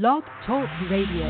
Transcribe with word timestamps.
Blog 0.00 0.24
Talk 0.44 0.68
Radio. 0.90 1.22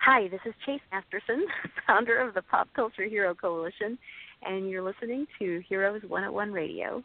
Hi, 0.00 0.28
this 0.28 0.40
is 0.46 0.54
Chase 0.64 0.80
Masterson, 0.90 1.44
founder 1.86 2.18
of 2.18 2.32
the 2.32 2.40
Pop 2.40 2.66
Culture 2.74 3.04
Hero 3.04 3.34
Coalition, 3.34 3.98
and 4.42 4.70
you're 4.70 4.82
listening 4.82 5.26
to 5.38 5.62
Heroes 5.68 6.00
101 6.08 6.50
Radio. 6.50 7.04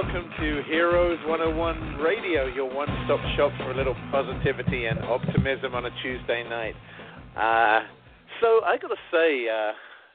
Welcome 0.00 0.30
to 0.40 0.62
Heroes 0.66 1.18
101 1.26 2.00
Radio, 2.00 2.46
your 2.46 2.72
one 2.72 2.88
stop 3.04 3.20
shop 3.36 3.52
for 3.58 3.70
a 3.70 3.76
little 3.76 3.94
positivity 4.10 4.86
and 4.86 4.98
optimism 5.00 5.74
on 5.74 5.84
a 5.84 5.90
Tuesday 6.02 6.42
night. 6.48 6.74
Uh, 7.36 7.84
so, 8.40 8.64
I 8.64 8.78
gotta 8.80 8.96
say, 9.12 9.44
uh, 9.44 9.72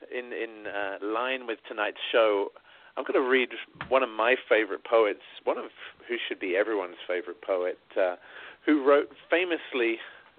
in, 0.10 0.34
in 0.34 0.66
uh, 0.66 1.06
line 1.06 1.46
with 1.46 1.60
tonight's 1.68 2.02
show, 2.12 2.50
I'm 2.98 3.04
going 3.04 3.22
to 3.22 3.30
read 3.30 3.50
one 3.90 4.02
of 4.02 4.10
my 4.10 4.34
favorite 4.50 4.84
poets, 4.86 5.22
one 5.44 5.60
of 5.60 5.66
who 6.10 6.16
should 6.28 6.40
be 6.40 6.56
everyone's 6.58 6.98
favorite 7.08 7.44
poet, 7.44 7.78
uh, 7.96 8.16
who 8.66 8.84
wrote 8.84 9.10
famously 9.30 9.98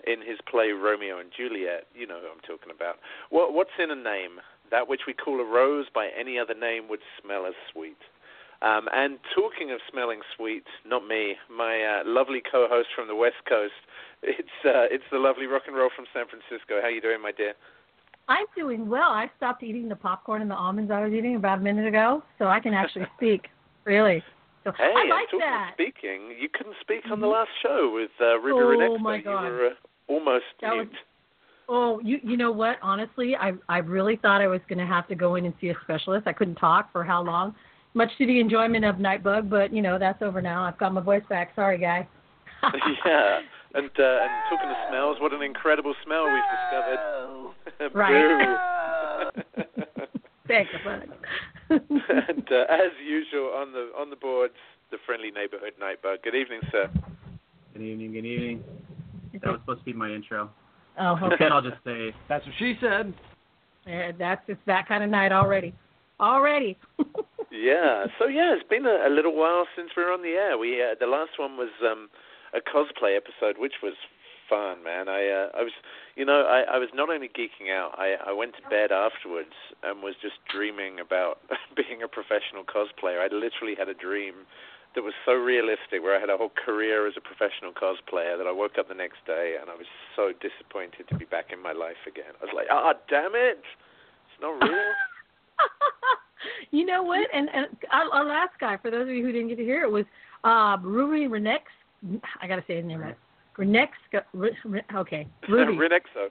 in 0.08 0.26
his 0.26 0.38
play 0.50 0.70
Romeo 0.70 1.20
and 1.20 1.30
Juliet. 1.36 1.86
You 1.94 2.08
know 2.08 2.18
who 2.18 2.26
I'm 2.26 2.42
talking 2.42 2.74
about. 2.74 2.96
What, 3.30 3.54
what's 3.54 3.78
in 3.78 3.92
a 3.92 3.96
name? 3.96 4.42
That 4.72 4.88
which 4.88 5.02
we 5.06 5.14
call 5.14 5.38
a 5.38 5.44
rose 5.44 5.86
by 5.94 6.08
any 6.18 6.36
other 6.36 6.54
name 6.54 6.88
would 6.88 7.00
smell 7.22 7.46
as 7.46 7.54
sweet. 7.72 7.98
Um, 8.62 8.88
and 8.92 9.18
talking 9.34 9.70
of 9.70 9.80
smelling 9.90 10.20
sweet, 10.36 10.64
not 10.86 11.06
me, 11.06 11.36
my 11.54 11.82
uh, 11.82 12.02
lovely 12.06 12.40
co-host 12.50 12.88
from 12.94 13.06
the 13.08 13.14
West 13.14 13.42
Coast. 13.48 13.72
It's 14.22 14.58
uh, 14.64 14.88
it's 14.90 15.04
the 15.12 15.18
lovely 15.18 15.46
rock 15.46 15.62
and 15.68 15.76
roll 15.76 15.90
from 15.94 16.06
San 16.12 16.24
Francisco. 16.26 16.80
How 16.80 16.88
are 16.88 16.90
you 16.90 17.02
doing, 17.02 17.20
my 17.22 17.32
dear? 17.32 17.52
I'm 18.28 18.46
doing 18.56 18.88
well. 18.88 19.10
I 19.10 19.30
stopped 19.36 19.62
eating 19.62 19.88
the 19.90 19.94
popcorn 19.94 20.40
and 20.42 20.50
the 20.50 20.54
almonds 20.56 20.90
I 20.90 21.04
was 21.04 21.12
eating 21.12 21.36
about 21.36 21.58
a 21.58 21.60
minute 21.60 21.86
ago, 21.86 22.22
so 22.38 22.46
I 22.46 22.58
can 22.58 22.72
actually 22.72 23.06
speak. 23.18 23.48
Really. 23.84 24.24
So 24.64 24.72
Hey, 24.76 24.90
I 24.96 25.04
like 25.10 25.26
talking 25.26 25.38
that. 25.40 25.70
speaking, 25.74 26.34
you 26.40 26.48
couldn't 26.52 26.74
speak 26.80 27.02
on 27.12 27.20
the 27.20 27.26
last 27.28 27.50
show 27.62 27.92
with 27.94 28.10
uh, 28.20 28.38
Ruby 28.40 28.82
Oh, 28.88 28.98
my 28.98 29.16
You 29.16 29.22
God. 29.22 29.42
were 29.44 29.66
uh, 29.66 29.70
almost 30.08 30.44
That 30.62 30.74
was- 30.74 30.86
mute. 30.88 30.96
Oh, 31.68 32.00
you 32.00 32.18
you 32.24 32.36
know 32.38 32.50
what? 32.52 32.78
Honestly, 32.80 33.36
I 33.36 33.52
I 33.68 33.78
really 33.78 34.16
thought 34.16 34.40
I 34.40 34.46
was 34.48 34.60
going 34.68 34.78
to 34.78 34.86
have 34.86 35.06
to 35.08 35.14
go 35.14 35.34
in 35.34 35.44
and 35.44 35.54
see 35.60 35.68
a 35.68 35.74
specialist. 35.84 36.26
I 36.26 36.32
couldn't 36.32 36.54
talk 36.56 36.90
for 36.90 37.04
how 37.04 37.22
long, 37.22 37.54
much 37.96 38.10
to 38.18 38.26
the 38.26 38.38
enjoyment 38.38 38.84
of 38.84 38.96
Nightbug, 38.96 39.48
but 39.48 39.72
you 39.72 39.82
know 39.82 39.98
that's 39.98 40.22
over 40.22 40.40
now. 40.40 40.62
I've 40.62 40.78
got 40.78 40.92
my 40.92 41.00
voice 41.00 41.24
back. 41.28 41.52
Sorry, 41.56 41.78
guy. 41.78 42.06
yeah, 42.62 43.40
and 43.74 43.90
uh, 43.98 44.18
and 44.22 44.30
talking 44.50 44.70
of 44.70 44.76
smells, 44.88 45.16
what 45.20 45.32
an 45.32 45.42
incredible 45.42 45.94
smell 46.04 46.24
we've 46.24 46.42
discovered. 46.54 46.98
Right. 47.92 48.56
Boo. 49.56 50.02
Thanks, 50.48 50.70
bud. 50.84 51.08
and 51.68 52.48
uh, 52.50 52.64
as 52.72 52.92
usual 53.04 53.52
on 53.56 53.72
the 53.72 53.90
on 53.98 54.08
the 54.08 54.16
boards, 54.16 54.54
the 54.90 54.98
friendly 55.04 55.30
neighborhood 55.30 55.72
nightbug. 55.82 56.22
Good 56.22 56.34
evening, 56.36 56.60
sir. 56.70 56.88
Good 57.72 57.82
evening, 57.82 58.12
good 58.12 58.24
evening. 58.24 58.64
That 59.42 59.50
was 59.50 59.60
supposed 59.60 59.80
to 59.80 59.84
be 59.84 59.92
my 59.92 60.10
intro. 60.10 60.48
oh, 60.98 61.18
okay. 61.32 61.46
I'll 61.46 61.60
just 61.60 61.82
say, 61.84 62.14
That's 62.28 62.46
what 62.46 62.54
she 62.58 62.78
said. 62.80 63.12
Yeah, 63.86 64.12
that's 64.18 64.42
it's 64.46 64.60
that 64.66 64.86
kind 64.88 65.02
of 65.04 65.10
night 65.10 65.32
already. 65.32 65.74
Already. 66.20 66.78
Yeah. 67.56 68.06
So 68.18 68.26
yeah, 68.26 68.54
it's 68.54 68.68
been 68.68 68.86
a, 68.86 69.08
a 69.08 69.10
little 69.10 69.34
while 69.34 69.66
since 69.76 69.90
we 69.96 70.04
were 70.04 70.12
on 70.12 70.22
the 70.22 70.36
air. 70.36 70.58
We 70.58 70.82
uh, 70.82 70.94
the 70.98 71.06
last 71.06 71.38
one 71.38 71.56
was 71.56 71.72
um, 71.80 72.08
a 72.52 72.60
cosplay 72.60 73.16
episode, 73.16 73.58
which 73.58 73.80
was 73.82 73.94
fun, 74.48 74.84
man. 74.84 75.08
I 75.08 75.28
uh, 75.28 75.48
I 75.56 75.62
was 75.62 75.72
you 76.14 76.24
know 76.24 76.44
I, 76.44 76.76
I 76.76 76.78
was 76.78 76.88
not 76.94 77.08
only 77.10 77.28
geeking 77.28 77.72
out. 77.72 77.96
I 77.98 78.16
I 78.20 78.32
went 78.32 78.54
to 78.56 78.62
bed 78.68 78.92
afterwards 78.92 79.56
and 79.82 80.02
was 80.02 80.14
just 80.20 80.36
dreaming 80.52 81.00
about 81.00 81.40
being 81.76 82.02
a 82.02 82.08
professional 82.08 82.62
cosplayer. 82.62 83.24
I 83.24 83.32
literally 83.32 83.74
had 83.78 83.88
a 83.88 83.94
dream 83.96 84.46
that 84.94 85.04
was 85.04 85.12
so 85.26 85.32
realistic, 85.34 86.00
where 86.00 86.16
I 86.16 86.20
had 86.20 86.30
a 86.30 86.38
whole 86.38 86.52
career 86.56 87.06
as 87.06 87.14
a 87.18 87.20
professional 87.20 87.70
cosplayer, 87.70 88.38
that 88.38 88.46
I 88.48 88.52
woke 88.52 88.78
up 88.80 88.88
the 88.88 88.94
next 88.94 89.20
day 89.26 89.56
and 89.60 89.68
I 89.68 89.76
was 89.76 89.84
so 90.16 90.32
disappointed 90.40 91.04
to 91.08 91.14
be 91.16 91.26
back 91.26 91.52
in 91.52 91.60
my 91.60 91.72
life 91.72 92.00
again. 92.08 92.32
I 92.40 92.44
was 92.46 92.54
like, 92.56 92.68
ah, 92.72 92.94
damn 93.06 93.36
it, 93.36 93.60
it's 93.60 94.40
not 94.40 94.56
real. 94.56 94.92
you 96.70 96.84
know 96.84 97.02
what? 97.02 97.26
And, 97.32 97.48
and 97.54 97.66
our, 97.92 98.10
our 98.12 98.24
last 98.24 98.52
guy, 98.60 98.76
for 98.76 98.90
those 98.90 99.02
of 99.02 99.08
you 99.08 99.24
who 99.24 99.32
didn't 99.32 99.48
get 99.48 99.56
to 99.56 99.64
hear 99.64 99.82
it, 99.82 99.90
was 99.90 100.04
uh, 100.44 100.76
Ruby 100.82 101.28
Renex. 101.28 101.60
I 102.40 102.46
got 102.46 102.56
to 102.56 102.64
say 102.66 102.76
his 102.76 102.84
name 102.84 103.00
right. 103.00 103.16
Renex. 103.58 103.88
Re, 104.32 104.50
Re, 104.64 104.82
okay, 104.94 105.26
Ruby. 105.48 105.72
Renexo. 105.72 106.28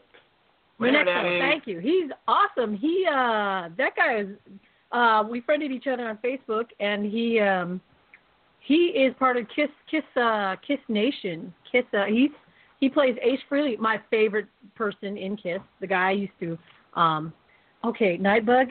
Renexo. 0.79 1.39
Thank 1.39 1.67
you. 1.67 1.79
He's 1.79 2.11
awesome. 2.27 2.75
He 2.75 3.05
uh, 3.09 3.69
that 3.77 3.95
guy 3.95 4.19
is. 4.19 4.27
Uh, 4.91 5.23
we 5.29 5.41
friended 5.41 5.71
each 5.71 5.87
other 5.87 6.07
on 6.07 6.17
Facebook, 6.23 6.65
and 6.79 7.05
he 7.05 7.39
um, 7.39 7.81
he 8.59 8.87
is 8.87 9.13
part 9.17 9.37
of 9.37 9.45
Kiss 9.55 9.69
Kiss 9.89 10.03
uh, 10.15 10.55
Kiss 10.65 10.79
Nation. 10.87 11.53
Kiss. 11.71 11.85
Uh, 11.93 12.05
he's 12.05 12.29
he 12.79 12.89
plays 12.89 13.15
Ace 13.21 13.39
Frehley, 13.49 13.79
my 13.79 13.99
favorite 14.09 14.47
person 14.75 15.17
in 15.17 15.37
Kiss. 15.37 15.59
The 15.81 15.87
guy 15.87 16.09
I 16.09 16.11
used 16.11 16.33
to. 16.41 16.57
Um, 16.93 17.33
okay, 17.83 18.17
Nightbug, 18.17 18.69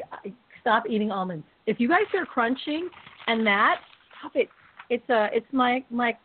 stop 0.65 0.85
eating 0.89 1.11
almonds. 1.13 1.45
If 1.67 1.79
you 1.79 1.89
guys 1.89 2.05
hear 2.11 2.25
crunching 2.25 2.89
and 3.27 3.47
that, 3.47 3.81
stop 4.19 4.33
it. 4.35 4.49
It's 4.89 5.09
uh, 5.11 5.29
it's 5.33 5.47
my 5.53 5.85
my 5.91 6.17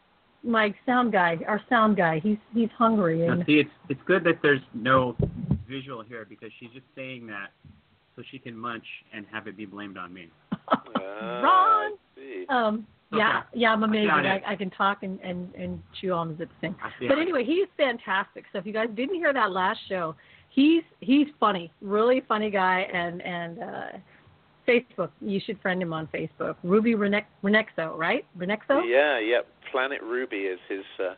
my 0.44 0.74
sound 0.86 1.12
guy, 1.12 1.38
our 1.48 1.62
sound 1.70 1.98
guy. 1.98 2.20
He's 2.24 2.38
he's 2.54 2.70
hungry 2.78 3.28
now 3.28 3.44
see, 3.46 3.60
it's 3.60 3.70
it's 3.90 4.00
good 4.06 4.24
that 4.24 4.40
there's 4.42 4.62
no 4.74 5.16
visual 5.68 6.02
here 6.02 6.26
because 6.28 6.50
she's 6.60 6.70
just 6.72 6.86
saying 6.96 7.28
that 7.28 7.50
so 8.16 8.24
she 8.32 8.40
can 8.40 8.58
munch 8.58 8.86
and 9.14 9.26
have 9.32 9.48
it 9.48 9.58
be 9.58 9.66
blamed 9.66 9.98
on 9.98 10.14
me. 10.14 10.30
Ah, 10.72 11.42
Ron. 11.42 11.92
Um, 12.50 12.88
yeah, 13.12 13.40
Okay. 13.40 13.60
yeah, 13.62 13.74
I'm 13.74 13.84
amazing. 13.84 14.08
got 14.08 14.26
I. 14.26 14.42
I 14.46 14.56
can 14.56 14.70
talk 14.70 15.04
and, 15.04 15.20
and, 15.22 15.54
and 15.56 15.82
chew 16.00 16.14
almonds 16.14 16.40
at 16.42 16.48
the 16.48 16.54
same. 16.68 16.76
I 16.82 16.92
But 17.08 17.18
anyway, 17.18 17.44
he's 17.44 17.68
fantastic. 17.76 18.46
So 18.52 18.60
if 18.60 18.66
you 18.66 18.74
guys 18.74 18.88
didn't 18.96 19.16
hear 19.16 19.34
that 19.34 19.52
last 19.52 19.80
show, 19.90 20.16
he's 20.50 20.84
he's 21.00 21.28
funny, 21.40 21.72
really 21.82 22.22
funny 22.28 22.50
guy, 22.50 22.82
and 22.94 23.22
and 23.22 23.60
uh, 23.60 23.86
Facebook, 24.70 25.10
you 25.22 25.40
should 25.44 25.60
friend 25.62 25.82
him 25.82 25.94
on 25.94 26.08
Facebook. 26.08 26.56
Ruby 26.64 26.94
Renex, 26.94 27.26
Renexo, 27.44 27.98
right? 27.98 28.26
Renexo. 28.38 28.82
Yeah, 28.86 29.20
yeah. 29.20 29.42
Planet 29.72 30.02
Ruby 30.02 30.38
is 30.38 30.60
his 30.70 30.86
uh, 31.00 31.16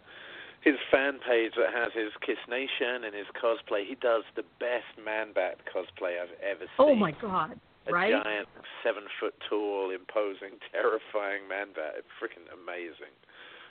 his 0.62 0.76
fan 0.92 1.20
page 1.28 1.52
that 1.58 1.74
has 1.74 1.92
his 1.94 2.12
Kiss 2.26 2.38
Nation 2.50 3.06
and 3.06 3.14
his 3.16 3.26
cosplay. 3.42 3.86
He 3.88 3.96
does 3.96 4.24
the 4.36 4.44
best 4.60 4.94
man 5.04 5.34
bat 5.34 5.58
cosplay 5.68 6.22
I've 6.22 6.36
ever 6.42 6.62
seen. 6.62 6.80
Oh 6.80 6.96
my 6.96 7.12
God! 7.22 7.60
A 7.88 7.92
right? 7.92 8.12
giant, 8.12 8.48
seven 8.84 9.04
foot 9.20 9.34
tall, 9.50 9.92
imposing, 9.92 10.58
terrifying 10.72 11.48
man 11.50 11.68
bat. 11.76 11.94
It's 11.98 12.08
freaking 12.22 12.48
amazing. 12.54 13.14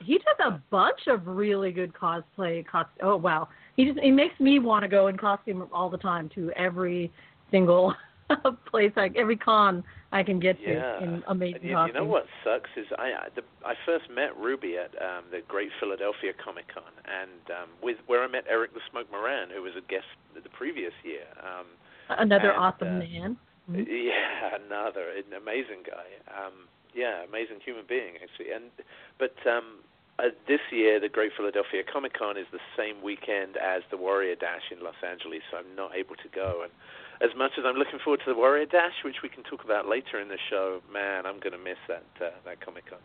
He 0.03 0.15
does 0.15 0.53
a 0.53 0.63
bunch 0.71 1.01
of 1.09 1.27
really 1.27 1.73
good 1.73 1.93
cosplay. 1.93 2.67
Cost- 2.67 2.89
oh 3.03 3.17
wow, 3.17 3.49
he 3.77 3.87
just 3.87 3.99
he 4.01 4.11
makes 4.11 4.39
me 4.41 4.59
want 4.59 4.83
to 4.83 4.89
go 4.89 5.07
in 5.09 5.17
costume 5.17 5.67
all 5.73 5.91
the 5.91 5.99
time 5.99 6.31
to 6.35 6.51
every 6.53 7.13
single 7.51 7.95
place 8.67 8.93
like 8.97 9.17
every 9.17 9.37
con 9.37 9.85
I 10.13 10.23
can 10.23 10.41
get 10.41 10.59
to 10.59 10.73
yeah. 10.73 11.03
in 11.03 11.23
amazing 11.29 11.63
you, 11.63 11.79
you 11.87 11.93
know 11.93 12.05
what 12.05 12.27
sucks 12.45 12.71
is 12.77 12.87
I 12.99 13.13
I, 13.13 13.29
the, 13.35 13.43
I 13.65 13.75
first 13.87 14.11
met 14.11 14.37
Ruby 14.37 14.77
at 14.77 14.91
um, 15.01 15.25
the 15.31 15.41
Great 15.47 15.71
Philadelphia 15.79 16.33
Comic 16.33 16.67
Con, 16.73 16.93
and 17.07 17.51
um, 17.51 17.69
with 17.83 17.97
where 18.07 18.23
I 18.25 18.29
met 18.29 18.45
Eric 18.49 18.75
the 18.75 18.81
Smoke 18.91 19.11
Moran, 19.11 19.49
who 19.55 19.63
was 19.63 19.73
a 19.77 19.83
guest 19.83 20.07
the 20.35 20.49
previous 20.51 20.93
year. 21.05 21.27
Um, 21.43 21.67
Another 22.09 22.51
and, 22.51 22.59
awesome 22.59 22.97
uh, 22.97 22.99
man. 22.99 23.37
Mm-hmm. 23.71 23.83
Yeah, 23.87 24.59
another 24.67 25.15
an 25.15 25.31
amazing 25.31 25.87
guy. 25.87 26.11
Um, 26.27 26.67
yeah, 26.95 27.23
amazing 27.23 27.61
human 27.65 27.85
being 27.89 28.19
actually. 28.19 28.51
And 28.51 28.73
but 29.19 29.37
um, 29.47 29.87
uh, 30.19 30.35
this 30.49 30.61
year, 30.71 31.01
the 31.01 31.09
Great 31.09 31.33
Philadelphia 31.37 31.83
Comic 31.87 32.19
Con 32.19 32.37
is 32.37 32.47
the 32.53 32.61
same 32.77 33.03
weekend 33.03 33.57
as 33.57 33.83
the 33.91 33.97
Warrior 33.97 34.35
Dash 34.35 34.69
in 34.71 34.83
Los 34.83 34.99
Angeles, 35.07 35.41
so 35.51 35.59
I'm 35.59 35.77
not 35.77 35.95
able 35.95 36.17
to 36.17 36.29
go. 36.35 36.61
And 36.65 36.73
as 37.23 37.31
much 37.37 37.53
as 37.59 37.65
I'm 37.67 37.77
looking 37.77 37.99
forward 38.03 38.21
to 38.25 38.33
the 38.33 38.37
Warrior 38.37 38.67
Dash, 38.67 38.95
which 39.05 39.17
we 39.23 39.29
can 39.29 39.43
talk 39.45 39.65
about 39.65 39.89
later 39.89 40.21
in 40.21 40.29
the 40.29 40.39
show, 40.49 40.81
man, 40.93 41.27
I'm 41.27 41.39
going 41.41 41.53
to 41.53 41.59
miss 41.59 41.79
that 41.89 42.05
uh, 42.21 42.31
that 42.45 42.65
Comic 42.65 42.89
Con. 42.89 42.99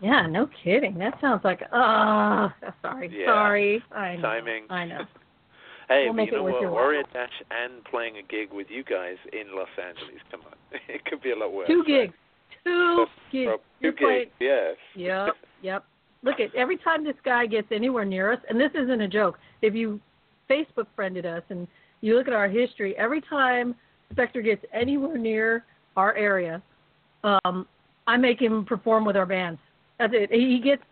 Yeah, 0.00 0.26
no 0.26 0.48
kidding. 0.62 0.98
That 0.98 1.14
sounds 1.20 1.42
like 1.42 1.60
ah, 1.72 2.54
uh, 2.64 2.70
sorry, 2.82 3.10
yeah. 3.12 3.26
sorry. 3.26 3.82
I 3.92 4.16
know. 4.16 4.22
Timing. 4.22 4.64
I 4.70 4.84
know. 4.84 5.00
Hey, 5.88 6.06
we'll 6.06 6.14
but 6.16 6.22
you 6.22 6.32
know 6.32 6.42
what? 6.42 6.62
Warrior 6.62 7.04
while. 7.12 7.26
Dash 7.26 7.42
and 7.52 7.84
playing 7.84 8.16
a 8.16 8.22
gig 8.22 8.52
with 8.52 8.66
you 8.68 8.82
guys 8.82 9.18
in 9.32 9.54
Los 9.54 9.68
Angeles. 9.78 10.20
Come 10.32 10.40
on, 10.40 10.54
it 10.88 11.04
could 11.04 11.22
be 11.22 11.30
a 11.30 11.36
lot 11.36 11.52
worse. 11.52 11.68
Two 11.68 11.84
right? 11.86 11.86
gigs. 11.86 12.14
Two 12.64 13.06
That's 13.06 13.10
gigs. 13.30 13.46
prob- 13.46 13.60
Two 13.80 13.92
gigs. 13.92 14.30
Yes. 14.40 14.74
Yep, 14.96 15.34
yep. 15.62 15.84
Look 16.24 16.40
at 16.40 16.52
every 16.56 16.76
time 16.78 17.04
this 17.04 17.14
guy 17.24 17.46
gets 17.46 17.68
anywhere 17.70 18.04
near 18.04 18.32
us, 18.32 18.40
and 18.48 18.58
this 18.60 18.72
isn't 18.74 19.00
a 19.00 19.06
joke. 19.06 19.38
If 19.62 19.76
you 19.76 20.00
Facebook 20.50 20.86
friended 20.96 21.24
us 21.24 21.42
and 21.50 21.68
you 22.06 22.16
look 22.16 22.28
at 22.28 22.34
our 22.34 22.48
history, 22.48 22.96
every 22.96 23.20
time 23.20 23.74
Spectre 24.12 24.42
gets 24.42 24.64
anywhere 24.72 25.18
near 25.18 25.64
our 25.96 26.14
area, 26.16 26.62
um, 27.24 27.66
I 28.06 28.16
make 28.16 28.40
him 28.40 28.64
perform 28.64 29.04
with 29.04 29.16
our 29.16 29.26
bands. 29.26 29.60
That's 29.98 30.12
it. 30.14 30.30
He 30.30 30.60
gets 30.62 30.82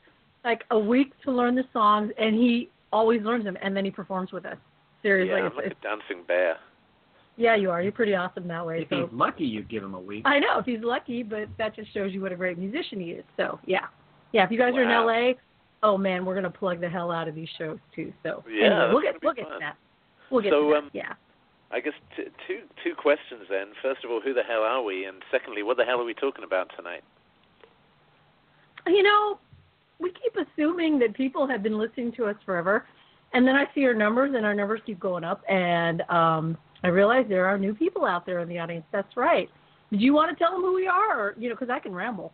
like 0.44 0.62
a 0.70 0.78
week 0.78 1.12
to 1.24 1.30
learn 1.30 1.54
the 1.54 1.64
songs, 1.72 2.10
and 2.18 2.34
he 2.34 2.70
always 2.92 3.22
learns 3.22 3.44
them, 3.44 3.56
and 3.62 3.76
then 3.76 3.84
he 3.84 3.90
performs 3.90 4.32
with 4.32 4.44
us. 4.44 4.56
Seriously, 5.02 5.38
yeah, 5.38 5.46
I'm 5.46 5.56
like 5.56 5.66
it's, 5.66 5.76
a 5.80 5.82
dancing 5.82 6.24
bear. 6.26 6.56
yeah, 7.36 7.54
you 7.54 7.70
are. 7.70 7.82
You're 7.82 7.92
pretty 7.92 8.14
awesome 8.14 8.48
that 8.48 8.64
way. 8.64 8.82
If 8.82 8.88
so 8.88 9.06
he's 9.06 9.12
lucky, 9.12 9.44
you'd 9.44 9.68
give 9.68 9.82
him 9.82 9.94
a 9.94 10.00
week. 10.00 10.22
I 10.24 10.38
know 10.38 10.58
if 10.58 10.64
he's 10.64 10.82
lucky, 10.82 11.22
but 11.22 11.48
that 11.58 11.76
just 11.76 11.92
shows 11.92 12.12
you 12.12 12.22
what 12.22 12.32
a 12.32 12.36
great 12.36 12.58
musician 12.58 13.00
he 13.00 13.10
is. 13.10 13.24
So 13.36 13.60
yeah, 13.66 13.86
yeah. 14.32 14.44
If 14.44 14.50
you 14.50 14.58
guys 14.58 14.74
are 14.74 14.82
in 14.82 14.88
LA, 14.88 15.38
oh 15.82 15.98
man, 15.98 16.24
we're 16.24 16.34
gonna 16.34 16.50
plug 16.50 16.80
the 16.80 16.88
hell 16.88 17.10
out 17.10 17.28
of 17.28 17.34
these 17.34 17.48
shows 17.58 17.78
too. 17.94 18.12
So 18.22 18.42
Yeah, 18.50 18.66
anyway, 18.66 18.88
we'll 18.92 19.02
get 19.02 19.22
we'll 19.22 19.34
get 19.34 19.48
to 19.48 19.58
that. 19.60 19.76
We'll 20.30 20.42
get 20.42 20.52
So, 20.52 20.68
to 20.68 20.70
that. 20.70 20.78
um, 20.78 20.90
yeah. 20.92 21.12
I 21.70 21.80
guess 21.80 21.94
t- 22.16 22.24
two 22.46 22.60
two 22.84 22.94
questions 22.94 23.42
then. 23.50 23.68
First 23.82 24.04
of 24.04 24.10
all, 24.10 24.20
who 24.20 24.32
the 24.32 24.42
hell 24.42 24.62
are 24.62 24.82
we? 24.82 25.06
And 25.06 25.16
secondly, 25.30 25.62
what 25.62 25.76
the 25.76 25.84
hell 25.84 26.00
are 26.00 26.04
we 26.04 26.14
talking 26.14 26.44
about 26.44 26.70
tonight? 26.76 27.02
You 28.86 29.02
know, 29.02 29.38
we 29.98 30.12
keep 30.12 30.36
assuming 30.36 30.98
that 31.00 31.14
people 31.14 31.48
have 31.48 31.62
been 31.62 31.78
listening 31.78 32.12
to 32.12 32.26
us 32.26 32.36
forever, 32.44 32.86
and 33.32 33.46
then 33.46 33.56
I 33.56 33.64
see 33.74 33.84
our 33.86 33.94
numbers, 33.94 34.34
and 34.36 34.44
our 34.44 34.54
numbers 34.54 34.80
keep 34.86 35.00
going 35.00 35.24
up, 35.24 35.42
and 35.48 36.02
um, 36.10 36.56
I 36.84 36.88
realize 36.88 37.24
there 37.28 37.46
are 37.46 37.58
new 37.58 37.74
people 37.74 38.04
out 38.04 38.26
there 38.26 38.40
in 38.40 38.48
the 38.48 38.58
audience. 38.58 38.84
That's 38.92 39.16
right. 39.16 39.48
Did 39.90 40.00
you 40.00 40.12
want 40.12 40.36
to 40.36 40.42
tell 40.42 40.52
them 40.52 40.60
who 40.60 40.74
we 40.74 40.86
are, 40.86 41.18
or 41.18 41.34
you 41.38 41.48
know, 41.48 41.54
because 41.54 41.70
I 41.70 41.78
can 41.78 41.92
ramble, 41.92 42.32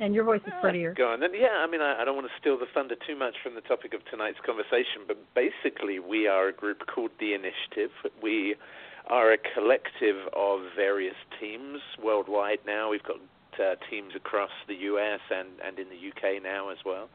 and 0.00 0.14
your 0.14 0.24
voice 0.24 0.40
is 0.46 0.52
prettier. 0.60 0.94
Go 0.94 1.12
on. 1.12 1.20
Yeah, 1.20 1.60
I 1.60 1.66
mean, 1.70 1.80
I, 1.80 2.00
I 2.00 2.04
don't 2.04 2.16
want 2.16 2.26
to 2.26 2.40
steal 2.40 2.58
the 2.58 2.66
thunder 2.72 2.96
too 3.06 3.16
much 3.16 3.34
from 3.42 3.54
the 3.54 3.60
topic 3.60 3.94
of 3.94 4.00
tonight's 4.10 4.38
conversation, 4.44 5.04
but 5.06 5.18
basically, 5.34 5.98
we 5.98 6.26
are 6.26 6.48
a 6.48 6.52
group 6.52 6.86
called 6.92 7.10
The 7.20 7.34
Initiative. 7.34 7.90
We 8.22 8.56
are 9.06 9.32
a 9.32 9.38
collective 9.54 10.16
of 10.32 10.60
various 10.74 11.16
teams 11.38 11.80
worldwide 12.02 12.60
now. 12.66 12.90
We've 12.90 13.02
got 13.02 13.20
uh, 13.60 13.74
teams 13.90 14.14
across 14.16 14.50
the 14.66 14.74
U.S. 14.74 15.20
and, 15.30 15.48
and 15.64 15.78
in 15.78 15.88
the 15.90 15.96
U.K. 15.96 16.40
now 16.42 16.70
as 16.70 16.78
well. 16.84 17.08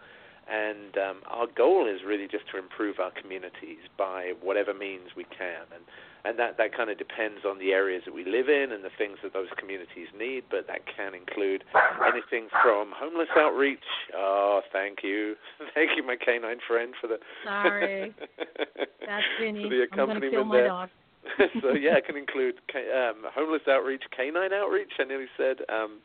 And 0.45 0.94
um, 0.97 1.18
our 1.25 1.47
goal 1.47 1.88
is 1.88 2.01
really 2.06 2.27
just 2.27 2.45
to 2.53 2.59
improve 2.59 3.00
our 3.00 3.12
communities 3.12 3.81
by 3.97 4.33
whatever 4.42 4.74
means 4.74 5.09
we 5.18 5.25
can. 5.25 5.65
And 5.74 5.83
and 6.25 6.39
that 6.39 6.57
that 6.57 6.75
kind 6.75 6.89
of 6.89 6.97
depends 6.97 7.45
on 7.45 7.59
the 7.59 7.71
areas 7.71 8.01
that 8.06 8.13
we 8.13 8.25
live 8.25 8.50
in 8.50 8.71
and 8.71 8.83
the 8.83 8.89
things 8.97 9.18
that 9.21 9.33
those 9.33 9.50
communities 9.57 10.07
need. 10.18 10.44
But 10.50 10.68
that 10.68 10.81
can 10.86 11.13
include 11.13 11.63
anything 12.06 12.50
from 12.62 12.94
homeless 12.95 13.30
outreach. 13.38 13.86
Oh, 14.15 14.62
thank 14.74 15.00
you, 15.03 15.36
thank 15.74 15.92
you, 15.95 16.06
my 16.06 16.15
canine 16.15 16.59
friend, 16.68 16.94
for 17.00 17.07
the 17.07 17.18
Sorry. 17.44 18.13
That's 19.06 19.25
Vinny. 19.39 19.63
for 19.63 19.69
the 19.69 19.81
I'm 19.81 19.94
accompaniment 19.94 20.31
kill 20.33 20.45
my 20.45 20.57
there. 20.57 20.68
dog. 20.68 20.89
so 21.62 21.74
yeah, 21.74 21.98
it 21.98 22.06
can 22.06 22.18
include 22.18 22.56
um, 22.75 23.25
homeless 23.33 23.62
outreach, 23.69 24.03
canine 24.15 24.53
outreach. 24.53 24.94
I 25.00 25.03
nearly 25.06 25.25
said 25.38 25.57
um, 25.69 26.00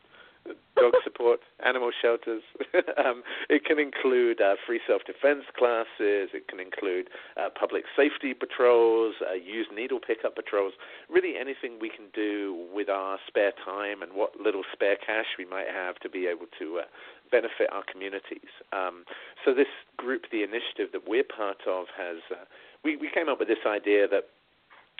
dog 0.75 0.93
support, 1.03 1.39
animal 1.65 1.91
shelters. 2.01 2.41
um, 2.97 3.23
it 3.49 3.65
can 3.65 3.77
include 3.79 4.41
uh, 4.41 4.55
free 4.65 4.79
self-defense 4.87 5.45
classes. 5.57 6.33
It 6.33 6.47
can 6.47 6.59
include 6.59 7.09
uh, 7.37 7.49
public 7.53 7.83
safety 7.95 8.33
patrols, 8.33 9.15
uh, 9.21 9.33
used 9.33 9.71
needle 9.71 9.99
pickup 9.99 10.35
patrols. 10.35 10.73
Really, 11.09 11.37
anything 11.37 11.77
we 11.79 11.89
can 11.89 12.05
do 12.13 12.67
with 12.73 12.89
our 12.89 13.19
spare 13.27 13.53
time 13.63 14.01
and 14.01 14.13
what 14.13 14.39
little 14.39 14.63
spare 14.73 14.97
cash 14.97 15.37
we 15.37 15.45
might 15.45 15.67
have 15.67 15.99
to 15.99 16.09
be 16.09 16.25
able 16.27 16.47
to 16.59 16.79
uh, 16.79 16.89
benefit 17.29 17.69
our 17.71 17.83
communities. 17.89 18.49
Um, 18.73 19.05
so 19.45 19.53
this 19.53 19.71
group, 19.97 20.23
the 20.31 20.43
initiative 20.43 20.91
that 20.93 21.07
we're 21.07 21.23
part 21.23 21.61
of, 21.67 21.85
has 21.97 22.17
uh, 22.31 22.45
we, 22.83 22.97
we 22.97 23.09
came 23.13 23.29
up 23.29 23.39
with 23.39 23.47
this 23.47 23.65
idea 23.65 24.07
that 24.07 24.25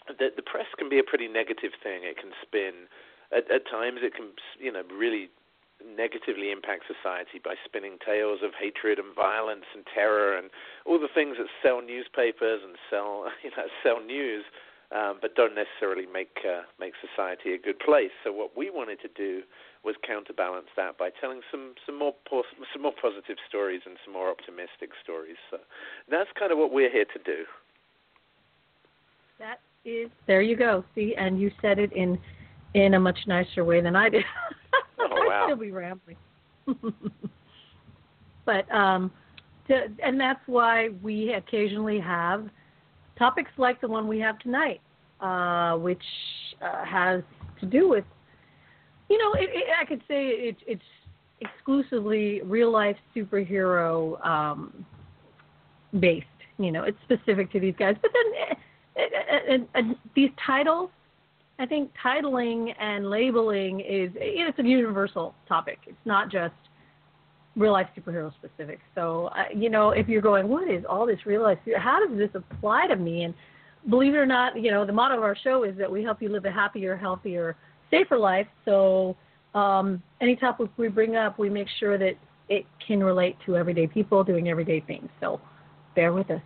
the, 0.08 0.30
the 0.36 0.42
press 0.42 0.68
can 0.78 0.90
be 0.90 1.00
a 1.00 1.04
pretty 1.04 1.28
negative 1.28 1.72
thing. 1.82 2.02
It 2.04 2.18
can 2.18 2.32
spin. 2.42 2.88
At, 3.36 3.50
at 3.52 3.70
times, 3.70 4.00
it 4.02 4.14
can, 4.14 4.32
you 4.60 4.72
know, 4.72 4.84
really 4.92 5.30
negatively 5.86 6.52
impact 6.52 6.84
society 6.86 7.40
by 7.44 7.56
spinning 7.66 7.98
tales 8.06 8.40
of 8.44 8.52
hatred 8.60 9.00
and 9.00 9.16
violence 9.16 9.66
and 9.74 9.84
terror 9.94 10.38
and 10.38 10.50
all 10.86 11.00
the 11.00 11.10
things 11.14 11.38
that 11.38 11.48
sell 11.64 11.82
newspapers 11.82 12.62
and 12.64 12.76
sell, 12.90 13.26
you 13.44 13.52
know, 13.58 13.68
sell 13.84 14.00
news, 14.04 14.44
um, 14.92 15.20
but 15.22 15.36
don't 15.36 15.56
necessarily 15.56 16.06
make 16.06 16.44
uh, 16.44 16.64
make 16.80 16.94
society 17.00 17.54
a 17.54 17.58
good 17.58 17.80
place. 17.80 18.12
So 18.24 18.32
what 18.32 18.58
we 18.58 18.70
wanted 18.70 19.00
to 19.02 19.08
do 19.16 19.44
was 19.84 19.96
counterbalance 20.06 20.68
that 20.76 20.98
by 20.98 21.10
telling 21.10 21.42
some 21.50 21.76
some 21.86 21.98
more 21.98 22.14
pos- 22.30 22.54
some 22.74 22.82
more 22.82 22.94
positive 22.94 23.38
stories 23.48 23.82
and 23.86 23.98
some 24.04 24.14
more 24.14 24.30
optimistic 24.30 24.92
stories. 25.02 25.38
So 25.50 25.58
that's 26.10 26.30
kind 26.38 26.52
of 26.52 26.58
what 26.58 26.74
we're 26.74 26.92
here 26.92 27.06
to 27.06 27.20
do. 27.24 27.46
That 29.40 29.60
is 29.86 30.10
there 30.28 30.42
you 30.42 30.58
go. 30.58 30.84
See, 30.94 31.16
and 31.18 31.40
you 31.40 31.52
said 31.62 31.80
it 31.80 31.94
in 31.94 32.20
in 32.74 32.94
a 32.94 33.00
much 33.00 33.20
nicer 33.28 33.64
way 33.64 33.82
than 33.82 33.96
I 33.96 34.10
did. 34.10 34.24
Oh, 35.00 35.08
wow. 35.10 35.44
I'd 35.44 35.48
still 35.48 35.58
be 35.58 35.72
rambling. 35.72 36.18
but 38.46 38.72
um 38.74 39.12
to, 39.68 39.88
and 40.04 40.20
that's 40.20 40.40
why 40.46 40.90
we 41.02 41.34
occasionally 41.34 42.00
have 42.00 42.50
topics 43.18 43.52
like 43.58 43.80
the 43.82 43.88
one 43.88 44.08
we 44.08 44.20
have 44.20 44.40
tonight, 44.40 44.82
uh, 45.20 45.78
which 45.78 46.02
uh, 46.62 46.84
has 46.84 47.22
to 47.60 47.66
do 47.66 47.88
with, 47.88 48.06
you 49.10 49.18
know, 49.18 49.34
it, 49.34 49.50
it, 49.54 49.66
I 49.80 49.86
could 49.86 50.02
say 50.08 50.28
it, 50.28 50.58
it's 50.66 50.82
exclusively 51.42 52.42
real 52.42 52.72
life 52.72 52.98
superhero 53.16 54.24
um, 54.26 54.86
based. 56.00 56.26
You 56.58 56.72
know, 56.72 56.84
it's 56.84 56.98
specific 57.04 57.52
to 57.52 57.60
these 57.60 57.76
guys. 57.78 57.96
But 58.02 58.12
then 58.14 58.58
uh, 58.98 59.00
uh, 59.00 59.80
uh, 59.80 59.92
uh, 59.92 59.94
these 60.16 60.30
titles, 60.46 60.90
I 61.62 61.68
think 61.68 61.92
titling 62.04 62.74
and 62.80 63.08
labeling 63.08 63.82
is 63.82 64.10
it's 64.16 64.58
a 64.58 64.64
universal 64.64 65.36
topic. 65.48 65.78
It's 65.86 66.06
not 66.06 66.32
just 66.32 66.56
real 67.56 67.74
life 67.74 67.88
superhero 67.96 68.34
specific. 68.34 68.80
So, 68.96 69.28
uh, 69.28 69.44
you 69.56 69.70
know, 69.70 69.92
if 69.92 70.08
you're 70.08 70.24
going, 70.24 70.48
what 70.48 70.68
is 70.68 70.84
all 70.90 71.06
this 71.06 71.20
real 71.24 71.44
life? 71.44 71.60
How 71.78 72.04
does 72.04 72.18
this 72.18 72.32
apply 72.34 72.88
to 72.88 72.96
me? 72.96 73.26
And 73.26 73.36
believe 73.92 74.16
it 74.16 74.18
or 74.18 74.26
not, 74.26 74.60
you 74.60 74.72
know, 74.72 74.88
the 74.88 74.92
motto 74.92 75.18
of 75.18 75.24
our 75.24 75.36
show 75.36 75.64
is 75.64 75.78
that 75.78 75.92
we 75.92 76.02
help 76.02 76.20
you 76.20 76.30
live 76.30 76.46
a 76.46 76.52
happier, 76.52 76.98
healthier, 76.98 77.56
safer 77.92 78.18
life. 78.18 78.48
So, 78.66 79.16
um, 79.54 80.02
any 80.20 80.36
topic 80.36 80.72
we 80.78 80.88
bring 80.88 81.16
up, 81.16 81.38
we 81.38 81.48
make 81.48 81.68
sure 81.80 82.00
that 82.00 82.16
it 82.50 82.66
can 82.88 83.04
relate 83.04 83.38
to 83.46 83.56
everyday 83.56 83.86
people 83.86 84.24
doing 84.24 84.50
everyday 84.50 84.80
things. 84.80 85.10
So, 85.20 85.40
bear 85.94 86.12
with 86.12 86.32
us. 86.32 86.42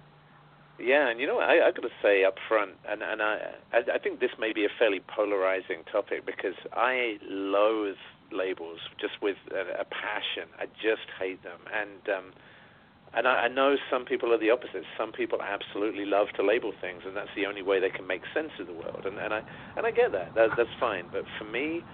Yeah, 0.79 1.09
and 1.09 1.19
you 1.19 1.27
know, 1.27 1.39
I, 1.39 1.67
I 1.67 1.71
got 1.71 1.83
to 1.83 1.93
say 2.01 2.23
up 2.25 2.35
front, 2.49 2.73
and 2.89 3.03
and 3.03 3.21
I, 3.21 3.53
I 3.73 3.79
I 3.95 3.99
think 3.99 4.19
this 4.19 4.33
may 4.39 4.53
be 4.53 4.65
a 4.65 4.73
fairly 4.79 5.01
polarizing 5.05 5.83
topic 5.91 6.25
because 6.25 6.57
I 6.73 7.17
loathe 7.29 8.01
labels 8.31 8.79
just 8.99 9.13
with 9.21 9.37
a, 9.53 9.81
a 9.81 9.85
passion. 9.85 10.49
I 10.59 10.65
just 10.81 11.07
hate 11.19 11.43
them, 11.43 11.61
and 11.69 12.01
um, 12.09 12.25
and 13.13 13.27
I, 13.27 13.45
I 13.45 13.49
know 13.49 13.75
some 13.91 14.05
people 14.05 14.33
are 14.33 14.39
the 14.39 14.51
opposite. 14.51 14.83
Some 14.97 15.13
people 15.13 15.39
absolutely 15.41 16.05
love 16.05 16.27
to 16.37 16.43
label 16.45 16.73
things, 16.81 17.03
and 17.05 17.15
that's 17.15 17.33
the 17.35 17.45
only 17.45 17.61
way 17.63 17.79
they 17.79 17.91
can 17.91 18.07
make 18.07 18.23
sense 18.33 18.51
of 18.59 18.67
the 18.67 18.73
world. 18.75 19.05
And 19.05 19.19
and 19.19 19.33
I 19.33 19.41
and 19.77 19.85
I 19.85 19.91
get 19.91 20.11
that. 20.13 20.35
that 20.35 20.51
that's 20.57 20.75
fine. 20.79 21.07
But 21.11 21.25
for 21.39 21.45
me, 21.45 21.85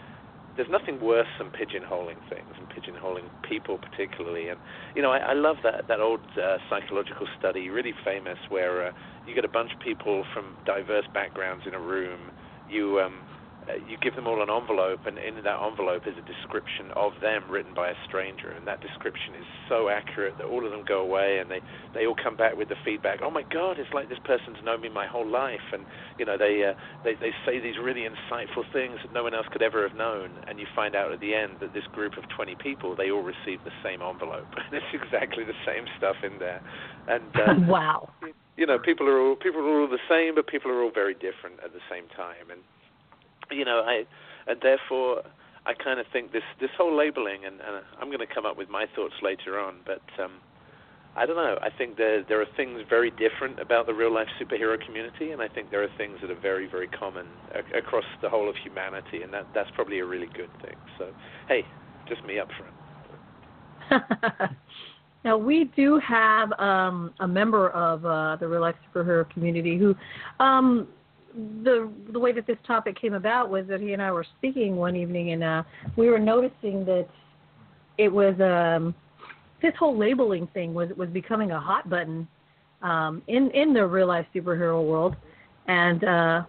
there's 0.56 0.70
nothing 0.70 1.00
worse 1.02 1.28
than 1.40 1.50
pigeonholing 1.50 2.20
things 2.30 2.56
and 2.58 2.68
pigeonholing 2.68 3.30
people 3.48 3.78
particularly. 3.78 4.50
And 4.50 4.60
you 4.96 5.02
know, 5.02 5.12
I, 5.12 5.32
I 5.32 5.34
love 5.34 5.58
that 5.64 5.88
that 5.88 6.00
old 6.00 6.22
uh, 6.38 6.58
psychological 6.70 7.28
study, 7.38 7.70
really 7.70 7.94
famous, 8.04 8.38
where 8.50 8.88
uh, 8.88 8.92
you 9.26 9.36
get 9.36 9.46
a 9.46 9.50
bunch 9.50 9.72
of 9.74 9.80
people 9.80 10.24
from 10.34 10.56
diverse 10.66 11.06
backgrounds 11.14 11.64
in 11.66 11.74
a 11.74 11.80
room. 11.80 12.32
You 12.68 13.00
um, 13.00 13.24
uh, 13.70 13.78
you 13.78 13.98
give 14.02 14.16
them 14.16 14.26
all 14.26 14.42
an 14.42 14.50
envelope, 14.50 15.06
and 15.06 15.22
in 15.22 15.38
that 15.44 15.62
envelope 15.62 16.10
is 16.10 16.18
a 16.18 16.26
description 16.26 16.90
of 16.98 17.14
them 17.22 17.46
written 17.46 17.74
by 17.78 17.90
a 17.90 17.98
stranger, 18.08 18.50
and 18.50 18.66
that 18.66 18.82
description 18.82 19.38
is 19.38 19.46
so 19.70 19.90
accurate 19.90 20.34
that 20.42 20.50
all 20.50 20.66
of 20.66 20.72
them 20.72 20.82
go 20.88 21.02
away, 21.02 21.38
and 21.38 21.52
they 21.52 21.62
they 21.94 22.10
all 22.10 22.18
come 22.18 22.36
back 22.36 22.58
with 22.58 22.70
the 22.70 22.80
feedback. 22.84 23.20
Oh 23.22 23.30
my 23.30 23.46
God, 23.54 23.78
it's 23.78 23.94
like 23.94 24.10
this 24.10 24.22
person's 24.26 24.58
known 24.66 24.82
me 24.82 24.90
my 24.90 25.06
whole 25.06 25.28
life, 25.28 25.74
and 25.74 25.86
you 26.18 26.26
know 26.26 26.38
they 26.42 26.66
uh, 26.66 26.74
they 27.04 27.14
they 27.22 27.30
say 27.46 27.62
these 27.62 27.78
really 27.78 28.02
insightful 28.10 28.66
things 28.74 28.98
that 29.06 29.14
no 29.14 29.22
one 29.22 29.38
else 29.38 29.46
could 29.54 29.62
ever 29.62 29.86
have 29.86 29.96
known, 29.96 30.42
and 30.50 30.58
you 30.58 30.66
find 30.74 30.96
out 30.96 31.14
at 31.14 31.22
the 31.22 31.36
end 31.38 31.62
that 31.62 31.74
this 31.74 31.86
group 31.94 32.18
of 32.18 32.26
20 32.36 32.56
people 32.56 32.96
they 32.96 33.12
all 33.12 33.22
received 33.22 33.62
the 33.62 33.76
same 33.86 34.02
envelope, 34.02 34.50
and 34.58 34.66
it's 34.74 34.90
exactly 34.94 35.46
the 35.46 35.58
same 35.66 35.86
stuff 36.02 36.18
in 36.26 36.40
there, 36.40 36.62
and 37.08 37.30
uh, 37.38 37.54
wow. 37.70 38.10
You 38.58 38.66
know, 38.66 38.78
people 38.78 39.08
are 39.08 39.22
all 39.22 39.36
people 39.36 39.62
are 39.62 39.82
all 39.82 39.88
the 39.88 40.02
same, 40.10 40.34
but 40.34 40.48
people 40.48 40.72
are 40.72 40.82
all 40.82 40.92
very 40.92 41.14
different 41.14 41.62
at 41.64 41.74
the 41.74 41.84
same 41.90 42.10
time, 42.18 42.50
and 42.50 42.62
you 43.52 43.66
know, 43.66 43.84
I 43.86 44.06
and 44.48 44.60
therefore 44.62 45.24
I 45.66 45.74
kind 45.74 46.00
of 46.00 46.06
think 46.12 46.32
this 46.32 46.44
this 46.60 46.72
whole 46.78 46.96
labeling, 46.96 47.46
and, 47.46 47.56
and 47.62 47.86
I'm 48.00 48.08
going 48.08 48.26
to 48.26 48.34
come 48.34 48.46
up 48.46 48.58
with 48.58 48.70
my 48.70 48.86
thoughts 48.96 49.14
later 49.22 49.60
on, 49.60 49.76
but 49.86 50.02
um, 50.22 50.40
I 51.16 51.26
don't 51.26 51.36
know. 51.36 51.58
I 51.62 51.70
think 51.70 51.98
there 51.98 52.24
there 52.24 52.42
are 52.42 52.48
things 52.58 52.82
very 52.90 53.12
different 53.12 53.60
about 53.60 53.86
the 53.86 53.94
real 53.94 54.14
life 54.14 54.28
superhero 54.42 54.84
community, 54.84 55.32
and 55.32 55.42
I 55.42 55.48
think 55.48 55.70
there 55.70 55.84
are 55.84 55.90
things 55.98 56.18
that 56.22 56.32
are 56.32 56.40
very 56.40 56.68
very 56.68 56.88
common 56.88 57.28
across 57.76 58.06
the 58.22 58.30
whole 58.30 58.50
of 58.50 58.56
humanity, 58.64 59.22
and 59.22 59.32
that 59.34 59.48
that's 59.54 59.70
probably 59.76 60.00
a 60.00 60.06
really 60.06 60.28
good 60.28 60.50
thing. 60.64 60.76
So, 60.98 61.10
hey, 61.48 61.64
just 62.08 62.24
me 62.26 62.40
up 62.40 62.48
front. 62.58 64.02
now 65.24 65.38
we 65.38 65.66
do 65.76 66.00
have 66.00 66.52
um, 66.54 67.14
a 67.20 67.28
member 67.28 67.70
of 67.70 68.04
uh, 68.06 68.38
the 68.38 68.48
real 68.48 68.62
life 68.62 68.76
superhero 68.92 69.30
community 69.30 69.78
who 69.78 69.96
um, 70.40 70.88
the 71.64 71.92
the 72.12 72.20
way 72.20 72.32
that 72.32 72.48
this 72.48 72.58
topic 72.66 73.00
came 73.00 73.14
about 73.14 73.50
was 73.50 73.66
that 73.68 73.80
he 73.80 73.94
and 73.94 74.02
I 74.02 74.12
were 74.12 74.26
speaking 74.38 74.76
one 74.76 74.96
evening, 74.96 75.32
and 75.32 75.44
uh, 75.44 75.64
we 75.96 76.10
were 76.10 76.20
noticing 76.20 76.86
that 76.86 77.08
it 77.98 78.12
was 78.12 78.40
um, 78.40 78.96
this 79.62 79.74
whole 79.78 79.98
labeling 79.98 80.48
thing 80.48 80.74
was 80.74 80.90
was 80.98 81.10
becoming 81.10 81.52
a 81.52 81.60
hot 81.60 81.90
button 81.90 82.28
um, 82.82 83.22
in 83.28 83.52
in 83.52 83.74
the 83.74 83.86
real 83.86 84.08
life 84.08 84.26
superhero 84.34 84.86
world, 84.86 85.16
and 85.68 86.04
uh, 86.04 86.44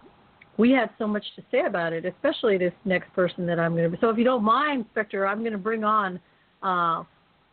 we 0.57 0.71
had 0.71 0.89
so 0.97 1.07
much 1.07 1.23
to 1.35 1.43
say 1.51 1.65
about 1.65 1.93
it, 1.93 2.05
especially 2.05 2.57
this 2.57 2.73
next 2.85 3.11
person 3.13 3.45
that 3.45 3.59
I'm 3.59 3.75
going 3.75 3.89
to. 3.89 3.97
So 3.99 4.09
if 4.09 4.17
you 4.17 4.23
don't 4.23 4.43
mind, 4.43 4.85
Spectre, 4.91 5.25
I'm 5.27 5.39
going 5.39 5.53
to 5.53 5.57
bring 5.57 5.83
on 5.83 6.19
uh, 6.61 7.03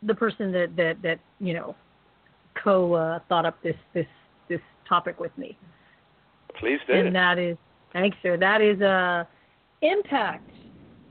the 0.03 0.15
person 0.15 0.51
that 0.51 0.75
that 0.75 1.01
that 1.03 1.19
you 1.39 1.53
know 1.53 1.75
co 2.61 2.93
uh, 2.93 3.19
thought 3.29 3.45
up 3.45 3.61
this 3.63 3.75
this 3.93 4.07
this 4.49 4.61
topic 4.87 5.19
with 5.19 5.35
me. 5.37 5.57
Please 6.59 6.79
do. 6.87 6.93
And 6.93 7.15
that 7.15 7.37
is, 7.37 7.57
thanks, 7.93 8.17
sir. 8.21 8.37
That 8.37 8.61
is 8.61 8.81
uh, 8.81 9.23
Impact, 9.81 10.49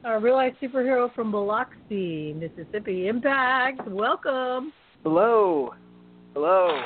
a 0.05 0.19
real 0.19 0.35
life 0.35 0.55
superhero 0.63 1.13
from 1.15 1.33
Biloxi, 1.33 2.35
Mississippi. 2.35 3.09
Impact, 3.09 3.87
welcome. 3.89 4.73
Hello. 5.03 5.75
Hello. 6.35 6.81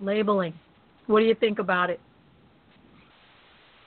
Labeling. 0.00 0.54
What 1.06 1.20
do 1.20 1.26
you 1.26 1.34
think 1.34 1.58
about 1.58 1.90
it? 1.90 2.00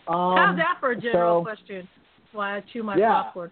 Um, 0.08 0.36
How's 0.38 0.58
that 0.58 0.78
for 0.80 0.92
a 0.92 0.96
general 1.00 1.40
so, 1.40 1.44
question? 1.44 1.88
Why 2.34 2.58
I 2.58 2.64
chew 2.72 2.84
my 2.84 2.98
yeah. 2.98 3.24
popcorn. 3.24 3.52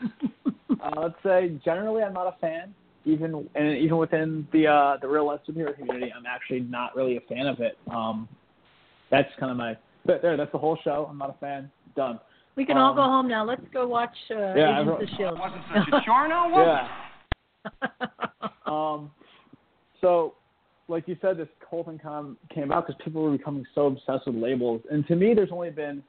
uh, 0.84 1.00
let's 1.00 1.14
say 1.22 1.58
generally 1.64 2.02
I'm 2.02 2.12
not 2.12 2.26
a 2.26 2.36
fan. 2.40 2.74
Even 3.06 3.48
and 3.54 3.76
even 3.76 3.98
within 3.98 4.48
the 4.52 4.66
uh, 4.66 4.96
the 5.00 5.08
real 5.08 5.26
life 5.26 5.40
superhero 5.48 5.76
community, 5.76 6.12
I'm 6.16 6.26
actually 6.26 6.60
not 6.60 6.96
really 6.96 7.16
a 7.16 7.20
fan 7.20 7.46
of 7.46 7.60
it. 7.60 7.76
Um, 7.90 8.28
that's 9.10 9.28
kind 9.38 9.50
of 9.50 9.58
my 9.58 9.76
but 10.06 10.22
there. 10.22 10.36
That's 10.36 10.52
the 10.52 10.58
whole 10.58 10.78
show. 10.84 11.06
I'm 11.10 11.18
not 11.18 11.30
a 11.30 11.38
fan. 11.38 11.70
Done. 11.96 12.18
We 12.56 12.64
can 12.64 12.76
um, 12.76 12.82
all 12.82 12.94
go 12.94 13.02
home 13.02 13.28
now. 13.28 13.44
Let's 13.44 13.64
go 13.72 13.86
watch 13.86 14.14
uh, 14.30 14.54
yeah, 14.54 14.80
Agents 14.80 15.02
of 15.02 15.18
Shield. 15.18 15.38
Wasn't 15.38 15.62
such 15.74 15.88
a 15.88 16.04
chore 16.04 16.28
now, 16.28 16.48
was 16.50 16.88
yeah. 17.82 18.48
um, 18.66 19.10
so, 20.00 20.34
like 20.88 21.08
you 21.08 21.16
said, 21.20 21.36
this 21.36 21.48
whole 21.68 21.84
thing 21.84 21.98
come, 21.98 22.36
came 22.54 22.64
about 22.64 22.86
because 22.86 23.00
people 23.04 23.22
were 23.22 23.36
becoming 23.36 23.64
so 23.74 23.86
obsessed 23.86 24.26
with 24.26 24.36
labels. 24.36 24.82
And 24.90 25.06
to 25.08 25.16
me, 25.16 25.34
there's 25.34 25.50
only 25.52 25.70
been 25.70 26.02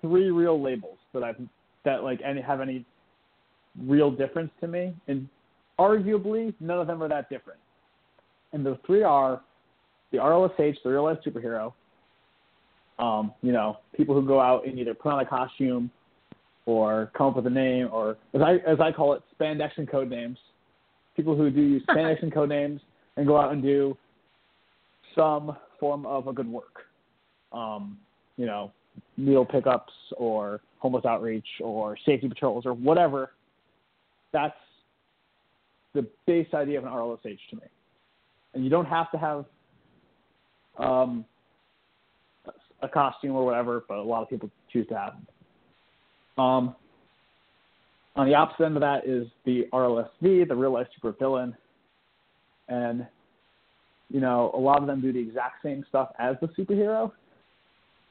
three 0.00 0.30
real 0.30 0.62
labels 0.62 0.98
that 1.12 1.22
I've 1.22 1.36
that 1.84 2.02
like 2.02 2.20
any 2.24 2.40
have 2.40 2.60
any 2.60 2.84
real 3.82 4.10
difference 4.10 4.50
to 4.60 4.68
me, 4.68 4.94
and 5.08 5.28
arguably 5.78 6.54
none 6.60 6.78
of 6.78 6.86
them 6.86 7.02
are 7.02 7.08
that 7.08 7.28
different. 7.28 7.58
And 8.52 8.64
the 8.64 8.78
three 8.86 9.02
are 9.02 9.40
the 10.12 10.18
RLSH, 10.18 10.76
the 10.84 10.90
real 10.90 11.04
life 11.04 11.18
superhero. 11.26 11.72
Um, 12.98 13.32
you 13.42 13.52
know, 13.52 13.78
people 13.96 14.14
who 14.14 14.24
go 14.24 14.40
out 14.40 14.66
and 14.66 14.78
either 14.78 14.94
put 14.94 15.10
on 15.10 15.20
a 15.20 15.26
costume 15.26 15.90
or 16.66 17.10
come 17.16 17.28
up 17.28 17.36
with 17.36 17.46
a 17.46 17.50
name, 17.50 17.88
or 17.92 18.16
as 18.32 18.40
I 18.40 18.54
as 18.66 18.78
I 18.80 18.92
call 18.92 19.14
it, 19.14 19.22
spandex 19.38 19.70
and 19.76 19.90
code 19.90 20.08
names. 20.08 20.38
People 21.16 21.36
who 21.36 21.50
do 21.50 21.60
use 21.60 21.82
spandex 21.88 22.22
and 22.22 22.32
code 22.32 22.48
names 22.48 22.80
and 23.16 23.26
go 23.26 23.36
out 23.36 23.52
and 23.52 23.62
do 23.62 23.96
some 25.14 25.56
form 25.80 26.06
of 26.06 26.28
a 26.28 26.32
good 26.32 26.48
work. 26.48 26.86
Um, 27.52 27.98
you 28.36 28.46
know, 28.46 28.72
meal 29.16 29.44
pickups 29.44 29.92
or 30.16 30.60
homeless 30.78 31.04
outreach 31.04 31.46
or 31.60 31.96
safety 32.04 32.28
patrols 32.28 32.66
or 32.66 32.72
whatever. 32.74 33.30
That's 34.34 34.56
the 35.94 36.06
base 36.26 36.48
idea 36.52 36.76
of 36.76 36.84
an 36.84 36.90
RLSH 36.90 37.38
to 37.50 37.56
me. 37.56 37.62
And 38.52 38.64
you 38.64 38.68
don't 38.68 38.84
have 38.84 39.10
to 39.12 39.16
have 39.16 39.44
um, 40.76 41.24
a 42.82 42.88
costume 42.88 43.36
or 43.36 43.44
whatever, 43.46 43.84
but 43.88 43.96
a 43.98 44.02
lot 44.02 44.22
of 44.22 44.28
people 44.28 44.50
choose 44.72 44.86
to 44.88 44.94
have. 44.98 45.14
Um, 46.36 46.74
on 48.16 48.26
the 48.26 48.34
opposite 48.34 48.64
end 48.64 48.76
of 48.76 48.80
that 48.80 49.06
is 49.06 49.28
the 49.46 49.68
RLSV, 49.72 50.48
the 50.48 50.54
real 50.54 50.72
life 50.72 50.88
supervillain. 51.00 51.54
And, 52.68 53.06
you 54.10 54.20
know, 54.20 54.50
a 54.52 54.58
lot 54.58 54.80
of 54.80 54.88
them 54.88 55.00
do 55.00 55.12
the 55.12 55.18
exact 55.18 55.62
same 55.62 55.84
stuff 55.88 56.10
as 56.18 56.34
the 56.40 56.48
superhero. 56.48 57.12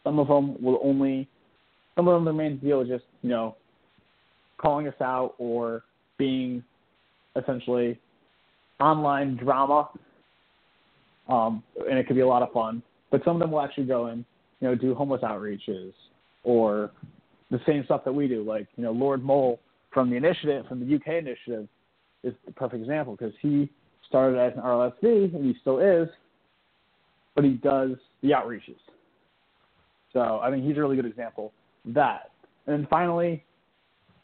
Some 0.06 0.20
of 0.20 0.30
them 0.30 0.62
will 0.64 0.80
only, 0.82 1.28
some 1.96 2.08
of 2.08 2.14
them, 2.14 2.24
their 2.24 2.34
main 2.34 2.58
deal 2.60 2.80
is 2.80 2.88
just, 2.88 3.06
you 3.22 3.30
know, 3.30 3.58
calling 4.58 4.88
us 4.88 4.96
out 5.02 5.36
or 5.38 5.84
being 6.24 6.64
essentially 7.36 8.00
online 8.80 9.36
drama. 9.36 9.90
Um, 11.28 11.64
and 11.90 12.00
it 12.00 12.08
could 12.08 12.16
be 12.16 12.22
a 12.22 12.28
lot 12.28 12.42
of 12.42 12.52
fun. 12.54 12.82
But 13.12 13.24
some 13.26 13.36
of 13.36 13.42
them 13.42 13.52
will 13.52 13.62
actually 13.62 13.86
go 13.86 14.06
and, 14.06 14.24
you 14.62 14.68
know, 14.70 14.76
do 14.76 14.96
homeless 14.96 15.22
outreaches 15.22 15.92
or 16.44 16.92
the 17.52 17.60
same 17.68 17.84
stuff 17.86 18.06
that 18.06 18.14
we 18.14 18.28
do. 18.28 18.42
Like, 18.42 18.68
you 18.78 18.84
know, 18.84 18.92
Lord 18.92 19.22
Mole 19.24 19.60
from 19.92 20.10
the 20.10 20.16
initiative, 20.16 20.66
from 20.68 20.80
the 20.80 20.96
UK 20.96 21.20
initiative, 21.20 21.68
is 22.24 22.34
the 22.46 22.54
perfect 22.54 22.82
example 22.82 23.18
because 23.18 23.34
he 23.42 23.70
started 24.08 24.40
as 24.40 24.54
an 24.56 24.62
RLSV 24.62 25.36
and 25.36 25.46
he 25.46 25.56
still 25.60 25.80
is, 25.80 26.08
but 27.36 27.44
he 27.44 27.52
does 27.52 27.92
the 28.22 28.30
outreaches. 28.30 28.80
So 30.14 30.40
I 30.42 30.50
think 30.50 30.64
he's 30.64 30.78
a 30.78 30.80
really 30.80 30.96
good 30.96 31.06
example 31.06 31.52
of 31.86 31.94
that. 31.96 32.32
And 32.66 32.80
then 32.80 32.88
finally, 32.90 33.44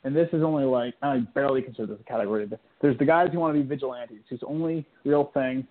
and 0.04 0.16
this 0.16 0.30
is 0.32 0.44
only 0.44 0.64
like 0.64 0.94
I 1.02 1.20
barely 1.36 1.62
consider 1.62 1.88
this 1.88 1.98
a 2.00 2.04
category. 2.04 2.46
But 2.46 2.60
there's 2.82 2.98
the 2.98 3.06
guys 3.06 3.30
who 3.34 3.40
want 3.40 3.56
to 3.56 3.62
be 3.62 3.68
vigilantes, 3.68 4.22
whose 4.30 4.42
only 4.48 4.86
real 5.04 5.32
thing 5.34 5.68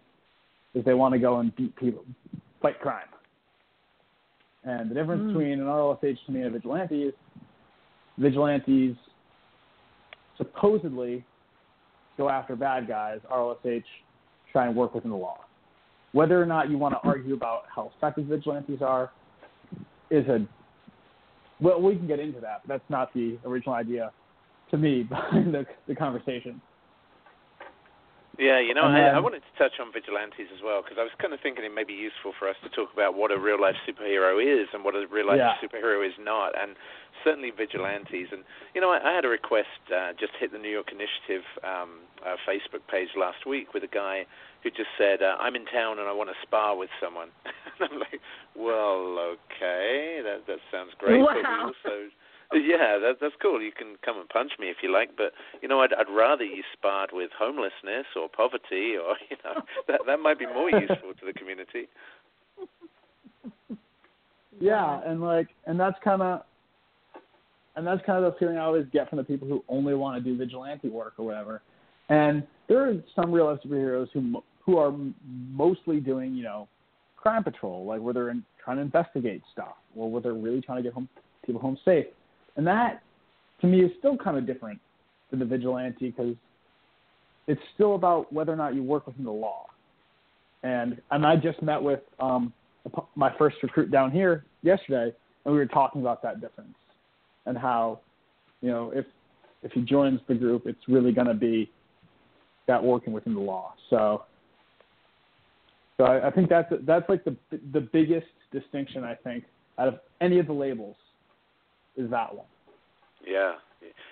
is 0.74 0.84
they 0.84 0.94
want 0.94 1.14
to 1.14 1.18
go 1.18 1.38
and 1.38 1.54
beat 1.56 1.74
people, 1.76 2.04
fight 2.60 2.78
crime. 2.80 3.08
And 4.64 4.90
the 4.90 4.94
difference 4.94 5.22
Mm. 5.22 5.26
between 5.28 5.60
an 5.60 5.66
RLSH 5.66 6.24
to 6.26 6.32
me 6.32 6.40
and 6.40 6.48
a 6.48 6.50
vigilante 6.50 7.04
is 7.04 7.14
vigilantes 8.18 8.96
supposedly 10.36 11.24
go 12.16 12.28
after 12.28 12.54
bad 12.54 12.86
guys. 12.86 13.20
RLSH 13.30 13.84
try 14.52 14.66
and 14.66 14.76
work 14.76 14.94
within 14.94 15.10
the 15.10 15.16
law. 15.16 15.44
Whether 16.12 16.40
or 16.40 16.46
not 16.46 16.70
you 16.70 16.78
want 16.78 16.94
to 16.94 17.08
argue 17.08 17.34
about 17.34 17.64
how 17.74 17.92
effective 17.96 18.26
vigilantes 18.26 18.82
are 18.82 19.10
is 20.10 20.26
a 20.28 20.46
well, 21.60 21.82
we 21.82 21.96
can 21.96 22.06
get 22.06 22.20
into 22.20 22.40
that, 22.40 22.60
but 22.64 22.68
that's 22.68 22.88
not 22.88 23.12
the 23.14 23.36
original 23.44 23.74
idea 23.74 24.12
to 24.70 24.76
me 24.76 25.02
behind 25.08 25.54
the, 25.54 25.66
the 25.86 25.94
conversation. 25.94 26.60
Yeah, 28.38 28.62
you 28.62 28.70
know, 28.70 28.86
I, 28.86 29.18
I 29.18 29.18
wanted 29.18 29.42
to 29.42 29.52
touch 29.58 29.82
on 29.82 29.90
vigilantes 29.90 30.46
as 30.54 30.62
well 30.62 30.78
because 30.78 30.94
I 30.94 31.02
was 31.02 31.10
kind 31.18 31.34
of 31.34 31.42
thinking 31.42 31.66
it 31.66 31.74
may 31.74 31.82
be 31.82 31.98
useful 31.98 32.30
for 32.38 32.46
us 32.46 32.54
to 32.62 32.70
talk 32.70 32.86
about 32.94 33.18
what 33.18 33.34
a 33.34 33.38
real 33.38 33.58
life 33.58 33.74
superhero 33.82 34.38
is 34.38 34.70
and 34.70 34.86
what 34.86 34.94
a 34.94 35.10
real 35.10 35.26
life 35.26 35.42
Yeah. 35.42 35.58
superhero 35.58 36.06
is 36.06 36.14
not, 36.22 36.54
and 36.54 36.78
certainly 37.26 37.50
vigilantes. 37.50 38.30
And 38.30 38.46
you 38.78 38.80
know, 38.80 38.94
I, 38.94 39.02
I 39.02 39.10
had 39.10 39.26
a 39.26 39.28
request 39.28 39.82
uh, 39.90 40.14
just 40.14 40.38
hit 40.38 40.54
the 40.54 40.58
New 40.62 40.70
York 40.70 40.94
Initiative 40.94 41.42
um, 41.66 42.06
uh, 42.22 42.38
Facebook 42.46 42.86
page 42.86 43.10
last 43.18 43.42
week 43.42 43.74
with 43.74 43.82
a 43.82 43.90
guy 43.90 44.22
who 44.62 44.70
just 44.70 44.94
said, 44.94 45.18
uh, 45.18 45.34
"I'm 45.42 45.58
in 45.58 45.66
town 45.66 45.98
and 45.98 46.06
I 46.06 46.14
want 46.14 46.30
to 46.30 46.38
spar 46.46 46.78
with 46.78 46.94
someone." 47.02 47.34
and 47.42 47.90
I'm 47.90 47.98
like, 47.98 48.22
"Well, 48.54 49.18
okay, 49.34 50.22
that 50.22 50.46
that 50.46 50.62
sounds 50.70 50.94
great." 50.94 51.18
But 51.18 51.42
we 51.42 51.42
also 51.42 52.06
yeah, 52.54 52.98
that, 52.98 53.16
that's 53.20 53.34
cool. 53.42 53.60
You 53.60 53.72
can 53.72 53.96
come 54.04 54.18
and 54.18 54.28
punch 54.28 54.52
me 54.58 54.68
if 54.68 54.78
you 54.82 54.92
like, 54.92 55.10
but 55.16 55.32
you 55.60 55.68
know, 55.68 55.80
I'd, 55.80 55.92
I'd 55.92 56.10
rather 56.10 56.44
you 56.44 56.62
sparred 56.72 57.10
with 57.12 57.30
homelessness 57.38 58.06
or 58.16 58.28
poverty, 58.28 58.96
or 58.96 59.16
you 59.30 59.36
know, 59.44 59.62
that 59.86 60.00
that 60.06 60.18
might 60.18 60.38
be 60.38 60.46
more 60.46 60.70
useful 60.70 61.12
to 61.18 61.26
the 61.26 61.32
community. 61.32 61.88
Yeah, 64.60 65.00
and 65.06 65.20
like, 65.20 65.48
and 65.66 65.78
that's 65.78 65.96
kind 66.02 66.22
of, 66.22 66.42
and 67.76 67.86
that's 67.86 68.04
kind 68.04 68.24
of 68.24 68.32
the 68.32 68.38
feeling 68.38 68.56
I 68.56 68.64
always 68.64 68.86
get 68.92 69.08
from 69.08 69.18
the 69.18 69.24
people 69.24 69.46
who 69.46 69.62
only 69.68 69.94
want 69.94 70.22
to 70.22 70.30
do 70.30 70.36
vigilante 70.36 70.88
work 70.88 71.14
or 71.18 71.26
whatever. 71.26 71.62
And 72.08 72.42
there 72.68 72.88
are 72.88 72.94
some 73.14 73.30
real 73.30 73.46
life 73.46 73.60
superheroes 73.64 74.08
who 74.12 74.42
who 74.64 74.78
are 74.78 74.94
mostly 75.26 76.00
doing, 76.00 76.34
you 76.34 76.42
know, 76.42 76.68
crime 77.16 77.44
patrol, 77.44 77.84
like 77.86 78.00
where 78.00 78.12
they're 78.12 78.30
in, 78.30 78.42
trying 78.62 78.76
to 78.76 78.82
investigate 78.82 79.42
stuff, 79.52 79.76
or 79.94 80.10
where 80.10 80.20
they're 80.22 80.34
really 80.34 80.60
trying 80.60 80.78
to 80.78 80.82
get 80.82 80.92
home 80.92 81.08
people 81.44 81.60
home 81.60 81.78
safe. 81.84 82.06
And 82.58 82.66
that, 82.66 83.02
to 83.60 83.66
me, 83.66 83.80
is 83.80 83.92
still 83.98 84.18
kind 84.18 84.36
of 84.36 84.46
different 84.46 84.80
than 85.30 85.38
the 85.38 85.46
vigilante 85.46 86.10
because 86.10 86.34
it's 87.46 87.60
still 87.74 87.94
about 87.94 88.30
whether 88.32 88.52
or 88.52 88.56
not 88.56 88.74
you 88.74 88.82
work 88.82 89.06
within 89.06 89.24
the 89.24 89.30
law. 89.30 89.66
And 90.64 91.00
and 91.12 91.24
I 91.24 91.36
just 91.36 91.62
met 91.62 91.80
with 91.80 92.00
um, 92.18 92.52
my 93.14 93.32
first 93.38 93.56
recruit 93.62 93.92
down 93.92 94.10
here 94.10 94.44
yesterday, 94.62 95.14
and 95.44 95.54
we 95.54 95.58
were 95.58 95.66
talking 95.66 96.00
about 96.00 96.20
that 96.22 96.40
difference 96.40 96.74
and 97.46 97.56
how, 97.56 98.00
you 98.60 98.70
know, 98.70 98.90
if 98.92 99.06
if 99.62 99.70
he 99.70 99.80
joins 99.80 100.20
the 100.26 100.34
group, 100.34 100.66
it's 100.66 100.80
really 100.88 101.12
going 101.12 101.28
to 101.28 101.34
be 101.34 101.70
that 102.66 102.82
working 102.82 103.12
within 103.12 103.34
the 103.34 103.40
law. 103.40 103.74
So, 103.88 104.24
so 105.96 106.04
I, 106.04 106.30
think 106.30 106.48
that's 106.48 106.72
that's 106.82 107.08
like 107.08 107.24
the 107.24 107.36
the 107.72 107.80
biggest 107.80 108.26
distinction 108.50 109.04
I 109.04 109.14
think 109.14 109.44
out 109.78 109.86
of 109.86 110.00
any 110.20 110.40
of 110.40 110.48
the 110.48 110.52
labels 110.52 110.96
is 111.98 112.10
that 112.10 112.34
one. 112.34 112.46
Yeah. 113.26 113.54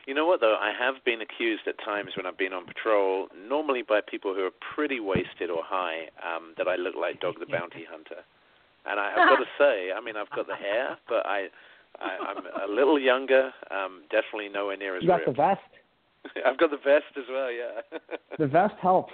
You 0.07 0.15
know 0.15 0.27
what 0.27 0.41
though? 0.41 0.57
I 0.61 0.73
have 0.79 0.97
been 1.05 1.21
accused 1.23 1.63
at 1.67 1.83
times 1.85 2.11
when 2.17 2.27
I've 2.27 2.39
been 2.39 2.53
on 2.53 2.67
patrol, 2.67 3.29
normally 3.49 3.83
by 3.83 4.01
people 4.01 4.35
who 4.35 4.43
are 4.43 4.55
pretty 4.75 5.01
wasted 5.01 5.51
or 5.51 5.63
high, 5.65 6.09
um, 6.23 6.55
that 6.59 6.69
I 6.69 6.77
look 6.77 6.95
like 7.01 7.21
Dog 7.21 7.37
the 7.41 7.47
Bounty 7.47 7.85
Hunter. 7.89 8.23
And 8.89 9.01
I, 9.01 9.11
I've 9.11 9.29
got 9.29 9.37
to 9.37 9.51
say, 9.59 9.91
I 9.97 10.01
mean, 10.01 10.17
I've 10.17 10.31
got 10.31 10.47
the 10.47 10.55
hair, 10.55 10.97
but 11.09 11.27
I, 11.27 11.47
I 11.99 12.19
I'm 12.29 12.71
a 12.71 12.73
little 12.73 12.99
younger. 12.99 13.51
Um, 13.71 14.03
definitely 14.11 14.49
nowhere 14.49 14.77
near 14.77 14.97
as. 14.97 15.03
You 15.03 15.09
got 15.09 15.27
ripped. 15.27 15.31
the 15.31 15.33
vest. 15.35 15.61
I've 16.47 16.59
got 16.59 16.71
the 16.71 16.79
vest 16.79 17.17
as 17.17 17.25
well. 17.31 17.51
Yeah. 17.51 17.99
the 18.39 18.47
vest 18.47 18.75
helps. 18.81 19.13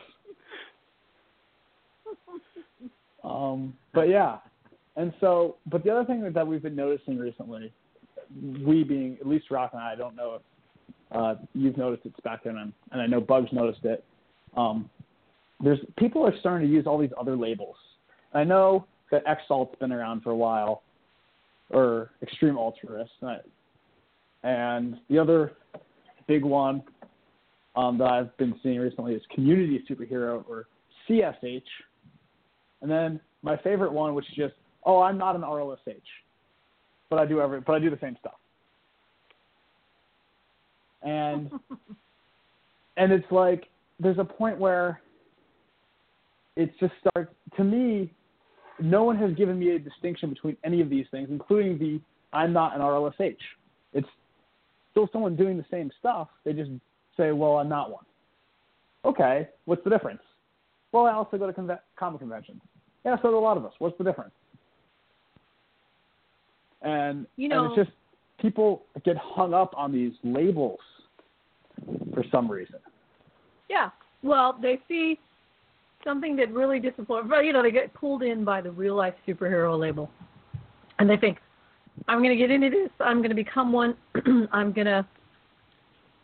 Um, 3.24 3.72
but 3.94 4.08
yeah, 4.08 4.38
and 4.96 5.12
so, 5.20 5.56
but 5.70 5.84
the 5.84 5.90
other 5.90 6.04
thing 6.04 6.30
that 6.30 6.46
we've 6.46 6.62
been 6.62 6.76
noticing 6.76 7.18
recently 7.18 7.72
we 8.40 8.84
being 8.84 9.16
at 9.20 9.26
least 9.26 9.50
Rock 9.50 9.70
and 9.72 9.82
I, 9.82 9.92
I 9.92 9.94
don't 9.94 10.16
know 10.16 10.36
if 10.36 10.42
uh, 11.12 11.34
you've 11.54 11.76
noticed 11.76 12.06
it, 12.06 12.22
back 12.22 12.46
and, 12.46 12.58
and 12.58 13.02
I 13.02 13.06
know 13.06 13.20
Bugs 13.20 13.48
noticed 13.52 13.84
it. 13.84 14.04
Um, 14.56 14.88
there's 15.62 15.78
people 15.98 16.26
are 16.26 16.34
starting 16.40 16.66
to 16.66 16.72
use 16.72 16.86
all 16.86 16.98
these 16.98 17.12
other 17.18 17.36
labels. 17.36 17.76
I 18.34 18.44
know 18.44 18.86
that 19.10 19.22
X-Alt's 19.26 19.78
been 19.78 19.92
around 19.92 20.22
for 20.22 20.30
a 20.30 20.36
while, 20.36 20.82
or 21.70 22.10
Extreme 22.22 22.56
Altruist, 22.56 23.10
and 24.42 24.96
the 25.08 25.18
other 25.18 25.52
big 26.26 26.44
one 26.44 26.82
um, 27.76 27.98
that 27.98 28.08
I've 28.08 28.36
been 28.38 28.54
seeing 28.62 28.78
recently 28.78 29.14
is 29.14 29.22
Community 29.34 29.84
Superhero 29.88 30.44
or 30.48 30.66
CSH, 31.08 31.62
and 32.80 32.90
then 32.90 33.20
my 33.42 33.56
favorite 33.58 33.92
one, 33.92 34.14
which 34.14 34.26
is 34.30 34.34
just 34.34 34.54
oh, 34.84 35.00
I'm 35.00 35.18
not 35.18 35.36
an 35.36 35.42
RLSH 35.42 36.00
but 37.12 37.18
I 37.18 37.26
do 37.26 37.42
every 37.42 37.60
but 37.60 37.74
I 37.74 37.78
do 37.78 37.90
the 37.90 37.98
same 38.00 38.16
stuff. 38.18 38.38
And 41.02 41.50
and 42.96 43.12
it's 43.12 43.30
like 43.30 43.68
there's 44.00 44.18
a 44.18 44.24
point 44.24 44.58
where 44.58 45.02
it 46.56 46.72
just 46.80 46.94
starts 47.00 47.30
to 47.58 47.64
me 47.64 48.10
no 48.80 49.04
one 49.04 49.16
has 49.18 49.34
given 49.34 49.58
me 49.58 49.76
a 49.76 49.78
distinction 49.78 50.30
between 50.30 50.56
any 50.64 50.80
of 50.80 50.88
these 50.88 51.04
things, 51.10 51.28
including 51.30 51.78
the 51.78 52.00
I'm 52.32 52.54
not 52.54 52.74
an 52.74 52.80
RLSH. 52.80 53.36
It's 53.92 54.08
still 54.92 55.06
someone 55.12 55.36
doing 55.36 55.58
the 55.58 55.66
same 55.70 55.90
stuff. 56.00 56.28
They 56.44 56.54
just 56.54 56.70
say, 57.18 57.32
well, 57.32 57.58
I'm 57.58 57.68
not 57.68 57.90
one. 57.90 58.04
Okay, 59.04 59.48
what's 59.66 59.84
the 59.84 59.90
difference? 59.90 60.22
Well, 60.92 61.04
I 61.04 61.12
also 61.12 61.36
go 61.36 61.46
to 61.46 61.52
conve- 61.52 61.78
comic 61.98 62.20
conventions. 62.20 62.62
Yeah, 63.04 63.16
so 63.20 63.28
do 63.28 63.36
a 63.36 63.38
lot 63.38 63.58
of 63.58 63.66
us. 63.66 63.72
What's 63.80 63.98
the 63.98 64.04
difference? 64.04 64.32
And 67.12 67.26
you 67.36 67.48
know, 67.48 67.64
and 67.64 67.78
it's 67.78 67.88
just 67.88 67.96
people 68.40 68.82
get 69.04 69.16
hung 69.16 69.54
up 69.54 69.72
on 69.76 69.92
these 69.92 70.12
labels 70.24 70.80
for 72.12 72.24
some 72.30 72.50
reason. 72.50 72.76
Yeah, 73.68 73.90
well, 74.22 74.58
they 74.60 74.80
see 74.88 75.18
something 76.04 76.36
that 76.36 76.52
really 76.52 76.80
disappoints. 76.80 77.30
You 77.44 77.52
know, 77.52 77.62
they 77.62 77.70
get 77.70 77.92
pulled 77.94 78.22
in 78.22 78.44
by 78.44 78.60
the 78.60 78.70
real 78.70 78.96
life 78.96 79.14
superhero 79.26 79.78
label, 79.78 80.10
and 80.98 81.08
they 81.08 81.16
think, 81.16 81.38
"I'm 82.08 82.18
going 82.18 82.30
to 82.30 82.36
get 82.36 82.50
into 82.50 82.70
this. 82.70 82.90
I'm 83.00 83.18
going 83.18 83.30
to 83.30 83.36
become 83.36 83.72
one. 83.72 83.94
I'm 84.52 84.72
going 84.72 84.86
to." 84.86 85.06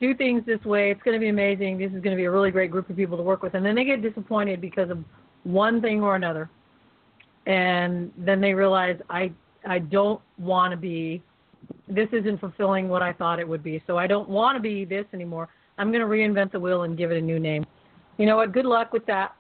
do 0.01 0.14
things 0.14 0.44
this 0.46 0.62
way. 0.64 0.92
It's 0.92 1.03
going 1.03 1.16
to 1.16 1.20
be 1.20 1.29
amazing. 1.29 1.77
This 1.77 1.88
is 1.88 2.01
going 2.01 2.11
to 2.11 2.16
be 2.16 2.27
a 2.27 2.31
really 2.31 2.53
great 2.53 2.70
group 2.70 2.88
of 2.88 2.94
people 2.94 3.16
to 3.16 3.22
work 3.24 3.42
with. 3.42 3.55
And 3.55 3.66
then 3.66 3.74
they 3.74 3.83
get 3.83 4.01
disappointed 4.01 4.61
because 4.61 4.90
of 4.90 5.03
one 5.42 5.81
thing 5.81 6.03
or 6.03 6.14
another. 6.14 6.48
And 7.46 8.12
then 8.16 8.40
they 8.40 8.55
realize 8.55 8.96
I 9.11 9.33
I 9.66 9.79
don't 9.79 10.21
want 10.38 10.73
to 10.73 10.77
be. 10.77 11.23
This 11.88 12.09
isn't 12.12 12.40
fulfilling 12.40 12.88
what 12.88 13.03
I 13.03 13.12
thought 13.12 13.40
it 13.40 13.49
would 13.49 13.62
be. 13.62 13.83
So 13.87 13.99
I 13.99 14.07
don't 14.07 14.29
want 14.29 14.57
to 14.57 14.61
be 14.61 14.85
this 14.85 15.05
anymore. 15.12 15.49
I'm 15.79 15.90
going 15.90 16.01
to 16.01 16.07
reinvent 16.07 16.53
the 16.53 16.61
wheel 16.61 16.83
and 16.83 16.97
give 16.97 17.11
it 17.11 17.18
a 17.18 17.21
new 17.21 17.38
name. 17.38 17.64
You 18.16 18.27
know 18.27 18.37
what? 18.37 18.53
Good 18.53 18.66
luck 18.66 18.92
with 18.92 19.07
that. 19.07 19.33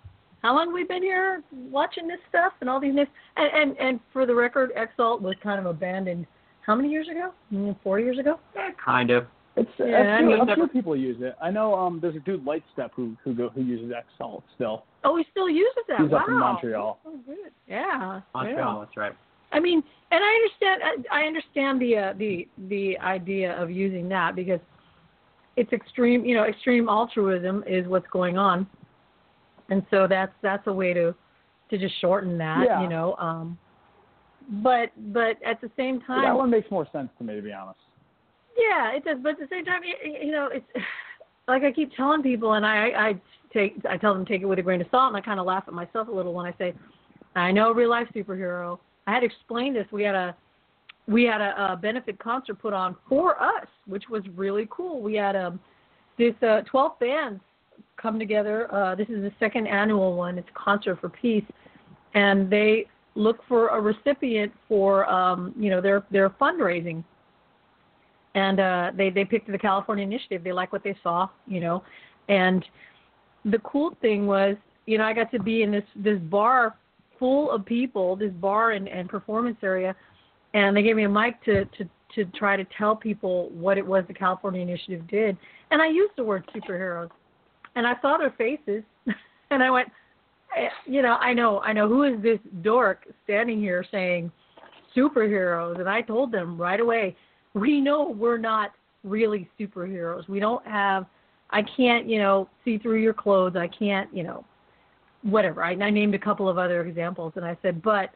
How 0.42 0.54
long 0.54 0.66
have 0.66 0.74
we 0.74 0.84
been 0.84 1.02
here 1.02 1.42
watching 1.52 2.06
this 2.06 2.20
stuff 2.28 2.52
and 2.60 2.70
all 2.70 2.80
these 2.80 2.94
names? 2.94 3.08
And 3.36 3.70
and, 3.70 3.78
and 3.78 4.00
for 4.12 4.24
the 4.24 4.34
record, 4.34 4.70
X-Alt 4.76 5.20
was 5.20 5.34
kind 5.42 5.58
of 5.58 5.66
abandoned. 5.66 6.26
How 6.64 6.74
many 6.74 6.90
years 6.90 7.08
ago? 7.08 7.32
Mm, 7.52 7.76
four 7.82 7.98
years 7.98 8.18
ago? 8.18 8.38
Kind 8.84 9.10
of. 9.10 9.26
It's 9.56 9.68
yeah, 9.78 10.16
a, 10.16 10.18
few, 10.18 10.32
I 10.32 10.38
mean, 10.38 10.50
a 10.50 10.54
few 10.54 10.68
people 10.68 10.94
use 10.94 11.16
it. 11.20 11.34
I 11.42 11.50
know 11.50 11.74
um 11.74 11.98
there's 12.00 12.14
a 12.14 12.20
dude 12.20 12.44
Lightstep 12.44 12.90
who 12.94 13.16
who 13.24 13.34
go, 13.34 13.48
who 13.48 13.62
uses 13.62 13.90
X-Alt 13.96 14.44
still. 14.54 14.84
Oh, 15.02 15.16
he 15.16 15.24
still 15.32 15.50
uses 15.50 15.82
that. 15.88 16.00
He's 16.00 16.10
wow. 16.10 16.18
up 16.18 16.28
in 16.28 16.38
Montreal. 16.38 16.98
Oh, 17.04 17.18
good. 17.26 17.50
Yeah. 17.66 18.20
Montreal, 18.34 18.74
yeah. 18.78 18.84
that's 18.84 18.96
right. 18.96 19.12
I 19.52 19.60
mean, 19.60 19.82
and 20.10 20.24
I 20.24 20.34
understand. 20.34 21.06
I 21.10 21.22
understand 21.22 21.80
the 21.80 21.96
uh, 21.96 22.12
the 22.18 22.48
the 22.68 22.98
idea 22.98 23.60
of 23.60 23.70
using 23.70 24.08
that 24.08 24.34
because 24.34 24.60
it's 25.56 25.72
extreme. 25.72 26.24
You 26.24 26.34
know, 26.34 26.44
extreme 26.44 26.88
altruism 26.88 27.64
is 27.66 27.86
what's 27.86 28.06
going 28.08 28.38
on, 28.38 28.66
and 29.70 29.84
so 29.90 30.06
that's 30.08 30.32
that's 30.42 30.66
a 30.66 30.72
way 30.72 30.92
to 30.94 31.14
to 31.70 31.78
just 31.78 31.94
shorten 32.00 32.38
that. 32.38 32.64
Yeah. 32.66 32.82
You 32.82 32.88
know, 32.88 33.14
um, 33.16 33.58
but 34.62 34.90
but 35.12 35.36
at 35.44 35.60
the 35.60 35.70
same 35.76 36.00
time, 36.00 36.24
that 36.24 36.36
one 36.36 36.50
makes 36.50 36.70
more 36.70 36.86
sense 36.92 37.10
to 37.18 37.24
me, 37.24 37.34
to 37.36 37.42
be 37.42 37.52
honest. 37.52 37.78
Yeah, 38.58 38.92
it 38.92 39.04
does. 39.04 39.18
But 39.22 39.32
at 39.32 39.38
the 39.38 39.48
same 39.50 39.64
time, 39.64 39.82
you 40.22 40.32
know, 40.32 40.48
it's 40.52 40.66
like 41.48 41.64
I 41.64 41.72
keep 41.72 41.94
telling 41.94 42.22
people, 42.22 42.54
and 42.54 42.64
I 42.64 42.88
I 42.96 43.20
take 43.52 43.74
I 43.88 43.96
tell 43.98 44.14
them 44.14 44.24
take 44.24 44.42
it 44.42 44.46
with 44.46 44.58
a 44.58 44.62
grain 44.62 44.80
of 44.80 44.86
salt, 44.90 45.08
and 45.08 45.16
I 45.16 45.20
kind 45.20 45.38
of 45.40 45.46
laugh 45.46 45.64
at 45.66 45.74
myself 45.74 46.08
a 46.08 46.10
little 46.10 46.32
when 46.32 46.46
I 46.46 46.54
say, 46.58 46.74
I 47.34 47.52
know 47.52 47.72
real 47.72 47.90
life 47.90 48.08
superhero 48.14 48.78
I 49.08 49.12
had 49.14 49.24
explained 49.24 49.74
this. 49.74 49.86
We 49.90 50.02
had 50.02 50.14
a 50.14 50.36
we 51.06 51.24
had 51.24 51.40
a, 51.40 51.72
a 51.72 51.76
benefit 51.76 52.18
concert 52.18 52.60
put 52.60 52.74
on 52.74 52.94
for 53.08 53.42
us, 53.42 53.66
which 53.86 54.04
was 54.10 54.22
really 54.36 54.68
cool. 54.70 55.00
We 55.00 55.14
had 55.14 55.34
um 55.34 55.58
this 56.18 56.34
uh, 56.42 56.60
12 56.70 56.98
bands 56.98 57.40
come 57.96 58.18
together. 58.18 58.72
Uh, 58.74 58.94
this 58.94 59.08
is 59.08 59.22
the 59.22 59.32
second 59.40 59.66
annual 59.66 60.14
one. 60.14 60.36
It's 60.36 60.48
concert 60.52 61.00
for 61.00 61.08
peace, 61.08 61.44
and 62.14 62.50
they 62.50 62.86
look 63.14 63.38
for 63.48 63.68
a 63.68 63.80
recipient 63.80 64.52
for 64.68 65.08
um, 65.10 65.54
you 65.58 65.70
know 65.70 65.80
their 65.80 66.04
their 66.10 66.28
fundraising. 66.28 67.02
And 68.34 68.60
uh, 68.60 68.90
they 68.94 69.08
they 69.08 69.24
picked 69.24 69.50
the 69.50 69.56
California 69.56 70.04
Initiative. 70.04 70.44
They 70.44 70.52
like 70.52 70.70
what 70.70 70.84
they 70.84 70.94
saw, 71.02 71.28
you 71.46 71.60
know, 71.60 71.82
and 72.28 72.62
the 73.46 73.58
cool 73.60 73.96
thing 74.02 74.26
was, 74.26 74.56
you 74.84 74.98
know, 74.98 75.04
I 75.04 75.14
got 75.14 75.30
to 75.30 75.38
be 75.38 75.62
in 75.62 75.72
this 75.72 75.84
this 75.96 76.18
bar 76.24 76.76
full 77.18 77.50
of 77.50 77.64
people, 77.64 78.16
this 78.16 78.32
bar 78.32 78.72
and, 78.72 78.88
and 78.88 79.08
performance 79.08 79.58
area, 79.62 79.94
and 80.54 80.76
they 80.76 80.82
gave 80.82 80.96
me 80.96 81.04
a 81.04 81.08
mic 81.08 81.42
to, 81.44 81.64
to 81.64 81.88
to 82.14 82.24
try 82.36 82.56
to 82.56 82.64
tell 82.76 82.96
people 82.96 83.50
what 83.50 83.78
it 83.78 83.86
was 83.86 84.04
the 84.08 84.14
California 84.14 84.60
Initiative 84.60 85.06
did. 85.08 85.36
And 85.70 85.82
I 85.82 85.88
used 85.88 86.12
the 86.16 86.24
word 86.24 86.48
superheroes, 86.54 87.10
and 87.76 87.86
I 87.86 87.94
saw 88.00 88.16
their 88.16 88.30
faces, 88.30 88.82
and 89.50 89.62
I 89.62 89.70
went, 89.70 89.88
eh, 90.56 90.68
you 90.86 91.02
know, 91.02 91.16
I 91.20 91.32
know, 91.34 91.60
I 91.60 91.72
know 91.72 91.88
who 91.88 92.04
is 92.04 92.22
this 92.22 92.38
dork 92.62 93.06
standing 93.24 93.60
here 93.60 93.84
saying 93.90 94.32
superheroes, 94.96 95.78
and 95.78 95.88
I 95.88 96.00
told 96.00 96.32
them 96.32 96.58
right 96.58 96.80
away, 96.80 97.16
we 97.54 97.80
know 97.80 98.08
we're 98.08 98.38
not 98.38 98.72
really 99.04 99.48
superheroes. 99.58 100.28
We 100.28 100.40
don't 100.40 100.66
have, 100.66 101.06
I 101.50 101.62
can't, 101.62 102.08
you 102.08 102.18
know, 102.18 102.48
see 102.64 102.78
through 102.78 103.00
your 103.00 103.14
clothes. 103.14 103.56
I 103.56 103.68
can't, 103.68 104.14
you 104.14 104.22
know, 104.22 104.44
whatever. 105.22 105.62
I, 105.62 105.72
I 105.72 105.90
named 105.90 106.14
a 106.14 106.18
couple 106.18 106.48
of 106.48 106.58
other 106.58 106.82
examples, 106.82 107.32
and 107.36 107.44
I 107.44 107.56
said, 107.62 107.82
but 107.82 108.10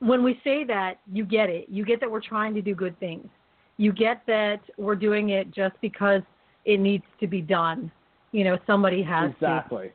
when 0.00 0.22
we 0.22 0.40
say 0.44 0.64
that, 0.64 1.00
you 1.12 1.24
get 1.24 1.50
it. 1.50 1.66
You 1.68 1.84
get 1.84 2.00
that 2.00 2.10
we're 2.10 2.20
trying 2.20 2.54
to 2.54 2.62
do 2.62 2.74
good 2.74 2.98
things, 3.00 3.28
You 3.76 3.92
get 3.92 4.22
that 4.26 4.60
we're 4.76 4.96
doing 4.96 5.30
it 5.30 5.50
just 5.52 5.74
because 5.80 6.22
it 6.64 6.78
needs 6.78 7.04
to 7.20 7.26
be 7.26 7.40
done. 7.40 7.90
You 8.32 8.44
know, 8.44 8.58
somebody 8.66 9.02
has 9.02 9.30
to 9.30 9.46
exactly. 9.46 9.88
to. 9.88 9.92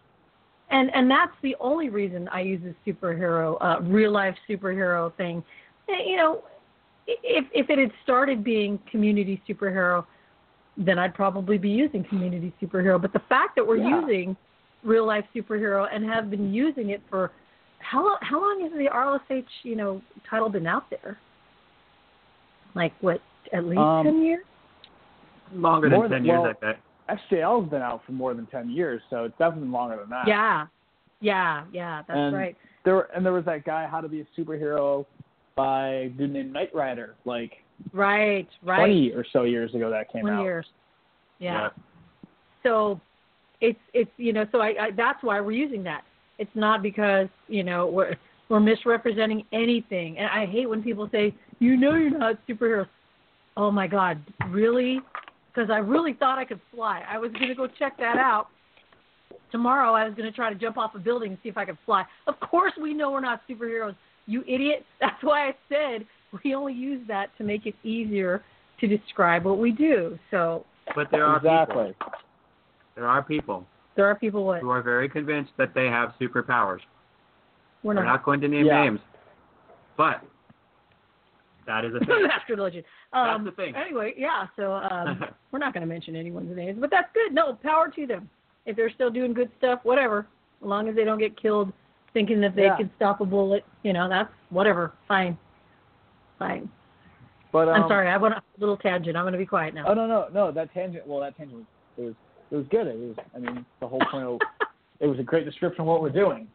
And 0.70 0.90
and 0.96 1.10
that's 1.10 1.34
the 1.42 1.56
only 1.60 1.90
reason 1.90 2.28
I 2.30 2.42
use 2.42 2.62
this 2.64 2.76
superhero, 2.86 3.58
uh, 3.62 3.80
real 3.82 4.12
life 4.12 4.36
superhero 4.50 5.14
thing. 5.16 5.44
Eh, 5.88 6.04
you 6.08 6.18
know, 6.18 6.44
if 7.06 7.46
if 7.54 7.70
it 7.70 7.78
had 7.78 7.92
started 8.04 8.44
being 8.44 8.80
community 8.90 9.42
superhero, 9.48 10.06
then 10.78 10.98
I'd 10.98 11.14
probably 11.14 11.58
be 11.58 11.70
using 11.70 12.04
community 12.06 12.52
superhero. 12.62 13.00
But 13.00 13.14
the 13.14 13.22
fact 13.30 13.56
that 13.56 13.68
we're 13.68 13.78
Yeah. 13.78 14.02
using 14.02 14.36
real 14.84 15.06
life 15.06 15.26
superhero 15.36 15.88
and 15.92 16.04
have 16.06 16.30
been 16.30 16.54
using 16.54 16.90
it 16.92 17.02
for 17.10 17.32
how 17.80 18.04
long, 18.04 18.18
how 18.22 18.40
long 18.42 18.62
has 18.62 18.72
the 18.74 18.90
RLSH 18.94 19.46
you 19.64 19.76
know 19.76 20.02
title 20.30 20.50
been 20.50 20.68
out 20.68 20.90
there? 20.90 21.18
Like 22.76 22.94
what? 23.02 23.22
At 23.52 23.66
least 23.66 23.80
Um, 23.80 24.06
ten 24.06 24.22
years. 24.24 24.46
Longer 25.54 25.90
More 25.90 26.04
than 26.08 26.12
than- 26.12 26.20
ten 26.22 26.26
years, 26.26 26.42
well- 26.42 26.50
I 26.50 26.74
bet. 26.74 26.80
SJL's 27.30 27.70
been 27.70 27.82
out 27.82 28.04
for 28.06 28.14
more 28.14 28.34
than 28.34 28.46
ten 28.48 28.70
years, 28.70 29.02
so 29.10 29.26
it's 29.26 29.38
definitely 29.38 29.70
longer 29.70 29.98
than 29.98 30.10
that. 30.10 30.26
Yeah, 30.28 30.68
yeah, 31.20 31.66
yeah. 31.72 32.02
That's 32.08 32.18
And 32.18 32.36
right. 32.36 32.56
There 32.86 32.96
were, 32.96 33.10
and 33.14 33.26
there 33.26 33.34
was 33.34 33.46
that 33.46 33.64
guy, 33.66 33.86
How 33.86 34.02
to 34.02 34.08
Be 34.10 34.22
a 34.22 34.26
Superhero, 34.38 35.06
by 35.56 35.88
a 35.88 36.10
dude 36.10 36.32
named 36.32 36.52
Knight 36.54 36.74
Rider, 36.74 37.16
like 37.26 37.62
Right, 37.92 38.48
right. 38.64 38.78
twenty 38.80 39.12
or 39.14 39.24
so 39.34 39.44
years 39.44 39.76
ago 39.76 39.90
that 39.90 40.10
came 40.12 40.22
Twenty 40.22 40.38
out. 40.38 40.44
years. 40.44 40.66
Yeah. 41.40 41.70
So 42.64 43.00
it's 43.64 43.80
it's 43.94 44.12
you 44.18 44.34
know 44.34 44.46
so 44.52 44.60
I, 44.60 44.68
I 44.80 44.92
that's 44.96 45.24
why 45.24 45.40
we're 45.40 45.54
using 45.54 45.84
that. 45.84 46.04
It's 46.38 46.52
not 46.54 46.84
because 46.84 47.30
you 47.48 47.64
know 47.64 47.88
we're 47.88 48.16
we're 48.50 48.60
misrepresenting 48.60 49.46
anything. 49.54 50.18
And 50.18 50.28
I 50.28 50.46
hate 50.46 50.70
when 50.70 50.84
people 50.84 51.08
say 51.12 51.34
you 51.60 51.78
know 51.78 51.96
you're 51.96 52.18
not 52.18 52.38
superheroes. 52.48 52.88
Oh 53.56 53.72
my 53.72 53.88
God, 53.88 54.20
really? 54.50 55.00
Because 55.48 55.70
I 55.72 55.78
really 55.78 56.14
thought 56.14 56.38
I 56.38 56.46
could 56.46 56.60
fly. 56.76 57.04
I 57.10 57.18
was 57.18 57.32
gonna 57.32 57.56
go 57.56 57.68
check 57.68 57.98
that 57.98 58.18
out. 58.18 58.48
Tomorrow 59.52 59.94
I 59.94 60.06
was 60.06 60.14
gonna 60.16 60.32
try 60.32 60.52
to 60.52 60.60
jump 60.60 60.78
off 60.78 60.94
a 60.96 61.00
building 61.00 61.32
and 61.32 61.38
see 61.42 61.50
if 61.50 61.58
I 61.58 61.64
could 61.64 61.78
fly. 61.86 62.04
Of 62.28 62.40
course 62.42 62.74
we 62.82 62.94
know 62.94 63.12
we're 63.12 63.22
not 63.22 63.42
superheroes, 63.50 63.96
you 64.26 64.44
idiot. 64.46 64.86
That's 65.00 65.24
why 65.24 65.48
I 65.48 65.56
said 65.70 66.06
we 66.44 66.54
only 66.54 66.74
use 66.74 67.08
that 67.08 67.28
to 67.38 67.46
make 67.46 67.66
it 67.66 67.76
easier 67.84 68.44
to 68.82 68.88
describe 68.88 69.46
what 69.46 69.58
we 69.58 69.72
do. 69.72 70.20
So 70.32 70.66
But 70.96 71.08
there 71.12 71.26
are 71.26 71.38
exactly. 71.38 71.94
people. 71.98 72.12
There 72.96 73.08
are 73.08 73.22
people 73.24 73.66
there 73.96 74.06
are 74.08 74.16
people 74.16 74.44
what 74.46 74.62
who 74.62 74.70
are 74.70 74.82
very 74.82 75.08
convinced 75.08 75.52
that 75.58 75.74
they 75.76 75.86
have 75.86 76.14
superpowers. 76.20 76.80
we're 77.84 77.94
We're 77.94 78.04
not. 78.04 78.06
not 78.06 78.24
going 78.26 78.42
to 78.42 78.48
name 78.48 78.66
Yeah. 78.66 78.84
names, 78.84 79.00
but 79.98 80.22
that 81.68 81.86
is 81.86 81.94
a 81.96 82.00
thing. 82.06 82.24
Master 82.28 82.56
Legend. 82.58 82.84
Um, 83.14 83.44
That's 83.46 83.56
the 83.56 83.64
thing. 83.64 83.76
Anyway, 83.76 84.14
yeah. 84.18 84.48
So 84.56 84.74
um, 84.74 85.24
we're 85.52 85.60
not 85.60 85.74
going 85.74 85.82
to 85.82 85.88
mention 85.88 86.16
anyone's 86.16 86.56
names, 86.56 86.78
but 86.80 86.90
that's 86.92 87.10
good. 87.14 87.34
No, 87.34 87.54
power 87.64 87.90
to 87.96 88.08
them. 88.08 88.30
If 88.66 88.76
they're 88.76 88.90
still 88.90 89.10
doing 89.10 89.34
good 89.34 89.52
stuff, 89.58 89.80
whatever. 89.84 90.28
As 90.62 90.68
long 90.68 90.88
as 90.90 90.96
they 90.96 91.04
don't 91.04 91.20
get 91.20 91.40
killed 91.40 91.72
thinking 92.14 92.40
that 92.42 92.56
they 92.56 92.64
Yeah. 92.64 92.78
can 92.78 92.90
stop 92.96 93.22
a 93.22 93.26
bullet, 93.26 93.64
you 93.84 93.92
know, 93.94 94.08
that's 94.10 94.30
whatever. 94.50 94.94
Fine. 95.08 95.38
Fine. 96.40 96.70
But 97.52 97.68
um, 97.70 97.84
I'm 97.84 97.90
sorry. 97.90 98.08
I 98.10 98.18
went 98.18 98.34
on 98.36 98.42
a 98.42 98.60
little 98.60 98.78
tangent. 98.78 99.16
I'm 99.16 99.24
going 99.24 99.34
to 99.34 99.38
be 99.38 99.46
quiet 99.46 99.74
now. 99.76 99.86
Oh 99.88 99.94
no 99.94 100.08
no 100.08 100.28
no 100.34 100.52
that 100.52 100.74
tangent. 100.74 101.06
Well, 101.08 101.20
that 101.22 101.36
tangent 101.38 101.58
was 101.60 101.66
it 101.98 102.02
was 102.02 102.14
it 102.54 102.58
was 102.58 102.66
good. 102.70 102.86
It 102.86 102.96
was 102.96 103.16
I 103.36 103.40
mean 103.40 103.66
the 103.80 103.88
whole 103.88 104.02
point 104.12 104.26
of 104.26 104.40
it 105.00 105.08
was 105.08 105.20
a 105.20 105.24
great 105.24 105.44
description 105.44 105.82
of 105.82 105.88
what 105.88 106.02
we're 106.02 106.10
doing. 106.10 106.48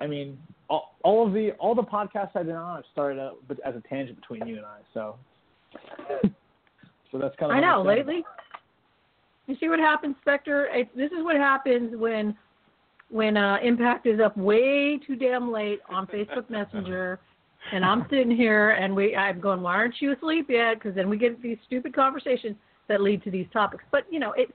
I 0.00 0.06
mean 0.06 0.38
all, 0.70 0.96
all 1.04 1.26
of 1.26 1.34
the 1.34 1.52
all 1.60 1.74
the 1.74 1.82
podcasts 1.82 2.30
I've 2.34 2.46
been 2.46 2.56
on 2.56 2.76
have 2.76 2.84
started 2.90 3.20
out 3.20 3.36
as 3.64 3.76
a 3.76 3.82
tangent 3.86 4.18
between 4.18 4.46
you 4.48 4.56
and 4.56 4.64
I. 4.64 4.78
So 4.94 5.16
so 7.12 7.18
that's 7.18 7.36
kind 7.36 7.52
of 7.52 7.58
I 7.58 7.60
know. 7.60 7.82
Lately, 7.82 8.24
you 9.46 9.56
see 9.60 9.68
what 9.68 9.78
happens, 9.78 10.16
Spectre. 10.22 10.66
It, 10.72 10.88
this 10.96 11.12
is 11.12 11.22
what 11.22 11.36
happens 11.36 11.94
when 11.94 12.34
when 13.10 13.36
uh, 13.36 13.58
Impact 13.62 14.06
is 14.06 14.20
up 14.20 14.36
way 14.38 14.98
too 15.06 15.16
damn 15.16 15.52
late 15.52 15.80
on 15.90 16.06
Facebook 16.06 16.48
Messenger, 16.50 17.20
and 17.72 17.84
I'm 17.84 18.06
sitting 18.08 18.30
here 18.30 18.70
and 18.70 18.96
we 18.96 19.14
I'm 19.14 19.38
going, 19.38 19.60
why 19.60 19.74
aren't 19.74 20.00
you 20.00 20.14
asleep 20.14 20.46
yet? 20.48 20.74
Because 20.74 20.94
then 20.94 21.10
we 21.10 21.18
get 21.18 21.42
these 21.42 21.58
stupid 21.66 21.94
conversations 21.94 22.56
that 22.88 23.00
lead 23.00 23.22
to 23.24 23.30
these 23.30 23.46
topics. 23.52 23.84
But 23.90 24.04
you 24.10 24.18
know, 24.18 24.32
it's 24.32 24.52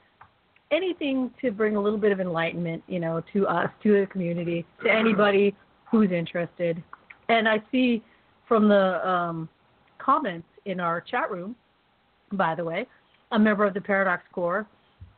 anything 0.71 1.31
to 1.41 1.51
bring 1.51 1.75
a 1.75 1.81
little 1.81 1.99
bit 1.99 2.11
of 2.11 2.19
enlightenment, 2.19 2.83
you 2.87 2.99
know, 2.99 3.21
to 3.33 3.47
us, 3.47 3.69
to 3.83 4.01
the 4.01 4.07
community, 4.07 4.65
to 4.83 4.91
anybody 4.91 5.55
who's 5.89 6.11
interested. 6.11 6.83
And 7.29 7.47
I 7.47 7.61
see 7.71 8.03
from 8.47 8.67
the 8.67 9.07
um, 9.07 9.49
comments 9.99 10.47
in 10.65 10.79
our 10.79 10.99
chat 10.99 11.31
room, 11.31 11.55
by 12.33 12.55
the 12.55 12.63
way, 12.63 12.87
a 13.31 13.39
member 13.39 13.65
of 13.65 13.73
the 13.73 13.81
Paradox 13.81 14.23
Corps. 14.31 14.67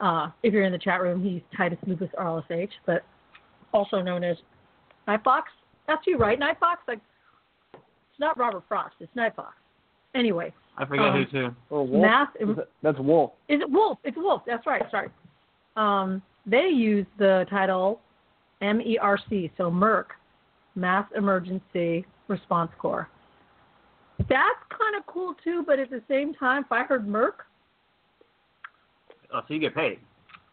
Uh, 0.02 0.30
if 0.44 0.54
you're 0.54 0.64
in 0.64 0.74
the 0.74 0.78
chat 0.78 1.02
room, 1.02 1.24
he's 1.24 1.42
Titus 1.56 1.80
Lupus 1.88 2.10
RLSH, 2.20 2.72
but 2.86 3.04
also 3.74 4.02
known 4.02 4.24
as 4.24 4.38
Night 5.08 5.24
Fox. 5.24 5.52
That's 5.88 6.06
you, 6.06 6.18
right? 6.18 6.38
Night 6.38 6.58
Fox? 6.60 6.82
Like, 6.88 7.00
it's 7.74 8.20
not 8.20 8.38
Robert 8.38 8.64
Frost. 8.68 8.96
It's 9.00 9.16
Night 9.16 9.36
Fox. 9.36 9.54
Anyway, 10.16 10.54
I 10.78 10.86
forget 10.86 11.06
Um, 11.06 11.14
who 11.14 11.26
to. 11.26 11.56
Or 11.70 11.88
Wolf. 11.88 12.02
Math- 12.02 12.36
Is 12.40 12.58
it- 12.58 12.72
that's 12.82 13.00
Wolf. 13.00 13.34
is 13.48 13.62
it 13.62 13.70
Wolf? 13.70 13.98
It's 14.04 14.18
Wolf. 14.18 14.44
That's 14.46 14.66
right. 14.66 14.90
Sorry. 14.92 15.10
Um, 15.76 16.22
they 16.46 16.68
use 16.70 17.06
the 17.18 17.46
title 17.50 18.02
MERC, 18.62 19.52
so 19.58 19.70
MERC, 19.72 20.08
Mass 20.76 21.10
Emergency 21.16 22.06
Response 22.28 22.72
Corps. 22.78 23.10
That's 24.30 24.60
kind 24.70 24.96
of 24.96 25.06
cool 25.08 25.34
too, 25.44 25.64
but 25.66 25.80
at 25.80 25.90
the 25.90 26.02
same 26.08 26.34
time, 26.34 26.64
if 26.64 26.72
I 26.72 26.84
heard 26.84 27.08
MERC, 27.08 27.46
Oh, 29.34 29.42
so 29.48 29.54
you 29.54 29.60
get 29.60 29.76
paid. 29.76 30.00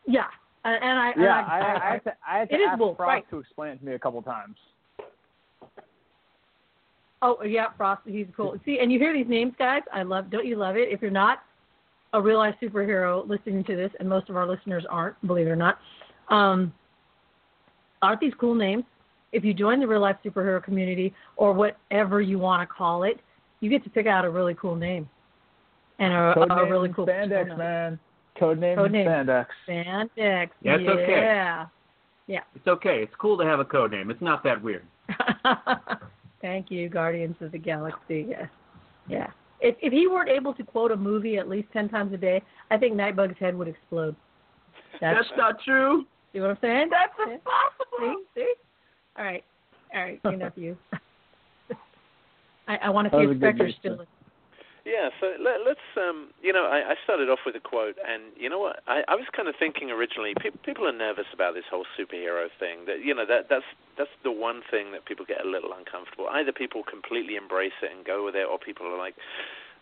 yeah, 0.07 0.27
and, 0.65 0.83
and 0.83 0.99
I 0.99 1.11
and 1.13 1.23
Yeah, 1.23 1.47
I, 1.47 1.59
I, 1.59 1.61
I, 1.61 1.89
I 1.89 1.93
had 1.93 2.05
to, 2.05 2.13
I 2.27 2.39
had 2.39 2.49
to 2.49 2.55
It 2.55 2.59
is 2.61 2.69
ask 2.71 2.81
Wolf, 2.81 2.97
Frost 2.97 3.09
right. 3.09 3.31
to 3.31 3.39
explain 3.39 3.73
it 3.73 3.79
to 3.79 3.85
me 3.85 3.95
a 3.95 3.99
couple 3.99 4.21
times. 4.23 4.57
Oh 7.23 7.43
yeah, 7.45 7.67
Frost. 7.77 8.03
He's 8.05 8.27
cool. 8.37 8.57
See, 8.65 8.81
and 8.81 8.93
you 8.93 8.99
hear 8.99 9.13
these 9.13 9.29
names, 9.29 9.55
guys. 9.59 9.83
I 9.93 10.03
love. 10.03 10.29
Don't 10.31 10.47
you 10.47 10.57
love 10.57 10.77
it? 10.77 10.89
If 10.91 11.01
you're 11.01 11.11
not 11.11 11.45
a 12.13 12.21
real 12.21 12.39
life 12.39 12.55
superhero 12.61 13.27
listening 13.27 13.65
to 13.65 13.77
this, 13.77 13.91
and 14.01 14.09
most 14.09 14.29
of 14.29 14.37
our 14.37 14.47
listeners 14.47 14.85
aren't, 14.91 15.25
believe 15.27 15.47
it 15.47 15.51
or 15.51 15.57
not, 15.57 15.79
um, 16.29 16.73
aren't 18.03 18.21
these 18.21 18.35
cool 18.39 18.55
names? 18.55 18.85
If 19.31 19.45
you 19.45 19.55
join 19.55 19.81
the 19.81 19.87
real 19.87 20.01
life 20.01 20.17
superhero 20.25 20.63
community 20.63 21.15
or 21.37 21.55
whatever 21.55 22.21
you 22.21 22.39
want 22.39 22.69
to 22.69 22.75
call 22.75 23.05
it, 23.05 23.19
you 23.61 23.71
get 23.71 23.83
to 23.85 23.91
pick 23.91 24.07
out 24.07 24.25
a 24.27 24.31
really 24.31 24.55
cool 24.55 24.77
name 24.77 25.09
and 26.01 26.13
a, 26.13 26.35
Codename 26.37 26.67
a 26.67 26.71
really 26.71 26.89
cool 26.91 27.07
Spandex, 27.07 27.45
persona. 27.45 27.57
man. 27.57 27.99
Codename 28.39 28.77
Codename. 28.77 29.07
Spandex. 29.07 29.47
Spandex. 29.69 30.51
Yeah, 30.61 30.77
it's 30.77 30.89
okay. 30.89 31.67
yeah. 32.27 32.41
It's 32.55 32.67
okay. 32.67 33.03
It's 33.03 33.15
cool 33.19 33.39
to 33.39 33.45
have 33.45 33.61
a 33.61 33.65
code 33.65 33.93
name. 33.93 34.11
It's 34.11 34.21
not 34.21 34.43
that 34.45 34.63
weird. 34.63 34.85
Thank 36.43 36.71
you, 36.71 36.89
Guardians 36.89 37.37
of 37.41 37.53
the 37.53 37.59
Galaxy. 37.59 38.27
Yes. 38.29 38.49
Yeah. 39.09 39.29
If 39.61 39.77
if 39.81 39.93
he 39.93 40.09
weren't 40.09 40.29
able 40.29 40.53
to 40.55 40.65
quote 40.65 40.91
a 40.91 40.97
movie 40.97 41.39
at 41.39 41.49
least 41.49 41.69
ten 41.73 41.89
times 41.89 42.13
a 42.13 42.17
day, 42.17 42.43
I 42.71 42.77
think 42.77 42.97
Nightbug's 42.97 43.39
head 43.39 43.57
would 43.57 43.69
explode. 43.69 44.17
That's, 45.01 45.19
That's 45.19 45.39
not 45.39 45.63
true. 45.65 46.05
see 46.33 46.41
what 46.41 46.51
I'm 46.51 46.59
saying? 46.61 46.91
That's 46.91 47.13
impossible. 47.19 48.25
See, 48.35 48.41
see? 48.41 48.55
All 49.17 49.25
right, 49.25 49.45
all 49.95 50.03
right, 50.03 50.21
enough 50.25 50.53
you. 50.57 50.77
I, 52.69 52.77
I 52.77 52.91
want 52.91 53.11
to 53.11 53.17
see 53.17 53.27
was 53.27 53.37
if 53.37 53.43
a 53.43 53.47
Spectre's 53.47 53.75
still. 53.79 54.05
Yeah, 54.83 55.15
so 55.23 55.39
let, 55.39 55.63
let's, 55.63 55.87
um, 55.95 56.35
you 56.43 56.53
know, 56.53 56.67
I, 56.67 56.93
I 56.93 56.95
started 57.05 57.31
off 57.31 57.47
with 57.47 57.55
a 57.55 57.63
quote, 57.63 57.95
and 58.03 58.35
you 58.35 58.51
know 58.51 58.59
what? 58.59 58.83
I, 58.91 59.07
I 59.07 59.15
was 59.15 59.31
kind 59.31 59.47
of 59.47 59.55
thinking 59.55 59.95
originally, 59.95 60.35
pe- 60.35 60.59
people 60.67 60.89
are 60.89 60.93
nervous 60.93 61.31
about 61.33 61.55
this 61.55 61.71
whole 61.71 61.87
superhero 61.95 62.51
thing. 62.59 62.91
That 62.91 62.99
you 62.99 63.15
know, 63.15 63.23
that 63.25 63.47
that's 63.49 63.69
that's 63.97 64.11
the 64.27 64.33
one 64.35 64.63
thing 64.67 64.91
that 64.91 65.07
people 65.07 65.25
get 65.25 65.45
a 65.45 65.49
little 65.49 65.71
uncomfortable. 65.71 66.27
Either 66.27 66.51
people 66.51 66.83
completely 66.83 67.37
embrace 67.39 67.79
it 67.79 67.95
and 67.95 68.05
go 68.05 68.25
with 68.25 68.35
it, 68.35 68.43
or 68.43 68.59
people 68.59 68.87
are 68.87 68.99
like, 68.99 69.15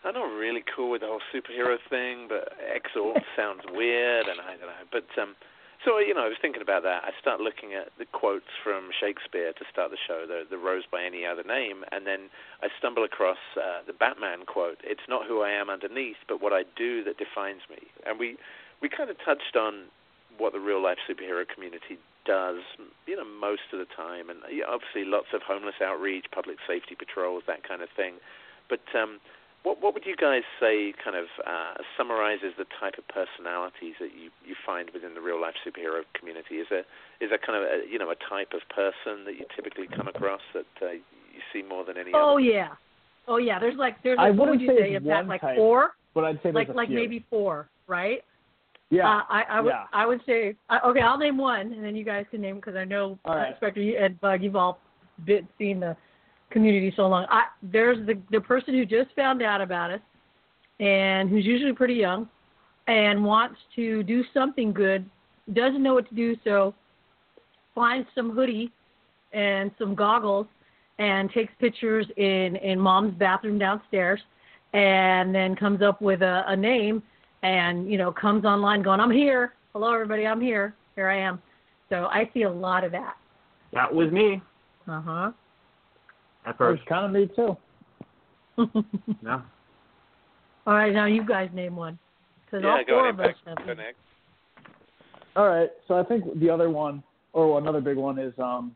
I'm 0.05 0.13
not 0.13 0.29
really 0.37 0.63
cool 0.69 0.89
with 0.93 1.01
the 1.01 1.07
whole 1.07 1.25
superhero 1.33 1.77
thing, 1.89 2.29
but 2.29 2.53
X-Alt 2.61 3.17
sounds 3.35 3.61
weird, 3.73 4.27
and 4.29 4.37
I 4.37 4.53
don't 4.57 4.69
know. 4.69 4.85
But 4.93 5.09
um, 5.17 5.33
so 5.85 5.97
you 5.99 6.13
know, 6.13 6.25
I 6.25 6.29
was 6.29 6.37
thinking 6.41 6.61
about 6.61 6.83
that. 6.83 7.03
I 7.03 7.11
start 7.19 7.41
looking 7.41 7.73
at 7.73 7.89
the 7.97 8.05
quotes 8.05 8.51
from 8.63 8.89
Shakespeare 8.99 9.53
to 9.53 9.65
start 9.71 9.91
the 9.91 9.97
show, 9.97 10.25
the 10.27 10.43
the 10.49 10.57
Rose 10.57 10.83
by 10.91 11.03
any 11.03 11.25
other 11.25 11.43
name, 11.43 11.83
and 11.91 12.05
then 12.05 12.29
I 12.61 12.67
stumble 12.77 13.03
across 13.03 13.41
uh, 13.57 13.81
the 13.85 13.93
Batman 13.93 14.45
quote. 14.45 14.79
It's 14.83 15.05
not 15.09 15.27
who 15.27 15.41
I 15.41 15.51
am 15.51 15.69
underneath, 15.69 16.21
but 16.27 16.41
what 16.41 16.53
I 16.53 16.63
do 16.75 17.03
that 17.05 17.17
defines 17.17 17.61
me. 17.69 17.87
And 18.05 18.19
we 18.19 18.37
we 18.81 18.89
kind 18.89 19.09
of 19.09 19.17
touched 19.25 19.55
on 19.55 19.89
what 20.37 20.53
the 20.53 20.59
real 20.59 20.81
life 20.81 20.97
superhero 21.09 21.45
community 21.47 21.99
does, 22.25 22.61
you 23.07 23.15
know, 23.17 23.25
most 23.25 23.73
of 23.73 23.79
the 23.79 23.89
time, 23.97 24.29
and 24.29 24.39
obviously 24.67 25.05
lots 25.05 25.33
of 25.33 25.41
homeless 25.41 25.81
outreach, 25.81 26.25
public 26.31 26.57
safety 26.67 26.95
patrols, 26.95 27.43
that 27.47 27.67
kind 27.67 27.81
of 27.81 27.89
thing. 27.95 28.15
But 28.69 28.85
um, 28.93 29.19
what 29.63 29.81
what 29.81 29.93
would 29.93 30.05
you 30.05 30.15
guys 30.15 30.41
say 30.59 30.93
kind 31.03 31.15
of 31.15 31.25
uh, 31.45 31.75
summarizes 31.97 32.53
the 32.57 32.65
type 32.79 32.95
of 32.97 33.05
personalities 33.07 33.93
that 33.99 34.09
you, 34.17 34.29
you 34.45 34.55
find 34.65 34.89
within 34.93 35.13
the 35.13 35.21
real 35.21 35.39
life 35.39 35.53
superhero 35.65 36.01
community? 36.17 36.55
Is 36.55 36.67
there 36.69 36.85
is 37.21 37.29
there 37.29 37.37
kind 37.39 37.57
of 37.57 37.63
a, 37.63 37.89
you 37.89 37.99
know 37.99 38.09
a 38.09 38.15
type 38.29 38.53
of 38.53 38.61
person 38.73 39.25
that 39.25 39.35
you 39.37 39.45
typically 39.55 39.87
come 39.87 40.07
across 40.07 40.41
that 40.53 40.65
uh, 40.81 40.91
you 40.91 41.41
see 41.53 41.61
more 41.61 41.85
than 41.85 41.97
any 41.97 42.13
other 42.13 42.23
Oh 42.23 42.31
other? 42.33 42.41
yeah, 42.41 42.69
Oh 43.27 43.37
yeah, 43.37 43.59
there's 43.59 43.77
like 43.77 44.01
there's 44.03 44.17
I 44.19 44.29
like, 44.29 44.39
what 44.39 44.49
would 44.49 44.59
wouldn't 44.59 44.61
you 44.61 44.83
say 44.83 44.91
say? 44.91 44.95
it's 44.95 45.05
Pat, 45.05 45.15
one 45.17 45.27
like 45.27 45.41
type, 45.41 45.57
four, 45.57 45.91
but 46.15 46.23
I'd 46.23 46.39
say 46.43 46.51
like 46.51 46.67
there's 46.67 46.75
a 46.75 46.77
like 46.77 46.87
few. 46.87 46.97
maybe 46.97 47.25
four, 47.29 47.69
right? 47.87 48.23
Yeah. 48.89 49.07
Uh, 49.07 49.21
I 49.29 49.43
I 49.49 49.61
would 49.61 49.69
yeah. 49.69 49.83
I 49.93 50.05
would 50.05 50.21
say 50.25 50.55
uh, 50.69 50.79
okay. 50.87 51.01
I'll 51.01 51.17
name 51.17 51.37
one, 51.37 51.71
and 51.73 51.83
then 51.83 51.95
you 51.95 52.03
guys 52.03 52.25
can 52.31 52.41
name 52.41 52.55
because 52.55 52.75
I 52.75 52.83
know 52.83 53.17
All 53.25 53.35
right. 53.35 53.53
uh, 53.53 53.57
Spectre 53.57 53.79
you- 53.81 53.97
and 53.97 54.19
Bug. 54.19 54.41
You've 54.41 54.55
all 54.55 54.79
been 55.25 55.47
seen 55.57 55.79
the 55.81 55.95
community 56.51 56.93
so 56.95 57.07
long. 57.07 57.25
I 57.29 57.43
there's 57.63 58.05
the 58.05 58.17
the 58.31 58.41
person 58.41 58.73
who 58.73 58.85
just 58.85 59.15
found 59.15 59.41
out 59.41 59.61
about 59.61 59.91
us, 59.91 60.01
and 60.79 61.29
who's 61.29 61.45
usually 61.45 61.73
pretty 61.73 61.95
young, 61.95 62.27
and 62.87 63.23
wants 63.23 63.57
to 63.75 64.03
do 64.03 64.23
something 64.33 64.73
good, 64.73 65.09
doesn't 65.53 65.81
know 65.81 65.93
what 65.93 66.07
to 66.09 66.15
do, 66.15 66.35
so 66.43 66.73
finds 67.73 68.07
some 68.13 68.31
hoodie 68.31 68.71
and 69.33 69.71
some 69.79 69.95
goggles 69.95 70.45
and 70.99 71.31
takes 71.31 71.53
pictures 71.59 72.05
in 72.17 72.55
in 72.57 72.79
mom's 72.79 73.15
bathroom 73.17 73.57
downstairs 73.57 74.19
and 74.73 75.33
then 75.33 75.55
comes 75.55 75.81
up 75.81 76.01
with 76.01 76.21
a, 76.21 76.43
a 76.47 76.55
name 76.55 77.01
and 77.43 77.89
you 77.89 77.97
know 77.97 78.11
comes 78.11 78.45
online 78.45 78.81
going 78.81 78.99
i'm 78.99 79.11
here. 79.11 79.53
Hello 79.73 79.93
everybody. 79.93 80.27
I'm 80.27 80.41
here. 80.41 80.75
Here 80.95 81.07
i 81.07 81.17
am. 81.17 81.41
So 81.89 82.07
i 82.11 82.29
see 82.33 82.43
a 82.43 82.51
lot 82.51 82.83
of 82.83 82.91
that. 82.91 83.15
That 83.73 83.93
was 83.93 84.11
me. 84.11 84.41
Uh-huh 84.87 85.31
at 86.45 86.57
That 86.57 86.65
was 86.65 86.79
kind 86.87 87.05
of 87.05 87.11
me 87.11 87.29
too. 87.35 87.57
No. 89.21 89.41
all 90.67 90.73
right 90.73 90.93
now 90.93 91.05
you 91.05 91.25
guys 91.25 91.49
name 91.53 91.75
one 91.75 91.97
because 92.45 92.63
yeah, 92.63 92.71
all 92.71 92.83
go 92.85 92.93
four 92.93 93.09
ahead. 93.09 93.19
of 93.19 93.25
us 93.25 93.35
have 93.45 93.65
Go 93.65 93.73
next. 93.73 93.97
All 95.35 95.47
right, 95.47 95.69
so 95.87 95.97
I 95.97 96.03
think 96.03 96.39
the 96.39 96.49
other 96.49 96.69
one, 96.69 97.01
or 97.31 97.57
another 97.57 97.79
big 97.79 97.95
one, 97.95 98.19
is 98.19 98.33
um, 98.37 98.75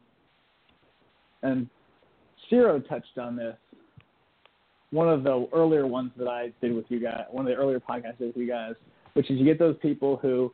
and 1.44 1.68
Ciro 2.50 2.80
touched 2.80 3.18
on 3.18 3.36
this. 3.36 3.56
One 4.92 5.10
of 5.10 5.24
the 5.24 5.48
earlier 5.54 5.86
ones 5.86 6.12
that 6.18 6.28
I 6.30 6.52
did 6.62 6.74
with 6.74 6.86
you 6.90 7.00
guys, 7.02 7.26
one 7.30 7.46
of 7.46 7.50
the 7.54 7.62
earlier 7.62 7.80
podcasts 7.82 8.16
I 8.16 8.20
did 8.20 8.28
with 8.28 8.38
you 8.38 8.48
guys, 8.48 8.76
which 9.14 9.30
is 9.30 9.38
you 9.38 9.44
get 9.44 9.60
those 9.60 9.76
people 9.82 10.16
who 10.18 10.54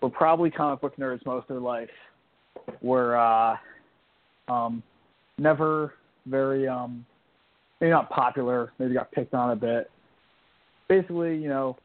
were 0.00 0.08
probably 0.08 0.50
comic 0.50 0.80
book 0.80 0.96
nerds 0.96 1.24
most 1.26 1.42
of 1.42 1.48
their 1.48 1.60
life, 1.60 1.90
were 2.80 3.16
uh, 3.16 3.56
um, 4.48 4.82
never 5.38 5.94
very 6.26 6.68
um, 6.68 7.04
maybe 7.80 7.90
not 7.90 8.10
popular, 8.10 8.72
maybe 8.78 8.94
got 8.94 9.10
picked 9.12 9.34
on 9.34 9.50
a 9.50 9.56
bit. 9.56 9.90
Basically, 10.88 11.36
you 11.36 11.48
know, 11.48 11.76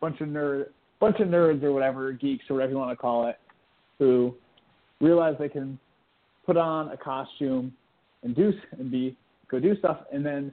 bunch 0.00 0.20
of 0.20 0.28
nerd, 0.28 0.66
bunch 1.00 1.20
of 1.20 1.28
nerds 1.28 1.62
or 1.62 1.72
whatever, 1.72 2.12
geeks 2.12 2.44
or 2.50 2.54
whatever 2.54 2.72
you 2.72 2.78
want 2.78 2.90
to 2.90 2.96
call 2.96 3.28
it, 3.28 3.38
who 3.98 4.34
realize 5.00 5.36
they 5.38 5.48
can 5.48 5.78
put 6.44 6.56
on 6.56 6.90
a 6.90 6.96
costume 6.96 7.72
and 8.22 8.34
do 8.34 8.52
and 8.78 8.90
be 8.90 9.16
go 9.50 9.58
do 9.58 9.76
stuff, 9.78 9.98
and 10.12 10.24
then 10.24 10.52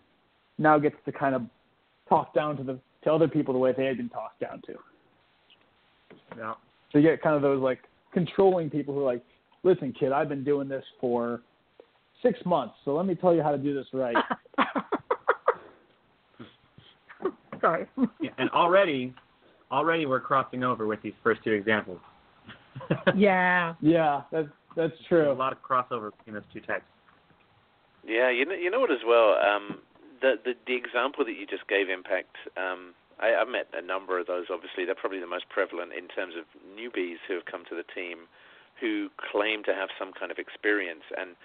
now 0.58 0.78
gets 0.78 0.96
to 1.06 1.12
kind 1.12 1.36
of 1.36 1.44
talk 2.08 2.34
down 2.34 2.56
to 2.58 2.64
the 2.64 2.80
to 3.04 3.12
other 3.12 3.28
people 3.28 3.54
the 3.54 3.60
way 3.60 3.74
they 3.76 3.86
had 3.86 3.98
been 3.98 4.10
talked 4.10 4.40
down 4.40 4.62
to. 4.66 4.74
Yeah. 6.38 6.54
So 6.92 7.00
you 7.00 7.10
get 7.10 7.22
kind 7.22 7.36
of 7.36 7.42
those 7.42 7.62
like 7.62 7.80
controlling 8.14 8.70
people 8.70 8.94
who 8.94 9.02
are 9.02 9.14
like, 9.14 9.24
listen, 9.64 9.94
kid, 9.98 10.12
I've 10.12 10.30
been 10.30 10.44
doing 10.44 10.68
this 10.68 10.84
for 11.00 11.42
six 12.22 12.40
months, 12.46 12.76
so 12.84 12.96
let 12.96 13.06
me 13.06 13.16
tell 13.16 13.34
you 13.34 13.42
how 13.42 13.52
to 13.52 13.58
do 13.58 13.74
this 13.74 13.88
right. 13.94 14.16
sorry 17.62 17.88
Yeah, 18.22 18.30
and 18.38 18.50
already, 18.52 19.14
already 19.72 20.06
we're 20.06 20.20
crossing 20.20 20.64
over 20.64 20.86
with 20.88 21.02
these 21.02 21.14
first 21.24 21.44
two 21.44 21.52
examples. 21.52 22.00
yeah 23.16 23.74
yeah, 23.82 24.22
that's 24.32 24.50
that's 24.76 24.94
There's 25.10 25.28
a 25.30 25.34
lot 25.34 25.54
of 25.54 25.62
crossover 25.62 26.12
between 26.18 26.36
those 26.36 26.44
two 26.54 26.60
types. 26.62 26.84
Yeah, 28.06 28.30
you 28.30 28.46
know, 28.46 28.54
you 28.54 28.70
know 28.70 28.80
what 28.80 28.92
as 28.92 29.04
well. 29.06 29.38
Um, 29.40 29.80
the 30.22 30.36
the 30.44 30.54
the 30.68 30.76
example 30.76 31.26
that 31.26 31.34
you 31.34 31.48
just 31.48 31.68
gave, 31.68 31.90
Impact. 31.90 32.36
Um, 32.58 32.94
I, 33.20 33.34
I've 33.34 33.48
met 33.48 33.68
a 33.74 33.82
number 33.82 34.20
of 34.20 34.28
those. 34.28 34.46
Obviously, 34.52 34.86
they're 34.86 34.96
probably 34.96 35.20
the 35.20 35.28
most 35.28 35.48
prevalent 35.50 35.94
in 35.94 36.08
terms 36.08 36.36
of 36.36 36.44
newbies 36.76 37.24
who 37.28 37.34
have 37.36 37.46
come 37.46 37.64
to 37.70 37.76
the 37.76 37.88
team, 37.96 38.28
who 38.80 39.10
claim 39.32 39.64
to 39.64 39.74
have 39.74 39.90
some 39.98 40.12
kind 40.12 40.32
of 40.32 40.38
experience. 40.38 41.08
And 41.18 41.36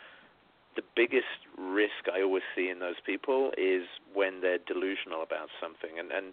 the 0.77 0.83
biggest 0.95 1.27
risk 1.59 2.07
I 2.13 2.23
always 2.23 2.45
see 2.55 2.69
in 2.71 2.79
those 2.79 3.01
people 3.05 3.51
is 3.59 3.83
when 4.15 4.41
they're 4.41 4.59
delusional 4.59 5.23
about 5.23 5.49
something. 5.61 5.99
And 5.99 6.13
and 6.13 6.33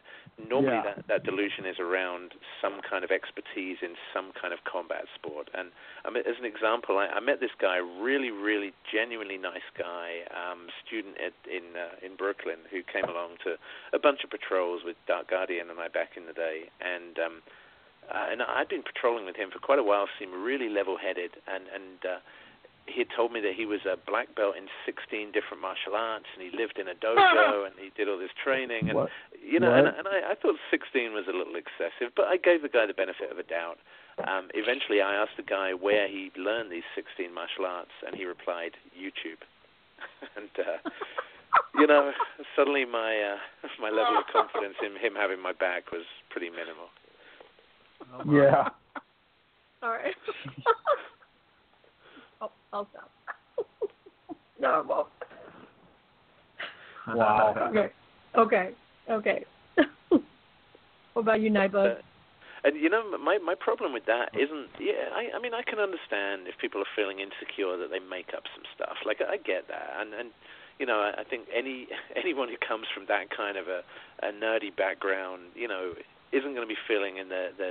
normally 0.50 0.78
Yeah. 0.78 0.94
that 0.94 1.08
that 1.08 1.24
delusion 1.24 1.66
is 1.66 1.80
around 1.80 2.34
some 2.62 2.82
kind 2.88 3.04
of 3.04 3.12
expertise 3.12 3.78
in 3.82 3.98
some 4.14 4.32
kind 4.40 4.54
of 4.54 4.64
combat 4.64 5.06
sport. 5.16 5.50
And 5.54 5.72
I 6.06 6.12
mean, 6.12 6.24
as 6.28 6.38
an 6.38 6.46
example, 6.46 6.98
I, 6.98 7.08
I 7.08 7.20
met 7.20 7.40
this 7.40 7.56
guy, 7.60 7.78
really, 7.78 8.30
really 8.32 8.74
genuinely 8.92 9.38
nice 9.38 9.66
guy, 9.78 10.22
um, 10.30 10.70
student 10.86 11.16
at, 11.18 11.34
in 11.50 11.76
uh, 11.76 12.06
in 12.06 12.16
Brooklyn, 12.16 12.60
who 12.70 12.84
came 12.84 13.06
along 13.06 13.38
to 13.44 13.58
a 13.94 14.00
bunch 14.00 14.24
of 14.24 14.30
patrols 14.30 14.82
with 14.86 14.98
Dark 15.08 15.30
Guardian 15.30 15.70
and 15.72 15.80
I 15.80 15.88
back 15.88 16.12
in 16.16 16.26
the 16.28 16.34
day, 16.34 16.70
and 16.80 17.18
um, 17.20 17.36
uh, 18.14 18.28
and 18.32 18.42
I'd 18.44 18.70
been 18.70 18.84
patrolling 18.84 19.26
with 19.26 19.36
him 19.36 19.50
for 19.52 19.60
quite 19.60 19.80
a 19.80 19.84
while. 19.84 20.08
Seemed 20.20 20.34
really 20.34 20.70
level-headed, 20.70 21.32
and 21.48 21.64
and 21.74 22.06
uh, 22.06 22.20
he 22.88 23.00
had 23.04 23.12
told 23.16 23.32
me 23.32 23.40
that 23.42 23.54
he 23.54 23.66
was 23.66 23.84
a 23.86 23.98
black 23.98 24.34
belt 24.36 24.56
in 24.58 24.68
16 24.86 25.32
different 25.32 25.62
martial 25.62 25.96
arts, 25.96 26.26
and 26.34 26.42
he 26.42 26.52
lived 26.56 26.80
in 26.80 26.88
a 26.88 26.96
dojo, 27.04 27.66
and 27.68 27.76
he 27.78 27.92
did 27.96 28.08
all 28.10 28.18
this 28.18 28.34
training, 28.42 28.90
and 28.90 28.96
What? 28.96 29.10
you 29.38 29.60
know, 29.60 29.74
and, 29.74 29.86
What? 29.86 30.00
and 30.00 30.08
I, 30.08 30.32
I 30.32 30.36
thought 30.36 30.56
16 30.72 31.14
was 31.14 31.26
a 31.28 31.36
little 31.36 31.56
excessive, 31.56 32.16
but 32.16 32.28
I 32.28 32.38
gave 32.38 32.62
the 32.62 32.70
guy 32.72 32.86
the 32.86 32.96
benefit 32.98 33.32
of 33.32 33.38
a 33.38 33.44
doubt. 33.44 33.78
Um, 34.26 34.50
eventually, 34.56 35.02
I 35.02 35.14
asked 35.14 35.38
the 35.38 35.46
guy 35.46 35.74
where 35.74 36.08
he 36.08 36.32
learned 36.36 36.72
these 36.72 36.88
16 36.96 37.30
martial 37.34 37.66
arts, 37.66 37.94
and 38.06 38.16
he 38.16 38.26
replied, 38.26 38.74
YouTube. 38.98 39.44
and 40.38 40.50
uh, 40.58 40.90
you 41.76 41.86
know, 41.88 42.12
suddenly 42.56 42.86
my 42.86 43.18
uh, 43.34 43.68
my 43.82 43.90
level 43.90 44.18
of 44.18 44.26
confidence 44.32 44.76
in 44.82 44.94
him 44.98 45.14
having 45.18 45.42
my 45.42 45.54
back 45.54 45.92
was 45.92 46.06
pretty 46.30 46.50
minimal. 46.50 46.90
Yeah. 48.26 48.70
all 49.84 49.90
right 49.90 50.16
i'll 52.74 52.88
stop 52.92 53.12
no 54.60 54.70
i 54.70 54.82
won't. 54.82 55.08
Wow. 57.08 57.70
okay. 57.70 57.90
Okay. 58.36 58.72
Okay. 59.10 59.46
What 61.14 61.22
about 61.24 61.42
you 61.42 61.50
nightbug 61.50 61.98
Uh, 61.98 62.02
And 62.64 62.76
you 62.76 62.90
know, 62.90 63.18
my 63.18 63.38
my 63.38 63.56
problem 63.56 63.94
with 63.94 64.06
that 64.06 64.30
isn't. 64.38 64.70
Yeah, 64.80 65.10
I 65.16 65.32
I 65.36 65.40
mean, 65.40 65.54
I 65.54 65.64
can 65.64 65.80
understand 65.80 66.48
if 66.48 66.58
people 66.60 66.82
are 66.82 66.94
feeling 66.96 67.20
insecure 67.20 67.78
that 67.78 67.90
they 67.90 68.00
make 68.00 68.34
up 68.38 68.44
some 68.54 68.66
stuff. 68.76 68.98
Like 69.06 69.22
I 69.22 69.38
get 69.38 69.68
that, 69.70 69.98
and 70.00 70.14
and 70.14 70.30
you 70.80 70.86
know, 70.86 71.00
I, 71.00 71.22
I 71.22 71.24
think 71.24 71.48
any 71.54 71.88
anyone 72.16 72.50
who 72.50 72.58
comes 72.62 72.86
from 72.94 73.06
that 73.08 73.30
kind 73.30 73.58
of 73.58 73.68
a 73.68 73.82
a 74.22 74.30
nerdy 74.34 74.76
background, 74.76 75.56
you 75.56 75.68
know, 75.68 75.94
isn't 76.34 76.54
going 76.54 76.68
to 76.68 76.70
be 76.70 76.78
feeling 76.88 77.18
in 77.18 77.30
the 77.30 77.50
the 77.58 77.70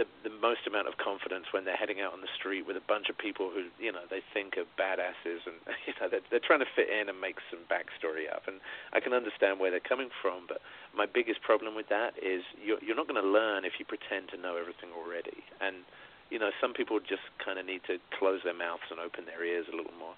the 0.00 0.08
the 0.24 0.32
most 0.40 0.64
amount 0.64 0.88
of 0.88 0.96
confidence 0.96 1.44
when 1.52 1.68
they're 1.68 1.76
heading 1.76 2.00
out 2.00 2.16
on 2.16 2.24
the 2.24 2.32
street 2.32 2.64
with 2.64 2.80
a 2.80 2.86
bunch 2.88 3.12
of 3.12 3.20
people 3.20 3.52
who 3.52 3.68
you 3.76 3.92
know 3.92 4.08
they 4.08 4.24
think 4.32 4.56
are 4.56 4.64
badasses 4.80 5.44
and 5.44 5.60
you 5.86 5.92
know 6.00 6.08
they're, 6.08 6.24
they're 6.32 6.40
trying 6.40 6.64
to 6.64 6.70
fit 6.72 6.88
in 6.88 7.12
and 7.12 7.20
make 7.20 7.36
some 7.52 7.60
backstory 7.68 8.24
up 8.32 8.48
and 8.48 8.64
I 8.96 9.04
can 9.04 9.12
understand 9.12 9.60
where 9.60 9.68
they're 9.68 9.84
coming 9.84 10.08
from 10.24 10.48
but 10.48 10.64
my 10.96 11.04
biggest 11.04 11.44
problem 11.44 11.76
with 11.76 11.92
that 11.92 12.16
is 12.16 12.40
you're 12.56 12.80
you're 12.80 12.96
not 12.96 13.12
going 13.12 13.20
to 13.20 13.28
learn 13.28 13.68
if 13.68 13.76
you 13.76 13.84
pretend 13.84 14.32
to 14.32 14.40
know 14.40 14.56
everything 14.56 14.88
already 14.96 15.44
and 15.60 15.84
you 16.32 16.40
know 16.40 16.48
some 16.64 16.72
people 16.72 16.96
just 17.04 17.28
kind 17.44 17.60
of 17.60 17.68
need 17.68 17.84
to 17.84 18.00
close 18.16 18.40
their 18.40 18.56
mouths 18.56 18.88
and 18.88 18.96
open 18.96 19.28
their 19.28 19.44
ears 19.44 19.68
a 19.68 19.76
little 19.76 19.92
more 20.00 20.16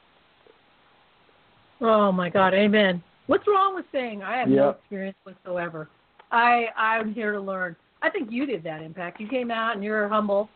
Oh 1.83 2.12
my 2.12 2.31
God, 2.31 2.55
amen. 2.55 3.03
What's 3.27 3.42
wrong 3.49 3.75
with 3.75 3.87
saying 3.90 4.23
I 4.23 4.37
have 4.37 4.47
no 4.47 4.71
experience 4.71 5.16
whatsoever? 5.25 5.88
I 6.31 6.66
I'm 6.77 7.12
here 7.12 7.33
to 7.33 7.40
learn. 7.40 7.75
I 8.03 8.11
think 8.11 8.31
you 8.31 8.47
did 8.47 8.62
that 8.65 8.83
impact. 8.83 9.21
You 9.21 9.29
came 9.29 9.51
out 9.51 9.75
and 9.75 9.85
you're 9.85 10.09
humble 10.09 10.49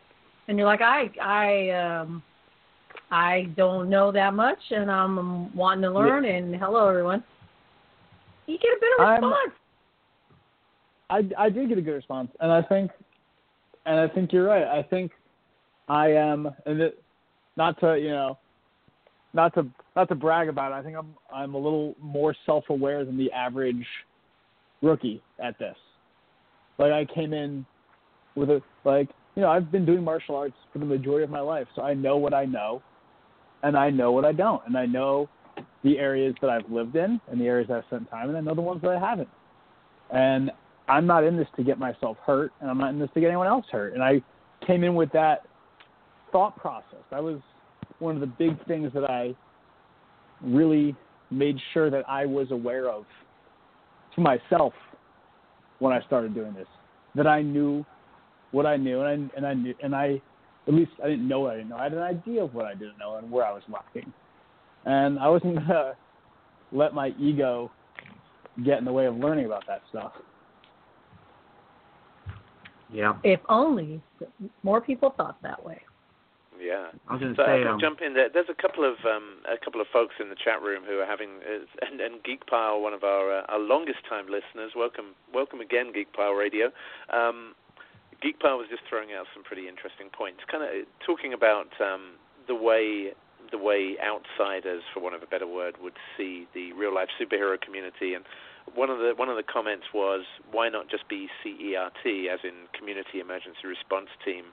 and 0.47 0.57
you're 0.57 0.67
like, 0.67 0.81
I 0.81 1.09
I 1.21 1.69
um 1.69 2.23
I 3.09 3.49
don't 3.55 3.89
know 3.89 4.11
that 4.11 4.33
much 4.33 4.59
and 4.71 4.91
I'm 4.91 5.55
wanting 5.55 5.83
to 5.83 5.91
learn 5.91 6.25
and 6.25 6.55
hello 6.55 6.87
everyone. 6.89 7.23
You 8.47 8.57
get 8.57 8.71
a 8.71 8.79
better 8.79 9.09
I'm- 9.09 9.23
response. 9.23 9.53
I 11.09 11.29
I 11.37 11.49
did 11.49 11.69
get 11.69 11.77
a 11.77 11.81
good 11.81 11.93
response, 11.93 12.29
and 12.41 12.51
I 12.51 12.61
think, 12.61 12.91
and 13.85 13.97
I 13.97 14.09
think 14.09 14.33
you're 14.33 14.45
right. 14.45 14.63
I 14.63 14.83
think 14.83 15.13
I 15.87 16.11
am, 16.11 16.49
and 16.65 16.81
it, 16.81 17.01
not 17.55 17.79
to 17.79 17.97
you 17.97 18.09
know, 18.09 18.37
not 19.33 19.53
to 19.53 19.65
not 19.95 20.09
to 20.09 20.15
brag 20.15 20.49
about 20.49 20.73
it. 20.73 20.75
I 20.75 20.83
think 20.83 20.97
I'm 20.97 21.15
I'm 21.33 21.53
a 21.53 21.57
little 21.57 21.95
more 22.01 22.35
self-aware 22.45 23.05
than 23.05 23.17
the 23.17 23.31
average 23.31 23.85
rookie 24.81 25.21
at 25.39 25.57
this. 25.59 25.77
Like 26.77 26.91
I 26.91 27.05
came 27.05 27.33
in 27.33 27.65
with 28.35 28.49
a 28.49 28.61
like 28.83 29.09
you 29.35 29.41
know 29.41 29.49
I've 29.49 29.71
been 29.71 29.85
doing 29.85 30.03
martial 30.03 30.35
arts 30.35 30.55
for 30.71 30.79
the 30.79 30.85
majority 30.85 31.23
of 31.23 31.29
my 31.29 31.39
life, 31.39 31.67
so 31.75 31.81
I 31.81 31.93
know 31.93 32.17
what 32.17 32.33
I 32.33 32.45
know, 32.45 32.81
and 33.63 33.77
I 33.77 33.89
know 33.89 34.11
what 34.11 34.25
I 34.25 34.31
don't, 34.31 34.61
and 34.65 34.77
I 34.77 34.85
know 34.85 35.29
the 35.83 35.97
areas 35.97 36.35
that 36.41 36.49
I've 36.49 36.69
lived 36.69 36.95
in 36.95 37.19
and 37.31 37.39
the 37.39 37.45
areas 37.45 37.69
I've 37.71 37.83
spent 37.85 38.09
time 38.09 38.29
in, 38.29 38.35
and 38.35 38.47
I 38.47 38.51
know 38.51 38.55
the 38.55 38.61
ones 38.61 38.81
that 38.81 38.91
I 38.91 38.99
haven't. 38.99 39.29
And 40.11 40.51
I'm 40.87 41.05
not 41.05 41.23
in 41.23 41.35
this 41.35 41.47
to 41.57 41.63
get 41.63 41.79
myself 41.79 42.17
hurt, 42.25 42.51
and 42.61 42.69
I'm 42.69 42.77
not 42.77 42.89
in 42.91 42.99
this 42.99 43.09
to 43.13 43.19
get 43.19 43.27
anyone 43.27 43.47
else 43.47 43.65
hurt. 43.71 43.93
And 43.93 44.03
I 44.03 44.21
came 44.65 44.83
in 44.83 44.95
with 44.95 45.11
that 45.13 45.43
thought 46.31 46.55
process. 46.57 46.99
That 47.11 47.23
was 47.23 47.39
one 47.99 48.15
of 48.15 48.21
the 48.21 48.27
big 48.27 48.63
things 48.67 48.91
that 48.93 49.09
I 49.09 49.35
really 50.41 50.95
made 51.31 51.57
sure 51.73 51.89
that 51.89 52.07
I 52.07 52.25
was 52.25 52.51
aware 52.51 52.89
of 52.89 53.05
to 54.15 54.21
myself 54.21 54.73
when 55.79 55.93
I 55.93 56.01
started 56.01 56.33
doing 56.33 56.53
this 56.53 56.67
that 57.15 57.27
I 57.27 57.41
knew 57.41 57.85
what 58.51 58.65
I 58.65 58.77
knew, 58.77 59.01
and 59.01 59.29
I 59.31 59.37
and 59.37 59.45
I 59.45 59.53
knew, 59.53 59.73
and 59.83 59.95
I 59.95 60.21
at 60.67 60.73
least 60.73 60.91
I 61.03 61.07
didn't 61.07 61.27
know 61.27 61.41
what 61.41 61.53
I 61.53 61.57
didn't 61.57 61.69
know. 61.69 61.77
I 61.77 61.83
had 61.83 61.93
an 61.93 61.99
idea 61.99 62.43
of 62.43 62.53
what 62.53 62.65
I 62.65 62.73
didn't 62.73 62.97
know 62.97 63.17
and 63.17 63.29
where 63.29 63.45
I 63.45 63.51
was 63.51 63.63
lacking, 63.71 64.11
and 64.85 65.19
I 65.19 65.27
wasn't 65.27 65.55
gonna 65.67 65.93
let 66.71 66.93
my 66.93 67.09
ego 67.19 67.71
get 68.63 68.79
in 68.79 68.85
the 68.85 68.91
way 68.91 69.05
of 69.05 69.15
learning 69.15 69.45
about 69.45 69.65
that 69.67 69.81
stuff. 69.89 70.13
Yeah. 72.91 73.13
If 73.23 73.39
only 73.49 74.01
more 74.63 74.79
people 74.79 75.13
thought 75.17 75.41
that 75.43 75.63
way. 75.63 75.81
Yeah. 76.61 76.91
I 77.07 77.13
was 77.13 77.21
going 77.21 77.35
so 77.35 77.45
say, 77.45 77.63
I'll 77.63 77.75
um, 77.75 77.79
jump 77.79 78.01
in 78.01 78.13
there. 78.13 78.29
There's 78.29 78.49
a 78.49 78.59
couple 78.59 78.83
of 78.83 78.97
um, 79.05 79.45
a 79.45 79.57
couple 79.63 79.81
of 79.81 79.87
folks 79.93 80.15
in 80.19 80.29
the 80.29 80.35
chat 80.35 80.61
room 80.61 80.83
who 80.83 80.99
are 80.99 81.05
having, 81.05 81.41
uh, 81.45 81.65
and, 81.85 82.01
and 82.01 82.23
Geekpile, 82.23 82.81
one 82.81 82.93
of 82.93 83.03
our 83.03 83.39
uh, 83.39 83.51
our 83.53 83.59
longest 83.59 83.99
time 84.09 84.25
listeners. 84.25 84.73
Welcome, 84.75 85.13
welcome 85.33 85.61
again, 85.61 85.93
Geekpile 85.93 86.37
Radio. 86.37 86.71
Um, 87.13 87.53
Geekpile 88.23 88.57
was 88.57 88.67
just 88.69 88.81
throwing 88.89 89.13
out 89.13 89.25
some 89.33 89.43
pretty 89.43 89.67
interesting 89.67 90.09
points, 90.09 90.41
kind 90.49 90.63
of 90.63 90.69
talking 91.05 91.33
about 91.33 91.69
um, 91.79 92.17
the 92.47 92.55
way 92.55 93.13
the 93.51 93.57
way 93.57 93.95
outsiders, 94.03 94.83
for 94.93 94.99
want 94.99 95.15
of 95.15 95.23
a 95.23 95.27
better 95.27 95.47
word, 95.47 95.75
would 95.81 95.95
see 96.17 96.47
the 96.53 96.73
real 96.73 96.93
life 96.93 97.09
superhero 97.19 97.59
community. 97.59 98.13
And 98.13 98.25
one 98.75 98.89
of 98.89 98.99
the 98.99 99.13
one 99.15 99.29
of 99.29 99.37
the 99.37 99.43
comments 99.43 99.85
was, 99.93 100.25
why 100.51 100.69
not 100.69 100.89
just 100.89 101.07
be 101.07 101.29
CERT, 101.43 102.27
as 102.33 102.39
in 102.43 102.67
Community 102.77 103.19
Emergency 103.19 103.65
Response 103.65 104.09
Team, 104.25 104.45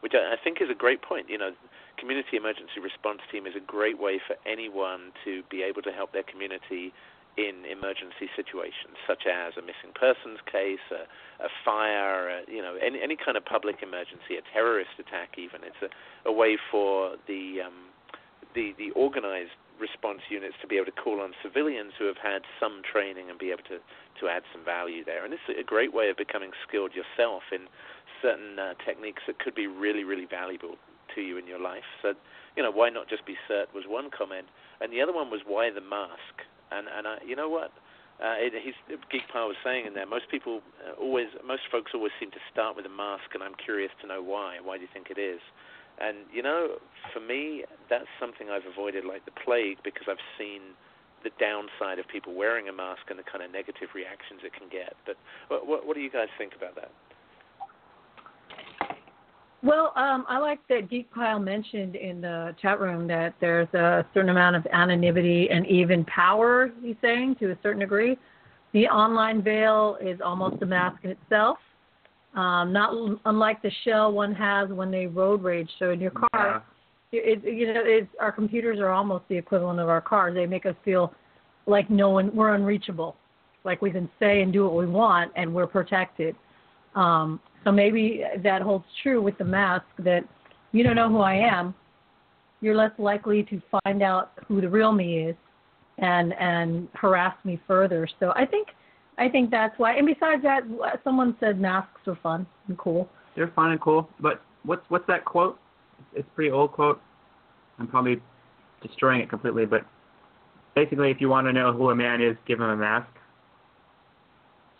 which 0.00 0.12
I, 0.14 0.36
think 0.42 0.60
is 0.60 0.70
a 0.70 0.74
great 0.74 1.02
point. 1.02 1.28
You 1.28 1.38
know, 1.38 1.50
Community 1.98 2.36
Emergency 2.36 2.80
Response 2.82 3.20
Team 3.30 3.46
is 3.46 3.54
a 3.56 3.60
great 3.60 3.98
way 3.98 4.20
for 4.24 4.36
anyone 4.46 5.12
to 5.24 5.42
be 5.50 5.62
able 5.62 5.82
to 5.82 5.92
help 5.92 6.12
their 6.12 6.22
community 6.22 6.92
in 7.38 7.62
emergency 7.70 8.26
situations, 8.34 8.98
such 9.06 9.22
as 9.26 9.54
a 9.54 9.62
missing 9.62 9.94
persons 9.94 10.42
case, 10.50 10.82
a, 10.90 11.06
a 11.44 11.48
fire, 11.64 12.28
a, 12.28 12.42
you 12.50 12.60
know, 12.60 12.74
any 12.82 13.00
any 13.00 13.16
kind 13.16 13.36
of 13.36 13.44
public 13.44 13.78
emergency, 13.82 14.34
a 14.34 14.42
terrorist 14.52 14.98
attack. 14.98 15.38
Even 15.38 15.62
it's 15.62 15.78
a, 15.82 16.28
a 16.28 16.32
way 16.32 16.58
for 16.70 17.14
the 17.26 17.62
um, 17.62 17.94
the 18.54 18.74
the 18.76 18.90
organized 18.92 19.54
response 19.78 20.20
units 20.28 20.54
to 20.60 20.66
be 20.66 20.74
able 20.76 20.86
to 20.86 20.98
call 20.98 21.20
on 21.20 21.32
civilians 21.42 21.92
who 21.98 22.06
have 22.06 22.18
had 22.18 22.42
some 22.58 22.82
training 22.82 23.30
and 23.30 23.38
be 23.38 23.50
able 23.50 23.62
to 23.70 23.78
to 24.18 24.26
add 24.26 24.42
some 24.52 24.64
value 24.64 25.04
there. 25.04 25.24
And 25.24 25.32
it's 25.32 25.46
a 25.48 25.62
great 25.62 25.94
way 25.94 26.10
of 26.10 26.16
becoming 26.16 26.50
skilled 26.66 26.90
yourself 26.94 27.42
in 27.52 27.70
certain 28.22 28.58
uh, 28.58 28.74
techniques 28.84 29.22
that 29.26 29.38
could 29.38 29.54
be 29.54 29.66
really 29.66 30.04
really 30.04 30.26
valuable 30.26 30.76
to 31.14 31.20
you 31.20 31.38
in 31.38 31.46
your 31.46 31.60
life. 31.60 31.86
So 32.02 32.14
you 32.56 32.62
know, 32.62 32.70
why 32.70 32.90
not 32.90 33.08
just 33.08 33.24
be 33.26 33.36
cert 33.50 33.72
was 33.74 33.84
one 33.86 34.10
comment, 34.10 34.46
and 34.80 34.92
the 34.92 35.00
other 35.00 35.12
one 35.12 35.30
was 35.30 35.40
why 35.46 35.70
the 35.70 35.80
mask. 35.80 36.42
And 36.70 36.86
and 36.88 37.06
I, 37.06 37.18
you 37.26 37.36
know 37.36 37.48
what? 37.48 37.72
Uh, 38.18 38.34
it, 38.42 38.50
he's, 38.58 38.74
Geekpile 39.14 39.46
was 39.46 39.56
saying 39.62 39.86
in 39.86 39.94
there. 39.94 40.06
Most 40.06 40.26
people 40.28 40.58
uh, 40.82 40.98
always, 40.98 41.30
most 41.46 41.70
folks 41.70 41.92
always 41.94 42.10
seem 42.18 42.32
to 42.34 42.42
start 42.50 42.74
with 42.74 42.84
a 42.84 42.90
mask, 42.90 43.30
and 43.32 43.46
I'm 43.46 43.54
curious 43.54 43.94
to 44.02 44.10
know 44.10 44.18
why. 44.22 44.58
Why 44.58 44.74
do 44.74 44.82
you 44.82 44.90
think 44.92 45.06
it 45.06 45.22
is? 45.22 45.38
And 46.02 46.26
you 46.34 46.42
know, 46.42 46.82
for 47.14 47.20
me, 47.20 47.62
that's 47.88 48.10
something 48.18 48.50
I've 48.50 48.66
avoided 48.66 49.04
like 49.04 49.24
the 49.24 49.34
plague 49.38 49.78
because 49.86 50.10
I've 50.10 50.22
seen 50.34 50.74
the 51.22 51.30
downside 51.38 51.98
of 51.98 52.06
people 52.06 52.34
wearing 52.34 52.68
a 52.68 52.74
mask 52.74 53.06
and 53.10 53.18
the 53.18 53.26
kind 53.26 53.42
of 53.42 53.50
negative 53.50 53.90
reactions 53.94 54.42
it 54.42 54.54
can 54.54 54.66
get. 54.70 54.94
But 55.06 55.18
what, 55.48 55.86
what 55.86 55.94
do 55.94 56.02
you 56.02 56.10
guys 56.10 56.30
think 56.38 56.54
about 56.54 56.74
that? 56.74 56.90
Well, 59.62 59.92
um, 59.96 60.24
I 60.28 60.38
like 60.38 60.60
that 60.68 60.88
Geek 60.88 61.12
Pile 61.12 61.40
mentioned 61.40 61.96
in 61.96 62.20
the 62.20 62.54
chat 62.62 62.78
room 62.78 63.08
that 63.08 63.34
there's 63.40 63.72
a 63.74 64.06
certain 64.14 64.30
amount 64.30 64.54
of 64.54 64.64
anonymity 64.72 65.48
and 65.50 65.66
even 65.66 66.04
power, 66.04 66.70
he's 66.80 66.94
saying, 67.02 67.36
to 67.40 67.50
a 67.50 67.58
certain 67.62 67.80
degree. 67.80 68.16
The 68.72 68.86
online 68.86 69.42
veil 69.42 69.98
is 70.00 70.20
almost 70.24 70.62
a 70.62 70.66
mask 70.66 70.98
in 71.02 71.10
itself, 71.10 71.58
um, 72.34 72.72
not 72.72 72.94
unlike 73.24 73.60
the 73.62 73.72
shell 73.84 74.12
one 74.12 74.32
has 74.34 74.68
when 74.68 74.92
they 74.92 75.06
road 75.06 75.42
rage. 75.42 75.70
So 75.80 75.90
in 75.90 76.00
your 76.00 76.12
car, 76.12 76.62
yeah. 77.10 77.20
it, 77.24 77.42
you 77.42 77.72
know, 77.74 77.82
it's, 77.84 78.08
our 78.20 78.30
computers 78.30 78.78
are 78.78 78.90
almost 78.90 79.24
the 79.28 79.36
equivalent 79.36 79.80
of 79.80 79.88
our 79.88 80.00
cars. 80.00 80.34
They 80.34 80.46
make 80.46 80.66
us 80.66 80.76
feel 80.84 81.12
like 81.66 81.90
no 81.90 82.10
one, 82.10 82.34
we're 82.34 82.54
unreachable, 82.54 83.16
like 83.64 83.82
we 83.82 83.90
can 83.90 84.08
say 84.20 84.42
and 84.42 84.52
do 84.52 84.64
what 84.64 84.76
we 84.76 84.86
want 84.86 85.32
and 85.34 85.52
we're 85.52 85.66
protected. 85.66 86.36
Um, 86.94 87.40
so 87.64 87.72
maybe 87.72 88.22
that 88.42 88.62
holds 88.62 88.84
true 89.02 89.20
with 89.20 89.36
the 89.38 89.44
mask 89.44 89.86
that 89.98 90.22
you 90.72 90.82
don't 90.82 90.96
know 90.96 91.08
who 91.08 91.18
I 91.18 91.34
am. 91.34 91.74
You're 92.60 92.74
less 92.74 92.92
likely 92.98 93.42
to 93.44 93.60
find 93.84 94.02
out 94.02 94.32
who 94.46 94.60
the 94.60 94.68
real 94.68 94.92
me 94.92 95.28
is 95.28 95.36
and 95.98 96.32
and 96.34 96.88
harass 96.94 97.34
me 97.44 97.60
further. 97.66 98.08
So 98.20 98.32
I 98.34 98.46
think 98.46 98.68
I 99.18 99.28
think 99.28 99.50
that's 99.50 99.78
why. 99.78 99.96
And 99.96 100.06
besides 100.06 100.42
that, 100.42 100.62
someone 101.04 101.36
said 101.40 101.60
masks 101.60 102.00
are 102.06 102.18
fun 102.22 102.46
and 102.68 102.78
cool. 102.78 103.08
They're 103.36 103.52
fun 103.54 103.72
and 103.72 103.80
cool. 103.80 104.08
But 104.20 104.42
what's 104.64 104.82
what's 104.88 105.06
that 105.08 105.24
quote? 105.24 105.58
It's 106.14 106.26
a 106.26 106.34
pretty 106.34 106.50
old 106.50 106.72
quote. 106.72 107.00
I'm 107.78 107.86
probably 107.86 108.20
destroying 108.82 109.20
it 109.20 109.30
completely, 109.30 109.66
but 109.66 109.84
basically, 110.74 111.10
if 111.10 111.20
you 111.20 111.28
want 111.28 111.46
to 111.46 111.52
know 111.52 111.72
who 111.72 111.90
a 111.90 111.94
man 111.94 112.22
is, 112.22 112.36
give 112.46 112.60
him 112.60 112.68
a 112.68 112.76
mask. 112.76 113.08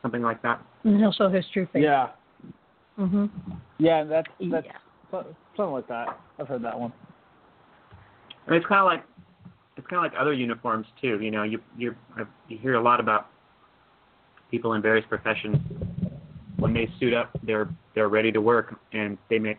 Something 0.02 0.22
like 0.22 0.42
that. 0.42 0.62
And 0.84 0.98
he'll 0.98 1.12
show 1.12 1.28
his 1.28 1.44
true 1.52 1.66
face. 1.72 1.82
Yeah. 1.82 2.08
Mhm. 2.98 3.30
Yeah, 3.78 4.04
that's 4.04 4.28
that's 4.50 4.66
yeah. 4.66 4.72
something 5.10 5.72
like 5.72 5.88
that. 5.88 6.18
I've 6.38 6.48
heard 6.48 6.62
that 6.62 6.78
one. 6.78 6.92
I 8.46 8.50
mean, 8.50 8.60
it's 8.60 8.66
kind 8.66 8.80
of 8.80 8.86
like 8.86 9.04
it's 9.76 9.86
kind 9.86 10.04
of 10.04 10.12
like 10.12 10.20
other 10.20 10.32
uniforms 10.32 10.86
too. 11.00 11.20
You 11.20 11.30
know, 11.30 11.44
you 11.44 11.60
you 11.76 11.94
you 12.48 12.58
hear 12.58 12.74
a 12.74 12.82
lot 12.82 12.98
about 12.98 13.28
people 14.50 14.72
in 14.74 14.82
various 14.82 15.06
professions 15.08 15.58
when 16.58 16.74
they 16.74 16.90
suit 16.98 17.14
up, 17.14 17.30
they're 17.44 17.68
they're 17.94 18.08
ready 18.08 18.30
to 18.32 18.40
work, 18.40 18.78
and 18.92 19.16
they 19.30 19.38
may 19.38 19.56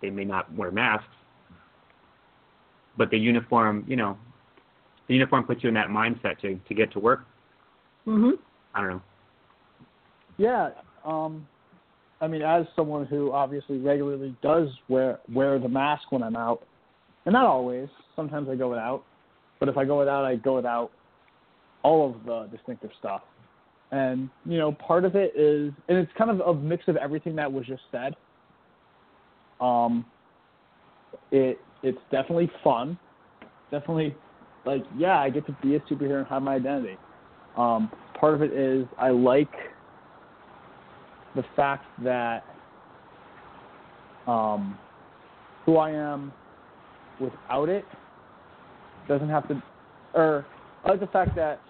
they 0.00 0.10
may 0.10 0.24
not 0.24 0.52
wear 0.54 0.70
masks, 0.70 1.06
but 2.96 3.10
the 3.10 3.18
uniform, 3.18 3.84
you 3.88 3.96
know, 3.96 4.18
the 5.08 5.14
uniform 5.14 5.44
puts 5.44 5.62
you 5.62 5.68
in 5.68 5.74
that 5.74 5.88
mindset 5.88 6.38
to 6.40 6.58
to 6.68 6.74
get 6.74 6.92
to 6.92 7.00
work. 7.00 7.26
Mhm. 8.06 8.38
I 8.74 8.80
don't 8.80 8.90
know. 8.90 9.02
Yeah. 10.38 10.70
Um, 11.04 11.46
I 12.22 12.28
mean, 12.28 12.40
as 12.40 12.66
someone 12.76 13.04
who 13.04 13.32
obviously 13.32 13.78
regularly 13.78 14.34
does 14.42 14.68
wear 14.88 15.18
wear 15.34 15.58
the 15.58 15.68
mask 15.68 16.12
when 16.12 16.22
I'm 16.22 16.36
out, 16.36 16.62
and 17.26 17.32
not 17.32 17.46
always. 17.46 17.88
Sometimes 18.14 18.48
I 18.48 18.54
go 18.54 18.70
without, 18.70 19.02
but 19.58 19.68
if 19.68 19.76
I 19.76 19.84
go 19.84 19.98
without, 19.98 20.24
I 20.24 20.36
go 20.36 20.54
without 20.54 20.92
all 21.82 22.08
of 22.08 22.24
the 22.24 22.56
distinctive 22.56 22.90
stuff. 23.00 23.22
And 23.90 24.30
you 24.46 24.56
know, 24.56 24.70
part 24.72 25.04
of 25.04 25.16
it 25.16 25.32
is, 25.36 25.72
and 25.88 25.98
it's 25.98 26.12
kind 26.16 26.30
of 26.30 26.40
a 26.40 26.54
mix 26.54 26.84
of 26.86 26.96
everything 26.96 27.34
that 27.36 27.52
was 27.52 27.66
just 27.66 27.82
said. 27.90 28.14
Um, 29.60 30.06
it 31.32 31.58
it's 31.82 31.98
definitely 32.12 32.50
fun, 32.62 32.96
definitely 33.72 34.14
like 34.64 34.84
yeah, 34.96 35.18
I 35.18 35.28
get 35.28 35.44
to 35.46 35.56
be 35.60 35.74
a 35.74 35.80
superhero 35.80 36.18
and 36.18 36.26
have 36.28 36.42
my 36.42 36.54
identity. 36.54 36.96
Um, 37.56 37.90
part 38.18 38.34
of 38.34 38.42
it 38.42 38.52
is 38.52 38.86
I 38.96 39.10
like 39.10 39.50
the 41.34 41.44
fact 41.56 41.86
that 42.02 42.44
um, 44.26 44.78
who 45.64 45.76
I 45.76 45.90
am 45.90 46.32
without 47.18 47.68
it 47.68 47.88
doesn't 49.08 49.28
have 49.28 49.46
to, 49.48 49.62
or 50.14 50.46
I 50.84 50.90
like 50.90 51.00
the 51.00 51.06
fact 51.08 51.34
that 51.36 51.60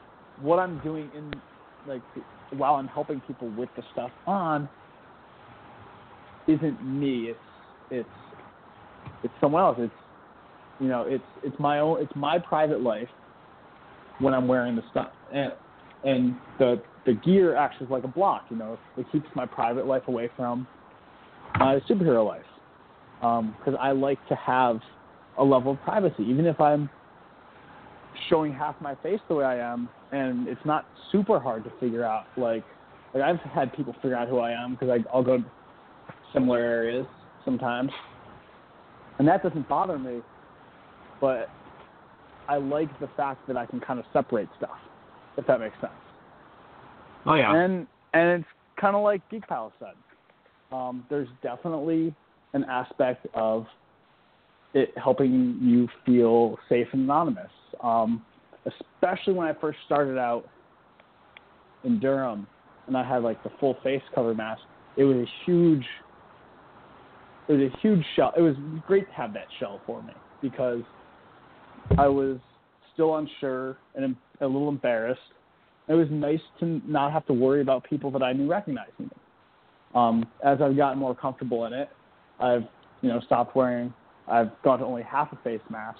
what 0.40 0.58
I'm 0.58 0.78
doing 0.80 1.10
in 1.14 1.40
like 1.86 2.02
while 2.50 2.74
I'm 2.74 2.88
helping 2.88 3.20
people 3.20 3.48
with 3.50 3.68
the 3.76 3.82
stuff 3.92 4.10
on 4.26 4.68
isn't 6.46 6.82
me. 6.82 7.30
It's 7.30 7.40
it's 7.90 8.08
it's 9.22 9.34
someone 9.40 9.62
else. 9.62 9.78
It's 9.80 9.94
you 10.80 10.88
know 10.88 11.02
it's 11.02 11.24
it's 11.42 11.58
my 11.58 11.78
own 11.80 12.02
it's 12.02 12.14
my 12.14 12.38
private 12.38 12.80
life 12.80 13.08
when 14.18 14.34
I'm 14.34 14.48
wearing 14.48 14.76
the 14.76 14.82
stuff 14.90 15.12
and 15.32 15.52
and 16.04 16.36
the 16.58 16.82
the 17.06 17.14
gear 17.14 17.56
acts 17.56 17.76
as 17.80 17.90
like 17.90 18.04
a 18.04 18.08
block. 18.08 18.46
You 18.50 18.56
know, 18.56 18.78
it 18.96 19.06
keeps 19.12 19.26
my 19.34 19.46
private 19.46 19.86
life 19.86 20.02
away 20.08 20.30
from 20.36 20.66
my 21.58 21.80
superhero 21.88 22.26
life 22.26 22.44
because 23.20 23.74
um, 23.74 23.78
I 23.80 23.92
like 23.92 24.18
to 24.28 24.34
have 24.34 24.80
a 25.38 25.44
level 25.44 25.72
of 25.72 25.82
privacy, 25.82 26.24
even 26.24 26.46
if 26.46 26.60
I'm 26.60 26.90
showing 28.28 28.52
half 28.52 28.74
my 28.80 28.94
face 28.96 29.20
the 29.28 29.34
way 29.34 29.44
I 29.44 29.58
am, 29.58 29.88
and 30.10 30.48
it's 30.48 30.60
not 30.64 30.86
super 31.10 31.38
hard 31.38 31.64
to 31.64 31.72
figure 31.80 32.04
out. 32.04 32.26
Like, 32.36 32.64
like 33.14 33.22
I've 33.22 33.38
had 33.38 33.72
people 33.74 33.94
figure 33.94 34.16
out 34.16 34.28
who 34.28 34.38
I 34.38 34.50
am 34.52 34.72
because 34.72 35.00
I'll 35.12 35.22
go 35.22 35.38
to 35.38 35.44
similar 36.32 36.58
areas 36.58 37.06
sometimes, 37.44 37.90
and 39.18 39.28
that 39.28 39.42
doesn't 39.42 39.68
bother 39.68 39.98
me. 39.98 40.20
But 41.20 41.48
I 42.48 42.56
like 42.56 42.88
the 42.98 43.08
fact 43.16 43.46
that 43.46 43.56
I 43.56 43.66
can 43.66 43.80
kind 43.80 44.00
of 44.00 44.04
separate 44.12 44.48
stuff, 44.58 44.76
if 45.36 45.46
that 45.46 45.60
makes 45.60 45.76
sense. 45.80 45.92
Oh 47.26 47.34
yeah. 47.34 47.54
And 47.54 47.86
and 48.14 48.40
it's 48.40 48.48
kind 48.80 48.96
of 48.96 49.02
like 49.02 49.28
Geek 49.30 49.46
Palace 49.46 49.72
said. 49.78 49.94
Um, 50.72 51.04
there's 51.10 51.28
definitely 51.42 52.14
an 52.54 52.64
aspect 52.64 53.26
of 53.34 53.66
it 54.74 54.90
helping 54.96 55.58
you 55.60 55.88
feel 56.04 56.58
safe 56.68 56.86
and 56.92 57.02
anonymous. 57.02 57.50
Um, 57.82 58.24
especially 58.66 59.34
when 59.34 59.46
I 59.46 59.52
first 59.60 59.78
started 59.86 60.18
out 60.18 60.44
in 61.84 61.98
Durham, 61.98 62.46
and 62.86 62.96
I 62.96 63.06
had 63.06 63.22
like 63.22 63.42
the 63.42 63.50
full 63.60 63.76
face 63.82 64.02
cover 64.14 64.34
mask, 64.34 64.62
it 64.96 65.04
was 65.04 65.16
a 65.16 65.26
huge 65.44 65.84
it 67.48 67.52
was 67.54 67.72
a 67.72 67.78
huge 67.80 68.04
shell. 68.16 68.32
It 68.36 68.40
was 68.40 68.54
great 68.86 69.08
to 69.08 69.14
have 69.14 69.32
that 69.34 69.46
shell 69.58 69.80
for 69.86 70.02
me 70.02 70.12
because 70.40 70.82
I 71.98 72.06
was 72.06 72.38
still 72.94 73.16
unsure 73.16 73.76
and 73.94 74.16
a 74.40 74.46
little 74.46 74.68
embarrassed. 74.68 75.20
It 75.88 75.94
was 75.94 76.08
nice 76.10 76.40
to 76.60 76.80
not 76.86 77.12
have 77.12 77.26
to 77.26 77.32
worry 77.32 77.60
about 77.60 77.84
people 77.84 78.10
that 78.12 78.22
I 78.22 78.32
knew 78.32 78.48
recognizing 78.48 78.92
me. 79.00 79.10
Um, 79.94 80.26
as 80.44 80.60
I've 80.62 80.76
gotten 80.76 80.98
more 80.98 81.14
comfortable 81.14 81.66
in 81.66 81.72
it, 81.72 81.90
I've 82.40 82.64
you 83.02 83.08
know 83.08 83.20
stopped 83.20 83.56
wearing. 83.56 83.92
I've 84.28 84.50
gone 84.62 84.78
to 84.78 84.84
only 84.84 85.02
half 85.02 85.32
a 85.32 85.36
face 85.42 85.60
mask, 85.68 85.98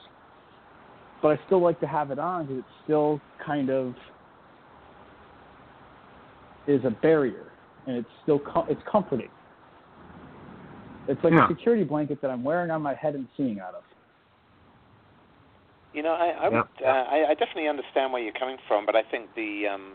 but 1.21 1.29
I 1.29 1.47
still 1.47 1.61
like 1.61 1.81
to 1.81 1.87
have 1.87 2.11
it 2.11 2.19
on 2.19 2.47
because 2.47 2.59
it 2.61 2.65
still 2.85 3.21
kind 3.45 3.71
of 3.71 3.95
is 6.67 6.81
a 6.85 6.91
barrier, 6.91 7.53
and 7.87 7.97
it's 7.97 8.09
still 8.23 8.39
com- 8.39 8.67
it's 8.71 8.83
comforting. 8.91 9.29
It's 11.09 11.23
like 11.25 11.33
yeah. 11.33 11.47
a 11.47 11.49
security 11.49 11.83
blanket 11.83 12.23
that 12.23 12.31
I'm 12.31 12.45
wearing 12.45 12.71
on 12.71 12.81
my 12.81 12.95
head 12.95 13.15
and 13.15 13.27
seeing 13.37 13.59
out 13.59 13.75
of. 13.75 13.83
You 15.93 16.03
know, 16.03 16.13
I 16.13 16.47
I, 16.47 16.49
would, 16.49 16.69
uh, 16.85 16.89
I 16.89 17.31
I 17.31 17.35
definitely 17.35 17.69
understand 17.69 18.13
where 18.13 18.23
you're 18.23 18.33
coming 18.39 18.59
from, 18.67 18.87
but 18.87 18.97
I 18.97 19.03
think 19.03 19.35
the 19.37 19.67
um 19.73 19.93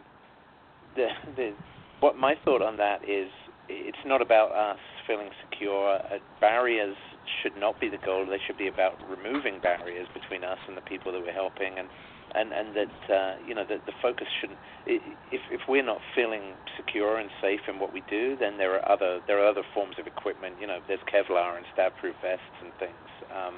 the 0.95 1.07
the 1.35 1.51
what 1.99 2.15
my 2.15 2.35
thought 2.45 2.61
on 2.61 2.77
that 2.77 3.03
is 3.03 3.29
it's 3.69 4.05
not 4.05 4.21
about 4.21 4.51
us 4.51 4.79
feeling 5.05 5.29
secure. 5.49 5.99
Uh, 5.99 6.19
barriers 6.39 6.95
should 7.41 7.57
not 7.57 7.79
be 7.79 7.89
the 7.89 7.97
goal. 8.05 8.25
They 8.25 8.39
should 8.45 8.57
be 8.57 8.67
about 8.67 8.95
removing 9.09 9.59
barriers 9.59 10.07
between 10.13 10.43
us 10.43 10.59
and 10.67 10.77
the 10.77 10.81
people 10.81 11.11
that 11.11 11.21
we're 11.21 11.33
helping, 11.33 11.77
and 11.77 11.87
and 12.35 12.53
and 12.53 12.75
that 12.75 13.13
uh, 13.13 13.35
you 13.45 13.55
know 13.55 13.65
that 13.67 13.85
the 13.85 13.93
focus 14.01 14.27
shouldn't. 14.39 14.59
If 14.85 15.41
if 15.51 15.61
we're 15.67 15.85
not 15.85 15.99
feeling 16.15 16.55
secure 16.77 17.17
and 17.17 17.29
safe 17.41 17.61
in 17.67 17.79
what 17.79 17.93
we 17.93 18.03
do, 18.09 18.35
then 18.39 18.57
there 18.57 18.75
are 18.75 18.83
other 18.87 19.19
there 19.27 19.43
are 19.43 19.47
other 19.47 19.63
forms 19.73 19.95
of 19.99 20.07
equipment. 20.07 20.55
You 20.59 20.67
know, 20.67 20.79
there's 20.87 21.03
Kevlar 21.11 21.57
and 21.57 21.65
stab-proof 21.73 22.15
vests 22.21 22.57
and 22.63 22.71
things. 22.79 23.07
Um, 23.31 23.55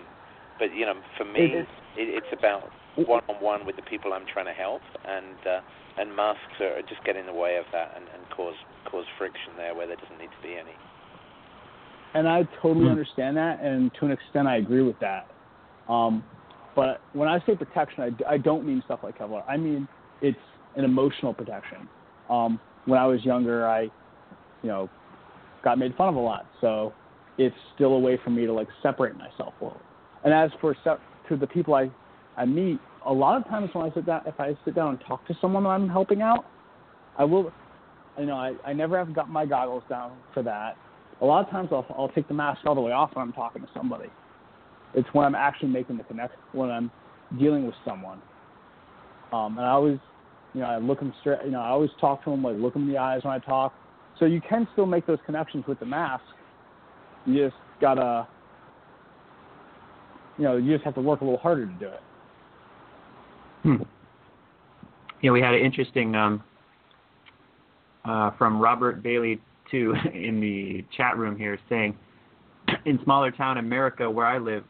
but 0.59 0.75
you 0.75 0.85
know, 0.85 0.93
for 1.17 1.25
me, 1.25 1.63
it, 1.63 1.67
it's 1.97 2.27
about 2.37 2.69
one-on-one 2.95 3.65
with 3.65 3.75
the 3.75 3.81
people 3.83 4.13
I'm 4.13 4.25
trying 4.31 4.45
to 4.45 4.53
help, 4.53 4.81
and 5.07 5.35
uh, 5.47 5.59
and 5.99 6.15
masks 6.15 6.59
are 6.61 6.81
just 6.81 7.03
get 7.05 7.15
in 7.15 7.25
the 7.25 7.33
way 7.33 7.57
of 7.57 7.65
that 7.71 7.91
and, 7.95 8.05
and 8.13 8.29
cause 8.35 8.55
cause 8.91 9.05
friction 9.17 9.53
there 9.57 9.73
where 9.73 9.87
there 9.87 9.95
doesn't 9.95 10.19
need 10.19 10.29
to 10.29 10.47
be 10.47 10.53
any. 10.53 10.75
And 12.13 12.27
I 12.27 12.43
totally 12.61 12.85
Hmm. 12.85 12.91
understand 12.91 13.37
that, 13.37 13.61
and 13.61 13.91
to 13.99 14.05
an 14.05 14.11
extent, 14.11 14.47
I 14.47 14.57
agree 14.57 14.81
with 14.81 14.99
that. 14.99 15.31
Um, 15.87 16.23
but 16.75 17.01
when 17.13 17.27
I 17.27 17.39
say 17.45 17.55
protection, 17.55 18.03
I, 18.27 18.33
I 18.33 18.37
don't 18.37 18.65
mean 18.65 18.81
stuff 18.85 18.99
like 19.03 19.17
Kevlar. 19.17 19.43
I 19.47 19.57
mean 19.57 19.87
it's 20.21 20.39
an 20.75 20.83
emotional 20.83 21.33
protection. 21.33 21.87
Um, 22.29 22.59
when 22.85 22.99
I 22.99 23.05
was 23.05 23.23
younger, 23.23 23.67
I, 23.67 23.83
you 24.61 24.69
know, 24.69 24.89
got 25.63 25.77
made 25.77 25.95
fun 25.95 26.09
of 26.09 26.15
a 26.15 26.19
lot, 26.19 26.45
so 26.61 26.93
it's 27.37 27.55
still 27.75 27.93
a 27.93 27.99
way 27.99 28.19
for 28.23 28.29
me 28.29 28.45
to 28.45 28.53
like 28.53 28.67
separate 28.83 29.17
myself 29.17 29.53
a 29.61 29.63
little. 29.63 29.81
And 30.23 30.33
as 30.33 30.51
for 30.59 30.75
to 30.75 31.37
the 31.37 31.47
people 31.47 31.73
I, 31.75 31.89
I 32.37 32.45
meet, 32.45 32.79
a 33.05 33.13
lot 33.13 33.37
of 33.37 33.47
times 33.47 33.69
when 33.73 33.89
I 33.89 33.93
sit 33.93 34.05
down, 34.05 34.21
if 34.25 34.39
I 34.39 34.57
sit 34.65 34.75
down 34.75 34.89
and 34.89 34.99
talk 35.07 35.25
to 35.27 35.37
someone 35.39 35.63
that 35.63 35.69
I'm 35.69 35.87
helping 35.87 36.21
out, 36.21 36.45
I 37.17 37.23
will, 37.23 37.51
you 38.17 38.25
know, 38.25 38.35
I, 38.35 38.53
I 38.65 38.73
never 38.73 38.97
have 38.97 39.13
got 39.13 39.29
my 39.29 39.45
goggles 39.45 39.83
down 39.89 40.17
for 40.33 40.43
that. 40.43 40.75
A 41.21 41.25
lot 41.25 41.45
of 41.45 41.51
times 41.51 41.69
I'll, 41.71 41.85
I'll 41.97 42.09
take 42.09 42.27
the 42.27 42.33
mask 42.33 42.61
all 42.65 42.75
the 42.75 42.81
way 42.81 42.91
off 42.91 43.11
when 43.13 43.25
I'm 43.25 43.33
talking 43.33 43.61
to 43.61 43.67
somebody. 43.73 44.09
It's 44.93 45.07
when 45.13 45.25
I'm 45.25 45.35
actually 45.35 45.69
making 45.69 45.97
the 45.97 46.03
connect, 46.03 46.33
when 46.53 46.69
I'm 46.69 46.91
dealing 47.37 47.65
with 47.65 47.75
someone. 47.85 48.21
Um, 49.31 49.57
and 49.57 49.65
I 49.65 49.71
always, 49.71 49.99
you 50.53 50.61
know, 50.61 50.67
I 50.67 50.77
look 50.77 50.99
them 50.99 51.13
straight, 51.21 51.39
you 51.45 51.51
know, 51.51 51.59
I 51.59 51.69
always 51.69 51.91
talk 52.01 52.23
to 52.23 52.31
them, 52.31 52.43
like 52.43 52.57
look 52.57 52.73
them 52.73 52.83
in 52.83 52.93
the 52.93 52.97
eyes 52.97 53.23
when 53.23 53.33
I 53.33 53.39
talk. 53.39 53.73
So 54.17 54.25
you 54.25 54.41
can 54.41 54.67
still 54.73 54.85
make 54.85 55.05
those 55.05 55.19
connections 55.25 55.65
with 55.67 55.79
the 55.79 55.85
mask. 55.85 56.23
You 57.25 57.45
just 57.45 57.57
gotta, 57.79 58.27
you 60.39 60.45
know, 60.45 60.55
you 60.55 60.73
just 60.73 60.85
have 60.85 60.95
to 60.95 61.01
work 61.01 61.19
a 61.19 61.25
little 61.25 61.37
harder 61.37 61.65
to 61.65 61.73
do 61.73 61.87
it. 61.87 61.99
Hmm. 63.63 63.83
Yeah, 65.21 65.31
we 65.31 65.41
had 65.41 65.53
an 65.53 65.59
interesting 65.59 66.15
um, 66.15 66.41
uh, 68.05 68.31
from 68.37 68.59
Robert 68.59 69.03
Bailey 69.03 69.41
too 69.69 69.93
in 70.13 70.39
the 70.39 70.85
chat 70.95 71.17
room 71.17 71.37
here 71.37 71.59
saying, 71.67 71.95
in 72.85 72.99
smaller 73.03 73.31
town 73.31 73.57
America 73.57 74.09
where 74.09 74.25
I 74.25 74.37
live, 74.37 74.63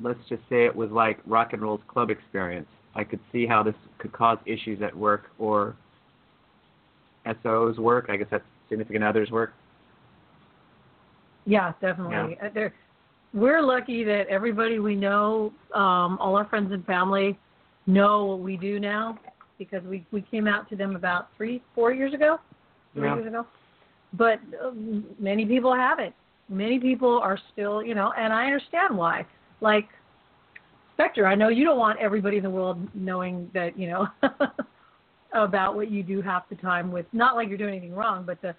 let's 0.00 0.20
just 0.28 0.42
say 0.48 0.64
it 0.64 0.74
was 0.74 0.90
like 0.90 1.18
rock 1.26 1.52
and 1.54 1.60
roll's 1.60 1.80
club 1.88 2.08
experience. 2.08 2.68
I 2.94 3.02
could 3.02 3.20
see 3.32 3.46
how 3.46 3.64
this 3.64 3.74
could 3.98 4.12
cause 4.12 4.38
issues 4.46 4.80
at 4.80 4.96
work 4.96 5.30
or 5.38 5.76
SO's 7.42 7.78
work. 7.78 8.06
I 8.08 8.16
guess 8.16 8.28
that's 8.30 8.44
significant 8.68 9.02
others' 9.02 9.30
work. 9.30 9.54
Yeah, 11.46 11.72
definitely. 11.80 12.38
Uh, 12.40 12.48
There, 12.54 12.74
we're 13.34 13.62
lucky 13.62 14.04
that 14.04 14.26
everybody 14.28 14.78
we 14.78 14.94
know, 14.94 15.52
um, 15.74 16.18
all 16.20 16.36
our 16.36 16.46
friends 16.46 16.72
and 16.72 16.84
family, 16.86 17.38
know 17.86 18.24
what 18.24 18.40
we 18.40 18.56
do 18.56 18.78
now 18.78 19.18
because 19.58 19.82
we 19.84 20.06
we 20.12 20.22
came 20.22 20.46
out 20.46 20.68
to 20.68 20.76
them 20.76 20.94
about 20.96 21.28
three, 21.36 21.62
four 21.74 21.92
years 21.92 22.14
ago, 22.14 22.38
three 22.94 23.08
Yeah. 23.08 23.16
years 23.16 23.26
ago. 23.26 23.46
But 24.12 24.40
um, 24.64 25.04
many 25.18 25.44
people 25.44 25.74
haven't. 25.74 26.14
Many 26.48 26.78
people 26.78 27.18
are 27.18 27.38
still, 27.52 27.82
you 27.82 27.94
know, 27.94 28.12
and 28.16 28.32
I 28.32 28.46
understand 28.46 28.96
why. 28.96 29.26
Like 29.60 29.88
Spectre, 30.94 31.26
I 31.26 31.34
know 31.34 31.48
you 31.48 31.64
don't 31.64 31.78
want 31.78 31.98
everybody 31.98 32.38
in 32.38 32.42
the 32.42 32.50
world 32.50 32.78
knowing 32.94 33.50
that, 33.52 33.78
you 33.78 33.88
know, 33.88 34.08
about 35.34 35.76
what 35.76 35.90
you 35.90 36.02
do 36.02 36.22
half 36.22 36.48
the 36.48 36.54
time 36.56 36.90
with 36.90 37.06
not 37.12 37.36
like 37.36 37.48
you're 37.48 37.58
doing 37.58 37.74
anything 37.76 37.94
wrong, 37.94 38.24
but 38.24 38.40
the 38.40 38.54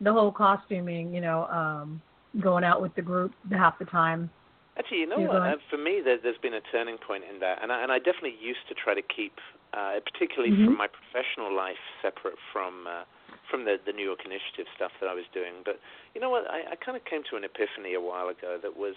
the 0.00 0.12
whole 0.12 0.32
costuming, 0.32 1.14
you 1.14 1.20
know, 1.20 1.44
um 1.46 2.02
going 2.38 2.62
out 2.64 2.80
with 2.80 2.94
the 2.94 3.02
group 3.02 3.32
half 3.50 3.78
the 3.78 3.84
time. 3.84 4.30
Actually, 4.78 5.00
you 5.00 5.10
know 5.10 5.20
what? 5.20 5.42
Uh, 5.42 5.56
for 5.68 5.76
me, 5.76 6.00
there, 6.04 6.16
there's 6.22 6.38
been 6.38 6.54
a 6.54 6.64
turning 6.70 6.96
point 6.96 7.24
in 7.26 7.40
that, 7.40 7.58
and 7.62 7.72
I, 7.72 7.82
and 7.82 7.90
I 7.90 7.98
definitely 7.98 8.38
used 8.40 8.62
to 8.68 8.74
try 8.74 8.94
to 8.94 9.02
keep, 9.02 9.34
uh, 9.74 9.98
particularly 10.00 10.54
Mhm. 10.54 10.64
from 10.66 10.76
my 10.78 10.86
professional 10.86 11.52
life, 11.52 11.80
separate 12.00 12.38
from 12.52 12.86
uh, 12.86 13.04
from 13.50 13.64
the 13.64 13.80
the 13.84 13.92
New 13.92 14.04
York 14.04 14.24
Initiative 14.24 14.66
stuff 14.76 14.92
that 15.00 15.08
I 15.10 15.14
was 15.14 15.26
doing. 15.34 15.54
But 15.64 15.80
you 16.14 16.20
know 16.20 16.30
what? 16.30 16.48
I, 16.48 16.72
I 16.72 16.76
kind 16.76 16.96
of 16.96 17.04
came 17.04 17.24
to 17.24 17.36
an 17.36 17.44
epiphany 17.44 17.94
a 17.94 18.00
while 18.00 18.28
ago 18.28 18.58
that 18.62 18.76
was, 18.76 18.94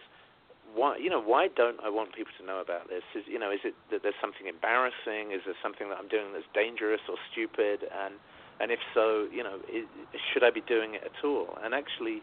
why 0.74 0.96
you 0.98 1.10
know 1.10 1.20
why 1.20 1.50
don't 1.50 1.80
I 1.84 1.90
want 1.90 2.14
people 2.14 2.32
to 2.38 2.46
know 2.46 2.62
about 2.62 2.88
this? 2.88 3.04
Is 3.16 3.26
you 3.28 3.40
know 3.40 3.52
is 3.52 3.66
it 3.66 3.74
that 3.90 4.04
there's 4.04 4.22
something 4.22 4.48
embarrassing? 4.48 5.32
Is 5.34 5.42
there 5.44 5.58
something 5.62 5.90
that 5.90 5.98
I'm 5.98 6.08
doing 6.08 6.34
that's 6.34 6.48
dangerous 6.54 7.02
or 7.10 7.18
stupid? 7.32 7.90
And 7.92 8.16
and 8.62 8.72
if 8.72 8.80
so, 8.94 9.28
you 9.32 9.44
know, 9.44 9.58
i 9.68 9.84
should 10.32 10.44
I 10.44 10.52
be 10.52 10.62
doing 10.62 10.94
it 10.94 11.04
at 11.04 11.26
all? 11.26 11.58
And 11.64 11.74
actually, 11.74 12.22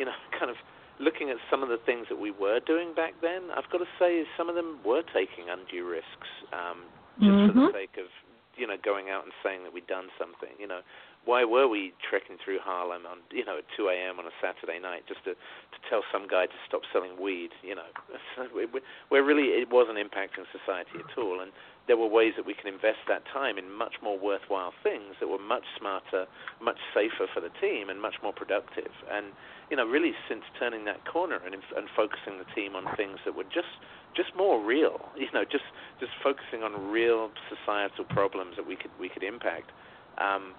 you 0.00 0.08
know, 0.08 0.16
kind 0.40 0.48
of 0.50 0.56
looking 0.98 1.28
at 1.28 1.36
some 1.52 1.62
of 1.62 1.68
the 1.68 1.80
things 1.84 2.08
that 2.08 2.16
we 2.16 2.32
were 2.32 2.60
doing 2.64 2.96
back 2.96 3.12
then, 3.20 3.52
I've 3.52 3.68
got 3.68 3.84
to 3.84 3.90
say 4.00 4.24
some 4.36 4.48
of 4.48 4.54
them 4.56 4.80
were 4.84 5.04
taking 5.12 5.52
undue 5.52 5.84
risks 5.84 6.28
um, 6.52 6.88
just 7.20 7.40
for 7.44 7.52
the 7.52 7.68
Mhm. 7.68 7.72
sake 7.72 7.96
of 8.00 8.08
you 8.56 8.66
know 8.66 8.76
going 8.84 9.08
out 9.08 9.24
and 9.24 9.32
saying 9.42 9.62
that 9.64 9.72
we'd 9.72 9.86
done 9.86 10.10
something. 10.18 10.52
You 10.58 10.66
know, 10.66 10.80
why 11.24 11.44
were 11.44 11.68
we 11.68 11.92
trekking 12.02 12.36
through 12.38 12.58
Harlem 12.60 13.06
on 13.06 13.18
you 13.30 13.44
know 13.44 13.56
at 13.58 13.64
2 13.76 13.88
a.m. 13.88 14.18
on 14.18 14.26
a 14.26 14.34
Saturday 14.40 14.78
night 14.78 15.06
just 15.08 15.24
to 15.24 15.32
to 15.32 15.78
tell 15.88 16.02
some 16.12 16.26
guy 16.28 16.44
to 16.46 16.58
stop 16.68 16.82
selling 16.92 17.16
weed? 17.20 17.52
You 17.62 17.76
know, 17.76 17.88
where 19.08 19.22
really 19.22 19.56
it 19.56 19.70
wasn't 19.70 19.96
impacting 19.96 20.44
society 20.52 21.00
at 21.00 21.16
all, 21.16 21.40
and 21.40 21.52
there 21.86 21.96
were 21.96 22.06
ways 22.06 22.34
that 22.36 22.44
we 22.44 22.54
can 22.54 22.68
invest 22.68 23.00
that 23.08 23.24
time 23.32 23.56
in 23.56 23.70
much 23.72 23.94
more 24.02 24.18
worthwhile 24.18 24.72
things 24.82 25.16
that 25.20 25.28
were 25.28 25.38
much 25.38 25.64
smarter, 25.78 26.26
much 26.60 26.78
safer 26.92 27.26
for 27.32 27.40
the 27.40 27.50
team, 27.60 27.88
and 27.88 28.00
much 28.00 28.16
more 28.22 28.32
productive. 28.32 28.92
And 29.10 29.32
you 29.70 29.76
know, 29.76 29.86
really 29.86 30.12
since 30.28 30.42
turning 30.58 30.84
that 30.84 31.06
corner 31.06 31.40
and 31.44 31.54
and 31.54 31.86
focusing 31.96 32.38
the 32.38 32.48
team 32.54 32.74
on 32.74 32.84
things 32.96 33.18
that 33.24 33.34
were 33.34 33.44
just 33.44 33.70
just 34.16 34.34
more 34.36 34.58
real, 34.62 35.00
you 35.16 35.28
know, 35.32 35.44
just 35.44 35.64
just 36.00 36.12
focusing 36.22 36.62
on 36.62 36.90
real 36.90 37.30
societal 37.48 38.04
problems 38.04 38.56
that 38.56 38.66
we 38.66 38.76
could 38.76 38.90
we 38.98 39.08
could 39.08 39.22
impact. 39.22 39.70
Um, 40.18 40.54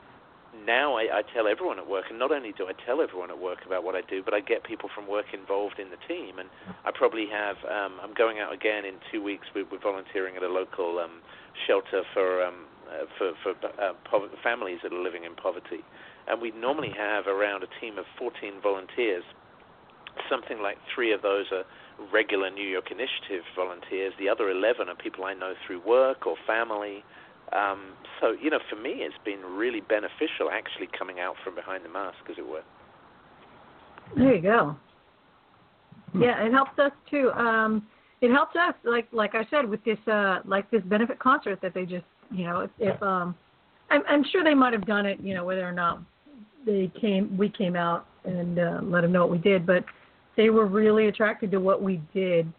now 0.66 0.96
I, 0.96 1.20
I 1.20 1.22
tell 1.34 1.48
everyone 1.48 1.80
at 1.80 1.88
work, 1.88 2.06
and 2.10 2.20
not 2.20 2.32
only 2.32 2.52
do 2.52 2.68
I 2.68 2.74
tell 2.86 3.02
everyone 3.02 3.32
at 3.32 3.40
work 3.40 3.60
about 3.66 3.84
what 3.84 3.96
I 3.96 4.02
do, 4.02 4.22
but 4.24 4.34
I 4.34 4.42
get 4.42 4.64
people 4.64 4.90
from 4.94 5.08
work 5.08 5.32
involved 5.34 5.80
in 5.80 5.90
the 5.90 6.00
team. 6.08 6.40
And 6.40 6.50
I 6.84 6.92
probably 6.92 7.28
have. 7.32 7.56
Um, 7.64 8.00
I'm 8.04 8.14
going 8.14 8.40
out 8.40 8.54
again 8.54 8.84
in 8.84 8.96
two 9.12 9.24
weeks. 9.24 9.48
We're, 9.56 9.66
we're 9.72 9.80
volunteering 9.80 10.36
at 10.36 10.44
a 10.44 10.52
local 10.52 11.00
um, 11.00 11.24
shelter 11.68 12.04
for 12.14 12.44
um, 12.44 12.68
uh, 12.92 13.06
for 13.18 13.32
for 13.44 13.52
uh, 13.80 13.94
families 14.44 14.80
that 14.84 14.92
are 14.92 15.04
living 15.04 15.24
in 15.24 15.36
poverty, 15.36 15.84
and 16.32 16.42
we 16.42 16.52
normally 16.52 16.92
have 16.98 17.28
around 17.28 17.62
a 17.62 17.68
team 17.82 17.98
of 17.98 18.06
14 18.18 18.54
volunteers. 18.64 19.24
Something 20.30 20.62
like 20.62 20.78
three 20.96 21.12
of 21.12 21.22
those 21.22 21.46
are 21.52 21.64
regular 22.12 22.50
New 22.50 22.68
York 22.68 22.90
Initiative 22.90 23.44
volunteers. 23.54 24.14
The 24.18 24.30
other 24.30 24.50
11 24.50 24.88
are 24.88 24.96
people 24.96 25.26
I 25.26 25.34
know 25.34 25.54
through 25.68 25.86
work 25.86 26.26
or 26.26 26.38
family. 26.48 27.04
Um, 27.52 27.94
so, 28.22 28.34
you 28.42 28.50
know, 28.50 28.60
for 28.70 28.78
me, 28.78 29.04
it's 29.04 29.16
been 29.26 29.42
really 29.42 29.82
beneficial 29.82 30.50
actually 30.52 30.88
coming 30.98 31.20
out 31.20 31.36
from 31.44 31.54
behind 31.54 31.84
the 31.84 31.90
mask, 31.90 32.18
as 32.30 32.38
it 32.38 32.48
were. 32.48 32.64
There 34.16 34.36
you 34.36 34.42
go. 34.42 34.78
Yeah, 36.18 36.46
it 36.46 36.54
helps 36.54 36.80
us 36.80 36.92
too. 37.10 37.32
Um, 37.32 37.86
it 38.22 38.32
helps 38.32 38.56
us, 38.56 38.74
like 38.84 39.08
like 39.12 39.34
I 39.34 39.46
said, 39.50 39.68
with 39.68 39.84
this 39.86 39.98
uh, 40.08 40.40
like 40.46 40.70
this 40.70 40.82
benefit 40.84 41.20
concert 41.20 41.60
that 41.62 41.74
they 41.74 41.86
just, 41.86 42.06
you 42.30 42.44
know, 42.44 42.62
if, 42.62 42.72
if 42.80 43.02
um, 43.02 43.34
I'm, 43.90 44.02
I'm 44.08 44.24
sure 44.32 44.44
they 44.44 44.54
might 44.54 44.74
have 44.74 44.86
done 44.86 45.06
it, 45.06 45.20
you 45.22 45.34
know, 45.34 45.46
whether 45.46 45.68
or 45.68 45.72
not 45.72 46.02
they 46.66 46.92
came 47.00 47.36
we 47.38 47.50
came 47.50 47.76
out 47.76 48.06
and 48.24 48.60
uh, 48.60 48.80
let 48.84 49.02
them 49.02 49.12
know 49.12 49.22
what 49.22 49.32
we 49.32 49.38
did, 49.38 49.66
but 49.66 49.84
they 50.38 50.50
were 50.50 50.66
really 50.66 51.08
attracted 51.08 51.52
to 51.52 51.60
what 51.60 51.82
we 51.82 52.02
did. 52.14 52.52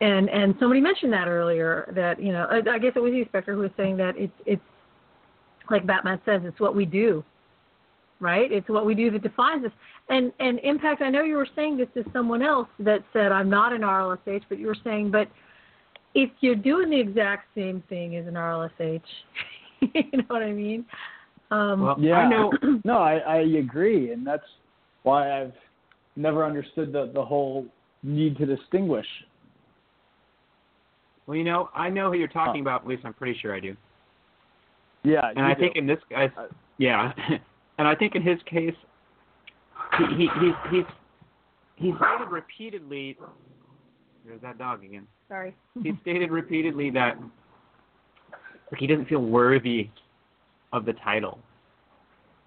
And 0.00 0.28
and 0.28 0.54
somebody 0.60 0.80
mentioned 0.80 1.12
that 1.12 1.28
earlier 1.28 1.92
that 1.94 2.22
you 2.22 2.32
know 2.32 2.46
I, 2.50 2.56
I 2.74 2.78
guess 2.78 2.92
it 2.94 3.00
was 3.00 3.12
you 3.12 3.24
Spectre 3.26 3.54
who 3.54 3.60
was 3.60 3.70
saying 3.76 3.96
that 3.98 4.16
it's 4.16 4.32
it's 4.44 4.62
like 5.70 5.86
Batman 5.86 6.20
says 6.24 6.42
it's 6.44 6.60
what 6.60 6.76
we 6.76 6.84
do, 6.84 7.24
right? 8.20 8.50
It's 8.52 8.68
what 8.68 8.86
we 8.86 8.94
do 8.94 9.10
that 9.10 9.22
defines 9.22 9.64
us. 9.64 9.72
And 10.08 10.32
and 10.38 10.60
impact. 10.60 11.02
I 11.02 11.10
know 11.10 11.22
you 11.22 11.36
were 11.36 11.48
saying 11.56 11.78
this 11.78 11.88
to 11.94 12.04
someone 12.12 12.42
else 12.42 12.68
that 12.78 13.02
said 13.12 13.32
I'm 13.32 13.50
not 13.50 13.72
an 13.72 13.80
RLSH, 13.80 14.42
but 14.48 14.58
you 14.58 14.66
were 14.66 14.76
saying 14.84 15.10
but 15.10 15.28
if 16.14 16.30
you're 16.40 16.54
doing 16.54 16.90
the 16.90 16.98
exact 16.98 17.48
same 17.54 17.82
thing 17.88 18.16
as 18.16 18.26
an 18.26 18.34
RLSH, 18.34 19.02
you 19.80 20.04
know 20.12 20.24
what 20.28 20.42
I 20.42 20.52
mean? 20.52 20.86
Um, 21.50 21.82
well, 21.82 21.96
yeah. 21.98 22.14
I 22.14 22.28
know. 22.28 22.52
no, 22.84 22.98
I, 22.98 23.18
I 23.18 23.36
agree, 23.38 24.12
and 24.12 24.26
that's 24.26 24.44
why 25.02 25.40
I've 25.40 25.52
never 26.16 26.44
understood 26.44 26.92
the 26.92 27.10
the 27.14 27.24
whole 27.24 27.66
need 28.02 28.36
to 28.38 28.46
distinguish. 28.46 29.06
Well, 31.26 31.36
you 31.36 31.44
know, 31.44 31.70
I 31.74 31.88
know 31.90 32.10
who 32.12 32.18
you're 32.18 32.28
talking 32.28 32.60
about. 32.60 32.82
At 32.82 32.88
least 32.88 33.02
I'm 33.04 33.14
pretty 33.14 33.38
sure 33.40 33.54
I 33.54 33.60
do. 33.60 33.76
Yeah, 35.04 35.28
and 35.28 35.40
I 35.40 35.54
do. 35.54 35.60
think 35.60 35.76
in 35.76 35.86
this 35.86 35.98
guy's, 36.10 36.30
yeah, 36.78 37.12
and 37.78 37.86
I 37.86 37.94
think 37.94 38.14
in 38.14 38.22
his 38.22 38.38
case, 38.50 38.74
he, 39.98 40.04
he 40.16 40.28
he's 40.40 40.54
he's 40.70 40.84
he's 41.76 41.94
stated 41.94 42.30
repeatedly. 42.30 43.16
There's 44.26 44.40
that 44.40 44.58
dog 44.58 44.82
again. 44.82 45.06
Sorry. 45.28 45.54
He 45.80 45.92
stated 46.02 46.32
repeatedly 46.32 46.90
that 46.90 47.16
like, 48.72 48.80
he 48.80 48.88
doesn't 48.88 49.08
feel 49.08 49.22
worthy 49.22 49.90
of 50.76 50.84
the 50.84 50.92
title, 50.92 51.38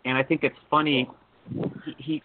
and 0.06 0.18
I 0.18 0.24
think 0.24 0.44
it's 0.44 0.58
funny. 0.70 1.10
He 1.86 1.96
he, 1.98 2.24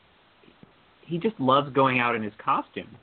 he 1.02 1.18
just 1.18 1.38
loves 1.40 1.72
going 1.72 1.98
out 1.98 2.14
in 2.14 2.22
his 2.22 2.32
costume. 2.38 2.96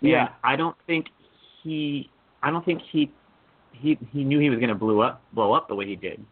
Yeah. 0.00 0.20
And 0.20 0.30
I 0.44 0.56
don't 0.56 0.76
think 0.86 1.06
he 1.62 2.10
I 2.42 2.50
don't 2.50 2.64
think 2.64 2.82
he 2.90 3.10
he 3.72 3.98
he 4.12 4.24
knew 4.24 4.38
he 4.38 4.50
was 4.50 4.58
going 4.58 4.68
to 4.68 4.74
blow 4.74 5.00
up 5.00 5.22
blow 5.32 5.52
up 5.52 5.68
the 5.68 5.74
way 5.74 5.86
he 5.86 5.96
did. 5.96 6.24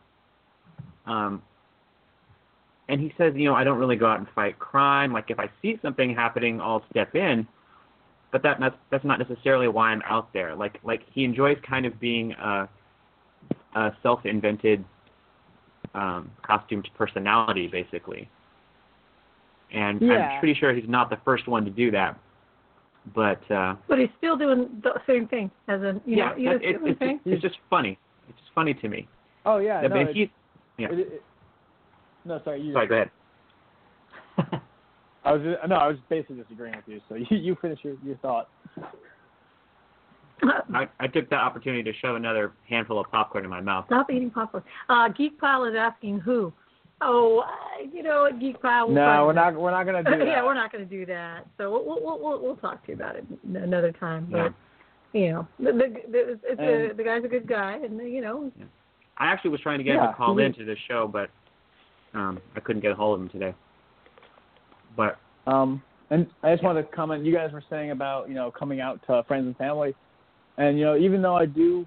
Um, 1.07 1.43
and 2.89 3.01
he 3.01 3.13
says, 3.19 3.35
you 3.37 3.45
know, 3.45 3.55
I 3.55 3.65
don't 3.65 3.79
really 3.79 3.97
go 3.97 4.07
out 4.07 4.19
and 4.19 4.29
fight 4.35 4.59
crime. 4.59 5.13
Like 5.13 5.31
if 5.31 5.39
I 5.39 5.51
see 5.61 5.79
something 5.83 6.15
happening, 6.15 6.61
I'll 6.61 6.85
step 6.91 7.15
in. 7.15 7.47
But 8.31 8.43
that 8.43 8.59
that's 8.61 8.77
that's 8.91 9.05
not 9.05 9.19
necessarily 9.19 9.69
why 9.69 9.91
I'm 9.91 10.03
out 10.03 10.33
there. 10.33 10.55
Like 10.55 10.79
like 10.85 11.03
he 11.13 11.25
enjoys 11.25 11.57
kind 11.69 11.87
of 11.87 11.99
being 12.01 12.33
a, 12.33 12.69
a 13.75 13.93
self-invented 14.03 14.85
um, 15.95 16.31
costumed 16.43 16.89
personality, 16.97 17.67
basically. 17.67 18.29
And 19.73 20.01
Yeah. 20.01 20.13
I'm 20.15 20.39
pretty 20.41 20.55
sure 20.59 20.73
he's 20.73 20.89
not 20.89 21.11
the 21.11 21.19
first 21.25 21.47
one 21.47 21.65
to 21.65 21.71
do 21.71 21.91
that. 21.91 22.19
But 23.15 23.51
uh, 23.51 23.77
But 23.87 23.99
he's 23.99 24.11
still 24.19 24.37
doing 24.37 24.81
the 24.83 25.01
same 25.07 25.29
thing 25.29 25.51
as 25.69 25.81
a 25.83 26.01
you 26.05 26.17
yeah, 26.17 26.31
know, 26.31 26.37
you 26.37 26.51
it, 26.51 26.61
the 26.61 26.87
it's, 26.91 26.99
just, 27.01 27.21
it's 27.27 27.43
just 27.43 27.57
funny. 27.71 27.99
It's 28.29 28.39
just 28.39 28.53
funny 28.55 28.75
to 28.75 28.89
me. 28.89 29.09
Oh 29.47 29.59
yeah, 29.59 29.81
no, 29.87 29.97
it- 29.97 30.15
he's 30.17 30.29
yeah. 30.77 30.89
it- 30.91 30.99
it- 30.99 31.23
no, 32.25 32.41
sorry. 32.45 32.61
You, 32.61 32.75
Sorry, 32.75 32.87
go 32.87 32.95
ahead. 32.97 33.11
I 35.25 35.33
was 35.33 35.43
no, 35.69 35.77
I 35.77 35.89
was 35.89 35.97
basically 36.11 36.37
disagreeing 36.37 36.75
with 36.77 36.85
you. 36.87 37.01
So 37.09 37.15
you 37.31 37.37
you 37.37 37.57
finish 37.63 37.79
your 37.83 37.95
your 38.05 38.17
thought. 38.17 38.49
I, 40.75 40.89
I 41.01 41.07
took 41.07 41.29
that 41.31 41.37
opportunity 41.41 41.83
to 41.91 41.99
shove 41.99 42.17
another 42.17 42.53
handful 42.69 42.99
of 43.01 43.11
popcorn 43.11 43.45
in 43.45 43.51
my 43.51 43.61
mouth. 43.61 43.87
Stop 43.87 44.11
eating 44.11 44.31
popcorn. 44.31 44.63
Uh, 44.89 45.09
Geek 45.09 45.39
Pile 45.41 45.65
is 45.65 45.75
asking 45.77 46.21
who. 46.21 46.53
Oh, 47.01 47.41
uh, 47.47 47.85
you 47.93 48.03
know 48.03 48.23
what, 48.23 48.41
Geek 48.41 48.61
Pile. 48.61 48.87
We'll 48.87 48.97
No, 48.97 49.27
we're 49.27 49.33
not 49.33 49.55
we're 49.55 49.71
not 49.71 49.85
gonna 49.85 50.03
do 50.03 50.11
that. 50.19 50.27
yeah, 50.27 50.43
we're 50.43 50.55
not 50.55 50.73
going 50.73 50.89
to 50.89 50.91
do 50.91 51.07
that. 51.07 51.47
So 51.57 51.71
we'll, 51.71 51.85
we'll 51.85 52.19
we'll 52.21 52.43
we'll 52.43 52.57
talk 52.57 52.85
to 52.87 52.89
you 52.93 52.95
about 52.95 53.17
it 53.17 53.25
another 53.55 53.93
time. 53.93 54.29
But 54.31 54.53
you 55.13 55.31
know, 55.33 55.49
the 55.59 55.73
the, 55.73 55.95
the, 56.11 56.39
it's 56.45 56.61
a, 56.61 56.97
the 56.97 57.05
guy's 57.05 57.25
a 57.25 57.29
good 57.29 57.47
guy, 57.47 57.79
and 57.85 57.99
you 58.13 58.21
know, 58.21 58.51
I 59.19 59.27
actually 59.27 59.51
was 59.51 59.61
trying 59.61 59.79
to 59.79 59.85
get 59.85 59.95
him 59.97 60.03
to 60.09 60.13
call 60.13 60.37
he- 60.37 60.45
into 60.45 60.65
the 60.65 60.77
show, 60.89 61.09
but 61.11 61.31
um, 62.15 62.41
I 62.57 62.61
couldn't 62.61 62.83
get 62.83 62.91
a 62.91 62.95
hold 62.95 63.19
of 63.19 63.23
him 63.23 63.31
today. 63.31 63.55
But 64.97 65.19
Um, 65.47 65.83
and 66.11 66.27
I 66.43 66.53
just 66.53 66.65
wanted 66.65 66.83
to 66.83 66.89
comment. 66.97 67.25
You 67.25 67.33
guys 67.33 67.53
were 67.53 67.63
saying 67.71 67.93
about 67.93 68.29
you 68.29 68.35
know 68.35 68.51
coming 68.51 68.81
out 68.81 69.01
to 69.07 69.23
friends 69.29 69.47
and 69.47 69.57
family, 69.57 69.95
and 70.59 70.79
you 70.79 70.85
know 70.85 70.97
even 70.97 71.23
though 71.23 71.37
I 71.37 71.47
do, 71.47 71.87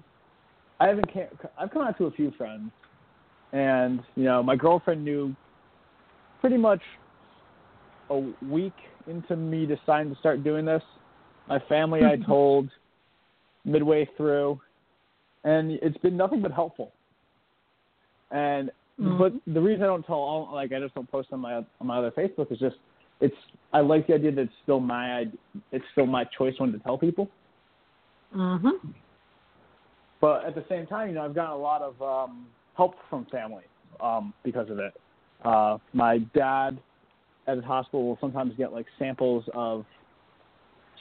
I 0.80 0.88
haven't. 0.88 1.12
ca- 1.12 1.48
I've 1.58 1.70
come 1.70 1.82
out 1.82 1.96
to 1.98 2.06
a 2.06 2.10
few 2.10 2.32
friends, 2.32 2.70
and 3.52 4.00
you 4.16 4.24
know 4.24 4.42
my 4.42 4.56
girlfriend 4.56 5.04
knew 5.04 5.36
pretty 6.40 6.56
much 6.56 6.80
a 8.10 8.18
week 8.50 8.74
into 9.06 9.36
me 9.36 9.66
deciding 9.66 10.12
to 10.12 10.18
start 10.18 10.42
doing 10.42 10.64
this. 10.64 10.82
My 11.48 11.60
family 11.68 12.00
I 12.04 12.16
told 12.26 12.68
midway 13.64 14.08
through, 14.16 14.60
and 15.44 15.72
it's 15.82 15.98
been 15.98 16.16
nothing 16.16 16.42
but 16.42 16.50
helpful. 16.50 16.92
And 18.30 18.70
mm-hmm. 18.98 19.18
but 19.18 19.32
the 19.52 19.60
reason 19.60 19.82
I 19.84 19.86
don't 19.86 20.04
tell 20.04 20.16
all 20.16 20.50
like 20.52 20.72
I 20.72 20.80
just 20.80 20.94
don't 20.94 21.10
post 21.10 21.28
on 21.32 21.40
my 21.40 21.56
on 21.56 21.66
my 21.82 21.98
other 21.98 22.10
Facebook 22.10 22.50
is 22.50 22.58
just 22.58 22.76
it's 23.20 23.36
I 23.72 23.80
like 23.80 24.06
the 24.06 24.14
idea 24.14 24.32
that 24.32 24.40
it's 24.42 24.52
still 24.62 24.80
my 24.80 25.26
it's 25.72 25.84
still 25.92 26.06
my 26.06 26.24
choice 26.36 26.54
when 26.58 26.72
to 26.72 26.78
tell 26.78 26.96
people. 26.96 27.28
Mhm. 28.34 28.94
But 30.20 30.44
at 30.44 30.54
the 30.54 30.64
same 30.68 30.86
time, 30.86 31.08
you 31.08 31.14
know, 31.14 31.24
I've 31.24 31.34
gotten 31.34 31.52
a 31.52 31.56
lot 31.56 31.82
of 31.82 32.00
um, 32.00 32.46
help 32.76 32.94
from 33.10 33.26
family 33.26 33.64
um, 34.00 34.32
because 34.44 34.70
of 34.70 34.78
it. 34.78 34.94
Uh, 35.44 35.78
my 35.92 36.18
dad 36.34 36.78
at 37.46 37.56
his 37.56 37.64
hospital 37.64 38.06
will 38.06 38.18
sometimes 38.20 38.54
get 38.56 38.72
like 38.72 38.86
samples 38.98 39.44
of 39.52 39.84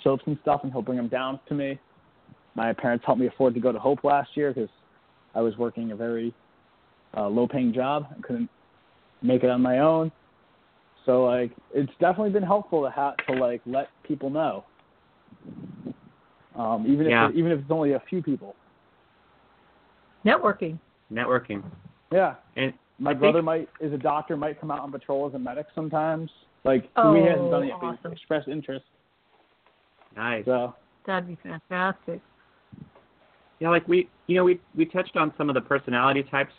soaps 0.03 0.23
and 0.25 0.37
stuff, 0.41 0.61
and 0.63 0.71
he'll 0.71 0.81
bring 0.81 0.97
them 0.97 1.07
down 1.07 1.39
to 1.47 1.53
me. 1.53 1.79
My 2.55 2.73
parents 2.73 3.05
helped 3.05 3.21
me 3.21 3.27
afford 3.27 3.53
to 3.53 3.59
go 3.59 3.71
to 3.71 3.79
Hope 3.79 4.03
last 4.03 4.35
year 4.35 4.53
because 4.53 4.69
I 5.35 5.41
was 5.41 5.55
working 5.57 5.91
a 5.91 5.95
very 5.95 6.33
uh, 7.15 7.27
low-paying 7.27 7.73
job. 7.73 8.07
I 8.17 8.21
couldn't 8.21 8.49
make 9.21 9.43
it 9.43 9.49
on 9.49 9.61
my 9.61 9.79
own. 9.79 10.11
So 11.05 11.25
like, 11.25 11.51
it's 11.73 11.91
definitely 11.99 12.31
been 12.31 12.43
helpful 12.43 12.83
to 12.83 12.91
have 12.91 13.15
to 13.27 13.33
like 13.33 13.61
let 13.65 13.87
people 14.03 14.29
know, 14.29 14.65
um, 16.55 16.85
even 16.87 17.07
Yeah. 17.07 17.29
if 17.29 17.35
even 17.35 17.51
if 17.51 17.59
it's 17.59 17.71
only 17.71 17.93
a 17.93 17.99
few 18.01 18.21
people. 18.21 18.55
networking. 20.25 20.77
networking. 21.11 21.63
Yeah. 22.11 22.35
And 22.55 22.73
My 22.99 23.11
I 23.11 23.13
brother 23.15 23.39
think, 23.39 23.45
might 23.45 23.69
is 23.79 23.91
a 23.93 23.97
doctor, 23.97 24.37
might 24.37 24.59
come 24.59 24.69
out 24.69 24.79
on 24.79 24.91
patrol 24.91 25.27
as 25.27 25.33
a 25.33 25.39
medic 25.39 25.65
sometimes. 25.73 26.29
Like 26.63 26.89
Oh, 26.95 27.13
we 27.13 27.21
hasn't 27.21 27.49
done 27.49 27.63
it 27.63 27.73
yet, 27.81 27.97
but 28.03 28.11
expressed 28.11 28.47
interest. 28.47 28.85
nice. 30.15 30.45
So 30.45 30.75
That'd 31.07 31.27
be 31.27 31.37
fantastic. 31.41 32.21
Yeah, 33.59 33.69
like 33.69 33.87
we, 33.87 34.09
you 34.27 34.35
know, 34.35 34.43
we 34.43 34.59
we 34.75 34.85
touched 34.85 35.17
on 35.17 35.33
some 35.37 35.49
of 35.49 35.55
the 35.55 35.61
personality 35.61 36.23
types 36.23 36.53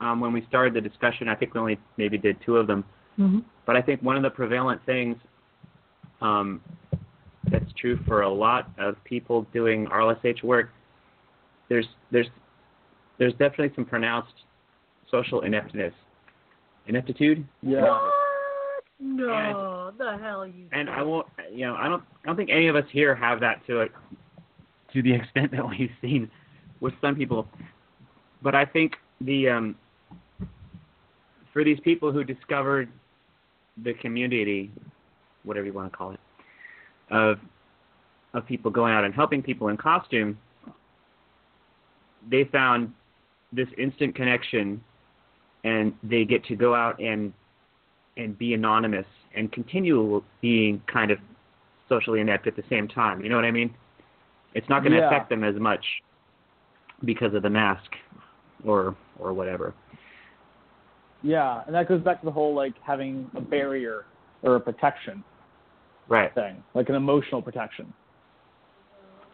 um, 0.00 0.20
when 0.20 0.32
we 0.32 0.44
started 0.48 0.74
the 0.74 0.80
discussion. 0.80 1.28
I 1.28 1.34
think 1.34 1.54
we 1.54 1.60
only 1.60 1.78
maybe 1.96 2.18
did 2.18 2.36
two 2.44 2.56
of 2.56 2.66
them, 2.66 2.84
hmm 3.16 3.40
but 3.64 3.74
I 3.76 3.82
think 3.82 4.00
one 4.02 4.16
of 4.16 4.22
the 4.22 4.30
prevalent 4.30 4.80
things 4.86 5.16
um, 6.20 6.60
that's 7.50 7.72
true 7.80 7.98
for 8.06 8.22
a 8.22 8.28
lot 8.28 8.70
of 8.78 8.95
people 9.08 9.46
doing 9.52 9.86
RLSH 9.86 10.42
work. 10.42 10.70
There's 11.68 11.86
there's 12.10 12.26
there's 13.18 13.32
definitely 13.32 13.72
some 13.74 13.84
pronounced 13.84 14.34
social 15.10 15.40
ineptness, 15.42 15.94
ineptitude. 16.86 17.46
yeah. 17.62 17.82
What? 17.82 18.12
No, 18.98 19.92
the 19.98 20.16
hell 20.22 20.46
you. 20.46 20.68
and 20.72 20.88
say. 20.88 20.92
I 20.92 21.02
won't. 21.02 21.26
You 21.52 21.66
know, 21.66 21.74
I 21.74 21.88
don't. 21.88 22.02
I 22.24 22.26
don't 22.26 22.36
think 22.36 22.50
any 22.50 22.68
of 22.68 22.76
us 22.76 22.84
here 22.90 23.14
have 23.14 23.40
that 23.40 23.66
to 23.66 23.82
a, 23.82 23.86
to 24.92 25.02
the 25.02 25.12
extent 25.14 25.52
that 25.52 25.68
we've 25.68 25.90
seen 26.00 26.30
with 26.80 26.94
some 27.00 27.14
people. 27.14 27.46
But 28.42 28.54
I 28.54 28.64
think 28.64 28.92
the 29.20 29.48
um, 29.48 29.76
for 31.52 31.62
these 31.62 31.78
people 31.80 32.10
who 32.10 32.24
discovered 32.24 32.88
the 33.82 33.92
community, 33.94 34.70
whatever 35.44 35.66
you 35.66 35.72
want 35.72 35.92
to 35.92 35.96
call 35.96 36.12
it, 36.12 36.20
of 37.10 37.38
of 38.36 38.46
people 38.46 38.70
going 38.70 38.92
out 38.92 39.04
and 39.04 39.14
helping 39.14 39.42
people 39.42 39.68
in 39.68 39.76
costume, 39.76 40.38
they 42.30 42.44
found 42.44 42.92
this 43.52 43.68
instant 43.78 44.14
connection, 44.14 44.82
and 45.64 45.94
they 46.02 46.24
get 46.24 46.44
to 46.44 46.56
go 46.56 46.74
out 46.74 47.00
and 47.00 47.32
and 48.18 48.38
be 48.38 48.54
anonymous 48.54 49.06
and 49.34 49.52
continue 49.52 50.22
being 50.40 50.82
kind 50.90 51.10
of 51.10 51.18
socially 51.88 52.20
inept 52.20 52.46
at 52.46 52.56
the 52.56 52.62
same 52.70 52.88
time. 52.88 53.22
You 53.22 53.28
know 53.28 53.36
what 53.36 53.44
I 53.44 53.50
mean? 53.50 53.74
It's 54.54 54.68
not 54.68 54.82
going 54.82 54.92
to 54.92 54.98
Yeah. 54.98 55.06
affect 55.06 55.28
them 55.28 55.44
as 55.44 55.54
much 55.56 55.84
because 57.04 57.34
of 57.34 57.42
the 57.42 57.50
mask 57.50 57.90
or 58.64 58.94
or 59.18 59.32
whatever. 59.32 59.74
Yeah, 61.22 61.62
and 61.66 61.74
that 61.74 61.88
goes 61.88 62.02
back 62.02 62.20
to 62.20 62.26
the 62.26 62.32
whole 62.32 62.54
like 62.54 62.74
having 62.82 63.30
a 63.34 63.40
barrier 63.40 64.04
or 64.42 64.56
a 64.56 64.60
protection 64.60 65.24
Right. 66.08 66.32
thing, 66.34 66.62
like 66.74 66.88
an 66.88 66.94
emotional 66.94 67.42
protection. 67.42 67.92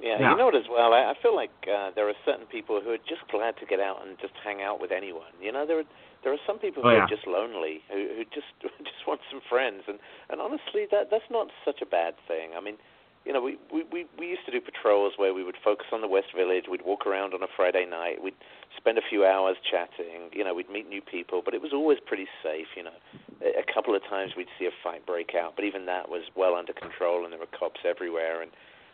Yeah, 0.03 0.18
Yeah. 0.18 0.30
you 0.32 0.36
know 0.36 0.46
what 0.46 0.57
as 0.59 0.66
well. 0.68 0.92
I, 0.92 1.11
I 1.11 1.14
feel 1.22 1.34
like 1.34 1.55
uh, 1.70 1.90
there 1.94 2.09
are 2.09 2.18
certain 2.26 2.46
people 2.46 2.80
who 2.82 2.90
are 2.90 2.98
just 3.09 3.22
glad 3.30 3.57
to 3.62 3.66
get 3.66 3.78
out 3.80 4.03
and 4.05 4.18
just 4.18 4.34
hang 4.42 4.61
out 4.61 4.80
with 4.80 4.90
anyone. 4.90 5.30
You 5.40 5.53
know, 5.53 5.64
there 5.66 5.78
are 5.78 5.88
there 6.24 6.32
are 6.32 6.42
some 6.46 6.59
people 6.59 6.82
Oh, 6.84 6.90
who 6.90 6.96
yeah. 6.96 7.05
are 7.07 7.09
just 7.09 7.26
lonely, 7.26 7.82
who 7.90 8.09
who 8.18 8.24
just 8.34 8.50
just 8.62 9.07
want 9.07 9.20
some 9.30 9.40
friends, 9.48 9.84
and 9.86 9.98
and 10.28 10.40
honestly, 10.40 10.86
that 10.90 11.11
that's 11.11 11.30
not 11.30 11.48
such 11.64 11.80
a 11.82 11.86
bad 11.86 12.14
thing. 12.26 12.50
I 12.57 12.61
mean, 12.61 12.76
you 13.24 13.32
know, 13.32 13.40
we 13.40 13.59
we 13.72 13.84
we, 13.94 14.07
we 14.18 14.26
used 14.26 14.44
to 14.46 14.53
do 14.53 14.61
patrols 14.61 15.14
where 15.16 15.32
we 15.34 15.44
would 15.44 15.57
focus 15.62 15.86
on 15.92 16.00
the 16.03 16.09
West 16.11 16.34
Village. 16.34 16.66
We'd 16.68 16.82
walk 16.84 17.07
around 17.07 17.32
on 17.34 17.42
a 17.42 17.50
Friday 17.55 17.86
night. 17.86 18.22
We'd 18.22 18.34
spend 18.76 18.98
a 18.98 19.03
few 19.09 19.24
hours 19.24 19.57
chatting. 19.62 20.30
You 20.32 20.42
know, 20.42 20.55
we'd 20.55 20.70
meet 20.70 20.88
new 20.88 21.00
people, 21.03 21.42
but 21.44 21.55
it 21.55 21.62
was 21.62 21.72
always 21.72 21.98
pretty 22.05 22.26
safe. 22.42 22.66
You 22.76 22.84
know, 22.90 22.98
a, 23.40 23.61
a 23.62 23.66
couple 23.72 23.94
of 23.94 24.03
times 24.11 24.32
we'd 24.36 24.50
see 24.59 24.66
a 24.66 24.74
fight 24.82 25.07
break 25.07 25.34
out, 25.38 25.55
but 25.55 25.64
even 25.64 25.86
that 25.86 26.09
was 26.09 26.22
well 26.34 26.55
under 26.57 26.72
control, 26.72 27.22
and 27.22 27.32
there 27.32 27.38
were 27.40 27.50
cops 27.57 27.80
everywhere, 27.86 28.42
and 28.42 28.50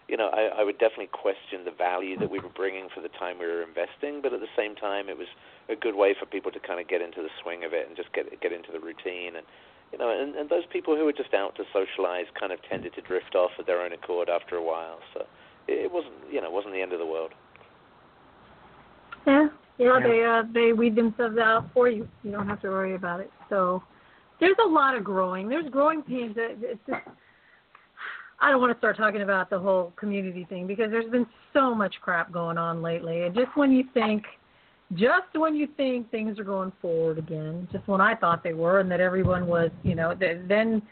you 0.08 0.16
know, 0.16 0.28
I, 0.32 0.60
I 0.60 0.64
would 0.64 0.78
definitely 0.78 1.12
question 1.12 1.64
the 1.64 1.70
value 1.70 2.18
that 2.18 2.30
we 2.30 2.40
were 2.40 2.48
bringing 2.48 2.88
for 2.94 3.00
the 3.02 3.12
time 3.20 3.38
we 3.38 3.46
were 3.46 3.62
investing, 3.62 4.20
but 4.22 4.32
at 4.32 4.40
the 4.40 4.50
same 4.56 4.74
time, 4.74 5.08
it 5.08 5.18
was 5.18 5.28
a 5.68 5.76
good 5.76 5.94
way 5.94 6.16
for 6.18 6.24
people 6.24 6.50
to 6.50 6.58
kind 6.60 6.80
of 6.80 6.88
get 6.88 7.02
into 7.02 7.20
the 7.20 7.28
swing 7.42 7.62
of 7.62 7.74
it 7.74 7.86
and 7.86 7.96
just 7.96 8.12
get 8.14 8.24
get 8.40 8.52
into 8.52 8.72
the 8.72 8.80
routine. 8.80 9.36
And 9.36 9.44
you 9.92 9.98
know, 9.98 10.08
and, 10.08 10.34
and 10.34 10.48
those 10.48 10.64
people 10.72 10.96
who 10.96 11.04
were 11.04 11.12
just 11.12 11.34
out 11.34 11.54
to 11.56 11.64
socialize 11.72 12.26
kind 12.40 12.52
of 12.52 12.58
tended 12.68 12.94
to 12.94 13.02
drift 13.02 13.34
off 13.34 13.52
of 13.58 13.66
their 13.66 13.80
own 13.80 13.92
accord 13.92 14.28
after 14.28 14.56
a 14.56 14.64
while. 14.64 14.98
So 15.12 15.26
it, 15.68 15.84
it 15.84 15.92
wasn't, 15.92 16.14
you 16.32 16.40
know, 16.40 16.46
it 16.48 16.52
wasn't 16.52 16.72
the 16.72 16.80
end 16.82 16.92
of 16.92 16.98
the 16.98 17.06
world. 17.06 17.32
Yeah, 19.26 19.48
yeah, 19.76 19.98
Yeah. 19.98 20.08
they 20.08 20.24
uh 20.24 20.42
they 20.52 20.72
weed 20.72 20.96
themselves 20.96 21.36
out 21.36 21.68
for 21.74 21.88
you. 21.88 22.08
You 22.24 22.32
don't 22.32 22.48
have 22.48 22.62
to 22.62 22.68
worry 22.68 22.94
about 22.94 23.20
it. 23.20 23.30
So 23.50 23.82
there's 24.40 24.56
a 24.64 24.68
lot 24.68 24.96
of 24.96 25.04
growing. 25.04 25.48
There's 25.48 25.68
growing 25.68 26.02
pains. 26.02 26.34
That 26.36 26.56
it's 26.62 26.80
just 26.86 27.02
I 28.40 28.50
don't 28.50 28.60
want 28.60 28.72
to 28.72 28.78
start 28.78 28.96
talking 28.96 29.22
about 29.22 29.50
the 29.50 29.58
whole 29.58 29.92
community 29.96 30.46
thing 30.48 30.66
because 30.66 30.90
there's 30.90 31.10
been 31.10 31.26
so 31.52 31.74
much 31.74 31.96
crap 32.00 32.30
going 32.30 32.56
on 32.56 32.82
lately. 32.82 33.22
And 33.22 33.34
just 33.34 33.56
when 33.56 33.72
you 33.72 33.84
think, 33.94 34.24
just 34.94 35.26
when 35.34 35.56
you 35.56 35.66
think 35.76 36.10
things 36.10 36.38
are 36.38 36.44
going 36.44 36.72
forward 36.80 37.18
again, 37.18 37.68
just 37.72 37.86
when 37.88 38.00
I 38.00 38.14
thought 38.14 38.44
they 38.44 38.54
were, 38.54 38.80
and 38.80 38.90
that 38.90 39.00
everyone 39.00 39.46
was, 39.46 39.70
you 39.82 39.94
know, 39.94 40.14
th- 40.14 40.42
then 40.46 40.82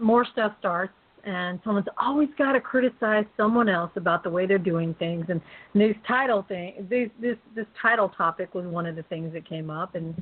more 0.00 0.24
stuff 0.24 0.52
starts, 0.60 0.92
and 1.24 1.58
someone's 1.64 1.88
always 2.00 2.28
got 2.38 2.52
to 2.52 2.60
criticize 2.60 3.24
someone 3.36 3.68
else 3.68 3.90
about 3.96 4.22
the 4.22 4.30
way 4.30 4.46
they're 4.46 4.56
doing 4.56 4.94
things. 4.94 5.26
And 5.28 5.40
this 5.74 5.96
title 6.06 6.44
thing, 6.48 6.86
this 6.88 7.10
this 7.20 7.36
this 7.56 7.66
title 7.82 8.08
topic 8.08 8.54
was 8.54 8.64
one 8.66 8.86
of 8.86 8.96
the 8.96 9.02
things 9.04 9.32
that 9.32 9.46
came 9.46 9.68
up, 9.68 9.94
and 9.94 10.14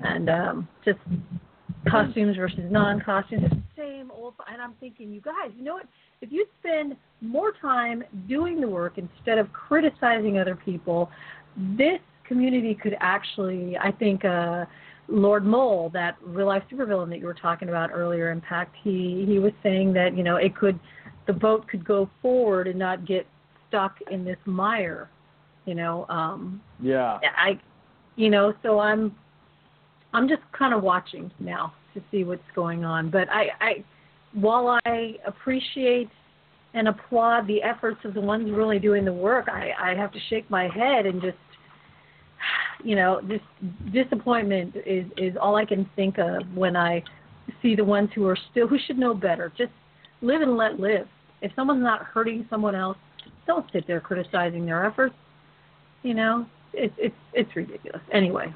and 0.00 0.28
um, 0.28 0.68
just 0.84 0.98
costumes 1.88 2.36
versus 2.36 2.60
non-costumes, 2.70 3.42
the 3.50 3.62
same 3.76 4.10
old. 4.10 4.34
And 4.50 4.60
I'm 4.60 4.74
thinking, 4.80 5.12
you 5.12 5.20
guys, 5.20 5.50
you 5.56 5.64
know 5.64 5.74
what? 5.74 5.86
If 6.20 6.30
you 6.30 6.46
spend 6.60 6.96
more 7.20 7.52
time 7.60 8.04
doing 8.28 8.60
the 8.60 8.68
work 8.68 8.98
instead 8.98 9.38
of 9.38 9.52
criticizing 9.52 10.38
other 10.38 10.56
people, 10.56 11.10
this 11.76 12.00
community 12.26 12.74
could 12.74 12.96
actually, 13.00 13.76
I 13.78 13.90
think. 13.92 14.24
uh 14.24 14.64
Lord 15.08 15.44
Mole, 15.44 15.90
that 15.92 16.16
real 16.24 16.46
life 16.46 16.62
supervillain 16.72 17.10
that 17.10 17.18
you 17.18 17.26
were 17.26 17.34
talking 17.34 17.68
about 17.68 17.90
earlier, 17.92 18.30
Impact, 18.30 18.74
he 18.82 19.24
he 19.26 19.40
was 19.40 19.52
saying 19.62 19.92
that 19.94 20.16
you 20.16 20.22
know 20.22 20.36
it 20.36 20.56
could, 20.56 20.78
the 21.26 21.32
boat 21.32 21.66
could 21.66 21.84
go 21.84 22.08
forward 22.22 22.68
and 22.68 22.78
not 22.78 23.04
get 23.04 23.26
stuck 23.68 23.96
in 24.10 24.24
this 24.24 24.38
mire, 24.46 25.10
you 25.66 25.74
know. 25.74 26.06
Um, 26.08 26.62
Yeah. 27.22 27.30
I, 27.36 27.58
you 28.16 28.30
know, 28.30 28.54
so 28.62 28.78
I'm, 28.78 29.14
I'm 30.12 30.28
just 30.28 30.42
kind 30.56 30.74
of 30.74 30.82
watching 30.82 31.30
now 31.38 31.72
to 31.94 32.02
see 32.10 32.24
what's 32.24 32.42
going 32.54 32.84
on. 32.84 33.10
But 33.10 33.28
I, 33.30 33.46
I, 33.60 33.84
while 34.34 34.78
I 34.84 35.14
appreciate 35.26 36.08
and 36.74 36.88
applaud 36.88 37.46
the 37.46 37.62
efforts 37.62 37.98
of 38.04 38.14
the 38.14 38.20
ones 38.20 38.50
really 38.50 38.78
doing 38.78 39.04
the 39.04 39.12
work, 39.12 39.48
I, 39.48 39.70
I 39.78 39.94
have 39.94 40.12
to 40.12 40.18
shake 40.30 40.48
my 40.50 40.68
head 40.68 41.06
and 41.06 41.20
just, 41.20 41.36
you 42.82 42.96
know, 42.96 43.20
this 43.22 43.40
disappointment 43.92 44.74
is 44.84 45.04
is 45.16 45.34
all 45.40 45.54
I 45.56 45.64
can 45.64 45.88
think 45.94 46.18
of 46.18 46.42
when 46.54 46.76
I 46.76 47.02
see 47.60 47.76
the 47.76 47.84
ones 47.84 48.10
who 48.14 48.26
are 48.26 48.36
still 48.50 48.66
who 48.66 48.78
should 48.86 48.98
know 48.98 49.14
better. 49.14 49.52
Just 49.56 49.70
live 50.20 50.40
and 50.40 50.56
let 50.56 50.80
live. 50.80 51.06
If 51.42 51.52
someone's 51.54 51.82
not 51.82 52.02
hurting 52.02 52.46
someone 52.50 52.74
else, 52.74 52.96
don't 53.46 53.66
sit 53.72 53.86
there 53.86 54.00
criticizing 54.00 54.66
their 54.66 54.84
efforts. 54.84 55.14
You 56.02 56.14
know, 56.14 56.46
it's 56.72 56.94
it's 56.98 57.14
it's 57.32 57.54
ridiculous. 57.54 58.02
Anyway, 58.12 58.52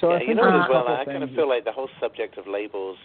So 0.00 0.12
yeah, 0.12 0.20
you 0.22 0.34
know 0.34 0.44
there's 0.44 0.68
what 0.68 0.76
a 0.76 0.80
as 0.80 0.86
well. 0.86 0.96
I 1.00 1.04
kind 1.04 1.22
of 1.22 1.30
feel 1.30 1.48
like 1.48 1.64
the 1.64 1.72
whole 1.72 1.90
subject 2.00 2.38
of 2.38 2.46
labels. 2.46 2.96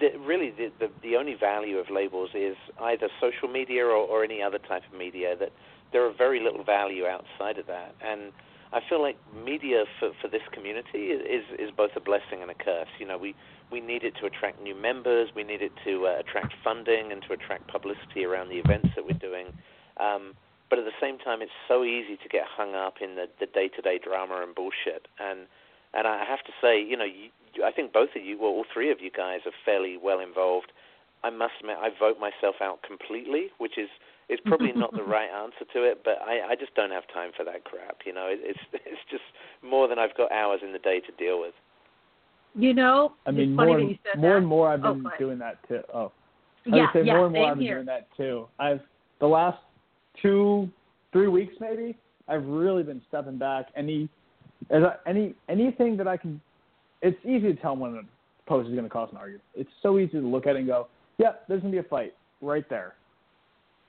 The, 0.00 0.18
really, 0.18 0.50
the, 0.50 0.70
the 0.78 0.90
the 1.02 1.16
only 1.16 1.34
value 1.34 1.78
of 1.78 1.90
labels 1.90 2.30
is 2.34 2.56
either 2.80 3.08
social 3.20 3.48
media 3.48 3.84
or, 3.84 3.96
or 3.96 4.24
any 4.24 4.42
other 4.42 4.58
type 4.58 4.82
of 4.90 4.98
media. 4.98 5.36
That 5.38 5.52
there 5.92 6.04
are 6.06 6.12
very 6.12 6.42
little 6.42 6.64
value 6.64 7.06
outside 7.06 7.58
of 7.58 7.66
that, 7.66 7.94
and 8.04 8.32
I 8.72 8.80
feel 8.88 9.00
like 9.00 9.16
media 9.44 9.84
for 9.98 10.10
for 10.20 10.28
this 10.28 10.42
community 10.52 11.08
is 11.08 11.44
is 11.58 11.70
both 11.76 11.92
a 11.96 12.00
blessing 12.00 12.42
and 12.42 12.50
a 12.50 12.54
curse. 12.54 12.88
You 12.98 13.06
know, 13.06 13.16
we 13.16 13.34
we 13.70 13.80
need 13.80 14.04
it 14.04 14.14
to 14.20 14.26
attract 14.26 14.60
new 14.62 14.74
members, 14.74 15.30
we 15.34 15.44
need 15.44 15.62
it 15.62 15.72
to 15.84 16.06
uh, 16.06 16.20
attract 16.20 16.54
funding 16.64 17.12
and 17.12 17.22
to 17.28 17.32
attract 17.32 17.68
publicity 17.68 18.24
around 18.24 18.48
the 18.48 18.58
events 18.58 18.88
that 18.96 19.04
we're 19.04 19.18
doing. 19.18 19.52
Um, 19.98 20.34
but 20.70 20.78
at 20.78 20.84
the 20.84 20.96
same 21.00 21.18
time, 21.18 21.40
it's 21.40 21.52
so 21.66 21.84
easy 21.84 22.16
to 22.16 22.28
get 22.28 22.44
hung 22.46 22.74
up 22.74 22.96
in 23.00 23.14
the 23.16 23.26
the 23.40 23.46
day-to-day 23.46 24.00
drama 24.04 24.42
and 24.42 24.54
bullshit. 24.54 25.08
And 25.18 25.40
and 25.94 26.06
I 26.06 26.24
have 26.24 26.42
to 26.44 26.52
say, 26.60 26.80
you 26.82 26.96
know, 26.96 27.04
you, 27.04 27.30
you- 27.54 27.64
I 27.64 27.72
think 27.72 27.92
both 27.92 28.10
of 28.14 28.22
you, 28.24 28.38
well, 28.38 28.50
all 28.50 28.64
three 28.72 28.90
of 28.92 29.00
you 29.00 29.10
guys 29.10 29.40
are 29.46 29.52
fairly 29.64 29.96
well 29.96 30.20
involved. 30.20 30.70
I 31.24 31.30
must 31.30 31.54
admit, 31.60 31.76
I 31.80 31.88
vote 31.98 32.18
myself 32.20 32.56
out 32.62 32.82
completely, 32.86 33.48
which 33.58 33.76
is 33.78 33.88
is 34.28 34.38
probably 34.44 34.72
not 34.72 34.92
the 34.94 35.02
right 35.16 35.30
answer 35.30 35.64
to 35.72 35.82
it. 35.82 36.02
But 36.04 36.18
I 36.22 36.50
I 36.50 36.54
just 36.54 36.74
don't 36.76 36.90
have 36.92 37.04
time 37.12 37.30
for 37.36 37.44
that 37.44 37.64
crap. 37.64 37.98
You 38.06 38.12
know, 38.12 38.26
it, 38.28 38.38
it's 38.42 38.60
it's 38.72 39.00
just 39.10 39.24
more 39.62 39.88
than 39.88 39.98
I've 39.98 40.16
got 40.16 40.30
hours 40.30 40.60
in 40.62 40.72
the 40.72 40.78
day 40.78 41.00
to 41.00 41.12
deal 41.18 41.40
with. 41.40 41.54
you 42.54 42.74
know, 42.74 43.14
I 43.26 43.30
mean, 43.32 43.50
it's 43.50 43.56
funny 43.56 43.66
more 43.72 43.76
that 43.76 43.82
and, 43.82 43.90
you 43.90 43.98
said 44.04 44.20
more 44.20 44.30
that. 44.32 44.38
and 44.38 44.46
more 44.46 44.68
I've 44.68 44.84
Oh, 44.84 44.94
been 44.94 45.02
go 45.02 45.10
doing 45.18 45.38
that 45.38 45.56
too. 45.66 45.80
Oh, 45.92 46.12
I 46.70 46.76
yeah, 46.76 46.80
would 46.82 46.90
say 46.92 47.02
yeah, 47.04 47.14
more 47.14 47.24
and 47.26 47.34
more 47.34 47.46
I've 47.50 47.56
been 47.56 47.66
here. 47.66 47.74
doing 47.76 47.86
that 47.86 48.06
too. 48.16 48.46
I've 48.60 48.80
the 49.20 49.26
last 49.26 49.58
two, 50.22 50.68
three 51.12 51.28
weeks 51.28 51.54
maybe. 51.60 51.96
I've 52.28 52.44
really 52.44 52.82
been 52.84 53.00
stepping 53.08 53.38
back. 53.38 53.66
Any, 53.74 54.08
as 54.70 54.82
I, 54.82 55.08
any 55.08 55.34
anything 55.48 55.96
that 55.96 56.08
I 56.08 56.16
can. 56.16 56.40
It's 57.00 57.18
easy 57.24 57.52
to 57.52 57.54
tell 57.54 57.76
when 57.76 57.94
a 57.94 58.02
post 58.48 58.68
is 58.68 58.74
going 58.74 58.84
to 58.84 58.90
cause 58.90 59.08
an 59.12 59.18
argument. 59.18 59.44
It's 59.54 59.70
so 59.82 59.98
easy 59.98 60.12
to 60.12 60.26
look 60.26 60.46
at 60.46 60.56
it 60.56 60.60
and 60.60 60.66
go, 60.66 60.88
"Yep, 61.18 61.44
there's 61.48 61.62
going 61.62 61.72
to 61.72 61.80
be 61.80 61.86
a 61.86 61.88
fight 61.88 62.14
right 62.40 62.68
there." 62.68 62.94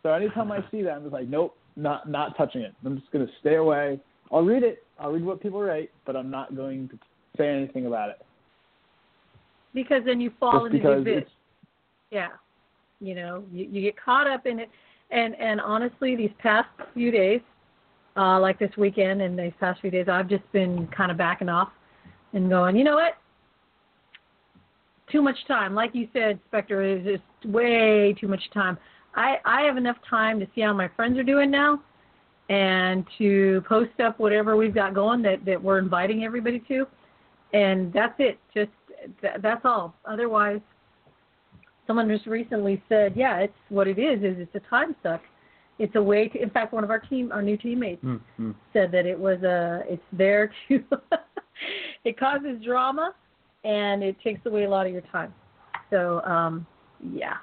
So 0.04 0.14
anytime 0.14 0.52
I 0.52 0.60
see 0.72 0.82
that, 0.84 0.92
I'm 0.92 1.02
just 1.02 1.14
like, 1.14 1.28
"Nope, 1.28 1.56
not 1.76 2.10
not 2.10 2.38
touching 2.38 2.62
it. 2.62 2.74
I'm 2.86 3.00
just 3.00 3.12
going 3.12 3.26
to 3.26 3.34
stay 3.40 3.56
away. 3.56 4.00
I'll 4.32 4.44
read 4.44 4.64
it. 4.64 4.84
I'll 5.00 5.12
read 5.12 5.26
what 5.26 5.42
people 5.42 5.62
write, 5.62 5.90
but 6.06 6.16
I'm 6.16 6.30
not 6.30 6.56
going 6.56 6.88
to 6.90 7.00
say 7.38 7.50
anything 7.50 7.88
about 7.88 8.10
it." 8.10 8.26
because 9.74 10.04
then 10.06 10.20
you 10.20 10.32
fall 10.40 10.70
just 10.70 10.76
into 10.76 11.04
the 11.04 11.26
Yeah. 12.12 12.30
You 13.02 13.16
know, 13.16 13.44
you, 13.52 13.68
you 13.72 13.82
get 13.82 13.96
caught 14.04 14.28
up 14.28 14.46
in 14.46 14.60
it. 14.60 14.70
And 15.12 15.36
and 15.36 15.60
honestly, 15.60 16.16
these 16.16 16.32
past 16.40 16.68
few 16.94 17.12
days, 17.12 17.42
uh, 18.18 18.40
like 18.40 18.60
this 18.60 18.72
weekend 18.78 19.22
and 19.22 19.38
these 19.38 19.54
past 19.60 19.82
few 19.82 19.92
days, 19.92 20.08
I've 20.10 20.30
just 20.30 20.50
been 20.52 20.88
kind 20.88 21.12
of 21.12 21.18
backing 21.18 21.50
off 21.50 21.70
and 22.34 22.50
going, 22.50 22.76
you 22.76 22.84
know 22.84 22.96
what? 22.96 23.14
Too 25.12 25.22
much 25.22 25.38
time. 25.48 25.74
Like 25.74 25.92
you 25.94 26.08
said, 26.14 26.40
Spectre, 26.48 26.84
is 26.84 27.04
just 27.04 27.52
way 27.52 28.16
too 28.20 28.28
much 28.28 28.42
time. 28.54 28.78
I, 29.16 29.38
I 29.46 29.62
have 29.62 29.78
enough 29.78 29.98
time 30.08 30.40
to 30.40 30.48
see 30.54 30.62
how 30.62 30.74
my 30.74 30.88
friends 30.96 31.18
are 31.18 31.24
doing 31.24 31.50
now 31.50 31.82
and 32.50 33.06
to 33.18 33.64
post 33.68 34.00
up 34.04 34.20
whatever 34.20 34.56
we've 34.56 34.74
got 34.74 34.94
going 34.94 35.22
that, 35.24 35.46
that 35.46 35.62
we're 35.62 35.80
inviting 35.80 36.24
everybody 36.24 36.62
to. 36.68 36.86
And 37.54 37.92
that's 37.94 38.14
it. 38.20 38.40
Just 38.54 38.72
th- 39.22 39.36
that's 39.42 39.62
all. 39.66 39.96
Otherwise, 40.06 40.62
someone 41.88 42.08
just 42.08 42.28
recently 42.28 42.84
said, 42.90 43.14
yeah, 43.16 43.40
it's 43.40 43.54
what 43.70 43.88
it 43.88 43.98
is. 43.98 44.20
Is 44.20 44.38
it's 44.40 44.54
a 44.56 44.70
time 44.70 44.96
suck. 45.02 45.22
It's 45.80 45.96
a 45.96 46.02
way 46.02 46.28
to. 46.28 46.42
In 46.42 46.50
fact, 46.50 46.74
one 46.74 46.84
of 46.84 46.90
our 46.90 47.00
team, 47.00 47.32
our 47.32 47.42
new 47.42 47.58
teammates, 47.58 48.04
Mm-hmm. 48.04 48.52
said 48.74 48.92
that 48.92 49.06
it 49.06 49.18
was 49.18 49.42
a. 49.44 49.84
It's 49.88 50.04
there 50.12 50.52
to. 50.68 50.84
it 52.04 52.20
causes 52.20 52.62
drama, 52.64 53.14
and 53.64 54.04
it 54.04 54.16
takes 54.24 54.46
away 54.46 54.66
a 54.66 54.70
lot 54.70 54.86
of 54.86 54.92
your 54.92 55.02
time. 55.12 55.34
So, 55.90 56.22
um, 56.22 56.68
yeah. 57.14 57.38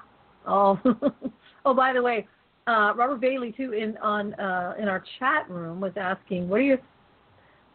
Oh, 0.45 0.79
oh, 1.65 1.73
by 1.73 1.93
the 1.93 2.01
way, 2.01 2.27
uh, 2.67 2.93
Robert 2.95 3.19
Bailey 3.19 3.51
too 3.51 3.73
in 3.73 3.97
on 3.97 4.33
uh, 4.35 4.75
in 4.79 4.87
our 4.87 5.03
chat 5.19 5.49
room 5.49 5.81
was 5.81 5.93
asking, 5.97 6.47
what 6.47 6.59
are 6.59 6.63
your 6.63 6.79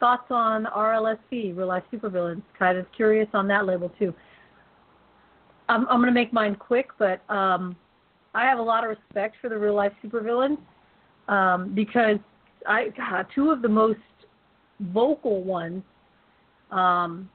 thoughts 0.00 0.26
on 0.30 0.66
RLSV, 0.66 1.56
Real 1.56 1.66
Life 1.66 1.84
Supervillains? 1.92 2.42
Kind 2.58 2.78
of 2.78 2.86
curious 2.92 3.28
on 3.34 3.48
that 3.48 3.66
label 3.66 3.90
too. 3.98 4.14
I'm, 5.68 5.86
I'm 5.88 5.98
going 5.98 6.06
to 6.06 6.12
make 6.12 6.32
mine 6.32 6.54
quick, 6.56 6.90
but 6.98 7.28
um, 7.30 7.76
I 8.34 8.44
have 8.44 8.58
a 8.58 8.62
lot 8.62 8.84
of 8.84 8.90
respect 8.90 9.36
for 9.40 9.48
the 9.48 9.58
real 9.58 9.74
life 9.74 9.92
supervillains 10.04 10.58
um, 11.28 11.74
because 11.74 12.18
I 12.66 12.88
God, 12.96 13.26
two 13.34 13.50
of 13.50 13.62
the 13.62 13.68
most 13.68 13.98
vocal 14.80 15.42
ones, 15.42 15.82
um, 16.70 17.28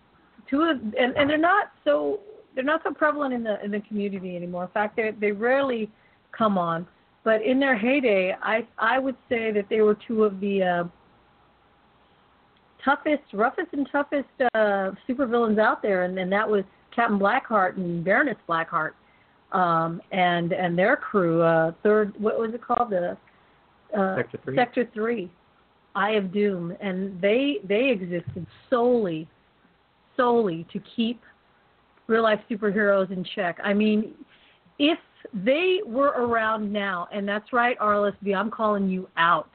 two 0.49 0.61
of 0.61 0.77
and, 0.81 1.15
and 1.15 1.29
they're 1.29 1.37
not 1.37 1.71
so 1.83 2.19
they're 2.55 2.63
not 2.63 2.81
so 2.83 2.91
prevalent 2.93 3.33
in 3.33 3.43
the 3.43 3.63
in 3.63 3.71
the 3.71 3.81
community 3.81 4.35
anymore. 4.35 4.63
In 4.63 4.69
fact, 4.71 4.95
they 4.95 5.11
they 5.19 5.31
rarely 5.31 5.89
come 6.31 6.57
on. 6.57 6.87
but 7.23 7.41
in 7.41 7.59
their 7.59 7.77
heyday, 7.77 8.35
I 8.41 8.65
I 8.77 8.99
would 8.99 9.15
say 9.29 9.51
that 9.51 9.65
they 9.69 9.81
were 9.81 9.97
two 10.07 10.23
of 10.23 10.39
the 10.39 10.63
uh, 10.63 10.83
toughest, 12.83 13.23
roughest, 13.33 13.67
and 13.73 13.87
toughest 13.91 14.29
uh, 14.53 14.91
supervillains 15.07 15.59
out 15.59 15.81
there, 15.81 16.03
and, 16.03 16.17
and 16.17 16.31
that 16.31 16.47
was 16.49 16.63
Captain 16.95 17.19
Blackheart 17.19 17.75
and 17.75 18.03
Baroness 18.03 18.37
Blackheart, 18.47 18.91
um, 19.51 20.01
and 20.11 20.53
and 20.53 20.77
their 20.77 20.95
crew. 20.95 21.41
Uh, 21.41 21.71
third, 21.83 22.13
what 22.19 22.39
was 22.39 22.53
it 22.53 22.61
called? 22.61 22.89
The 22.89 23.17
uh, 23.97 24.15
Sector 24.17 24.39
three. 24.43 24.55
Sector 24.55 24.89
three, 24.93 25.31
Eye 25.95 26.11
of 26.11 26.33
Doom, 26.33 26.75
and 26.81 27.19
they 27.21 27.57
they 27.67 27.89
existed 27.89 28.45
solely, 28.69 29.27
solely 30.15 30.65
to 30.73 30.81
keep 30.95 31.21
real 32.07 32.23
life 32.23 32.39
superheroes 32.49 33.11
in 33.11 33.25
check. 33.35 33.59
I 33.63 33.73
mean, 33.73 34.13
if 34.79 34.99
they 35.33 35.79
were 35.85 36.09
around 36.09 36.71
now, 36.71 37.07
and 37.11 37.27
that's 37.27 37.51
right, 37.51 37.77
RLSV, 37.79 38.35
I'm 38.35 38.51
calling 38.51 38.87
you 38.89 39.09
out. 39.17 39.49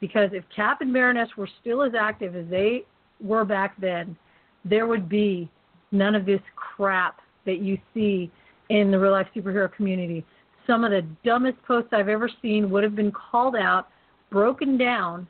Because 0.00 0.30
if 0.32 0.44
Cap 0.54 0.80
and 0.80 0.92
Baroness 0.92 1.28
were 1.36 1.48
still 1.60 1.82
as 1.82 1.92
active 1.98 2.36
as 2.36 2.46
they 2.48 2.84
were 3.20 3.44
back 3.44 3.74
then, 3.80 4.16
there 4.64 4.86
would 4.86 5.08
be 5.08 5.50
none 5.90 6.14
of 6.14 6.24
this 6.24 6.40
crap 6.54 7.20
that 7.46 7.60
you 7.60 7.78
see 7.94 8.30
in 8.68 8.90
the 8.90 8.98
real 8.98 9.12
life 9.12 9.26
superhero 9.34 9.72
community. 9.72 10.24
Some 10.66 10.84
of 10.84 10.90
the 10.90 11.02
dumbest 11.24 11.62
posts 11.66 11.90
I've 11.92 12.08
ever 12.08 12.30
seen 12.42 12.70
would 12.70 12.84
have 12.84 12.94
been 12.94 13.12
called 13.12 13.56
out, 13.56 13.88
broken 14.30 14.76
down, 14.76 15.26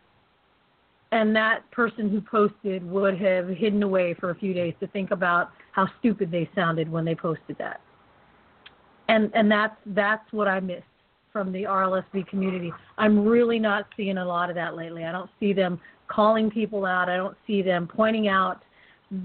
and 1.12 1.34
that 1.34 1.70
person 1.70 2.10
who 2.10 2.20
posted 2.20 2.88
would 2.88 3.18
have 3.18 3.48
hidden 3.48 3.82
away 3.82 4.14
for 4.14 4.30
a 4.30 4.34
few 4.34 4.52
days 4.52 4.74
to 4.80 4.86
think 4.88 5.10
about 5.10 5.50
how 5.72 5.88
stupid 5.98 6.30
they 6.30 6.48
sounded 6.54 6.90
when 6.90 7.04
they 7.04 7.14
posted 7.14 7.56
that. 7.58 7.80
And 9.08 9.30
and 9.34 9.50
that's 9.50 9.76
that's 9.86 10.30
what 10.32 10.48
I 10.48 10.60
missed 10.60 10.82
from 11.32 11.52
the 11.52 11.62
RLSV 11.62 12.26
community. 12.28 12.72
I'm 12.98 13.24
really 13.26 13.58
not 13.58 13.86
seeing 13.96 14.18
a 14.18 14.24
lot 14.24 14.50
of 14.50 14.56
that 14.56 14.76
lately. 14.76 15.04
I 15.04 15.12
don't 15.12 15.30
see 15.40 15.52
them 15.52 15.80
calling 16.08 16.50
people 16.50 16.84
out. 16.84 17.08
I 17.08 17.16
don't 17.16 17.36
see 17.46 17.62
them 17.62 17.86
pointing 17.86 18.28
out 18.28 18.62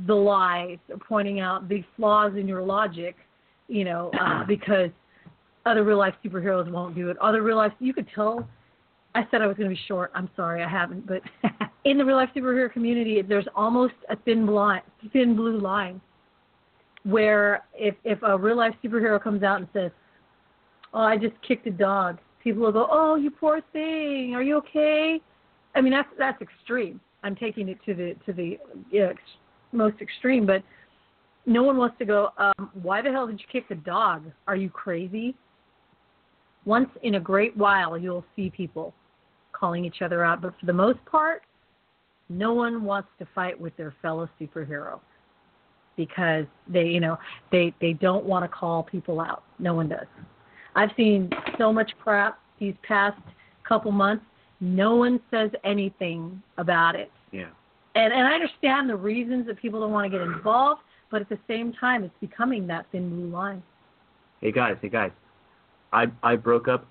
the 0.08 0.16
lies, 0.16 0.78
pointing 1.08 1.40
out 1.40 1.68
the 1.68 1.84
flaws 1.98 2.34
in 2.38 2.48
your 2.48 2.62
logic, 2.62 3.16
you 3.68 3.84
know, 3.84 4.12
uh, 4.20 4.44
because 4.46 4.90
other 5.66 5.84
real 5.84 5.98
life 5.98 6.14
superheroes 6.24 6.70
won't 6.72 6.96
do 6.96 7.10
it. 7.10 7.18
Other 7.20 7.42
real 7.42 7.58
life, 7.58 7.72
you 7.80 7.94
could 7.94 8.08
tell. 8.14 8.48
I 9.16 9.28
said 9.30 9.42
I 9.42 9.48
was 9.48 9.58
going 9.58 9.70
to 9.70 9.76
be 9.76 9.82
short. 9.88 10.12
I'm 10.14 10.30
sorry, 10.36 10.64
I 10.64 10.70
haven't. 10.70 11.06
But 11.08 11.22
in 11.86 11.98
the 11.98 12.06
real 12.06 12.16
life 12.16 12.30
superhero 12.36 12.72
community, 12.72 13.22
there's 13.22 13.48
almost 13.56 13.94
a 14.10 14.16
thin 14.16 14.48
line, 14.48 14.82
thin 15.12 15.36
blue 15.36 15.60
line, 15.60 16.02
where 17.04 17.64
if 17.74 17.96
if 18.04 18.20
a 18.24 18.38
real 18.38 18.58
life 18.58 18.74
superhero 18.84 19.22
comes 19.22 19.44
out 19.44 19.60
and 19.60 19.68
says, 19.72 19.92
"Oh, 20.94 21.02
I 21.02 21.18
just 21.18 21.36
kicked 21.48 21.68
a 21.68 21.72
dog," 21.72 22.18
people 22.44 22.64
will 22.64 22.72
go, 22.72 22.88
"Oh, 22.90 23.16
you 23.16 23.30
poor 23.30 23.62
thing. 23.72 24.34
Are 24.34 24.42
you 24.42 24.58
okay?" 24.58 25.22
I 25.76 25.82
mean, 25.82 25.92
that's 25.92 26.10
that's 26.18 26.42
extreme. 26.42 27.00
I'm 27.24 27.36
taking 27.36 27.70
it 27.70 27.78
to 27.86 27.94
the 27.94 28.16
to 28.26 28.34
the 28.34 28.58
yeah, 28.92 29.10
ex- 29.12 29.22
most 29.72 30.02
extreme, 30.02 30.46
but 30.46 30.64
no 31.46 31.64
one 31.64 31.78
wants 31.78 31.98
to 32.00 32.06
go. 32.06 32.30
Um, 32.38 32.72
why 32.82 33.02
the 33.02 33.12
hell 33.12 33.28
did 33.28 33.40
you 33.40 33.46
kick 33.52 33.68
the 33.70 33.76
dog? 33.76 34.24
Are 34.48 34.56
you 34.56 34.70
crazy? 34.70 35.36
Once 36.66 36.90
in 37.02 37.16
a 37.16 37.20
great 37.20 37.56
while, 37.58 37.98
you'll 37.98 38.26
see 38.36 38.50
people 38.50 38.94
calling 39.52 39.86
each 39.86 40.02
other 40.02 40.24
out, 40.24 40.42
but 40.42 40.54
for 40.60 40.66
the 40.66 40.74
most 40.74 41.04
part, 41.06 41.44
no 42.30 42.54
one 42.54 42.84
wants 42.84 43.10
to 43.20 43.28
fight 43.36 43.60
with 43.60 43.76
their 43.78 43.94
fellow 44.02 44.30
superhero 44.40 45.00
because 45.96 46.46
they, 46.68 46.86
you 46.86 47.00
know, 47.00 47.18
they 47.52 47.74
they 47.80 47.94
don't 47.94 48.26
want 48.26 48.44
to 48.44 48.48
call 48.48 48.84
people 48.84 49.20
out. 49.20 49.44
No 49.60 49.74
one 49.74 49.90
does. 49.90 50.08
I've 50.76 50.90
seen 50.98 51.30
so 51.58 51.72
much 51.72 51.92
crap 52.02 52.40
these 52.60 52.76
past 52.88 53.22
couple 53.68 53.92
months. 53.92 54.26
No 54.60 54.96
one 54.96 55.20
says 55.30 55.52
anything 55.64 56.42
about 56.58 56.96
it. 56.96 57.12
Yeah. 57.32 57.50
And 57.96 58.12
and 58.14 58.28
I 58.28 58.34
understand 58.34 58.90
the 58.90 58.96
reasons 58.96 59.46
that 59.48 59.62
people 59.62 59.80
don't 59.80 59.92
want 59.92 60.12
to 60.12 60.18
get 60.18 60.26
involved, 60.26 60.82
but 61.14 61.22
at 61.22 61.30
the 61.30 61.38
same 61.48 61.72
time, 61.74 62.04
it's 62.04 62.16
becoming 62.20 62.66
that 62.66 62.88
thin 62.92 63.08
blue 63.08 63.30
line. 63.30 63.62
Hey 64.42 64.52
guys, 64.52 64.76
hey 64.82 64.90
guys. 64.90 65.12
I 65.94 66.08
I 66.24 66.36
broke 66.36 66.68
up 66.68 66.88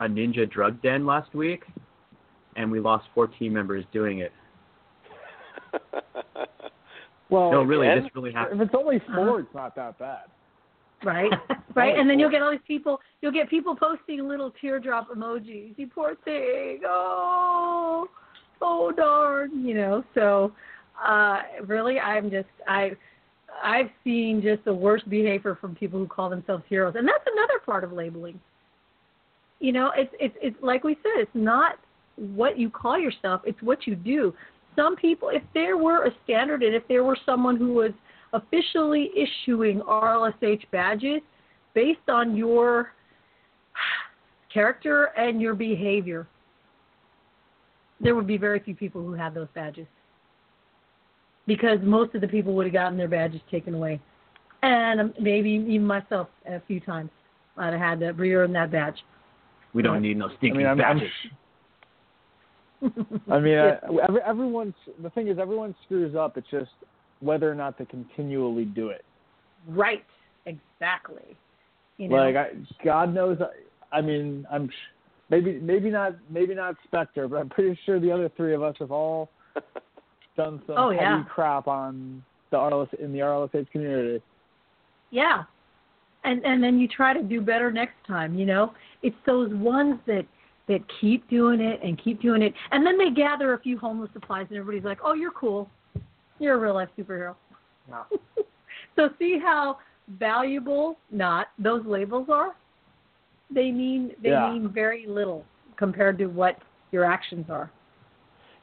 a 0.00 0.06
ninja 0.06 0.50
drug 0.50 0.82
den 0.82 1.06
last 1.06 1.32
week, 1.32 1.62
and 2.56 2.70
we 2.70 2.80
lost 2.80 3.06
four 3.14 3.28
team 3.28 3.54
members 3.54 3.84
doing 3.92 4.18
it. 4.18 4.32
Well, 7.28 7.50
no, 7.50 7.62
really, 7.64 7.88
again? 7.88 8.04
this 8.04 8.12
really 8.14 8.32
happened. 8.32 8.60
if 8.60 8.68
it's 8.68 8.74
only 8.78 9.00
4 9.00 9.18
Uh-huh. 9.18 9.34
it's 9.38 9.52
not 9.52 9.74
that 9.74 9.98
bad. 9.98 10.26
Right, 11.02 11.28
right, 11.74 11.98
and 11.98 12.08
then 12.08 12.20
you'll 12.20 12.30
get 12.30 12.40
all 12.40 12.52
these 12.52 12.60
people. 12.68 13.00
You'll 13.20 13.32
get 13.32 13.50
people 13.50 13.74
posting 13.74 14.28
little 14.28 14.52
teardrop 14.60 15.10
emojis. 15.10 15.76
You 15.76 15.88
poor 15.92 16.14
thing. 16.24 16.82
Oh, 16.86 18.06
oh 18.62 18.92
darn. 18.92 19.66
You 19.66 19.74
know. 19.74 20.04
So, 20.14 20.52
uh, 21.04 21.38
really, 21.66 21.98
I'm 21.98 22.30
just 22.30 22.46
I, 22.68 22.92
I've 23.62 23.90
seen 24.04 24.42
just 24.42 24.64
the 24.64 24.74
worst 24.74 25.08
behavior 25.08 25.56
from 25.60 25.74
people 25.74 25.98
who 25.98 26.06
call 26.06 26.30
themselves 26.30 26.64
heroes, 26.68 26.94
and 26.96 27.06
that's 27.06 27.24
another 27.26 27.60
part 27.64 27.84
of 27.84 27.92
labeling. 27.92 28.40
You 29.60 29.72
know, 29.72 29.92
it's 29.96 30.12
it's 30.20 30.36
it's 30.42 30.56
like 30.62 30.84
we 30.84 30.94
said, 30.96 31.12
it's 31.16 31.30
not 31.34 31.78
what 32.16 32.58
you 32.58 32.70
call 32.70 32.98
yourself; 32.98 33.42
it's 33.44 33.60
what 33.62 33.86
you 33.86 33.94
do. 33.94 34.34
Some 34.74 34.96
people, 34.96 35.30
if 35.30 35.42
there 35.54 35.76
were 35.76 36.04
a 36.04 36.10
standard, 36.24 36.62
and 36.62 36.74
if 36.74 36.86
there 36.88 37.04
were 37.04 37.16
someone 37.24 37.56
who 37.56 37.72
was 37.72 37.92
officially 38.32 39.10
issuing 39.16 39.80
RLSH 39.80 40.62
badges 40.70 41.22
based 41.74 42.08
on 42.08 42.36
your 42.36 42.92
character 44.52 45.06
and 45.16 45.40
your 45.40 45.54
behavior, 45.54 46.26
there 48.00 48.14
would 48.14 48.26
be 48.26 48.36
very 48.36 48.60
few 48.60 48.74
people 48.74 49.02
who 49.02 49.14
have 49.14 49.34
those 49.34 49.48
badges. 49.54 49.86
Because 51.46 51.78
most 51.82 52.14
of 52.14 52.20
the 52.20 52.28
people 52.28 52.54
would 52.54 52.66
have 52.66 52.72
gotten 52.72 52.98
their 52.98 53.08
badges 53.08 53.40
taken 53.50 53.74
away. 53.74 54.00
And 54.62 55.00
um, 55.00 55.14
maybe 55.20 55.50
even 55.50 55.86
myself 55.86 56.28
a 56.46 56.60
few 56.66 56.80
times 56.80 57.10
I'd 57.56 57.72
have 57.72 57.80
had 57.80 58.00
to 58.00 58.10
re-earn 58.12 58.52
that 58.54 58.70
badge. 58.72 58.96
We 59.72 59.82
don't 59.82 60.02
need 60.02 60.16
no 60.16 60.28
stinking 60.38 60.66
I'm- 60.66 60.80
I'm- 60.80 60.98
badges. 60.98 61.12
I 63.30 63.38
mean, 63.38 63.52
Yeah. 63.52 63.78
every, 64.06 64.20
everyone's 64.22 64.74
the 65.02 65.10
thing 65.10 65.28
is 65.28 65.38
everyone 65.38 65.74
screws 65.84 66.14
up. 66.14 66.36
It's 66.36 66.48
just 66.50 66.70
whether 67.20 67.50
or 67.50 67.54
not 67.54 67.78
they 67.78 67.86
continually 67.86 68.64
do 68.66 68.88
it. 68.90 69.04
right, 69.68 70.04
exactly. 70.44 71.36
You 71.96 72.08
know? 72.08 72.16
Like, 72.16 72.36
I, 72.36 72.48
God 72.84 73.14
knows. 73.14 73.38
I, 73.40 73.96
I 73.96 74.00
mean, 74.02 74.46
I'm 74.52 74.68
maybe 75.30 75.58
maybe 75.60 75.88
not 75.90 76.16
maybe 76.28 76.54
not 76.54 76.74
Spectre, 76.84 77.26
but 77.28 77.36
I'm 77.36 77.48
pretty 77.48 77.78
sure 77.86 77.98
the 77.98 78.12
other 78.12 78.30
three 78.36 78.54
of 78.54 78.62
us 78.62 78.74
have 78.80 78.90
all 78.92 79.30
done 80.36 80.62
some 80.66 80.76
Oh, 80.78 80.90
heavy 80.90 81.00
yeah. 81.02 81.24
crap 81.28 81.66
on 81.66 82.22
the 82.50 82.56
RLS 82.56 82.92
in 82.94 83.12
the 83.12 83.20
RLSH 83.20 83.70
community. 83.70 84.22
Yeah. 85.10 85.44
And 86.24 86.44
and 86.44 86.62
then 86.62 86.78
you 86.78 86.88
try 86.88 87.12
to 87.12 87.22
do 87.22 87.40
better 87.40 87.70
next 87.70 87.94
time, 88.06 88.34
you 88.38 88.46
know? 88.46 88.72
It's 89.02 89.16
those 89.26 89.52
ones 89.54 89.98
that 90.06 90.26
that 90.68 90.80
keep 91.00 91.28
doing 91.30 91.60
it 91.60 91.80
and 91.82 92.02
keep 92.02 92.20
doing 92.20 92.42
it 92.42 92.52
and 92.72 92.84
then 92.84 92.98
they 92.98 93.10
gather 93.10 93.54
a 93.54 93.60
few 93.60 93.78
homeless 93.78 94.10
supplies 94.12 94.46
and 94.50 94.58
everybody's 94.58 94.84
like, 94.84 94.98
"Oh, 95.04 95.14
you're 95.14 95.30
cool. 95.32 95.70
You're 96.38 96.56
a 96.56 96.58
real 96.58 96.74
life 96.74 96.88
superhero." 96.98 97.36
No. 97.88 98.02
so 98.96 99.10
see 99.18 99.38
how 99.38 99.78
valuable 100.18 100.98
not 101.10 101.48
those 101.58 101.84
labels 101.86 102.28
are? 102.30 102.56
They 103.50 103.70
mean 103.70 104.12
they 104.22 104.30
Yeah. 104.30 104.50
mean 104.50 104.68
very 104.68 105.06
little 105.06 105.44
compared 105.76 106.18
to 106.18 106.26
what 106.26 106.58
your 106.90 107.04
actions 107.04 107.46
are. 107.50 107.70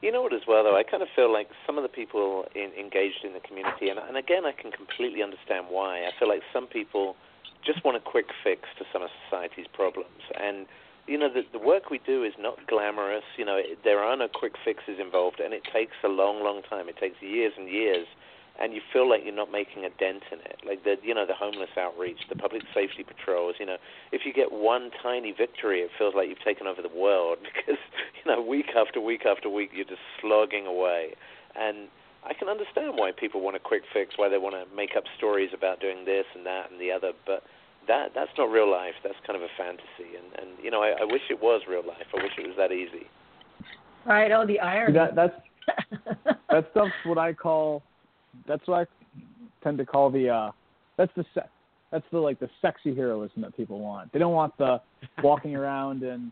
You 0.03 0.11
know 0.11 0.21
what, 0.21 0.33
as 0.33 0.43
well, 0.45 0.65
though, 0.65 0.75
I 0.75 0.83
kind 0.83 1.01
of 1.01 1.07
feel 1.15 1.31
like 1.31 1.47
some 1.65 1.79
of 1.79 1.83
the 1.83 1.87
people 1.87 2.43
in, 2.53 2.75
engaged 2.75 3.23
in 3.23 3.31
the 3.31 3.39
community, 3.39 3.87
and, 3.87 3.97
and 3.97 4.17
again, 4.17 4.43
I 4.43 4.51
can 4.51 4.69
completely 4.69 5.23
understand 5.23 5.67
why. 5.69 6.03
I 6.03 6.11
feel 6.19 6.27
like 6.27 6.43
some 6.51 6.67
people 6.67 7.15
just 7.63 7.85
want 7.85 7.95
a 7.95 8.03
quick 8.03 8.27
fix 8.43 8.67
to 8.79 8.83
some 8.91 9.01
of 9.01 9.07
society's 9.23 9.71
problems, 9.71 10.19
and 10.35 10.67
you 11.07 11.17
know, 11.17 11.31
the, 11.31 11.47
the 11.55 11.59
work 11.59 11.89
we 11.89 12.01
do 12.05 12.23
is 12.27 12.33
not 12.37 12.59
glamorous. 12.67 13.23
You 13.37 13.45
know, 13.45 13.55
it, 13.55 13.79
there 13.85 13.99
are 13.99 14.17
no 14.17 14.27
quick 14.27 14.55
fixes 14.59 14.99
involved, 14.99 15.39
and 15.39 15.53
it 15.53 15.63
takes 15.71 15.95
a 16.03 16.09
long, 16.09 16.43
long 16.43 16.63
time. 16.69 16.89
It 16.89 16.97
takes 16.99 17.21
years 17.21 17.53
and 17.55 17.69
years, 17.69 18.05
and 18.61 18.73
you 18.73 18.81
feel 18.93 19.09
like 19.09 19.21
you're 19.23 19.35
not 19.35 19.51
making 19.51 19.83
a 19.83 19.89
dent 19.97 20.23
in 20.31 20.39
it. 20.39 20.61
Like 20.65 20.83
the, 20.83 20.95
you 21.01 21.13
know, 21.13 21.25
the 21.25 21.33
homeless 21.33 21.73
outreach, 21.77 22.19
the 22.29 22.35
public 22.35 22.61
safety 22.73 23.03
patrols. 23.03 23.55
You 23.59 23.65
know, 23.65 23.77
if 24.11 24.21
you 24.25 24.33
get 24.33 24.51
one 24.51 24.91
tiny 25.01 25.33
victory, 25.33 25.81
it 25.81 25.89
feels 25.97 26.13
like 26.15 26.29
you've 26.29 26.43
taken 26.45 26.67
over 26.67 26.81
the 26.81 26.93
world 26.93 27.39
because 27.43 27.81
you 28.23 28.31
know, 28.31 28.41
week 28.41 28.69
after 28.77 29.01
week 29.01 29.25
after 29.25 29.49
week, 29.49 29.71
you're 29.73 29.89
just 29.89 30.05
slogging 30.21 30.67
away, 30.67 31.15
and 31.57 31.89
I 32.23 32.33
can 32.33 32.47
understand 32.47 32.93
why 32.95 33.11
people 33.11 33.41
want 33.41 33.55
a 33.55 33.59
quick 33.59 33.83
fix, 33.91 34.17
why 34.17 34.29
they 34.29 34.37
want 34.37 34.55
to 34.55 34.63
make 34.75 34.95
up 34.95 35.03
stories 35.17 35.49
about 35.53 35.81
doing 35.81 36.05
this 36.05 36.25
and 36.35 36.45
that 36.45 36.71
and 36.71 36.79
the 36.79 36.91
other, 36.91 37.11
but 37.25 37.43
that 37.87 38.13
that's 38.15 38.31
not 38.37 38.45
real 38.45 38.69
life. 38.69 38.93
That's 39.03 39.17
kind 39.25 39.35
of 39.35 39.41
a 39.41 39.51
fantasy, 39.57 40.15
and 40.15 40.29
and 40.39 40.63
you 40.63 40.69
know, 40.71 40.83
I, 40.83 41.01
I 41.01 41.05
wish 41.05 41.23
it 41.29 41.41
was 41.41 41.63
real 41.67 41.85
life. 41.85 42.07
I 42.13 42.21
wish 42.21 42.33
it 42.37 42.47
was 42.47 42.55
that 42.57 42.71
easy. 42.71 43.07
Right? 44.05 44.31
Oh, 44.31 44.45
the 44.45 44.59
irony. 44.59 44.93
that 44.93 45.15
that's 45.15 45.35
that 46.49 46.67
stuff's 46.71 46.91
what 47.05 47.17
I 47.17 47.33
call. 47.33 47.83
That's 48.47 48.65
what 48.67 48.87
I 48.87 49.13
tend 49.63 49.77
to 49.79 49.85
call 49.85 50.09
the. 50.09 50.29
uh 50.29 50.51
That's 50.97 51.11
the 51.15 51.25
se- 51.33 51.47
that's 51.91 52.05
the 52.11 52.17
like 52.19 52.39
the 52.39 52.49
sexy 52.61 52.95
heroism 52.95 53.41
that 53.43 53.55
people 53.55 53.79
want. 53.79 54.11
They 54.13 54.19
don't 54.19 54.33
want 54.33 54.57
the 54.57 54.81
walking 55.23 55.55
around 55.55 56.03
and 56.03 56.31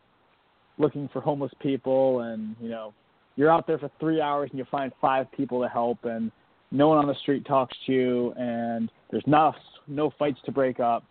looking 0.77 1.07
for 1.13 1.21
homeless 1.21 1.51
people, 1.59 2.21
and 2.21 2.55
you 2.59 2.69
know, 2.69 2.93
you're 3.35 3.51
out 3.51 3.67
there 3.67 3.77
for 3.77 3.89
three 3.99 4.19
hours 4.21 4.49
and 4.51 4.57
you 4.59 4.65
find 4.71 4.91
five 4.99 5.31
people 5.31 5.61
to 5.61 5.67
help, 5.67 6.03
and 6.05 6.31
no 6.71 6.87
one 6.87 6.97
on 6.97 7.05
the 7.07 7.15
street 7.15 7.45
talks 7.45 7.75
to 7.85 7.91
you, 7.93 8.33
and 8.37 8.91
there's 9.11 9.23
not 9.27 9.55
no 9.87 10.11
fights 10.17 10.39
to 10.45 10.51
break 10.51 10.79
up. 10.79 11.03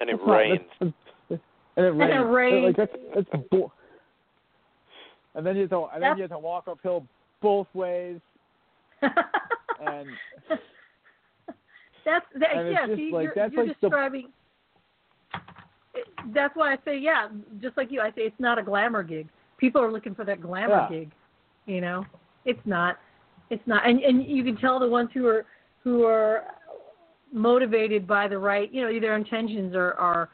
And 0.00 0.10
it 0.10 0.16
That's 0.16 0.26
not- 0.26 0.34
rains. 0.36 0.60
that's- 0.80 0.92
that's- 1.30 1.46
and 1.76 1.86
it 1.86 1.90
rains. 1.90 2.12
it 2.14 2.18
rains. 2.18 2.64
Like 2.66 2.76
that's 2.76 2.96
that's 3.14 3.44
bo- 3.50 3.72
and 5.34 5.44
then 5.46 5.56
you 5.56 5.62
have 5.62 5.70
to 5.70 5.84
and 5.94 6.02
then 6.02 6.16
you 6.16 6.22
have 6.24 6.30
to 6.30 6.38
walk 6.38 6.68
uphill 6.68 7.06
both 7.40 7.66
ways, 7.74 8.20
and 9.80 10.08
that's 12.04 12.26
that, 12.38 12.56
and 12.56 12.70
yeah. 12.70 12.86
see, 12.96 13.10
like- 13.12 13.24
you're, 13.24 13.32
that's 13.34 13.52
you're 13.52 13.66
like 13.66 13.80
describing. 13.80 14.28
it- 15.94 16.06
That's 16.34 16.54
why 16.56 16.72
I 16.74 16.76
say 16.84 16.98
yeah. 16.98 17.28
Just 17.60 17.76
like 17.76 17.90
you, 17.90 18.00
I 18.00 18.10
say 18.10 18.22
it's 18.22 18.40
not 18.40 18.58
a 18.58 18.62
glamour 18.62 19.02
gig. 19.02 19.28
People 19.58 19.80
are 19.82 19.92
looking 19.92 20.14
for 20.14 20.24
that 20.24 20.40
glamour 20.40 20.86
Yeah. 20.90 20.98
gig. 20.98 21.10
You 21.66 21.80
know, 21.80 22.04
it's 22.44 22.60
not. 22.64 22.98
It's 23.50 23.62
not, 23.66 23.88
and 23.88 24.00
and 24.00 24.24
you 24.26 24.42
can 24.44 24.56
tell 24.56 24.78
the 24.78 24.88
ones 24.88 25.10
who 25.14 25.26
are 25.26 25.46
who 25.82 26.04
are 26.04 26.44
motivated 27.32 28.06
by 28.06 28.28
the 28.28 28.38
right. 28.38 28.72
You 28.72 28.82
know, 28.82 29.00
their 29.00 29.16
intentions 29.16 29.74
are 29.74 29.94
are 29.94 30.28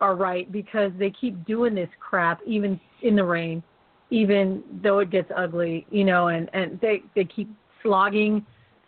are 0.00 0.14
right 0.14 0.50
because 0.52 0.92
they 0.98 1.10
keep 1.10 1.44
doing 1.46 1.74
this 1.74 1.88
crap 1.98 2.40
even 2.46 2.78
in 3.02 3.16
the 3.16 3.24
rain, 3.24 3.62
even 4.10 4.62
though 4.82 5.00
it 5.00 5.10
gets 5.10 5.30
ugly. 5.36 5.86
You 5.90 6.04
know, 6.04 6.28
and 6.28 6.50
and 6.52 6.78
they 6.80 7.02
they 7.14 7.24
keep 7.24 7.48
slogging 7.82 8.44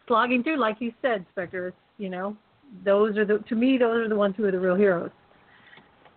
slogging 0.07 0.43
through, 0.43 0.59
like 0.59 0.77
you 0.81 0.93
said, 1.01 1.25
Spectre. 1.31 1.73
You 1.99 2.11
know, 2.11 2.37
those 2.85 3.17
are 3.17 3.25
the 3.25 3.39
to 3.49 3.55
me 3.55 3.79
those 3.79 4.05
are 4.05 4.09
the 4.09 4.17
ones 4.17 4.35
who 4.37 4.45
are 4.45 4.51
the 4.51 4.59
real 4.59 4.75
heroes. 4.75 5.11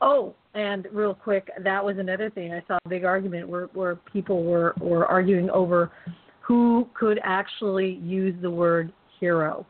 Oh, 0.01 0.33
and 0.55 0.87
real 0.91 1.13
quick, 1.13 1.49
that 1.63 1.83
was 1.83 1.97
another 1.97 2.29
thing. 2.29 2.53
I 2.53 2.63
saw 2.67 2.77
a 2.85 2.89
big 2.89 3.05
argument 3.05 3.47
where 3.47 3.67
where 3.73 3.95
people 3.95 4.43
were 4.43 4.73
were 4.79 5.05
arguing 5.05 5.49
over 5.49 5.91
who 6.41 6.87
could 6.93 7.19
actually 7.23 7.95
use 8.03 8.35
the 8.41 8.49
word 8.49 8.91
hero. 9.19 9.65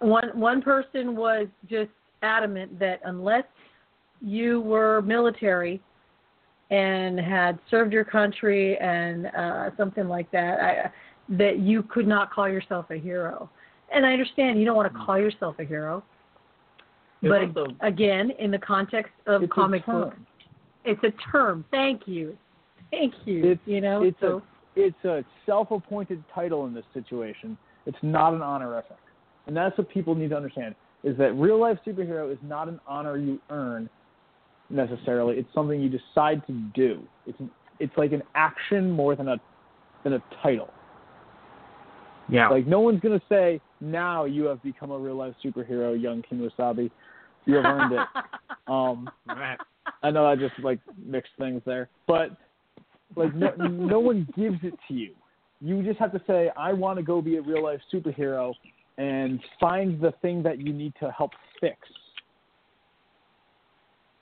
One 0.00 0.28
one 0.38 0.62
person 0.62 1.16
was 1.16 1.46
just 1.68 1.90
adamant 2.22 2.78
that 2.78 3.00
unless 3.04 3.44
you 4.20 4.60
were 4.60 5.02
military 5.02 5.80
and 6.70 7.18
had 7.18 7.58
served 7.70 7.92
your 7.92 8.04
country 8.04 8.76
and 8.78 9.26
uh, 9.26 9.70
something 9.76 10.08
like 10.08 10.30
that, 10.32 10.60
I, 10.60 10.90
that 11.28 11.58
you 11.58 11.82
could 11.82 12.06
not 12.06 12.32
call 12.32 12.48
yourself 12.48 12.86
a 12.90 12.96
hero. 12.96 13.50
And 13.92 14.04
I 14.04 14.12
understand 14.12 14.58
you 14.58 14.64
don't 14.64 14.76
want 14.76 14.90
to 14.90 14.96
mm-hmm. 14.96 15.06
call 15.06 15.18
yourself 15.18 15.56
a 15.58 15.64
hero, 15.64 16.02
but 17.22 17.42
also- 17.42 17.66
again, 17.80 18.30
in 18.38 18.50
the 18.50 18.58
context 18.58 19.12
of 19.26 19.48
comic 19.50 19.86
book, 19.86 20.14
it's 20.84 21.02
a 21.04 21.12
term. 21.30 21.64
Thank 21.70 22.02
you, 22.06 22.36
thank 22.90 23.14
you. 23.24 23.44
It's 23.52 23.60
you 23.64 23.80
know, 23.80 24.02
it's 24.02 24.18
so 24.20 24.42
a 24.76 24.80
it's 24.80 25.04
a 25.04 25.24
self-appointed 25.46 26.22
title 26.34 26.66
in 26.66 26.74
this 26.74 26.84
situation. 26.94 27.56
It's 27.86 27.98
not 28.02 28.34
an 28.34 28.42
honorific, 28.42 28.98
and 29.46 29.56
that's 29.56 29.76
what 29.78 29.88
people 29.88 30.14
need 30.14 30.30
to 30.30 30.36
understand: 30.36 30.74
is 31.02 31.16
that 31.18 31.32
real-life 31.34 31.78
superhero 31.86 32.32
is 32.32 32.38
not 32.42 32.68
an 32.68 32.80
honor 32.86 33.16
you 33.16 33.40
earn 33.50 33.88
necessarily. 34.70 35.38
It's 35.38 35.52
something 35.54 35.80
you 35.80 35.88
decide 35.88 36.46
to 36.46 36.52
do. 36.74 37.02
It's 37.26 37.38
it's 37.78 37.96
like 37.96 38.12
an 38.12 38.22
action 38.34 38.90
more 38.90 39.14
than 39.16 39.28
a 39.28 39.36
than 40.04 40.14
a 40.14 40.22
title. 40.42 40.70
Yeah. 42.28 42.48
Like 42.48 42.66
no 42.66 42.80
one's 42.80 43.00
gonna 43.00 43.22
say 43.28 43.60
now 43.80 44.24
you 44.24 44.44
have 44.44 44.62
become 44.62 44.90
a 44.90 44.98
real-life 44.98 45.34
superhero, 45.44 46.00
young 46.00 46.22
King 46.22 46.38
Wasabi. 46.40 46.90
You 47.44 47.56
have 47.56 47.64
earned 47.64 47.92
it. 47.92 48.06
Um, 48.68 49.08
Right. 49.28 49.58
I 50.02 50.10
know 50.10 50.26
I 50.26 50.34
just 50.34 50.58
like 50.58 50.80
mixed 51.04 51.30
things 51.38 51.62
there, 51.64 51.88
but 52.08 52.30
like 53.14 53.32
no, 53.32 53.54
no 53.54 54.00
one 54.00 54.26
gives 54.36 54.58
it 54.64 54.74
to 54.88 54.94
you. 54.94 55.12
You 55.60 55.84
just 55.84 56.00
have 56.00 56.10
to 56.12 56.20
say, 56.26 56.50
I 56.56 56.72
want 56.72 56.98
to 56.98 57.04
go 57.04 57.22
be 57.22 57.36
a 57.36 57.42
real 57.42 57.62
life 57.62 57.80
superhero, 57.94 58.52
and 58.98 59.40
find 59.60 60.00
the 60.00 60.12
thing 60.20 60.42
that 60.42 60.58
you 60.58 60.72
need 60.72 60.94
to 61.00 61.12
help 61.12 61.30
fix. 61.60 61.78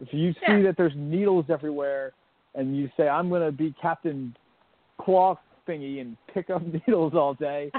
If 0.00 0.12
you 0.12 0.32
see 0.34 0.38
Yeah. 0.58 0.62
that 0.64 0.76
there's 0.76 0.92
needles 0.94 1.46
everywhere, 1.48 2.12
and 2.54 2.76
you 2.76 2.90
say, 2.96 3.08
I'm 3.08 3.28
going 3.30 3.42
to 3.42 3.52
be 3.52 3.74
Captain 3.80 4.36
Claw 5.00 5.38
Thingy 5.66 6.00
and 6.00 6.16
pick 6.32 6.50
up 6.50 6.62
needles 6.86 7.14
all 7.14 7.34
day, 7.34 7.72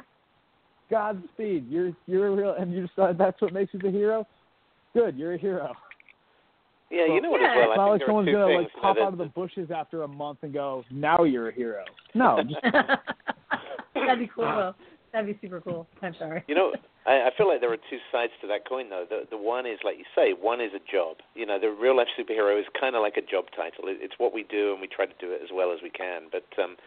Godspeed. 0.89 1.65
You're 1.69 1.91
you're 2.05 2.27
a 2.27 2.35
real, 2.35 2.55
and 2.57 2.73
you 2.73 2.87
decide 2.87 3.17
that's 3.17 3.41
what 3.41 3.53
makes 3.53 3.73
you 3.73 3.79
the 3.79 3.91
hero. 3.91 4.27
Good, 4.93 5.17
you're 5.17 5.33
a 5.33 5.37
hero. 5.37 5.73
Yeah, 6.91 7.05
you 7.07 7.21
know 7.21 7.31
what? 7.31 7.41
Yeah. 7.41 7.51
As 7.51 7.55
well, 7.57 7.71
It's 7.71 7.73
I 7.73 7.75
not 7.77 7.85
think 7.85 7.89
like 7.89 7.99
there 7.99 8.05
are 8.05 8.09
someone's 8.09 8.31
gonna 8.31 8.55
like 8.61 8.67
pop 8.81 8.97
out 9.01 9.13
of 9.13 9.17
the 9.17 9.25
bushes 9.25 9.69
after 9.75 10.03
a 10.03 10.07
month 10.07 10.39
and 10.43 10.53
go, 10.53 10.83
"Now 10.91 11.23
you're 11.23 11.49
a 11.49 11.53
hero." 11.53 11.83
No, 12.15 12.39
just 12.41 12.61
That'd 13.93 14.19
be 14.19 14.29
cool. 14.33 14.45
Though. 14.45 14.73
That'd 15.11 15.27
be 15.27 15.37
super 15.45 15.59
cool. 15.59 15.85
I'm 16.01 16.15
sorry. 16.17 16.43
You 16.47 16.55
know, 16.55 16.71
I, 17.05 17.27
I 17.27 17.29
feel 17.37 17.47
like 17.47 17.59
there 17.59 17.71
are 17.73 17.83
two 17.89 17.99
sides 18.11 18.31
to 18.41 18.47
that 18.47 18.67
coin, 18.67 18.89
though. 18.89 19.05
The 19.09 19.27
the 19.29 19.37
one 19.37 19.65
is, 19.65 19.79
like 19.83 19.97
you 19.97 20.05
say, 20.15 20.31
one 20.31 20.61
is 20.61 20.71
a 20.75 20.83
job. 20.91 21.17
You 21.35 21.45
know, 21.45 21.59
the 21.59 21.69
real 21.69 21.97
life 21.97 22.07
superhero 22.19 22.57
is 22.59 22.65
kind 22.79 22.95
of 22.95 23.01
like 23.01 23.17
a 23.17 23.21
job 23.21 23.45
title. 23.55 23.89
It, 23.89 23.97
it's 23.99 24.15
what 24.17 24.33
we 24.33 24.43
do, 24.43 24.71
and 24.71 24.79
we 24.79 24.87
try 24.87 25.05
to 25.05 25.13
do 25.19 25.31
it 25.31 25.41
as 25.43 25.49
well 25.53 25.73
as 25.73 25.79
we 25.83 25.89
can. 25.89 26.31
But 26.31 26.47
um, 26.61 26.77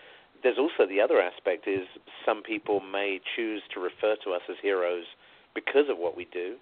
there's 0.42 0.58
also 0.58 0.86
the 0.88 1.00
other 1.00 1.20
aspect: 1.20 1.66
is 1.66 1.86
some 2.24 2.42
people 2.42 2.80
may 2.80 3.20
choose 3.36 3.62
to 3.74 3.80
refer 3.80 4.16
to 4.24 4.32
us 4.32 4.42
as 4.48 4.56
heroes 4.62 5.04
because 5.54 5.88
of 5.88 5.98
what 5.98 6.16
we 6.16 6.26
do. 6.32 6.56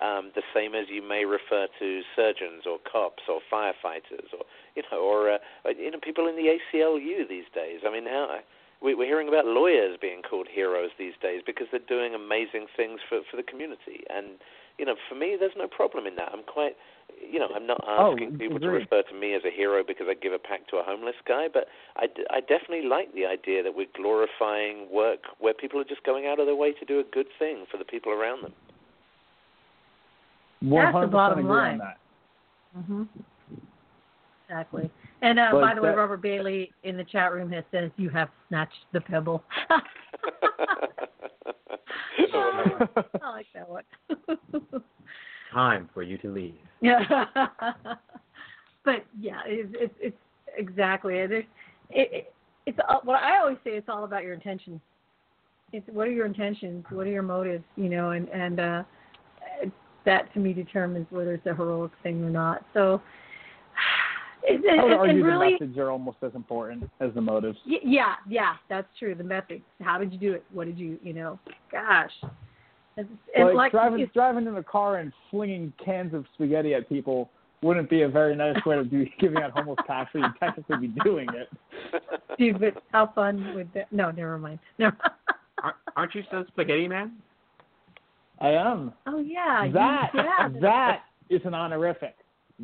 Um, 0.00 0.32
the 0.34 0.42
same 0.54 0.74
as 0.74 0.86
you 0.88 1.06
may 1.06 1.24
refer 1.24 1.68
to 1.78 2.00
surgeons 2.16 2.64
or 2.66 2.78
cops 2.90 3.22
or 3.28 3.40
firefighters 3.52 4.32
or 4.32 4.44
you 4.74 4.82
know 4.90 4.98
or 4.98 5.30
uh, 5.30 5.38
you 5.76 5.90
know 5.90 6.00
people 6.02 6.26
in 6.26 6.36
the 6.36 6.58
ACLU 6.58 7.28
these 7.28 7.46
days. 7.54 7.80
I 7.86 7.92
mean, 7.92 8.06
how 8.06 8.40
we, 8.82 8.94
we're 8.94 9.06
hearing 9.06 9.28
about 9.28 9.46
lawyers 9.46 9.96
being 10.00 10.22
called 10.22 10.48
heroes 10.50 10.90
these 10.98 11.14
days 11.22 11.42
because 11.46 11.68
they're 11.70 11.86
doing 11.86 12.14
amazing 12.14 12.66
things 12.76 13.00
for 13.08 13.20
for 13.30 13.36
the 13.36 13.42
community. 13.42 14.02
And 14.10 14.42
you 14.78 14.86
know, 14.86 14.96
for 15.08 15.14
me, 15.14 15.36
there's 15.38 15.56
no 15.56 15.68
problem 15.68 16.06
in 16.06 16.16
that. 16.16 16.30
I'm 16.32 16.42
quite, 16.42 16.76
you 17.30 17.38
know, 17.38 17.48
I'm 17.54 17.66
not 17.66 17.82
Oh, 17.86 18.12
asking 18.12 18.38
people 18.38 18.58
to 18.60 18.68
refer 18.70 19.02
to 19.02 19.14
me 19.14 19.34
as 19.34 19.42
a 19.44 19.50
hero 19.50 19.82
because 19.86 20.06
I 20.08 20.14
give 20.14 20.32
a 20.32 20.38
pack 20.38 20.66
to 20.68 20.76
a 20.76 20.82
homeless 20.82 21.16
guy, 21.26 21.48
but 21.52 21.68
I, 21.96 22.06
d- 22.06 22.26
I 22.30 22.40
definitely 22.40 22.88
like 22.88 23.12
the 23.14 23.26
idea 23.26 23.62
that 23.62 23.74
we're 23.74 23.86
glorifying 23.96 24.88
work 24.90 25.20
where 25.38 25.54
people 25.54 25.80
are 25.80 25.84
just 25.84 26.04
going 26.04 26.26
out 26.26 26.40
of 26.40 26.46
their 26.46 26.56
way 26.56 26.72
to 26.72 26.84
do 26.84 27.00
a 27.00 27.04
good 27.04 27.26
thing 27.38 27.64
for 27.70 27.76
the 27.78 27.84
people 27.84 28.12
around 28.12 28.42
them. 28.42 28.52
That's 30.62 30.94
the 31.00 31.06
bottom 31.06 31.48
line. 31.48 31.80
on 31.80 31.92
that. 32.74 32.84
hmm 32.86 33.02
Exactly. 34.48 34.90
And 35.22 35.38
uh, 35.38 35.52
by 35.52 35.74
the 35.74 35.80
way, 35.80 35.90
Robert 35.90 36.20
Bailey 36.20 36.72
in 36.82 36.96
the 36.96 37.04
chat 37.04 37.32
room 37.32 37.50
has 37.52 37.64
says 37.70 37.90
you 37.96 38.10
have 38.10 38.28
snatched 38.48 38.84
the 38.92 39.00
pebble. 39.00 39.42
I 43.22 43.30
like 43.30 43.46
that 43.54 43.68
one. 43.68 43.84
Time 45.52 45.88
for 45.92 46.02
you 46.02 46.18
to 46.18 46.32
leave. 46.32 46.54
yeah. 46.80 47.04
but 48.84 49.04
yeah, 49.20 49.40
it's 49.46 49.74
it's, 49.78 49.94
it's 50.00 50.16
exactly 50.56 51.18
it. 51.18 51.30
It, 51.30 51.46
it 51.90 52.34
it's 52.66 52.78
all- 52.88 53.02
what 53.04 53.22
I 53.22 53.38
always 53.38 53.58
say. 53.64 53.70
It's 53.72 53.88
all 53.88 54.04
about 54.04 54.22
your 54.22 54.34
intentions. 54.34 54.80
It's 55.72 55.86
what 55.88 56.06
are 56.08 56.12
your 56.12 56.26
intentions? 56.26 56.84
What 56.90 57.06
are 57.06 57.10
your 57.10 57.22
motives? 57.22 57.64
You 57.76 57.88
know, 57.88 58.10
and 58.10 58.28
and 58.28 58.60
uh, 58.60 58.82
that 60.04 60.32
to 60.34 60.40
me 60.40 60.52
determines 60.52 61.06
whether 61.10 61.34
it's 61.34 61.46
a 61.46 61.54
heroic 61.54 61.92
thing 62.02 62.22
or 62.24 62.30
not. 62.30 62.64
So. 62.74 63.00
It, 64.44 64.60
it, 64.64 64.80
I 64.80 64.82
would 64.82 64.92
argue 64.94 65.24
really, 65.24 65.50
the 65.50 65.60
methods 65.60 65.78
are 65.78 65.88
almost 65.92 66.16
as 66.22 66.34
important 66.34 66.90
as 66.98 67.14
the 67.14 67.20
motives. 67.20 67.56
Yeah, 67.64 68.14
yeah, 68.28 68.54
that's 68.68 68.88
true. 68.98 69.14
The 69.14 69.22
method. 69.22 69.62
How 69.80 69.98
did 69.98 70.12
you 70.12 70.18
do 70.18 70.32
it? 70.32 70.42
What 70.52 70.66
did 70.66 70.76
you, 70.76 70.98
you 71.00 71.12
know? 71.12 71.38
Gosh. 71.70 72.10
And, 72.96 73.08
and 73.36 73.46
like, 73.48 73.54
like 73.54 73.72
driving 73.72 74.00
it's- 74.00 74.14
driving 74.14 74.46
in 74.46 74.56
a 74.56 74.62
car 74.62 74.98
and 74.98 75.12
flinging 75.30 75.72
cans 75.82 76.14
of 76.14 76.26
spaghetti 76.34 76.74
at 76.74 76.88
people 76.88 77.30
wouldn't 77.62 77.88
be 77.88 78.02
a 78.02 78.08
very 78.08 78.34
nice 78.34 78.56
way 78.66 78.76
to 78.76 78.84
be 78.84 79.12
giving 79.20 79.38
out 79.38 79.52
homeless 79.52 79.78
packs. 79.86 80.10
But 80.12 80.20
you'd 80.20 80.32
technically 80.40 80.88
be 80.88 81.00
doing 81.04 81.28
it. 81.32 81.48
dude, 82.38 82.60
but 82.60 82.82
how 82.90 83.12
fun 83.14 83.54
would 83.54 83.72
that? 83.74 83.92
No, 83.92 84.10
never 84.10 84.38
mind. 84.38 84.58
Never. 84.78 84.96
Aren't, 85.62 85.76
aren't 85.96 86.14
you 86.14 86.22
still 86.26 86.44
Spaghetti 86.48 86.88
Man? 86.88 87.12
I 88.40 88.48
am. 88.50 88.92
oh 89.06 89.20
yeah. 89.20 89.64
you- 89.64 89.72
that 89.72 90.10
yeah. 90.14 90.48
that 90.60 91.00
is 91.30 91.40
an 91.44 91.54
honorific. 91.54 92.16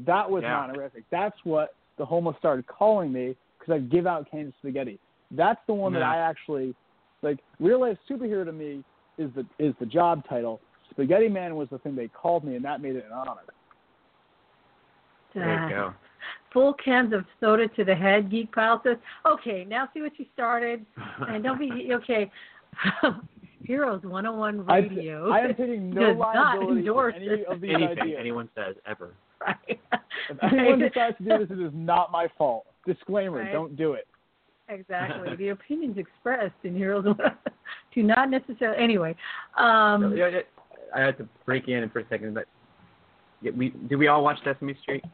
That 0.07 0.29
was 0.29 0.43
Yeah. 0.43 0.65
an 0.65 0.71
honorific. 0.71 1.05
That's 1.11 1.37
what 1.45 1.75
the 1.97 2.05
homeless 2.05 2.37
started 2.39 2.67
calling 2.67 3.13
me 3.13 3.37
because 3.59 3.75
I 3.75 3.79
give 3.79 4.07
out 4.07 4.31
cans 4.31 4.49
of 4.49 4.55
spaghetti. 4.59 4.99
That's 5.31 5.61
the 5.67 5.75
one 5.75 5.93
that 5.93 6.01
mm-hmm. 6.03 6.11
I 6.11 6.19
actually 6.19 6.75
like. 7.23 7.39
Real 7.61 7.81
life 7.81 7.99
superhero 8.11 8.45
to 8.45 8.53
me 8.53 8.83
is 9.19 9.31
the 9.35 9.47
is 9.59 9.75
the 9.81 9.87
job 9.87 10.23
title. 10.29 10.61
Spaghetti 10.91 11.29
Man 11.29 11.57
was 11.57 11.69
the 11.71 11.79
thing 11.79 11.95
they 11.95 12.09
called 12.09 12.45
me, 12.45 12.57
and 12.57 12.65
that 12.65 12.81
made 12.81 12.97
it 12.97 13.05
an 13.07 13.13
honor. 13.13 13.41
There 15.35 15.45
you 15.45 15.59
ah. 15.59 15.69
go. 15.69 15.95
Full 16.53 16.75
cans 16.75 17.13
of 17.13 17.25
soda 17.41 17.69
to 17.69 17.85
the 17.85 17.95
head. 17.95 18.31
Geek 18.31 18.53
Pile 18.53 18.81
says, 18.85 18.97
"Okay, 19.27 19.65
now 19.69 19.89
see 19.93 20.01
what 20.01 20.19
you 20.19 20.27
started, 20.35 20.85
and 21.29 21.43
don't 21.43 21.59
be 21.59 21.91
okay." 21.95 22.31
Heroes 23.65 24.03
101 24.03 24.65
I, 24.69 24.79
Radio. 24.79 25.31
I 25.31 25.41
am 25.41 25.55
taking 25.55 25.91
no 25.91 26.07
does 26.07 26.17
not 26.19 26.35
liability 26.35 26.67
for 26.67 26.79
endorse 26.79 27.15
any 27.17 27.45
of 27.45 27.61
these 27.61 27.75
Anything 27.75 27.99
ideas. 28.01 28.17
anyone 28.21 28.49
says 28.55 28.77
ever. 28.87 29.15
right. 29.41 29.81
If 30.31 30.39
anyone 30.43 30.79
decides 30.79 31.19
to 31.19 31.25
do 31.25 31.39
this, 31.39 31.51
it 31.51 31.61
is 31.61 31.73
not 31.75 32.11
my 32.11 32.29
fault. 32.39 32.67
Disclaimer: 32.87 33.39
Right. 33.39 33.53
Don't 33.53 33.77
do 33.77 33.93
it. 33.93 34.07
Exactly. 34.69 35.35
the 35.37 35.49
opinions 35.49 35.97
expressed 35.99 36.55
in 36.63 36.77
Heroes 36.77 37.05
oh 37.07 37.15
do 37.95 38.03
not 38.03 38.31
necessarily. 38.31 38.83
Anyway, 38.83 39.15
um, 39.57 40.17
Yeah, 40.17 40.29
yeah, 40.29 40.41
I 40.95 41.01
had 41.01 41.19
to 41.19 41.29
break 41.47 41.69
in 41.69 41.89
for 41.91 42.01
a 42.01 42.09
second, 42.09 42.35
but 42.35 42.47
yeah, 43.41 43.53
we 43.57 43.71
did 43.89 43.97
we 43.97 44.09
all 44.09 44.23
watch 44.23 44.39
Sesame 44.45 44.77
Street? 44.83 45.05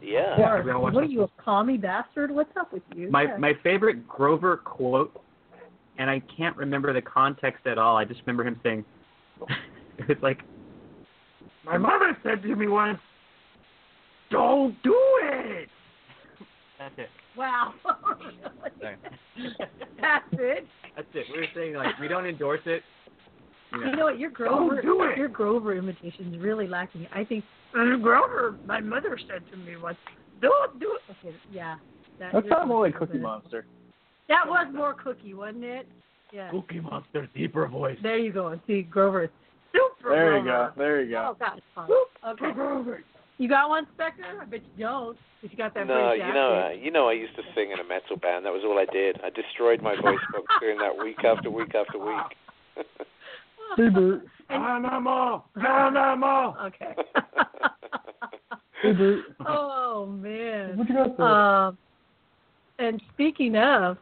Yeah. 0.00 0.38
Yeah. 0.38 0.62
we 0.62 0.70
all 0.70 0.82
watched 0.82 0.94
what 0.94 1.04
are 1.04 1.08
you, 1.08 1.22
a 1.22 1.28
commie 1.42 1.78
bastard? 1.78 2.30
What's 2.30 2.54
up 2.56 2.72
with 2.72 2.82
you? 2.94 3.10
My 3.10 3.22
Yeah. 3.24 3.36
my 3.38 3.54
favorite 3.62 4.06
Grover 4.06 4.58
quote, 4.58 5.20
and 5.98 6.10
I 6.10 6.20
can't 6.36 6.56
remember 6.56 6.92
the 6.92 7.02
context 7.02 7.66
at 7.66 7.78
all. 7.78 7.96
I 7.96 8.04
just 8.04 8.20
remember 8.26 8.44
him 8.44 8.60
saying, 8.62 8.84
"It's 10.08 10.22
like 10.22 10.42
my 11.64 11.78
mother 11.78 12.16
said 12.22 12.42
to 12.42 12.54
me 12.54 12.68
once, 12.68 12.98
don't 14.30 14.80
do 14.82 14.96
it." 15.22 15.68
That's 16.78 16.94
it. 16.98 17.08
Wow. 17.36 17.74
Sorry. 18.80 18.96
That's 20.00 20.24
it. 20.32 20.66
That's 20.94 21.08
it. 21.14 21.26
We 21.32 21.40
were 21.40 21.46
saying 21.54 21.74
like 21.74 21.98
we 22.00 22.08
don't 22.08 22.26
endorse 22.26 22.60
it. 22.66 22.82
You 23.72 23.80
know, 23.80 23.86
You 23.90 23.96
know 23.96 24.04
what? 24.04 24.18
Your 24.18 24.30
Grover, 24.30 24.80
do 24.82 25.02
it. 25.04 25.18
your 25.18 25.28
Grover 25.28 25.74
imitation 25.74 26.32
is 26.34 26.40
really 26.40 26.66
lacking. 26.68 27.06
I 27.14 27.24
think 27.24 27.44
Grover. 27.72 28.56
My 28.64 28.80
mother 28.80 29.18
said 29.28 29.42
to 29.50 29.56
me 29.56 29.76
once, 29.76 29.98
"Don't 30.40 30.78
do 30.80 30.96
it." 30.96 31.16
Okay, 31.26 31.36
yeah. 31.50 31.76
That, 32.18 32.32
That 32.32 32.44
yours 32.44 32.52
sounded 32.52 32.66
more 32.68 32.86
like 32.86 32.96
Cookie. 32.96 33.18
Monster. 33.18 33.66
That 34.28 34.44
was 34.46 34.66
more 34.72 34.94
Cookie, 34.94 35.34
wasn't 35.34 35.64
it? 35.64 35.86
Yeah. 36.32 36.50
Cookie 36.50 36.80
Monster 36.80 37.28
deeper 37.34 37.66
voice. 37.68 37.98
There 38.02 38.18
you 38.18 38.32
go. 38.32 38.58
See, 38.66 38.82
Grover 38.82 39.24
is 39.24 39.30
super. 39.72 40.10
There 40.10 40.36
you 40.38 40.42
Grover. 40.44 40.72
go. 40.76 40.80
There 40.82 41.02
you 41.02 41.16
Oh 41.18 41.36
go. 41.38 41.46
God, 41.46 41.58
it's 41.58 41.66
fun. 41.74 41.88
Okay. 42.28 43.02
You 43.38 43.48
got 43.48 43.68
one, 43.68 43.86
Spectre? 43.94 44.24
I 44.40 44.44
bet 44.46 44.60
you 44.76 44.84
don't. 44.84 45.16
If 45.42 45.52
you 45.52 45.58
got 45.58 45.74
that 45.74 45.86
No, 45.86 46.12
you 46.12 46.32
know, 46.32 46.66
uh, 46.66 46.70
you 46.70 46.90
know, 46.90 47.08
I 47.08 47.12
used 47.12 47.36
to 47.36 47.42
sing 47.54 47.70
in 47.70 47.78
a 47.78 47.84
metal 47.84 48.16
band. 48.16 48.46
That 48.46 48.52
was 48.52 48.62
all 48.64 48.78
I 48.78 48.86
did. 48.92 49.20
I 49.22 49.30
destroyed 49.30 49.82
my 49.82 49.94
voice 49.94 50.18
box 50.32 50.44
doing 50.60 50.78
that 50.78 50.96
week 50.96 51.22
after 51.22 51.50
week 51.50 51.74
after 51.74 51.98
week. 51.98 52.86
Reboot. 53.78 54.22
Animal, 54.48 55.44
animal. 55.56 56.56
Okay. 56.64 56.94
Reboot. 58.84 59.20
oh 59.46 60.06
man. 60.06 60.78
What 60.78 60.88
you 60.88 60.94
got 60.94 61.16
there? 61.16 61.26
Um, 61.26 61.78
and 62.78 63.02
speaking 63.12 63.56
of, 63.56 63.96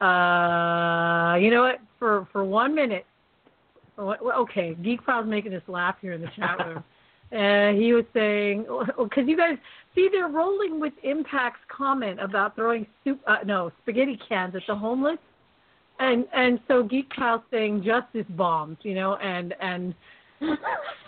uh, 0.00 1.36
you 1.40 1.50
know 1.50 1.62
what? 1.62 1.80
For 1.98 2.28
for 2.32 2.44
one 2.44 2.74
minute, 2.74 3.06
okay, 3.98 4.74
Geek 4.82 5.02
File's 5.04 5.26
making 5.26 5.54
us 5.54 5.62
laugh 5.68 5.96
here 6.00 6.12
in 6.12 6.20
the 6.20 6.30
chat 6.36 6.58
room. 6.66 6.84
And 7.30 7.76
he 7.76 7.92
was 7.92 8.04
saying, 8.14 8.66
because 8.96 9.24
you 9.26 9.36
guys 9.36 9.58
see, 9.94 10.08
they're 10.10 10.28
rolling 10.28 10.80
with 10.80 10.94
Impact's 11.02 11.58
comment 11.68 12.20
about 12.20 12.54
throwing 12.54 12.86
soup, 13.04 13.20
uh, 13.26 13.38
no, 13.44 13.70
spaghetti 13.82 14.18
cans 14.28 14.54
at 14.54 14.62
the 14.66 14.74
homeless, 14.74 15.18
and 15.98 16.26
and 16.34 16.58
so 16.68 16.82
Geek 16.82 17.10
File's 17.16 17.42
saying 17.50 17.84
justice 17.84 18.26
bombs, 18.30 18.78
you 18.82 18.94
know, 18.94 19.16
and 19.16 19.54
and 19.60 19.94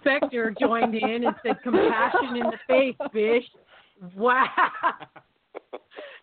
Spectre 0.01 0.55
joined 0.61 0.95
in 0.95 1.25
and 1.25 1.37
said 1.43 1.62
compassion 1.62 2.37
in 2.37 2.47
the 2.47 2.59
face, 2.66 2.97
bish. 3.12 3.45
Wow. 4.16 4.47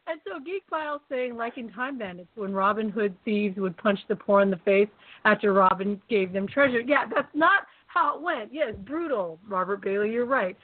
And 0.09 0.21
so 0.25 0.39
Geek 0.39 0.63
File's 0.69 1.01
saying, 1.09 1.35
like 1.35 1.57
in 1.57 1.69
Time 1.71 1.97
Bandits, 1.97 2.29
when 2.35 2.53
Robin 2.53 2.89
Hood 2.89 3.15
thieves 3.25 3.57
would 3.57 3.75
punch 3.77 3.99
the 4.07 4.15
poor 4.15 4.41
in 4.41 4.49
the 4.49 4.57
face 4.57 4.87
after 5.25 5.51
Robin 5.51 6.01
gave 6.09 6.31
them 6.31 6.47
treasure. 6.47 6.79
Yeah, 6.79 7.05
that's 7.13 7.27
not 7.33 7.63
how 7.97 8.15
it 8.17 8.21
went. 8.21 8.53
Yes, 8.53 8.73
brutal, 8.85 9.39
Robert 9.47 9.81
Bailey. 9.81 10.11
You're 10.11 10.25
right. 10.25 10.55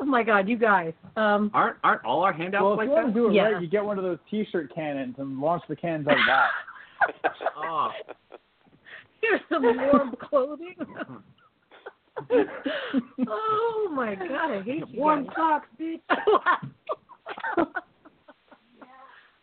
Oh 0.00 0.04
my 0.04 0.22
God, 0.22 0.48
you 0.48 0.56
guys. 0.56 0.92
Um, 1.16 1.50
Aren't 1.52 1.76
aren't 1.84 2.04
all 2.04 2.22
our 2.22 2.32
handouts 2.32 2.62
Well, 2.62 2.72
if 2.74 2.78
like 2.78 2.86
you 2.86 2.92
want 2.92 3.06
that? 3.08 3.12
to 3.14 3.20
do 3.20 3.28
it 3.30 3.34
Yeah. 3.34 3.42
right, 3.50 3.60
you 3.62 3.68
get 3.68 3.84
one 3.84 3.98
of 3.98 4.04
those 4.04 4.18
T-shirt 4.30 4.72
cannons 4.74 5.16
and 5.18 5.38
launch 5.40 5.62
the 5.68 5.76
cans 5.76 6.06
out 6.06 6.14
of 6.14 6.26
that. 6.26 6.50
Oh. 7.56 7.90
here's 9.20 9.40
some 9.50 9.64
warm 9.64 10.14
clothing. 10.20 10.76
oh 13.28 13.88
my 13.92 14.14
God, 14.14 14.50
I 14.52 14.62
hate 14.62 14.88
you. 14.88 15.00
Warm 15.00 15.24
guys. 15.26 15.34
socks, 15.36 15.68
bitch. 15.80 16.00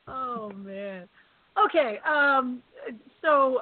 oh 0.07 0.51
man. 0.55 1.07
Okay. 1.57 1.99
Um. 2.07 2.61
So, 3.21 3.61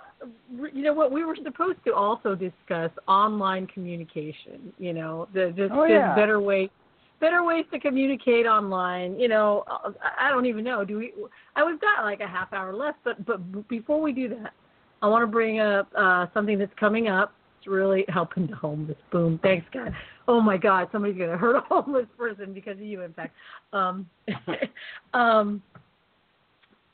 you 0.73 0.81
know 0.81 0.93
what? 0.93 1.11
We 1.11 1.23
were 1.23 1.37
supposed 1.43 1.77
to 1.85 1.93
also 1.93 2.33
discuss 2.33 2.89
online 3.07 3.67
communication. 3.67 4.73
You 4.79 4.93
know, 4.93 5.27
the 5.33 5.53
just 5.55 5.71
Oh, 5.71 5.83
yeah. 5.83 6.15
better 6.15 6.39
way, 6.39 6.71
better 7.19 7.43
ways 7.43 7.65
to 7.71 7.79
communicate 7.79 8.47
online. 8.47 9.19
You 9.19 9.27
know, 9.27 9.63
I 9.67 10.27
I 10.27 10.29
don't 10.29 10.47
even 10.47 10.63
know. 10.63 10.83
Do 10.83 10.97
we? 10.97 11.13
I 11.55 11.63
we've 11.63 11.79
got 11.79 12.03
like 12.03 12.21
a 12.21 12.27
half 12.27 12.51
hour 12.53 12.73
left, 12.73 12.99
but 13.03 13.23
but 13.25 13.67
before 13.67 14.01
we 14.01 14.13
do 14.13 14.29
that, 14.29 14.53
I 15.01 15.07
want 15.07 15.23
to 15.23 15.27
bring 15.27 15.59
up 15.59 15.87
uh, 15.95 16.25
something 16.33 16.57
that's 16.57 16.73
coming 16.79 17.07
up. 17.07 17.33
It's 17.59 17.67
really 17.67 18.05
helping 18.09 18.47
the 18.47 18.55
homeless. 18.55 18.97
Boom. 19.11 19.39
Thanks, 19.43 19.67
God. 19.71 19.93
Oh 20.27 20.41
my 20.41 20.57
God, 20.57 20.87
somebody's 20.91 21.17
gonna 21.17 21.37
hurt 21.37 21.57
a 21.57 21.61
homeless 21.69 22.07
person 22.17 22.53
because 22.53 22.77
of 22.77 22.83
you. 22.83 23.01
In 23.01 23.13
fact, 23.13 23.35
um, 23.73 24.09
um, 25.13 25.61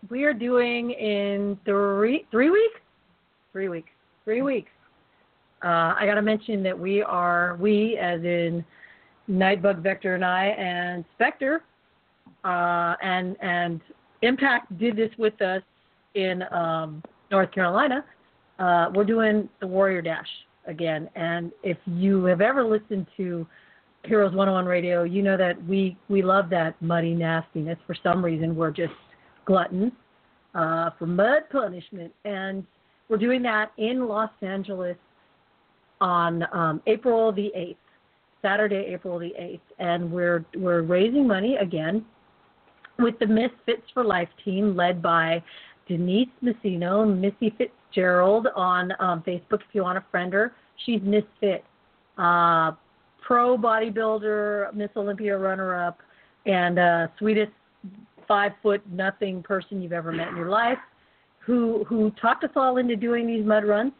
we 0.09 0.23
are 0.23 0.33
doing 0.33 0.91
in 0.91 1.57
three 1.65 2.25
three 2.31 2.49
weeks, 2.49 2.79
three 3.51 3.69
weeks, 3.69 3.89
three 4.23 4.41
weeks. 4.41 4.69
Uh, 5.63 5.95
I 5.97 6.03
got 6.05 6.15
to 6.15 6.21
mention 6.21 6.61
that 6.63 6.77
we 6.77 7.01
are 7.01 7.57
we 7.59 7.97
as 7.97 8.21
in 8.23 8.63
Nightbug 9.29 9.81
Vector 9.81 10.15
and 10.15 10.23
I 10.23 10.45
and 10.45 11.03
Spectre, 11.15 11.63
uh, 12.43 12.95
and 13.01 13.35
and 13.41 13.81
Impact 14.21 14.77
did 14.77 14.95
this 14.95 15.11
with 15.17 15.39
us 15.41 15.61
in 16.15 16.43
um, 16.51 17.03
North 17.31 17.51
Carolina. 17.51 18.03
Uh, 18.59 18.89
we're 18.93 19.03
doing 19.03 19.47
the 19.59 19.67
Warrior 19.67 20.01
Dash 20.01 20.27
again, 20.65 21.09
and 21.15 21.51
if 21.63 21.77
you 21.85 22.23
have 22.25 22.41
ever 22.41 22.63
listened 22.63 23.07
to 23.17 23.45
Heroes 24.03 24.33
101 24.33 24.65
Radio, 24.65 25.03
you 25.03 25.21
know 25.21 25.37
that 25.37 25.61
we 25.65 25.97
we 26.07 26.21
love 26.21 26.49
that 26.51 26.79
muddy 26.81 27.13
nastiness. 27.13 27.77
For 27.85 27.95
some 28.01 28.23
reason, 28.23 28.55
we're 28.55 28.71
just 28.71 28.93
gluttons 29.47 29.93
uh, 30.53 30.91
for 30.99 31.07
mud 31.07 31.43
punishment, 31.51 32.13
and 32.25 32.63
we're 33.09 33.17
doing 33.17 33.41
that 33.41 33.71
in 33.77 34.07
Los 34.07 34.29
Angeles 34.41 34.97
on 36.01 36.45
um, 36.53 36.81
April 36.85 37.31
the 37.31 37.51
8th, 37.57 37.77
Saturday, 38.41 38.85
April 38.93 39.17
the 39.17 39.33
8th, 39.39 39.59
and 39.79 40.11
we're 40.11 40.45
we're 40.57 40.81
raising 40.81 41.25
money 41.25 41.55
again 41.55 42.05
with 42.99 43.17
the 43.19 43.25
Misfits 43.25 43.87
for 43.93 44.03
Life 44.03 44.29
team 44.43 44.75
led 44.75 45.01
by 45.01 45.41
Denise 45.87 46.27
Messino, 46.43 47.05
Missy 47.07 47.55
Fitzgerald 47.57 48.47
on 48.55 48.91
um, 48.99 49.23
Facebook. 49.25 49.61
If 49.61 49.73
you 49.73 49.83
want 49.83 49.97
to 49.97 50.05
friend 50.11 50.33
her. 50.33 50.53
She's 50.85 51.01
Misfit, 51.01 51.63
uh, 52.17 52.71
pro 53.25 53.57
bodybuilder, 53.57 54.73
Miss 54.73 54.89
Olympia 54.95 55.37
runner 55.37 55.75
up, 55.75 55.99
and 56.45 56.77
uh, 56.77 57.07
sweetest 57.17 57.51
five 58.27 58.51
foot 58.61 58.81
nothing 58.91 59.41
person 59.43 59.81
you've 59.81 59.93
ever 59.93 60.11
met 60.11 60.29
in 60.29 60.35
your 60.35 60.49
life, 60.49 60.77
who 61.39 61.83
who 61.85 62.11
talked 62.21 62.43
us 62.43 62.49
all 62.55 62.77
into 62.77 62.95
doing 62.95 63.27
these 63.27 63.45
mud 63.45 63.65
runs, 63.65 63.93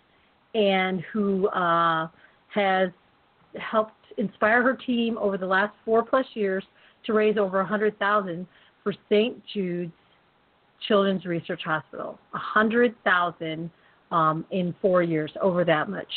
and 0.54 1.02
who 1.14 1.48
uh, 1.50 2.08
has 2.54 2.90
helped 3.60 3.94
inspire 4.18 4.62
her 4.62 4.76
team 4.76 5.18
over 5.18 5.38
the 5.38 5.46
last 5.46 5.74
four 5.86 6.04
plus 6.04 6.26
years 6.34 6.64
to 7.06 7.14
raise 7.14 7.38
over 7.38 7.60
a 7.60 7.66
hundred 7.66 7.98
thousand 8.00 8.48
for 8.84 8.94
St. 9.10 9.42
Jude's 9.54 9.92
Children's 10.88 11.26
Research 11.26 11.62
Hospital. 11.64 12.20
A 12.34 12.38
hundred 12.38 12.96
thousand 13.04 13.70
um, 14.12 14.46
in 14.52 14.74
four 14.82 15.04
years, 15.04 15.32
over 15.42 15.66
that 15.66 15.90
much. 15.90 16.12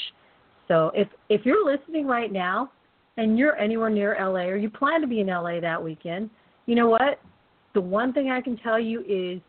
So 0.68 0.92
if 0.94 1.08
if 1.28 1.44
you're 1.44 1.64
listening 1.64 2.06
right 2.06 2.32
now 2.32 2.70
and 3.16 3.38
you're 3.38 3.56
anywhere 3.56 3.90
near 3.90 4.16
LA 4.20 4.44
or 4.44 4.56
you 4.56 4.70
plan 4.70 5.00
to 5.00 5.06
be 5.06 5.20
in 5.20 5.26
LA 5.26 5.60
that 5.60 5.82
weekend, 5.82 6.30
you 6.66 6.74
know 6.74 6.88
what? 6.88 7.20
The 7.74 7.80
one 7.80 8.12
thing 8.12 8.30
I 8.30 8.40
can 8.40 8.56
tell 8.56 8.78
you 8.78 9.04
is 9.08 9.40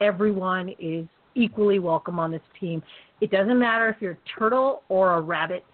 everyone 0.00 0.70
is 0.78 1.06
equally 1.34 1.78
welcome 1.78 2.18
on 2.18 2.30
this 2.30 2.42
team. 2.58 2.82
It 3.20 3.30
doesn't 3.30 3.58
matter 3.58 3.88
if 3.88 3.96
you're 4.00 4.12
a 4.12 4.38
turtle 4.38 4.82
or 4.88 5.14
a 5.14 5.20
rabbit. 5.20 5.64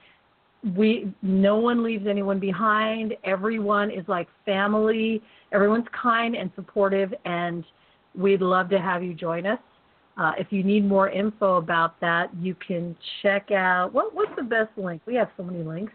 We 0.77 1.13
no 1.23 1.57
one 1.57 1.83
leaves 1.83 2.07
anyone 2.09 2.41
behind. 2.41 3.15
Everyone 3.25 3.91
is 3.91 4.05
like 4.09 4.29
family. 4.45 5.23
Everyone's 5.53 5.87
kind 6.01 6.35
and 6.35 6.51
supportive 6.55 7.13
and 7.25 7.65
we'd 8.15 8.41
love 8.41 8.71
to 8.71 8.79
have 8.79 9.03
you 9.03 9.15
join 9.15 9.47
us. 9.47 9.59
Uh, 10.17 10.33
if 10.39 10.47
you 10.51 10.63
need 10.63 10.87
more 10.87 11.11
info 11.11 11.57
about 11.57 12.01
that, 12.01 12.31
you 12.41 12.55
can 12.67 12.97
check 13.23 13.51
out 13.51 13.93
what 13.93 14.15
what's 14.15 14.35
the 14.37 14.43
best 14.43 14.71
link? 14.77 15.03
We 15.07 15.15
have 15.17 15.29
so 15.37 15.43
many 15.43 15.63
links. 15.63 15.93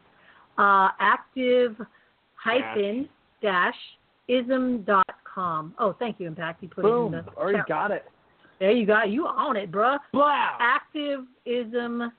Uh, 0.58 0.90
active 1.00 1.76
hyphen 2.36 3.10
dash 3.42 3.76
ism 4.28 4.84
dot 4.84 5.06
com. 5.40 5.74
Oh, 5.80 5.96
thank 6.00 6.20
you, 6.20 6.28
Impact. 6.28 6.62
You 6.62 6.70
put 6.70 6.84
Boom. 6.84 7.14
it 7.14 7.20
in 7.20 7.26
the 7.26 7.32
Already 7.38 7.60
chat. 7.60 7.68
got 7.68 7.92
it. 7.92 8.06
There 8.60 8.72
you 8.72 8.86
go. 8.86 9.04
You 9.04 9.28
own 9.28 9.56
it, 9.56 9.72
bruh. 9.72 9.98
Wow. 10.14 10.58
Activism, 10.60 12.02
uh, 12.02 12.10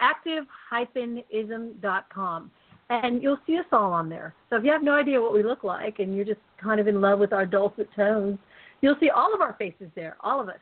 active-ism.com. 0.00 2.50
and 2.90 3.22
you'll 3.22 3.38
see 3.46 3.58
us 3.58 3.64
all 3.72 3.92
on 3.92 4.08
there. 4.08 4.34
So 4.48 4.56
if 4.56 4.64
you 4.64 4.72
have 4.72 4.82
no 4.82 4.94
idea 4.94 5.20
what 5.20 5.32
we 5.34 5.42
look 5.42 5.62
like 5.64 5.98
and 5.98 6.14
you're 6.16 6.24
just 6.24 6.40
kind 6.62 6.80
of 6.80 6.88
in 6.88 7.00
love 7.02 7.18
with 7.18 7.32
our 7.34 7.44
dulcet 7.46 7.86
tones, 7.94 8.38
you'll 8.80 8.96
see 9.00 9.10
all 9.10 9.34
of 9.34 9.40
our 9.42 9.54
faces 9.58 9.88
there, 9.94 10.16
all 10.20 10.40
of 10.40 10.48
us, 10.48 10.56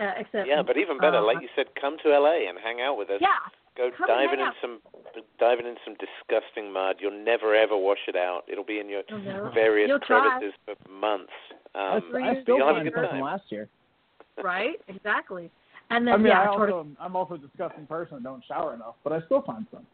uh, 0.00 0.10
except 0.18 0.48
yeah. 0.48 0.60
But 0.66 0.76
even 0.76 0.98
better, 0.98 1.18
uh, 1.18 1.22
like 1.24 1.38
you 1.40 1.48
said, 1.56 1.66
come 1.80 1.96
to 2.04 2.08
LA 2.10 2.48
and 2.48 2.58
hang 2.62 2.80
out 2.80 2.98
with 2.98 3.10
us. 3.10 3.18
Yeah. 3.20 3.28
Go 3.78 3.90
Come 3.96 4.08
diving 4.08 4.40
in 4.40 4.50
some 4.60 4.80
diving 5.38 5.64
in 5.66 5.76
some 5.84 5.94
disgusting 6.02 6.72
mud. 6.72 6.96
You'll 6.98 7.24
never 7.24 7.54
ever 7.54 7.76
wash 7.76 7.98
it 8.08 8.16
out. 8.16 8.42
It'll 8.50 8.64
be 8.64 8.80
in 8.80 8.88
your 8.88 9.02
You'll 9.08 9.20
never- 9.20 9.50
various 9.50 9.88
You'll 9.88 10.00
try. 10.00 10.20
crevices 10.38 10.58
for 10.66 10.74
months. 10.90 11.32
Um, 11.76 12.02
I, 12.12 12.18
I 12.38 12.42
still 12.42 12.56
you'll 12.58 12.66
have 12.66 12.76
a 12.76 12.80
find 12.80 12.92
good 12.92 13.02
something 13.04 13.20
last 13.20 13.44
year. 13.50 13.68
right? 14.42 14.74
Exactly. 14.88 15.48
And 15.90 16.06
then 16.06 16.14
I 16.14 16.16
mean, 16.18 16.26
yeah, 16.26 16.42
I 16.42 16.46
toward- 16.56 16.70
also 16.72 16.88
I'm 17.00 17.14
also 17.16 17.34
a 17.34 17.38
disgusting 17.38 17.86
person 17.86 18.16
and 18.16 18.24
don't 18.24 18.44
shower 18.48 18.74
enough, 18.74 18.96
but 19.04 19.12
I 19.12 19.20
still 19.26 19.42
find 19.42 19.64
some. 19.70 19.86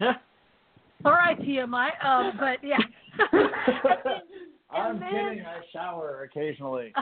all 1.04 1.12
right, 1.12 1.38
TMI. 1.38 1.90
Um, 2.04 2.32
but 2.40 2.58
yeah. 2.64 2.78
I'm 4.70 4.98
then- 4.98 5.10
kidding. 5.10 5.44
I 5.46 5.60
shower 5.74 6.22
occasionally. 6.28 6.92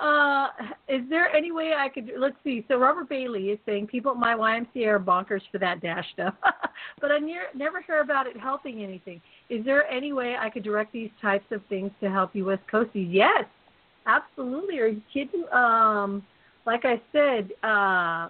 Uh, 0.00 0.48
is 0.88 1.02
there 1.08 1.34
any 1.34 1.52
way 1.52 1.72
I 1.76 1.88
could 1.88 2.10
let's 2.18 2.36
see? 2.42 2.64
So 2.66 2.78
Robert 2.78 3.08
Bailey 3.08 3.50
is 3.50 3.58
saying 3.64 3.86
people 3.86 4.10
at 4.10 4.16
my 4.16 4.34
YMCA 4.34 4.88
are 4.88 4.98
bonkers 4.98 5.42
for 5.52 5.58
that 5.58 5.80
dash 5.80 6.04
stuff, 6.12 6.34
but 7.00 7.12
I 7.12 7.18
near, 7.18 7.44
never 7.54 7.80
hear 7.80 8.00
about 8.00 8.26
it 8.26 8.36
helping 8.36 8.82
anything. 8.82 9.20
Is 9.50 9.64
there 9.64 9.88
any 9.88 10.12
way 10.12 10.34
I 10.38 10.50
could 10.50 10.64
direct 10.64 10.92
these 10.92 11.10
types 11.22 11.46
of 11.52 11.60
things 11.68 11.92
to 12.02 12.10
help 12.10 12.34
you 12.34 12.46
West 12.46 12.62
Coasties? 12.72 13.08
Yes, 13.08 13.44
absolutely. 14.06 14.80
Are 14.80 14.88
you 14.88 15.02
kidding? 15.12 15.44
Um, 15.52 16.24
like 16.66 16.84
I 16.84 17.00
said, 17.12 17.50
uh, 17.62 18.28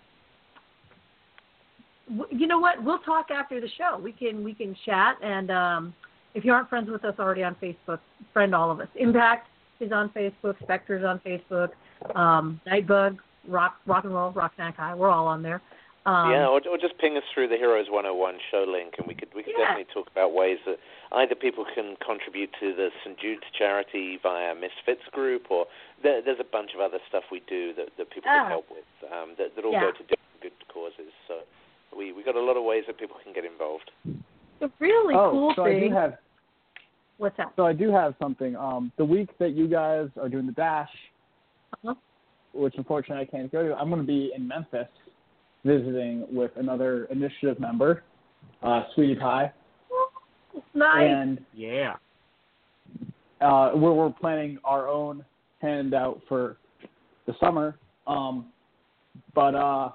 you 2.31 2.47
know 2.47 2.59
what? 2.59 2.85
We'll 2.85 2.99
talk 2.99 3.31
after 3.31 3.59
the 3.59 3.71
show. 3.79 3.99
We 3.99 4.13
can 4.13 4.45
we 4.45 4.53
can 4.53 4.77
chat, 4.85 5.17
and 5.23 5.51
um, 5.51 5.95
if 6.35 6.45
you 6.45 6.53
aren't 6.53 6.69
friends 6.69 6.91
with 6.91 7.07
us 7.07 7.15
already 7.19 7.43
on 7.43 7.55
Facebook, 7.55 8.01
friend 8.35 8.55
all 8.55 8.71
of 8.71 8.81
us. 8.81 8.89
Impact 8.97 9.49
is 9.85 9.93
on 9.93 10.09
Facebook. 10.11 10.57
Spectre's 10.63 11.05
on 11.05 11.21
Facebook. 11.21 11.71
Um, 12.15 12.61
Nightbug, 12.67 13.19
Rock 13.49 13.77
Rock 13.87 14.05
and 14.05 14.15
Roll, 14.15 14.31
Rock 14.33 14.53
Snack 14.57 14.77
High. 14.77 14.95
We're 14.95 15.11
all 15.11 15.27
on 15.27 15.43
there. 15.43 15.61
Um, 16.07 16.31
yeah, 16.33 16.45
or, 16.47 16.61
or 16.69 16.77
just 16.77 16.99
ping 16.99 17.17
us 17.17 17.23
through 17.33 17.49
the 17.49 17.57
Heroes 17.57 17.87
101 17.89 18.37
show 18.51 18.67
link, 18.69 18.93
and 18.99 19.07
we 19.07 19.15
could 19.15 19.29
we 19.35 19.43
could 19.43 19.55
Yeah. 19.57 19.73
definitely 19.73 19.89
talk 19.95 20.11
about 20.13 20.35
ways 20.35 20.59
that 20.67 20.77
either 21.13 21.35
people 21.35 21.65
can 21.75 21.97
contribute 22.05 22.51
to 22.61 22.75
the 22.75 22.91
St 23.03 23.19
Jude's 23.19 23.45
charity 23.57 24.19
via 24.23 24.55
Misfits 24.55 25.09
group, 25.13 25.51
or 25.51 25.65
there, 26.03 26.21
there's 26.21 26.41
a 26.41 26.45
bunch 26.45 26.75
of 26.75 26.81
other 26.81 26.99
stuff 27.09 27.25
we 27.33 27.41
do 27.49 27.73
that, 27.75 27.89
that 27.97 28.11
people 28.11 28.29
Ah. 28.29 28.43
can 28.43 28.51
help 28.51 28.67
with 28.71 28.85
um, 29.13 29.31
that, 29.39 29.57
that 29.57 29.65
all 29.65 29.73
Yeah. 29.73 29.81
go 29.89 29.93
to 29.93 30.03
different 30.05 30.41
good 30.43 30.53
causes. 30.69 31.09
So 31.27 31.41
we 31.97 32.13
we 32.13 32.23
got 32.23 32.37
a 32.37 32.43
lot 32.43 32.59
of 32.59 32.65
ways 32.65 32.85
that 32.87 32.99
people 32.99 33.17
can 33.25 33.33
get 33.33 33.47
involved. 33.47 33.91
the 34.61 34.71
really 34.79 35.15
oh, 35.15 35.31
cool 35.33 35.53
so 35.57 35.65
I 35.65 35.73
thing. 35.73 35.89
do 35.89 35.95
have 35.95 36.19
What's 37.19 37.37
that? 37.37 37.53
so 37.57 37.65
I 37.65 37.73
do 37.73 37.91
have 37.93 38.15
something. 38.21 38.57
Um, 38.57 38.91
the 38.97 39.05
week 39.05 39.31
that 39.39 39.51
you 39.51 39.69
guys 39.69 40.09
are 40.21 40.29
doing 40.29 40.47
the 40.47 40.53
dash, 40.53 40.91
Uh-huh. 41.73 41.95
which 42.53 42.75
unfortunately 42.77 43.27
I 43.27 43.31
can't 43.31 43.51
go 43.53 43.69
to, 43.69 43.75
I'm 43.77 43.89
going 43.89 44.01
to 44.01 44.07
be 44.07 44.33
in 44.35 44.47
Memphis 44.47 44.89
visiting 45.65 46.27
with 46.35 46.51
another 46.57 47.05
initiative 47.07 47.59
member, 47.61 48.03
uh, 48.63 48.83
Sweetie 48.95 49.17
Pie, 49.17 49.53
Nice. 50.75 51.11
and 51.11 51.45
Yeah. 51.55 51.97
uh, 53.41 53.71
where 53.71 53.93
we're 53.93 54.11
planning 54.11 54.59
our 54.65 54.89
own 54.89 55.25
handout 55.61 56.21
for 56.29 56.57
the 57.27 57.35
summer. 57.41 57.79
Um, 58.07 58.47
but 59.35 59.55
uh, 59.55 59.91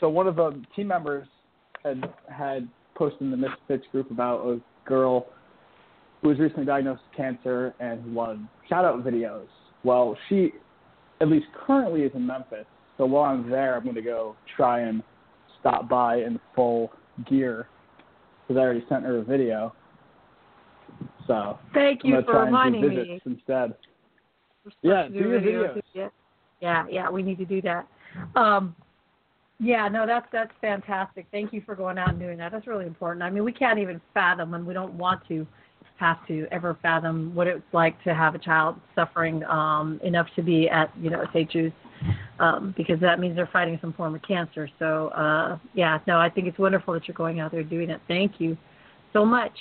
so 0.00 0.08
one 0.08 0.26
of 0.26 0.36
the 0.36 0.62
team 0.76 0.88
members 0.88 1.26
had 1.82 2.12
had 2.30 2.68
posted 2.94 3.22
in 3.22 3.30
the 3.30 3.36
Misfits 3.36 3.86
group 3.90 4.10
about 4.10 4.46
a 4.46 4.60
girl 4.88 5.26
who 6.24 6.30
was 6.30 6.38
recently 6.38 6.64
diagnosed 6.64 7.02
with 7.06 7.16
cancer 7.16 7.74
and 7.80 8.02
who 8.02 8.12
wanted 8.12 8.48
shout 8.66 8.84
out 8.84 9.04
videos. 9.04 9.46
Well, 9.84 10.16
she 10.28 10.52
at 11.20 11.28
least 11.28 11.44
currently 11.66 12.00
is 12.00 12.12
in 12.14 12.26
Memphis, 12.26 12.64
so 12.96 13.04
while 13.04 13.30
I'm 13.30 13.48
there, 13.50 13.76
I'm 13.76 13.82
going 13.82 13.94
to 13.94 14.02
go 14.02 14.34
try 14.56 14.80
and 14.80 15.02
stop 15.60 15.86
by 15.86 16.16
in 16.16 16.40
full 16.56 16.90
gear 17.28 17.68
because 18.48 18.58
I 18.58 18.64
already 18.64 18.84
sent 18.88 19.04
her 19.04 19.18
a 19.18 19.22
video. 19.22 19.74
So 21.26 21.58
Thank 21.74 22.00
you 22.04 22.22
for 22.24 22.42
reminding 22.42 22.88
me. 22.88 23.20
instead. 23.26 23.74
Yeah, 24.80 25.02
to 25.02 25.08
do 25.10 25.18
your 25.18 25.40
videos. 25.40 25.76
videos. 25.76 25.82
Yeah, 25.92 26.08
yeah, 26.62 26.86
yeah. 26.90 27.10
We 27.10 27.22
need 27.22 27.36
to 27.36 27.44
do 27.44 27.60
that. 27.62 27.86
Um, 28.34 28.74
yeah, 29.60 29.88
no, 29.88 30.06
that's 30.06 30.26
that's 30.32 30.52
fantastic. 30.62 31.26
Thank 31.30 31.52
you 31.52 31.62
for 31.66 31.74
going 31.74 31.98
out 31.98 32.08
and 32.08 32.18
doing 32.18 32.38
that. 32.38 32.50
That's 32.50 32.66
really 32.66 32.86
important. 32.86 33.22
I 33.22 33.28
mean, 33.28 33.44
we 33.44 33.52
can't 33.52 33.78
even 33.78 34.00
fathom, 34.14 34.54
and 34.54 34.66
we 34.66 34.72
don't 34.72 34.94
want 34.94 35.20
to 35.28 35.46
have 35.96 36.26
to 36.26 36.46
ever 36.50 36.76
fathom 36.82 37.34
what 37.34 37.46
it's 37.46 37.62
like 37.72 38.02
to 38.02 38.14
have 38.14 38.34
a 38.34 38.38
child 38.38 38.76
suffering 38.94 39.44
um, 39.44 40.00
enough 40.02 40.26
to 40.36 40.42
be 40.42 40.68
at 40.68 40.90
you 41.00 41.10
know. 41.10 41.24
Jude's, 41.32 41.72
um, 42.40 42.74
because 42.76 42.98
that 43.00 43.20
means 43.20 43.36
they're 43.36 43.48
fighting 43.52 43.78
some 43.80 43.92
form 43.92 44.14
of 44.14 44.22
cancer. 44.22 44.68
So 44.78 45.08
uh, 45.08 45.58
yeah, 45.74 45.98
no, 46.06 46.18
I 46.18 46.28
think 46.28 46.48
it's 46.48 46.58
wonderful 46.58 46.94
that 46.94 47.06
you're 47.06 47.14
going 47.14 47.40
out 47.40 47.52
there 47.52 47.62
doing 47.62 47.90
it. 47.90 48.00
Thank 48.08 48.40
you 48.40 48.56
so 49.12 49.24
much. 49.24 49.52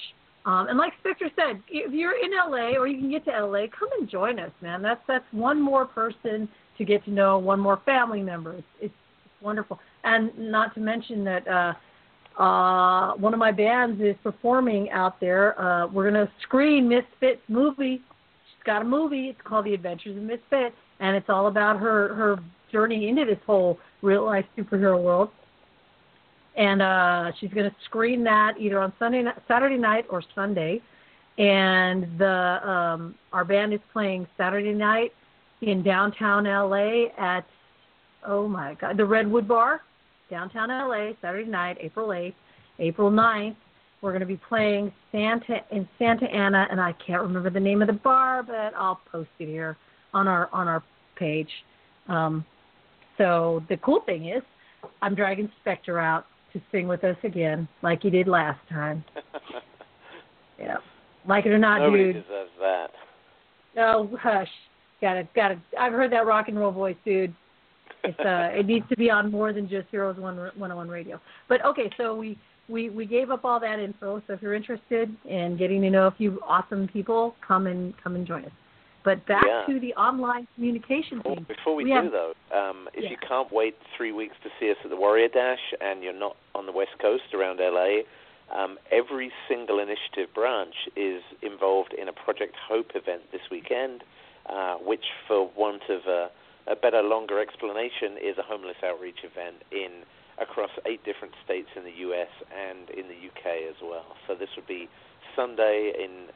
Um, 0.46 0.68
and 0.68 0.78
like 0.78 0.94
Spectre 1.00 1.30
said, 1.36 1.62
if 1.70 1.94
you're 1.94 2.18
in 2.22 2.32
LA 2.32 2.78
or 2.78 2.88
you 2.88 3.00
can 3.00 3.10
get 3.10 3.24
to 3.26 3.46
LA, 3.46 3.66
come 3.68 3.90
and 3.98 4.10
join 4.10 4.40
us, 4.40 4.52
man. 4.62 4.82
That's 4.82 5.02
that's 5.08 5.26
one 5.32 5.62
more 5.62 5.86
person 5.86 6.50
to 6.78 6.86
get 6.86 7.06
to 7.06 7.12
know, 7.12 7.38
one 7.38 7.60
more 7.60 7.82
family 7.86 8.22
member. 8.22 8.54
It's, 8.54 8.68
it's 8.82 8.94
wonderful. 9.42 9.80
And 10.04 10.32
not 10.38 10.74
to 10.74 10.82
mention 10.82 11.24
that 11.26 11.48
uh, 11.48 11.74
uh, 12.38 13.14
one 13.14 13.34
of 13.34 13.40
my 13.40 13.52
bands 13.52 14.02
is 14.02 14.16
performing 14.24 14.90
out 14.92 15.20
there. 15.20 15.60
Uh, 15.60 15.88
we're 15.88 16.10
going 16.10 16.26
to 16.26 16.32
screen 16.42 16.90
Misfits 16.90 17.42
movie. 17.48 17.98
She's 17.98 18.64
got 18.66 18.82
a 18.82 18.86
movie. 18.86 19.28
It's 19.30 19.42
called 19.44 19.66
The 19.66 19.74
Adventures 19.74 20.18
of 20.18 20.24
Misfit, 20.24 20.74
and 21.00 21.16
it's 21.16 21.30
all 21.30 21.48
about 21.48 21.80
her 21.80 22.14
her 22.16 22.40
journey 22.72 23.08
into 23.08 23.26
this 23.26 23.38
whole 23.46 23.78
real 24.02 24.26
life 24.26 24.46
superhero 24.58 25.02
world 25.02 25.30
and 26.56 26.82
uh 26.82 27.32
she's 27.40 27.52
going 27.52 27.70
to 27.70 27.76
screen 27.86 28.24
that 28.24 28.54
either 28.60 28.80
on 28.80 28.94
Sunday 29.00 29.24
Saturday 29.48 29.78
night 29.78 30.06
or 30.10 30.24
Sunday 30.36 30.82
and 31.38 32.20
the 32.20 32.70
um 32.70 33.16
our 33.32 33.46
band 33.46 33.74
is 33.74 33.80
playing 33.92 34.28
Saturday 34.38 34.74
night 34.74 35.12
in 35.62 35.82
downtown 35.84 36.46
LA 36.46 37.06
at 37.18 37.46
oh 38.26 38.48
my 38.48 38.76
god 38.76 38.98
the 38.98 39.06
Redwood 39.06 39.48
Bar 39.48 39.82
downtown 40.34 40.70
LA 40.70 41.12
Saturday 41.22 41.48
night 41.50 41.78
April 41.80 42.08
8th 42.08 42.34
April 42.80 43.12
9th 43.12 43.56
we're 44.02 44.12
going 44.12 44.20
to 44.20 44.26
be 44.26 44.40
playing 44.50 44.92
Santa 45.12 45.58
in 45.72 45.88
Santa 46.00 46.26
Ana 46.26 46.68
and 46.72 46.82
I 46.82 46.94
can't 47.06 47.22
remember 47.22 47.52
the 47.52 47.60
name 47.60 47.82
of 47.82 47.88
the 47.88 47.94
bar 47.94 48.42
but 48.42 48.74
I'll 48.76 49.00
post 49.12 49.30
it 49.38 49.48
here 49.48 49.78
on 50.12 50.28
our 50.28 50.50
on 50.52 50.68
our 50.68 50.84
page 51.18 51.50
um 52.10 52.44
so 53.20 53.64
the 53.70 53.78
cool 53.78 54.02
thing 54.08 54.30
is 54.30 54.42
I'm 55.04 55.14
dragging 55.14 55.52
Spectre 55.62 56.00
out 56.00 56.26
to 56.54 56.62
sing 56.72 56.88
with 56.88 57.04
us 57.04 57.18
again, 57.24 57.68
like 57.82 58.02
he 58.02 58.10
did 58.10 58.28
last 58.28 58.60
time. 58.70 59.04
Yeah, 60.60 60.78
like 61.28 61.48
it 61.48 61.50
or 61.50 61.58
not, 61.58 61.80
Nobody 61.80 62.14
dude. 62.14 62.24
deserves 62.24 62.52
that. 62.60 62.92
Oh, 63.76 64.08
hush. 64.22 64.48
Got 65.02 65.18
it. 65.18 65.28
got 65.34 65.52
it. 65.52 65.58
I've 65.78 65.92
heard 65.92 66.12
that 66.12 66.28
rock 66.28 66.48
and 66.48 66.58
roll 66.58 66.72
voice, 66.72 66.96
dude. 67.04 67.34
It's 68.04 68.20
uh, 68.20 68.50
it 68.54 68.66
needs 68.66 68.88
to 68.90 68.98
be 68.98 69.10
on 69.10 69.32
more 69.32 69.54
than 69.54 69.68
just 69.70 69.88
Heroes 69.90 70.18
One 70.18 70.38
101 70.38 70.90
Radio. 70.90 71.20
But 71.48 71.64
okay, 71.66 71.90
so 71.98 72.16
we 72.16 72.38
we 72.68 72.90
we 72.90 73.06
gave 73.06 73.32
up 73.32 73.46
all 73.46 73.60
that 73.60 73.80
info. 73.80 74.22
So 74.28 74.34
if 74.34 74.42
you're 74.42 74.54
interested 74.54 75.16
in 75.26 75.58
getting 75.58 75.82
to 75.84 75.90
know 75.90 76.08
a 76.08 76.12
few 76.12 76.40
awesome 76.46 76.88
people, 76.88 77.36
come 77.46 77.68
and 77.68 77.94
come 78.04 78.16
and 78.16 78.28
join 78.28 78.46
us. 78.46 78.52
But 79.06 79.26
back 79.26 79.44
Yeah. 79.46 79.66
to 79.74 79.80
the 79.82 79.94
online 79.96 80.48
communication 80.56 81.22
Oh, 81.26 81.36
thing. 81.36 81.46
before 81.48 81.76
we, 81.76 81.84
We 81.84 81.90
do 81.90 81.96
have- 81.96 82.12
though, 82.12 82.34
um, 82.54 82.90
if 82.94 83.04
Yeah. 83.04 83.10
you 83.12 83.18
can't 83.18 83.52
wait 83.52 83.76
three 83.98 84.14
weeks 84.14 84.36
to 84.44 84.50
see 84.60 84.72
us 84.72 84.78
at 84.84 84.90
the 84.90 84.96
Warrior 84.96 85.28
Dash 85.28 85.74
and 85.82 86.02
you're 86.02 86.14
not 86.14 86.38
on 86.56 86.66
the 86.66 86.72
West 86.72 86.98
Coast 87.00 87.34
around 87.34 87.60
LA, 87.60 88.04
um, 88.50 88.80
every 88.92 89.30
single 89.50 89.80
initiative 89.80 90.34
branch 90.34 90.88
is 90.96 91.22
involved 91.42 91.94
in 91.94 92.08
a 92.08 92.14
Project 92.14 92.56
Hope 92.56 92.96
event 92.96 93.30
this 93.34 93.42
weekend, 93.52 94.06
uh, 94.46 94.76
which, 94.76 95.04
for 95.28 95.48
want 95.56 95.84
of 95.90 96.08
a, 96.08 96.32
a 96.68 96.76
better, 96.76 97.02
longer 97.02 97.40
explanation, 97.40 98.18
is 98.22 98.38
a 98.38 98.44
homeless 98.44 98.78
outreach 98.84 99.24
event 99.24 99.64
in 99.72 100.04
across 100.42 100.72
eight 100.86 101.04
different 101.06 101.34
states 101.44 101.70
in 101.76 101.84
the 101.84 101.94
U.S. 102.10 102.30
and 102.50 102.90
in 102.90 103.08
the 103.08 103.16
U.K. 103.16 103.68
as 103.70 103.76
well. 103.82 104.16
So 104.28 104.36
this 104.36 104.50
would 104.56 104.68
be 104.68 104.90
Sunday 105.36 105.94
in 105.94 106.34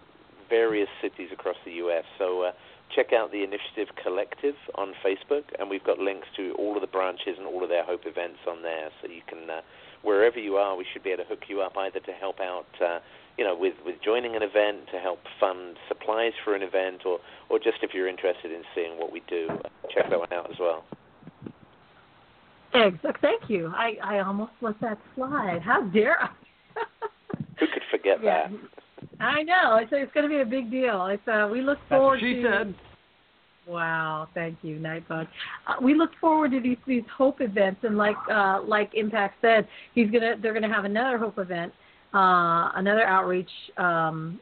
various 0.50 0.90
cities 1.02 1.30
across 1.32 1.58
the 1.66 1.72
U.S. 1.84 2.04
So 2.18 2.44
uh, 2.44 2.52
check 2.96 3.14
out 3.14 3.32
the 3.32 3.44
Initiative 3.44 3.96
Collective 4.02 4.56
on 4.76 4.94
Facebook, 5.04 5.44
and 5.60 5.70
we've 5.70 5.84
got 5.84 6.00
links 6.00 6.28
to 6.38 6.54
all 6.58 6.76
of 6.76 6.82
the 6.82 6.88
branches 6.88 7.36
and 7.38 7.48
all 7.48 7.64
of 7.64 7.70
their 7.70 7.84
Hope 7.84 8.06
events 8.06 8.40
on 8.48 8.62
there. 8.62 8.90
So 9.02 9.10
you 9.10 9.22
can, 9.28 9.50
uh, 9.50 9.62
wherever 10.04 10.40
you 10.40 10.56
are, 10.56 10.76
we 10.76 10.86
should 10.92 11.04
be 11.04 11.12
able 11.12 11.24
to 11.24 11.30
hook 11.30 11.44
you 11.48 11.62
up 11.62 11.76
either 11.78 12.00
to 12.00 12.12
help 12.12 12.40
out, 12.40 12.68
uh, 12.82 13.00
you 13.38 13.44
know, 13.44 13.56
with 13.58 13.76
with 13.86 13.96
joining 14.04 14.36
an 14.36 14.44
event, 14.44 14.88
to 14.92 15.00
help 15.00 15.20
fund 15.40 15.78
supplies 15.88 16.34
for 16.44 16.56
an 16.56 16.62
event, 16.64 17.06
or 17.06 17.20
or 17.50 17.60
just 17.60 17.78
if 17.82 17.92
you're 17.94 18.08
interested 18.08 18.52
in 18.52 18.64
seeing 18.76 18.98
what 18.98 19.12
we 19.12 19.22
do, 19.28 19.48
uh, 19.50 19.70
check 19.94 20.10
that 20.10 20.20
one 20.20 20.32
out 20.34 20.50
as 20.50 20.58
well. 20.60 20.84
Eggs. 22.74 23.00
Thank 23.22 23.50
you. 23.50 23.72
I, 23.76 23.98
I 24.04 24.20
almost 24.20 24.52
let 24.62 24.80
that 24.82 25.00
slide. 25.16 25.62
How 25.64 25.84
dare 25.84 26.22
I? 26.22 26.30
get 28.08 28.24
yeah. 28.24 28.48
that. 28.48 28.60
I 29.20 29.44
know. 29.44 29.78
It's 29.82 29.92
it's 29.92 30.14
going 30.14 30.24
to 30.24 30.30
be 30.30 30.42
a 30.42 30.46
big 30.46 30.72
deal. 30.72 31.06
It's 31.08 31.28
uh 31.28 31.50
we 31.52 31.62
look 31.62 31.80
forward 31.90 32.18
That's 32.18 32.24
what 32.24 32.36
she 32.36 32.42
to 32.44 32.52
said. 32.52 32.76
Wow, 33.68 34.30
thank 34.34 34.60
you, 34.62 34.78
Nightbug. 34.78 35.28
Uh, 35.68 35.74
we 35.82 35.94
look 35.94 36.12
forward 36.22 36.52
to 36.52 36.62
these 36.62 36.78
these 36.88 37.04
hope 37.16 37.42
events, 37.42 37.82
and 37.84 37.98
like 37.98 38.16
uh, 38.32 38.62
like 38.66 38.92
Impact 38.94 39.36
said, 39.42 39.68
he's 39.94 40.10
gonna 40.10 40.36
they're 40.42 40.54
gonna 40.54 40.74
have 40.74 40.86
another 40.86 41.18
hope 41.18 41.38
event, 41.38 41.74
uh, 42.14 42.72
another 42.76 43.06
outreach 43.06 43.50
um, 43.78 44.40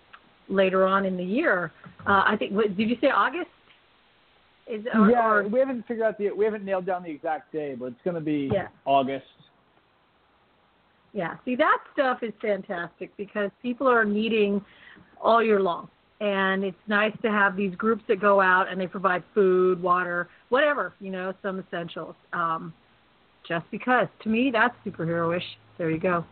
later 0.50 0.86
on 0.86 1.06
in 1.06 1.18
the 1.18 1.24
year. 1.24 1.72
Uh, 2.08 2.24
I 2.26 2.36
think. 2.38 2.54
What, 2.54 2.76
did 2.78 2.90
you 2.90 2.98
say 3.02 3.08
August? 3.08 3.50
Is 4.68 4.84
or, 4.96 5.12
yeah, 5.12 5.28
or, 5.28 5.48
we 5.48 5.60
haven't 5.60 5.84
figured 5.88 6.06
out 6.06 6.18
the 6.18 6.32
we 6.32 6.44
haven't 6.44 6.66
nailed 6.66 6.86
down 6.88 7.04
the 7.04 7.12
exact 7.12 7.52
day, 7.52 7.76
but 7.76 7.88
it's 7.88 8.02
going 8.04 8.16
to 8.16 8.22
be 8.22 8.50
Yeah. 8.52 8.68
August. 8.86 9.26
Yeah, 11.14 11.36
see 11.46 11.56
that 11.56 11.78
stuff 11.94 12.24
is 12.24 12.34
fantastic 12.42 13.16
because 13.16 13.50
people 13.62 13.88
are 13.88 14.04
needing 14.04 14.64
all 15.22 15.42
year 15.42 15.62
long. 15.62 15.88
And 16.20 16.64
it's 16.64 16.78
nice 16.88 17.14
to 17.22 17.30
have 17.30 17.56
these 17.56 17.76
groups 17.76 18.04
that 18.08 18.20
go 18.20 18.42
out 18.42 18.70
and 18.70 18.80
they 18.80 18.88
provide 18.88 19.24
food, 19.34 19.82
water, 19.82 20.28
whatever, 20.50 20.94
you 21.00 21.12
know, 21.12 21.34
some 21.42 21.60
essentials. 21.60 22.16
Um, 22.34 22.74
just 23.48 23.66
because. 23.72 24.08
To 24.24 24.30
me, 24.30 24.50
that's 24.52 24.76
superheroish. 24.86 25.44
There 25.78 25.90
you 25.90 26.00
go. 26.00 26.26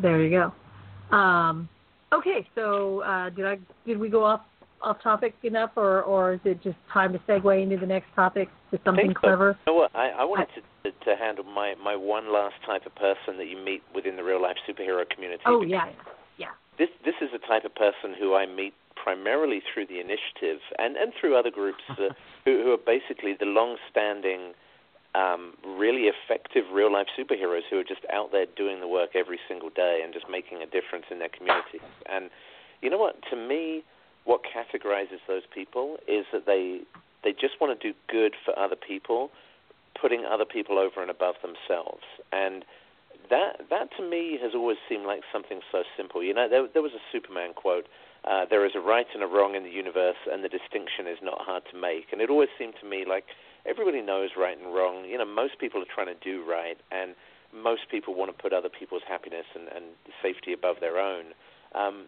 There 0.00 0.22
you 0.22 0.30
go. 0.30 1.16
Um, 1.16 1.68
okay, 2.12 2.46
so 2.54 3.00
uh, 3.00 3.30
did 3.30 3.46
I 3.46 3.58
did 3.86 3.98
we 3.98 4.08
go 4.08 4.24
off 4.24 4.40
off 4.82 5.02
topic 5.02 5.34
enough, 5.42 5.70
or 5.76 6.02
or 6.02 6.34
is 6.34 6.40
it 6.44 6.62
just 6.62 6.76
time 6.92 7.12
to 7.12 7.18
segue 7.20 7.62
into 7.62 7.76
the 7.76 7.86
next 7.86 8.08
topic 8.14 8.48
to 8.70 8.80
something 8.84 9.12
so. 9.14 9.20
clever? 9.20 9.58
You 9.66 9.72
know 9.72 9.78
what? 9.78 9.94
I, 9.94 10.10
I 10.10 10.24
wanted 10.24 10.48
to, 10.84 10.90
to 10.90 11.16
handle 11.16 11.44
my, 11.44 11.74
my 11.82 11.96
one 11.96 12.32
last 12.32 12.54
type 12.64 12.86
of 12.86 12.94
person 12.94 13.36
that 13.38 13.46
you 13.46 13.62
meet 13.62 13.82
within 13.94 14.16
the 14.16 14.24
real 14.24 14.40
life 14.40 14.56
superhero 14.68 15.08
community. 15.08 15.42
Oh 15.46 15.62
yeah, 15.62 15.90
yeah. 16.38 16.52
This 16.78 16.88
this 17.04 17.14
is 17.20 17.28
the 17.32 17.38
type 17.46 17.64
of 17.64 17.74
person 17.74 18.14
who 18.18 18.34
I 18.34 18.46
meet 18.46 18.74
primarily 19.02 19.62
through 19.72 19.86
the 19.86 19.98
initiative 19.98 20.60
and, 20.78 20.96
and 20.96 21.12
through 21.18 21.36
other 21.36 21.50
groups 21.50 21.82
uh, 21.90 22.12
who, 22.44 22.62
who 22.62 22.72
are 22.72 22.84
basically 22.84 23.34
the 23.38 23.46
long-standing, 23.46 24.52
um, 25.14 25.54
really 25.66 26.06
effective 26.06 26.64
real-life 26.72 27.08
superheroes 27.18 27.62
who 27.68 27.78
are 27.78 27.84
just 27.84 28.02
out 28.12 28.30
there 28.32 28.46
doing 28.56 28.80
the 28.80 28.88
work 28.88 29.10
every 29.14 29.40
single 29.48 29.70
day 29.70 30.00
and 30.04 30.14
just 30.14 30.26
making 30.30 30.62
a 30.62 30.66
difference 30.66 31.06
in 31.10 31.18
their 31.18 31.28
communities. 31.28 31.82
And 32.06 32.30
you 32.80 32.90
know 32.90 32.98
what? 32.98 33.16
To 33.30 33.36
me, 33.36 33.82
what 34.24 34.42
categorizes 34.44 35.18
those 35.26 35.42
people 35.52 35.96
is 36.06 36.26
that 36.32 36.46
they 36.46 36.80
they 37.22 37.32
just 37.32 37.60
want 37.60 37.78
to 37.78 37.92
do 37.92 37.96
good 38.08 38.34
for 38.44 38.58
other 38.58 38.76
people, 38.76 39.30
putting 40.00 40.24
other 40.24 40.46
people 40.46 40.78
over 40.78 41.02
and 41.02 41.10
above 41.10 41.34
themselves. 41.42 42.04
And 42.32 42.64
that 43.28 43.68
that 43.68 43.88
to 43.98 44.08
me 44.08 44.38
has 44.40 44.52
always 44.54 44.78
seemed 44.88 45.06
like 45.06 45.22
something 45.32 45.60
so 45.72 45.82
simple. 45.96 46.22
You 46.22 46.34
know, 46.34 46.48
there 46.48 46.66
there 46.72 46.82
was 46.82 46.92
a 46.92 47.02
Superman 47.12 47.52
quote. 47.54 47.86
Uh, 48.22 48.44
there 48.48 48.66
is 48.66 48.72
a 48.74 48.80
right 48.80 49.06
and 49.14 49.22
a 49.22 49.26
wrong 49.26 49.54
in 49.54 49.62
the 49.62 49.70
universe, 49.70 50.20
and 50.30 50.44
the 50.44 50.48
distinction 50.48 51.06
is 51.08 51.18
not 51.22 51.40
hard 51.40 51.62
to 51.72 51.78
make. 51.78 52.12
And 52.12 52.20
it 52.20 52.28
always 52.28 52.50
seemed 52.58 52.74
to 52.80 52.86
me 52.86 53.04
like 53.08 53.24
everybody 53.66 54.02
knows 54.02 54.30
right 54.36 54.56
and 54.56 54.74
wrong. 54.74 55.04
You 55.04 55.18
know, 55.18 55.26
most 55.26 55.58
people 55.58 55.80
are 55.82 55.92
trying 55.92 56.08
to 56.08 56.18
do 56.22 56.44
right, 56.48 56.76
and 56.90 57.14
most 57.52 57.82
people 57.90 58.14
want 58.14 58.34
to 58.34 58.42
put 58.42 58.52
other 58.52 58.68
people's 58.68 59.02
happiness 59.08 59.46
and, 59.54 59.68
and 59.68 59.84
safety 60.22 60.52
above 60.52 60.76
their 60.80 60.98
own. 60.98 61.34
Um, 61.74 62.06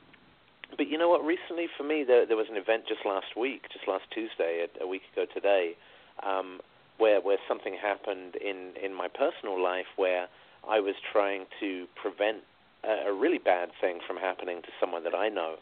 but 0.77 0.89
you 0.89 0.97
know 0.97 1.09
what? 1.09 1.25
Recently, 1.25 1.67
for 1.77 1.85
me, 1.85 2.05
there, 2.07 2.27
there 2.27 2.37
was 2.37 2.47
an 2.51 2.57
event 2.57 2.85
just 2.89 3.05
last 3.05 3.37
week, 3.37 3.67
just 3.73 3.87
last 3.87 4.05
Tuesday, 4.13 4.65
a, 4.65 4.85
a 4.85 4.87
week 4.87 5.03
ago 5.13 5.27
today, 5.33 5.77
um, 6.25 6.61
where 6.99 7.21
where 7.21 7.39
something 7.49 7.77
happened 7.81 8.37
in 8.37 8.73
in 8.83 8.95
my 8.95 9.09
personal 9.09 9.63
life 9.63 9.91
where 9.97 10.29
I 10.69 10.81
was 10.81 10.95
trying 11.13 11.45
to 11.61 11.87
prevent 12.01 12.39
a, 12.85 13.11
a 13.11 13.13
really 13.13 13.39
bad 13.39 13.71
thing 13.81 13.99
from 14.07 14.17
happening 14.17 14.63
to 14.63 14.69
someone 14.81 15.05
that 15.05 15.15
I 15.15 15.29
know. 15.29 15.57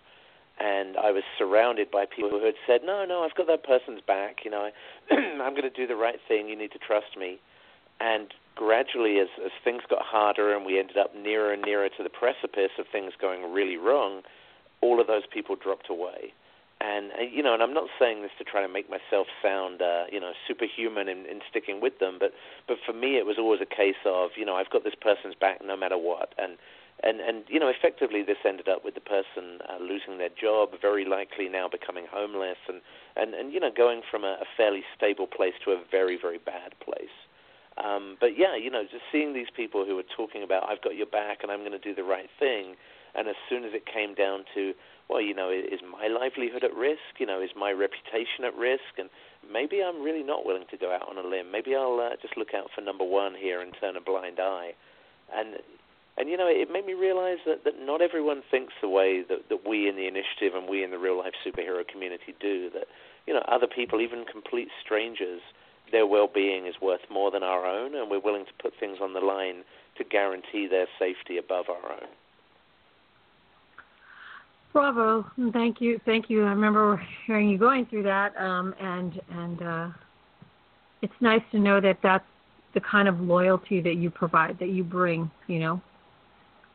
And 0.62 0.98
I 0.98 1.10
was 1.10 1.22
surrounded 1.38 1.90
by 1.90 2.04
people 2.04 2.28
who 2.28 2.44
had 2.44 2.54
said, 2.66 2.82
"No, 2.84 3.06
no, 3.06 3.24
I've 3.24 3.34
got 3.34 3.46
that 3.46 3.64
person's 3.64 4.02
back. 4.06 4.44
You 4.44 4.50
know, 4.50 4.68
I, 4.68 5.14
I'm 5.14 5.54
going 5.54 5.62
to 5.62 5.70
do 5.70 5.86
the 5.86 5.96
right 5.96 6.20
thing. 6.28 6.48
You 6.48 6.56
need 6.56 6.72
to 6.72 6.78
trust 6.78 7.16
me." 7.18 7.40
And 7.98 8.32
gradually, 8.56 9.18
as 9.20 9.28
as 9.44 9.52
things 9.64 9.82
got 9.88 10.02
harder 10.02 10.54
and 10.54 10.66
we 10.66 10.78
ended 10.78 10.98
up 10.98 11.14
nearer 11.16 11.52
and 11.52 11.62
nearer 11.62 11.88
to 11.88 12.02
the 12.02 12.10
precipice 12.10 12.72
of 12.78 12.86
things 12.92 13.12
going 13.18 13.52
really 13.52 13.76
wrong, 13.76 14.22
all 14.82 15.00
of 15.00 15.06
those 15.06 15.24
people 15.32 15.56
dropped 15.56 15.88
away. 15.88 16.32
And 16.80 17.12
uh, 17.12 17.22
you 17.30 17.42
know, 17.42 17.54
and 17.54 17.62
I'm 17.62 17.74
not 17.74 17.88
saying 17.98 18.22
this 18.22 18.30
to 18.38 18.44
try 18.44 18.62
to 18.62 18.68
make 18.68 18.88
myself 18.88 19.28
sound, 19.42 19.82
uh, 19.82 20.04
you 20.10 20.20
know, 20.20 20.32
superhuman 20.48 21.08
in, 21.08 21.26
in 21.26 21.40
sticking 21.48 21.80
with 21.80 21.98
them, 22.00 22.16
but 22.18 22.32
but 22.66 22.78
for 22.84 22.92
me, 22.92 23.18
it 23.18 23.26
was 23.26 23.36
always 23.38 23.60
a 23.60 23.66
case 23.66 24.00
of, 24.06 24.30
you 24.36 24.44
know, 24.44 24.56
I've 24.56 24.70
got 24.70 24.84
this 24.84 24.96
person's 25.00 25.34
back 25.34 25.60
no 25.64 25.76
matter 25.76 25.98
what, 25.98 26.34
and 26.38 26.56
and 27.02 27.20
and 27.20 27.44
you 27.48 27.58
know, 27.58 27.68
effectively, 27.68 28.22
this 28.22 28.38
ended 28.44 28.68
up 28.68 28.84
with 28.84 28.94
the 28.94 29.00
person 29.00 29.60
uh, 29.68 29.78
losing 29.80 30.18
their 30.18 30.30
job, 30.30 30.70
very 30.80 31.04
likely 31.04 31.48
now 31.48 31.68
becoming 31.68 32.06
homeless, 32.10 32.58
and 32.68 32.80
and 33.16 33.34
and 33.34 33.52
you 33.52 33.60
know, 33.60 33.70
going 33.74 34.02
from 34.10 34.24
a, 34.24 34.38
a 34.40 34.46
fairly 34.56 34.82
stable 34.96 35.26
place 35.26 35.54
to 35.64 35.72
a 35.72 35.82
very 35.90 36.18
very 36.20 36.38
bad 36.38 36.74
place. 36.80 37.14
Um, 37.78 38.16
but 38.20 38.36
yeah, 38.36 38.56
you 38.56 38.70
know, 38.70 38.82
just 38.82 39.04
seeing 39.10 39.32
these 39.32 39.48
people 39.54 39.86
who 39.86 39.96
were 39.96 40.08
talking 40.16 40.42
about, 40.42 40.68
I've 40.68 40.82
got 40.82 40.96
your 40.96 41.06
back, 41.06 41.38
and 41.42 41.50
I'm 41.50 41.60
going 41.60 41.72
to 41.72 41.78
do 41.78 41.94
the 41.94 42.04
right 42.04 42.28
thing, 42.38 42.76
and 43.14 43.28
as 43.28 43.36
soon 43.48 43.64
as 43.64 43.72
it 43.72 43.86
came 43.86 44.14
down 44.14 44.44
to 44.54 44.74
well, 45.10 45.20
you 45.20 45.34
know, 45.34 45.50
is 45.50 45.80
my 45.82 46.06
livelihood 46.06 46.62
at 46.62 46.72
risk? 46.72 47.18
You 47.18 47.26
know, 47.26 47.42
is 47.42 47.50
my 47.58 47.72
reputation 47.72 48.46
at 48.46 48.54
risk? 48.54 48.94
And 48.96 49.10
maybe 49.42 49.82
I'm 49.82 50.00
really 50.00 50.22
not 50.22 50.46
willing 50.46 50.70
to 50.70 50.76
go 50.76 50.94
out 50.94 51.08
on 51.10 51.18
a 51.18 51.26
limb. 51.26 51.50
Maybe 51.50 51.74
I'll 51.74 51.98
uh, 51.98 52.14
just 52.22 52.38
look 52.38 52.54
out 52.54 52.70
for 52.72 52.80
number 52.80 53.02
one 53.02 53.34
here 53.34 53.60
and 53.60 53.74
turn 53.80 53.96
a 53.96 54.00
blind 54.00 54.38
eye. 54.38 54.70
And 55.34 55.58
and 56.20 56.28
you 56.28 56.36
know, 56.36 56.46
it 56.46 56.70
made 56.70 56.84
me 56.84 56.92
realize 56.92 57.38
that 57.46 57.64
that 57.64 57.74
not 57.80 58.02
everyone 58.02 58.42
thinks 58.50 58.74
the 58.82 58.88
way 58.88 59.22
that 59.28 59.48
that 59.48 59.66
we 59.66 59.88
in 59.88 59.96
the 59.96 60.06
initiative 60.06 60.54
and 60.54 60.68
we 60.68 60.84
in 60.84 60.90
the 60.90 60.98
real 60.98 61.16
life 61.16 61.32
superhero 61.44 61.86
community 61.86 62.34
do. 62.38 62.68
That 62.70 62.84
you 63.26 63.32
know, 63.32 63.42
other 63.48 63.66
people, 63.66 64.00
even 64.00 64.24
complete 64.30 64.68
strangers, 64.84 65.40
their 65.92 66.06
well-being 66.06 66.66
is 66.66 66.74
worth 66.80 67.00
more 67.10 67.30
than 67.30 67.42
our 67.42 67.64
own, 67.64 67.94
and 67.94 68.10
we're 68.10 68.20
willing 68.20 68.44
to 68.44 68.52
put 68.62 68.74
things 68.78 68.98
on 69.00 69.14
the 69.14 69.20
line 69.20 69.64
to 69.96 70.04
guarantee 70.04 70.66
their 70.68 70.86
safety 70.98 71.38
above 71.38 71.66
our 71.68 71.92
own. 71.92 72.08
Bravo! 74.72 75.24
Thank 75.52 75.80
you, 75.80 76.00
thank 76.04 76.30
you. 76.30 76.44
I 76.44 76.50
remember 76.50 77.02
hearing 77.26 77.48
you 77.48 77.58
going 77.58 77.86
through 77.86 78.04
that, 78.04 78.36
um, 78.36 78.74
and 78.78 79.20
and 79.30 79.62
uh, 79.62 79.88
it's 81.02 81.20
nice 81.20 81.42
to 81.52 81.58
know 81.58 81.80
that 81.80 81.98
that's 82.02 82.24
the 82.74 82.80
kind 82.80 83.08
of 83.08 83.20
loyalty 83.20 83.80
that 83.80 83.96
you 83.96 84.10
provide, 84.10 84.58
that 84.60 84.68
you 84.68 84.84
bring. 84.84 85.30
You 85.48 85.58
know, 85.58 85.82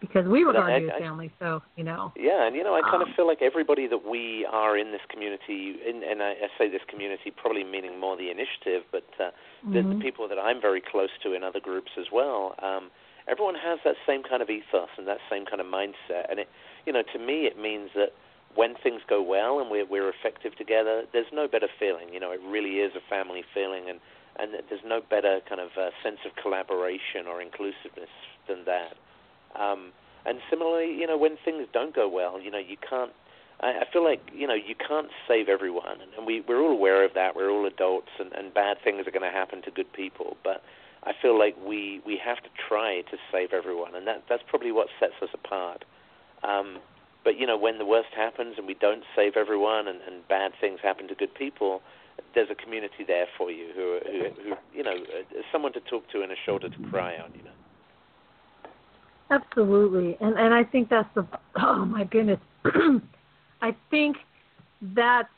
because 0.07 0.27
we 0.27 0.44
regard 0.44 0.72
I- 0.72 0.77
you 0.77 0.90
I- 0.90 0.95
as 0.95 0.99
family. 1.02 1.32
So 1.40 1.61
you 1.76 1.84
know. 1.84 2.11
Yeah, 2.15 2.45
and 2.45 2.56
you 2.56 2.64
know, 2.64 2.76
I 2.76 2.82
kind 2.82 3.02
Um, 3.02 3.10
of 3.10 3.15
feel 3.15 3.27
like 3.27 3.41
everybody 3.41 3.88
that 3.88 4.06
we 4.06 4.45
are 4.45 4.77
in 4.77 4.91
this 4.91 5.02
community, 5.10 5.80
in, 5.86 6.03
and 6.03 6.22
I, 6.22 6.32
I 6.32 6.49
say 6.57 6.68
this 6.69 6.84
community 6.88 7.32
probably 7.32 7.64
meaning 7.64 7.99
more 7.99 8.15
the 8.15 8.30
initiative, 8.30 8.84
but 8.91 9.03
uh, 9.19 9.32
the, 9.64 9.82
the 9.82 9.95
Mhm. 9.95 10.02
people 10.02 10.27
that 10.27 10.40
I'm 10.40 10.61
very 10.61 10.82
close 10.82 11.10
to 11.23 11.34
in 11.34 11.44
other 11.44 11.60
groups 11.60 11.91
as 11.98 12.11
well. 12.11 12.56
Um, 12.60 12.91
everyone 13.27 13.56
has 13.56 13.80
that 13.84 13.98
same 14.06 14.23
kind 14.23 14.41
of 14.41 14.49
ethos 14.49 14.90
and 14.98 15.07
that 15.07 15.19
same 15.30 15.45
kind 15.45 15.60
of 15.60 15.68
mindset, 15.68 16.30
and 16.30 16.40
it, 16.40 16.49
you 16.86 16.94
know, 16.94 17.02
to 17.02 17.19
me, 17.19 17.45
it 17.45 17.57
means 17.57 17.91
that 17.95 18.14
when 18.53 18.76
things 18.76 19.02
go 19.07 19.22
well 19.22 19.60
and 19.60 19.69
we're 19.69 19.86
we're 19.86 20.07
effective 20.10 20.56
together, 20.56 21.06
there's 21.11 21.32
no 21.34 21.48
better 21.48 21.68
feeling. 21.80 22.14
You 22.14 22.19
know, 22.22 22.32
it 22.32 22.40
really 22.48 22.80
is 22.80 22.95
a 22.95 23.02
family 23.02 23.44
feeling, 23.53 23.90
and 23.90 23.99
and 24.38 24.53
there's 24.69 24.84
no 24.86 25.02
better 25.02 25.40
kind 25.48 25.61
of 25.61 25.72
uh, 25.77 25.91
sense 26.03 26.19
of 26.26 26.36
collaboration 26.36 27.26
or 27.27 27.41
inclusiveness 27.41 28.10
than 28.48 28.65
that. 28.65 28.95
Um, 29.60 29.91
and 30.26 30.40
similarly, 30.49 30.95
you 30.98 31.06
know, 31.07 31.18
when 31.18 31.38
things 31.45 31.68
don't 31.72 31.95
go 31.95 32.10
well, 32.10 32.40
you 32.41 32.52
know, 32.52 32.60
you 32.60 32.77
can't. 32.77 33.11
I, 33.61 33.82
I 33.82 33.84
feel 33.91 34.03
like 34.03 34.22
you 34.34 34.48
know 34.48 34.56
you 34.56 34.76
can't 34.76 35.10
save 35.27 35.48
everyone, 35.49 35.98
and 36.18 36.26
we 36.26 36.41
we're 36.48 36.61
all 36.61 36.72
aware 36.72 37.06
of 37.06 37.14
that. 37.14 37.36
We're 37.36 37.49
all 37.49 37.65
adults, 37.65 38.10
and, 38.19 38.34
and 38.34 38.53
bad 38.53 38.77
things 38.84 39.07
are 39.07 39.11
going 39.11 39.30
to 39.30 39.36
happen 39.36 39.61
to 39.64 39.72
good 39.72 39.91
people. 39.94 40.36
But 40.44 40.64
I 41.03 41.14
feel 41.22 41.38
like 41.38 41.56
we 41.64 42.02
we 42.06 42.19
have 42.23 42.38
to 42.38 42.49
try 42.68 43.02
to 43.11 43.18
save 43.32 43.53
everyone, 43.53 43.95
and 43.95 44.07
that 44.07 44.23
that's 44.27 44.44
probably 44.48 44.72
what 44.72 44.88
sets 44.99 45.14
us 45.22 45.30
apart. 45.34 45.86
Um, 46.44 46.80
but 47.23 47.40
you 47.40 47.45
know, 47.45 47.57
when 47.57 47.77
the 47.77 47.86
worst 47.86 48.10
happens 48.15 48.56
and 48.57 48.68
we 48.68 48.73
don't 48.73 49.03
save 49.15 49.38
everyone, 49.38 49.88
and, 49.88 49.99
and 50.02 50.27
bad 50.27 50.52
things 50.60 50.80
happen 50.82 51.07
to 51.07 51.15
good 51.15 51.34
people, 51.34 51.82
there's 52.34 52.49
a 52.49 52.56
community 52.56 53.03
there 53.06 53.27
for 53.38 53.52
you 53.52 53.68
who 53.76 53.99
who, 54.06 54.49
who 54.49 54.56
you 54.73 54.84
know, 54.84 54.95
uh, 54.95 55.41
someone 55.52 55.73
to 55.73 55.80
talk 55.82 56.10
to 56.11 56.22
and 56.22 56.32
a 56.32 56.36
shoulder 56.45 56.69
to 56.69 56.90
cry 56.90 57.15
on. 57.18 57.32
You 57.36 57.44
know. 57.44 57.52
Absolutely, 59.30 60.18
and 60.22 60.38
and 60.38 60.54
I 60.54 60.64
think 60.64 60.90
that's 60.90 61.10
the 61.16 61.26
oh 61.62 61.86
my 61.86 62.04
goodness, 62.04 62.40
I 63.62 63.76
think 63.90 64.18
that's 64.96 65.30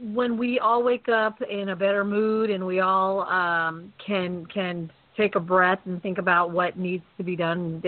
when 0.00 0.38
we 0.38 0.58
all 0.58 0.82
wake 0.82 1.08
up 1.08 1.40
in 1.42 1.70
a 1.70 1.76
better 1.76 2.04
mood 2.04 2.48
and 2.50 2.64
we 2.66 2.80
all 2.80 3.22
um, 3.22 3.92
can 4.04 4.46
can 4.46 4.90
take 5.16 5.34
a 5.34 5.40
breath 5.40 5.80
and 5.84 6.00
think 6.02 6.18
about 6.18 6.52
what 6.52 6.78
needs 6.78 7.04
to 7.18 7.24
be 7.24 7.36
done. 7.36 7.82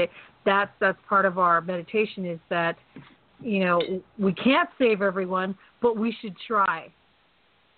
That's 0.45 0.71
that's 0.81 0.99
part 1.09 1.25
of 1.25 1.39
our 1.39 1.61
meditation 1.61 2.27
is 2.27 2.41
that 2.51 2.77
you 3.41 3.65
know 3.65 3.81
we 4.19 4.35
can't 4.35 4.69
save 4.79 5.01
everyone, 5.01 5.57
but 5.81 5.97
we 5.97 6.15
should 6.21 6.37
try, 6.47 6.93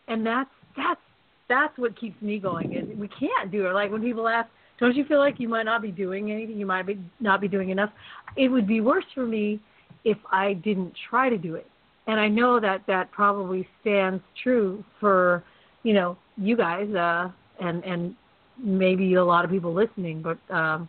and 0.09 0.27
that's 0.27 0.51
that's 0.77 1.01
that's 1.49 1.77
what 1.79 1.99
keeps 1.99 2.21
me 2.23 2.39
going. 2.39 2.73
Is 2.73 2.89
we 2.99 3.09
can't 3.09 3.53
do 3.53 3.67
it. 3.67 3.73
Like 3.73 3.93
when 3.93 4.03
people 4.03 4.27
ask, 4.27 4.49
don't 4.79 4.97
you 4.97 5.05
feel 5.05 5.19
like 5.19 5.39
you 5.39 5.49
might 5.49 5.65
not 5.65 5.83
be 5.83 5.91
doing 5.91 6.31
anything? 6.31 6.59
You 6.59 6.67
might 6.67 6.87
be 6.87 6.99
not 7.21 7.41
be 7.41 7.49
doing 7.49 7.71
enough. 7.71 7.91
It 8.37 8.49
would 8.49 8.67
be 8.67 8.81
worse 8.81 9.05
for 9.15 9.27
me 9.27 9.61
if 10.05 10.19
I 10.31 10.55
didn't 10.55 10.93
try 11.09 11.29
to 11.29 11.39
do 11.39 11.55
it. 11.55 11.67
And 12.07 12.19
I 12.19 12.29
know 12.29 12.59
that 12.59 12.83
that 12.89 13.11
probably 13.13 13.69
stands 13.81 14.23
true 14.43 14.85
for, 14.99 15.45
you 15.85 15.95
know, 15.95 16.19
you 16.37 16.57
guys 16.57 16.93
uh, 16.95 17.31
and 17.61 17.85
and 17.85 18.17
maybe 18.59 19.15
a 19.15 19.25
lot 19.25 19.45
of 19.45 19.51
people 19.51 19.73
listening. 19.73 20.23
But 20.23 20.39
um, 20.55 20.89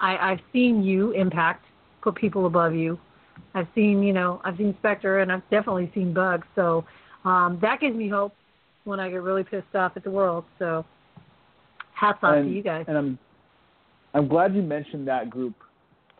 I, 0.00 0.16
I've 0.16 0.40
seen 0.52 0.82
you 0.82 1.12
impact, 1.12 1.64
put 2.02 2.14
people 2.16 2.46
above 2.46 2.74
you. 2.74 2.98
I've 3.54 3.68
seen, 3.74 4.02
you 4.02 4.12
know, 4.12 4.40
I've 4.44 4.56
seen 4.56 4.74
Spectre, 4.80 5.20
and 5.20 5.30
I've 5.30 5.48
definitely 5.50 5.90
seen 5.94 6.12
Bugs. 6.12 6.46
So 6.56 6.84
um, 7.24 7.58
that 7.62 7.80
gives 7.80 7.96
me 7.96 8.08
hope 8.08 8.34
when 8.84 9.00
I 9.00 9.08
get 9.08 9.22
really 9.22 9.44
pissed 9.44 9.74
off 9.74 9.92
at 9.96 10.04
the 10.04 10.10
world. 10.10 10.44
So 10.58 10.84
hats 11.94 12.18
off 12.22 12.36
and, 12.36 12.48
to 12.48 12.54
you 12.54 12.62
guys. 12.62 12.84
And 12.88 12.96
I'm 12.96 13.18
I'm 14.12 14.28
glad 14.28 14.54
you 14.54 14.62
mentioned 14.62 15.08
that 15.08 15.30
group, 15.30 15.54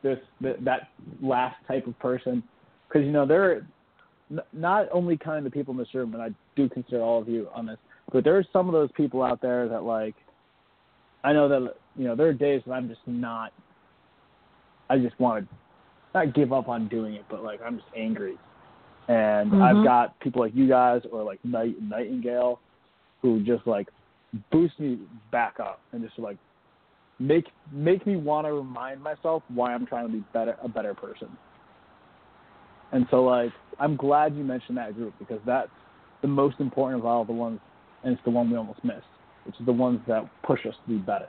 this 0.03 0.19
that, 0.41 0.65
that 0.65 0.89
last 1.23 1.57
type 1.69 1.87
of 1.87 1.99
person, 1.99 2.43
because 2.89 3.05
you 3.05 3.13
know 3.13 3.27
they're 3.27 3.67
not 4.53 4.89
only 4.93 5.17
kind 5.17 5.39
of 5.39 5.45
the 5.45 5.51
people 5.57 5.73
in 5.73 5.79
this 5.79 5.95
room, 5.95 6.15
and 6.15 6.23
I 6.23 6.31
do 6.57 6.69
consider 6.69 7.03
all 7.03 7.21
of 7.21 7.29
you 7.29 7.49
on 7.55 7.67
this, 7.67 7.79
but 8.13 8.25
there's 8.25 8.47
some 8.53 8.69
of 8.69 8.73
those 8.73 8.91
people 8.97 9.23
out 9.23 9.41
there 9.41 9.69
that 9.69 9.85
like, 9.85 10.15
I 11.23 11.33
know 11.33 11.49
that 11.49 11.75
you 11.97 12.05
know 12.05 12.17
there 12.17 12.29
are 12.29 12.33
days 12.33 12.63
when 12.65 12.77
I'm 12.77 12.89
just 12.89 13.07
not, 13.07 13.53
I 14.91 14.99
just 14.99 15.19
want 15.21 15.47
to 15.49 15.57
not 16.15 16.35
give 16.35 16.53
up 16.53 16.69
on 16.69 16.89
doing 16.89 17.15
it, 17.15 17.25
but 17.31 17.45
like 17.45 17.61
I'm 17.65 17.77
just 17.77 17.89
angry, 17.97 18.37
and 19.09 19.53
mm-hmm. 19.53 19.63
I've 19.63 19.85
got 19.85 20.19
people 20.21 20.43
like 20.43 20.55
you 20.55 20.69
guys 20.69 21.03
or 21.13 21.23
like 21.23 21.45
Night 21.45 21.77
Nightingale, 21.81 22.61
who 23.23 23.41
just 23.45 23.67
like 23.67 23.89
boost 24.51 24.78
me 24.81 24.98
back 25.31 25.61
up 25.61 25.81
and 25.93 26.02
just 26.02 26.19
like 26.19 26.36
make 27.19 27.47
make 27.73 28.06
me 28.06 28.16
want 28.16 28.47
to 28.47 28.52
remind 28.52 29.02
myself 29.02 29.43
why 29.48 29.73
I'm 29.73 29.86
trying 29.86 30.06
to 30.06 30.12
be 30.12 30.24
better 30.32 30.56
a 30.62 30.69
better 30.69 30.94
person. 30.94 31.28
And 32.93 33.06
so 33.11 33.24
like 33.24 33.52
I'm 33.78 33.97
glad 33.97 34.35
you 34.35 34.44
mentioned 34.44 34.77
that 34.78 34.94
group 34.94 35.15
because 35.19 35.40
that's 35.47 35.70
the 36.23 36.28
most 36.28 36.61
important 36.61 37.01
of 37.01 37.06
all 37.06 37.24
the 37.24 37.32
ones 37.32 37.61
and 38.02 38.15
it's 38.15 38.24
the 38.24 38.31
one 38.31 38.51
we 38.51 38.56
almost 38.56 38.82
missed, 38.85 39.01
which 39.47 39.59
is 39.59 39.66
the 39.66 39.73
ones 39.73 40.01
that 40.06 40.28
push 40.43 40.66
us 40.66 40.74
to 40.85 40.90
be 40.90 40.98
better. 40.98 41.28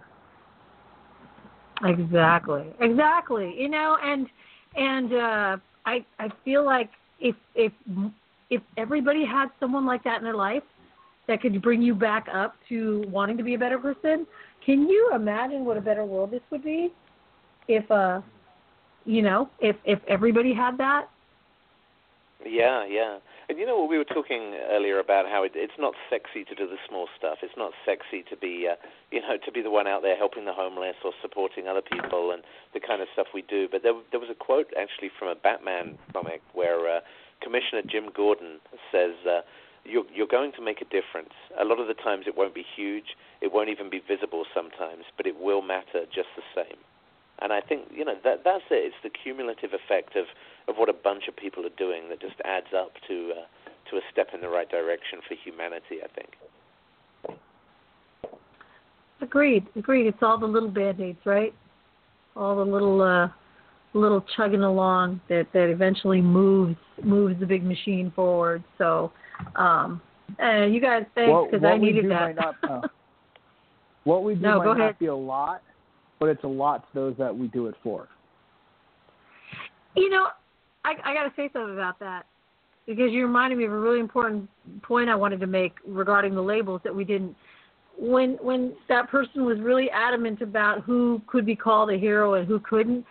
Exactly. 1.84 2.73
Exactly. 2.80 3.53
You 3.57 3.69
know, 3.69 3.98
and 4.02 4.27
and 4.76 5.14
uh 5.14 5.57
I 5.86 6.06
I 6.19 6.30
feel 6.44 6.65
like 6.65 6.90
if 7.19 7.36
if 7.53 7.72
if 8.49 8.61
everybody 8.77 9.26
had 9.26 9.49
someone 9.60 9.86
like 9.86 10.03
that 10.03 10.18
in 10.18 10.23
their 10.23 10.36
life 10.36 10.64
that 11.27 11.41
could 11.41 11.61
bring 11.61 11.81
you 11.81 11.95
back 11.95 12.27
up 12.31 12.56
to 12.69 13.03
wanting 13.07 13.38
to 13.38 13.43
be 13.43 13.56
a 13.56 13.57
better 13.57 13.77
person, 13.80 14.27
can 14.65 14.88
you 14.88 15.11
imagine 15.14 15.65
what 15.65 15.77
a 15.77 15.81
better 15.81 16.06
world 16.06 16.31
this 16.31 16.41
would 16.52 16.64
be 16.64 16.91
if 17.68 17.89
uh 17.91 18.22
you 19.06 19.22
know, 19.22 19.49
if 19.60 19.76
if 19.85 19.99
everybody 20.07 20.53
had 20.53 20.77
that? 20.80 21.07
Yeah, 22.45 22.85
yeah. 22.85 23.18
And 23.47 23.57
you 23.60 23.65
know 23.65 23.77
what 23.77 23.89
we 23.89 23.97
were 23.97 24.03
talking 24.03 24.56
earlier 24.69 24.99
about 24.99 25.26
how 25.27 25.43
it, 25.43 25.52
it's 25.56 25.77
not 25.77 25.93
sexy 26.10 26.43
to 26.45 26.56
do 26.56 26.68
the 26.68 26.77
small 26.89 27.07
stuff. 27.18 27.39
It's 27.43 27.57
not 27.57 27.73
sexy 27.85 28.23
to 28.30 28.35
be, 28.35 28.68
uh, 28.69 28.76
you 29.11 29.22
know, 29.22 29.38
to 29.43 29.52
be 29.52 29.61
the 29.61 29.69
one 29.69 29.88
out 29.88 30.02
there 30.02 30.18
helping 30.18 30.45
the 30.45 30.53
homeless 30.53 30.95
or 31.03 31.11
supporting 31.22 31.68
other 31.68 31.81
people 31.81 32.31
and 32.31 32.43
the 32.73 32.80
kind 32.80 33.02
of 33.02 33.07
stuff 33.14 33.27
we 33.34 33.43
do. 33.43 33.68
But 33.72 33.84
there, 33.84 33.93
there 34.11 34.19
was 34.19 34.30
a 34.30 34.35
quote 34.35 34.73
actually 34.77 35.11
from 35.18 35.27
a 35.27 35.35
Batman 35.35 35.97
comic 36.11 36.41
where 36.53 36.97
uh, 36.97 36.99
Commissioner 37.41 37.84
Jim 37.85 38.10
Gordon 38.14 38.57
says, 38.91 39.14
uh, 39.30 39.41
"You're 39.86 40.06
you're 40.14 40.28
going 40.28 40.52
to 40.53 40.62
make 40.62 40.82
a 40.82 40.86
difference. 40.86 41.34
A 41.60 41.64
lot 41.64 41.80
of 41.80 41.88
the 41.88 41.94
times 41.94 42.26
it 42.28 42.36
won't 42.36 42.53
be 42.53 42.66
huge. 42.76 43.16
It 43.41 43.53
won't 43.53 43.70
even 43.70 43.90
be 43.90 43.99
visible 43.99 44.45
sometimes, 44.53 45.06
but 45.18 45.26
it 45.26 45.40
will 45.40 45.62
matter 45.62 46.06
just 46.14 46.30
the 46.36 46.44
same. 46.56 46.78
And 47.40 47.52
I 47.52 47.62
think 47.62 47.84
you 47.91 48.06
know 48.06 48.16
that 48.24 48.44
that's 48.44 48.64
it. 48.72 48.91
It's 48.91 48.95
the 49.03 49.10
cumulative 49.10 49.72
effect 49.74 50.16
of, 50.16 50.26
of 50.68 50.76
what 50.78 50.90
a 50.90 50.94
bunch 50.94 51.28
of 51.28 51.36
people 51.36 51.66
are 51.66 51.78
doing 51.78 52.10
that 52.10 52.20
just 52.22 52.40
adds 52.45 52.74
up 52.76 52.94
to 53.07 53.34
uh, 53.38 53.45
to 53.90 53.98
a 53.98 54.02
step 54.12 54.30
in 54.34 54.41
the 54.41 54.49
right 54.49 54.70
direction 54.70 55.20
for 55.28 55.36
humanity. 55.36 55.99
I 56.03 56.07
think. 56.07 57.40
Agreed. 59.22 59.66
Agreed. 59.76 60.07
It's 60.07 60.22
all 60.22 60.38
the 60.38 60.45
little 60.45 60.70
band-aids, 60.70 61.26
right? 61.26 61.53
All 62.36 62.56
the 62.56 62.66
little 62.66 63.02
uh, 63.02 63.30
little 63.96 64.24
chugging 64.36 64.64
along 64.64 65.22
that 65.30 65.48
that 65.54 65.70
eventually 65.70 66.22
moves 66.22 66.76
moves 67.04 67.40
the 67.40 67.46
big 67.46 67.64
machine 67.64 68.12
forward. 68.16 68.64
So, 68.78 69.12
um, 69.56 70.02
and 70.40 70.74
you 70.74 70.82
guys, 70.82 71.04
thanks 71.16 71.52
because 71.52 71.66
I 71.66 71.78
needed 71.78 72.10
that. 72.12 72.36
Not, 72.36 72.56
uh, 72.64 72.88
what 74.04 74.24
we 74.24 74.36
do 74.36 74.42
no, 74.42 74.60
might 74.60 74.78
not 74.78 75.00
be 75.00 75.08
a 75.08 75.16
lot, 75.16 75.62
but 76.20 76.30
it's 76.30 76.44
a 76.44 76.48
lot 76.48 76.82
to 76.82 76.88
those 76.94 77.16
that 77.18 77.36
we 77.36 77.48
do 77.48 77.68
it 77.68 77.76
for. 77.84 78.08
You 79.96 80.10
know, 80.10 80.28
I, 80.84 80.96
I 81.04 81.14
got 81.14 81.24
to 81.24 81.32
say 81.36 81.50
something 81.54 81.74
about 81.74 82.00
that 82.00 82.26
because 82.86 83.12
you 83.12 83.26
reminded 83.26 83.58
me 83.58 83.66
of 83.66 83.72
a 83.72 83.80
really 83.80 84.00
important 84.00 84.50
point 84.84 85.10
I 85.10 85.16
wanted 85.16 85.40
to 85.40 85.48
make 85.48 85.74
regarding 85.88 86.36
the 86.36 86.42
labels 86.42 86.82
that 86.84 86.94
we 86.94 87.04
didn't. 87.04 87.36
When 87.98 88.34
when 88.42 88.74
that 88.90 89.10
person 89.10 89.46
was 89.46 89.58
really 89.60 89.90
adamant 89.90 90.42
about 90.42 90.82
who 90.82 91.22
could 91.28 91.46
be 91.46 91.56
called 91.56 91.90
a 91.92 91.98
hero 91.98 92.34
and 92.34 92.46
who 92.46 92.60
couldn't, 92.60 93.06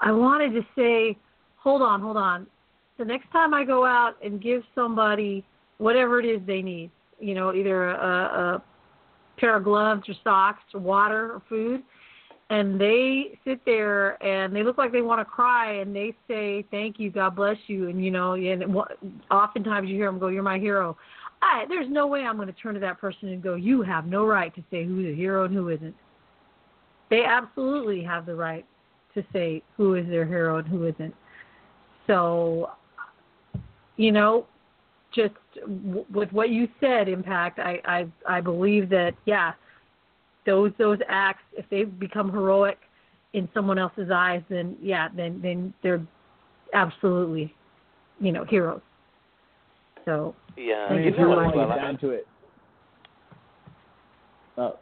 I 0.00 0.12
wanted 0.12 0.52
to 0.52 0.62
say, 0.76 1.16
hold 1.56 1.82
on, 1.82 2.00
hold 2.00 2.16
on. 2.16 2.46
The 2.98 3.04
next 3.04 3.30
time 3.32 3.54
I 3.54 3.64
go 3.64 3.84
out 3.84 4.14
and 4.24 4.42
give 4.42 4.62
somebody 4.74 5.44
whatever 5.78 6.18
it 6.18 6.26
is 6.26 6.40
they 6.46 6.62
need, 6.62 6.90
you 7.20 7.34
know, 7.34 7.54
either 7.54 7.90
a, 7.90 7.94
a 7.96 8.62
pair 9.38 9.56
of 9.56 9.64
gloves 9.64 10.02
or 10.08 10.14
socks 10.24 10.62
or 10.74 10.80
water 10.80 11.32
or 11.32 11.42
food 11.48 11.82
and 12.50 12.80
they 12.80 13.38
sit 13.44 13.60
there 13.66 14.22
and 14.22 14.54
they 14.54 14.62
look 14.62 14.78
like 14.78 14.90
they 14.90 15.02
want 15.02 15.20
to 15.20 15.24
cry 15.24 15.74
and 15.74 15.94
they 15.94 16.14
say 16.26 16.64
thank 16.70 16.98
you 16.98 17.10
god 17.10 17.36
bless 17.36 17.56
you 17.66 17.88
and 17.88 18.02
you 18.04 18.10
know 18.10 18.34
and 18.34 18.64
oftentimes 19.30 19.88
you 19.88 19.96
hear 19.96 20.06
them 20.06 20.18
go 20.18 20.28
you're 20.28 20.42
my 20.42 20.58
hero 20.58 20.96
I, 21.42 21.66
there's 21.68 21.88
no 21.90 22.06
way 22.06 22.20
i'm 22.20 22.36
going 22.36 22.48
to 22.48 22.54
turn 22.54 22.74
to 22.74 22.80
that 22.80 22.98
person 22.98 23.28
and 23.28 23.42
go 23.42 23.54
you 23.54 23.82
have 23.82 24.06
no 24.06 24.26
right 24.26 24.54
to 24.54 24.62
say 24.70 24.84
who's 24.84 25.12
a 25.12 25.16
hero 25.16 25.44
and 25.44 25.54
who 25.54 25.68
isn't 25.68 25.94
they 27.10 27.24
absolutely 27.24 28.02
have 28.02 28.26
the 28.26 28.34
right 28.34 28.66
to 29.22 29.28
say 29.32 29.62
who 29.76 29.94
is 29.94 30.06
their 30.08 30.24
hero 30.24 30.58
and 30.58 30.68
who 30.68 30.86
isn't. 30.86 31.14
So 32.06 32.70
you 33.96 34.12
know 34.12 34.46
just 35.14 35.34
w- 35.60 36.04
with 36.12 36.32
what 36.32 36.50
you 36.50 36.68
said, 36.80 37.08
Impact, 37.08 37.58
I, 37.58 37.80
I 37.84 38.36
I 38.36 38.40
believe 38.40 38.88
that 38.90 39.14
yeah, 39.24 39.52
those 40.46 40.72
those 40.78 40.98
acts, 41.08 41.42
if 41.56 41.64
they 41.70 41.84
become 41.84 42.30
heroic 42.30 42.78
in 43.32 43.48
someone 43.54 43.78
else's 43.78 44.10
eyes, 44.10 44.42
then 44.48 44.76
yeah, 44.82 45.08
then 45.14 45.40
then 45.42 45.72
they're 45.82 46.02
absolutely, 46.74 47.54
you 48.20 48.32
know, 48.32 48.44
heroes. 48.44 48.80
So 50.04 50.34
yeah, 50.56 50.86
I 50.88 50.94
mean, 50.94 51.02
you 51.02 51.08
if 51.08 51.16
you 51.16 51.22
know 51.22 51.30
want 51.30 51.52
to 51.52 51.58
well, 51.58 51.68
get 51.68 51.76
down 51.76 51.98
to 51.98 52.10
it, 52.10 52.26
Oh, 54.58 54.76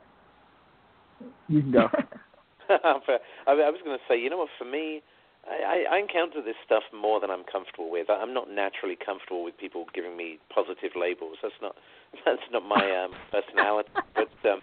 you 1.49 1.61
can 1.61 1.71
go. 1.71 1.89
I 3.47 3.53
was 3.55 3.81
going 3.85 3.97
to 3.97 4.05
say, 4.09 4.19
you 4.19 4.31
know 4.31 4.39
what? 4.39 4.49
For 4.59 4.65
me, 4.65 5.03
I, 5.47 5.85
I 5.91 5.99
encounter 5.99 6.43
this 6.43 6.57
stuff 6.65 6.83
more 6.93 7.21
than 7.21 7.31
I'm 7.31 7.45
comfortable 7.45 7.91
with. 7.91 8.11
I'm 8.11 8.35
not 8.35 8.51
naturally 8.51 8.97
comfortable 8.97 9.45
with 9.45 9.57
people 9.57 9.87
giving 9.95 10.17
me 10.17 10.39
positive 10.53 10.93
labels. 10.97 11.39
That's 11.43 11.61
not 11.63 11.77
that's 12.25 12.47
not 12.51 12.67
my 12.67 12.85
um, 13.05 13.13
personality. 13.31 13.91
But 14.15 14.51
um, 14.51 14.61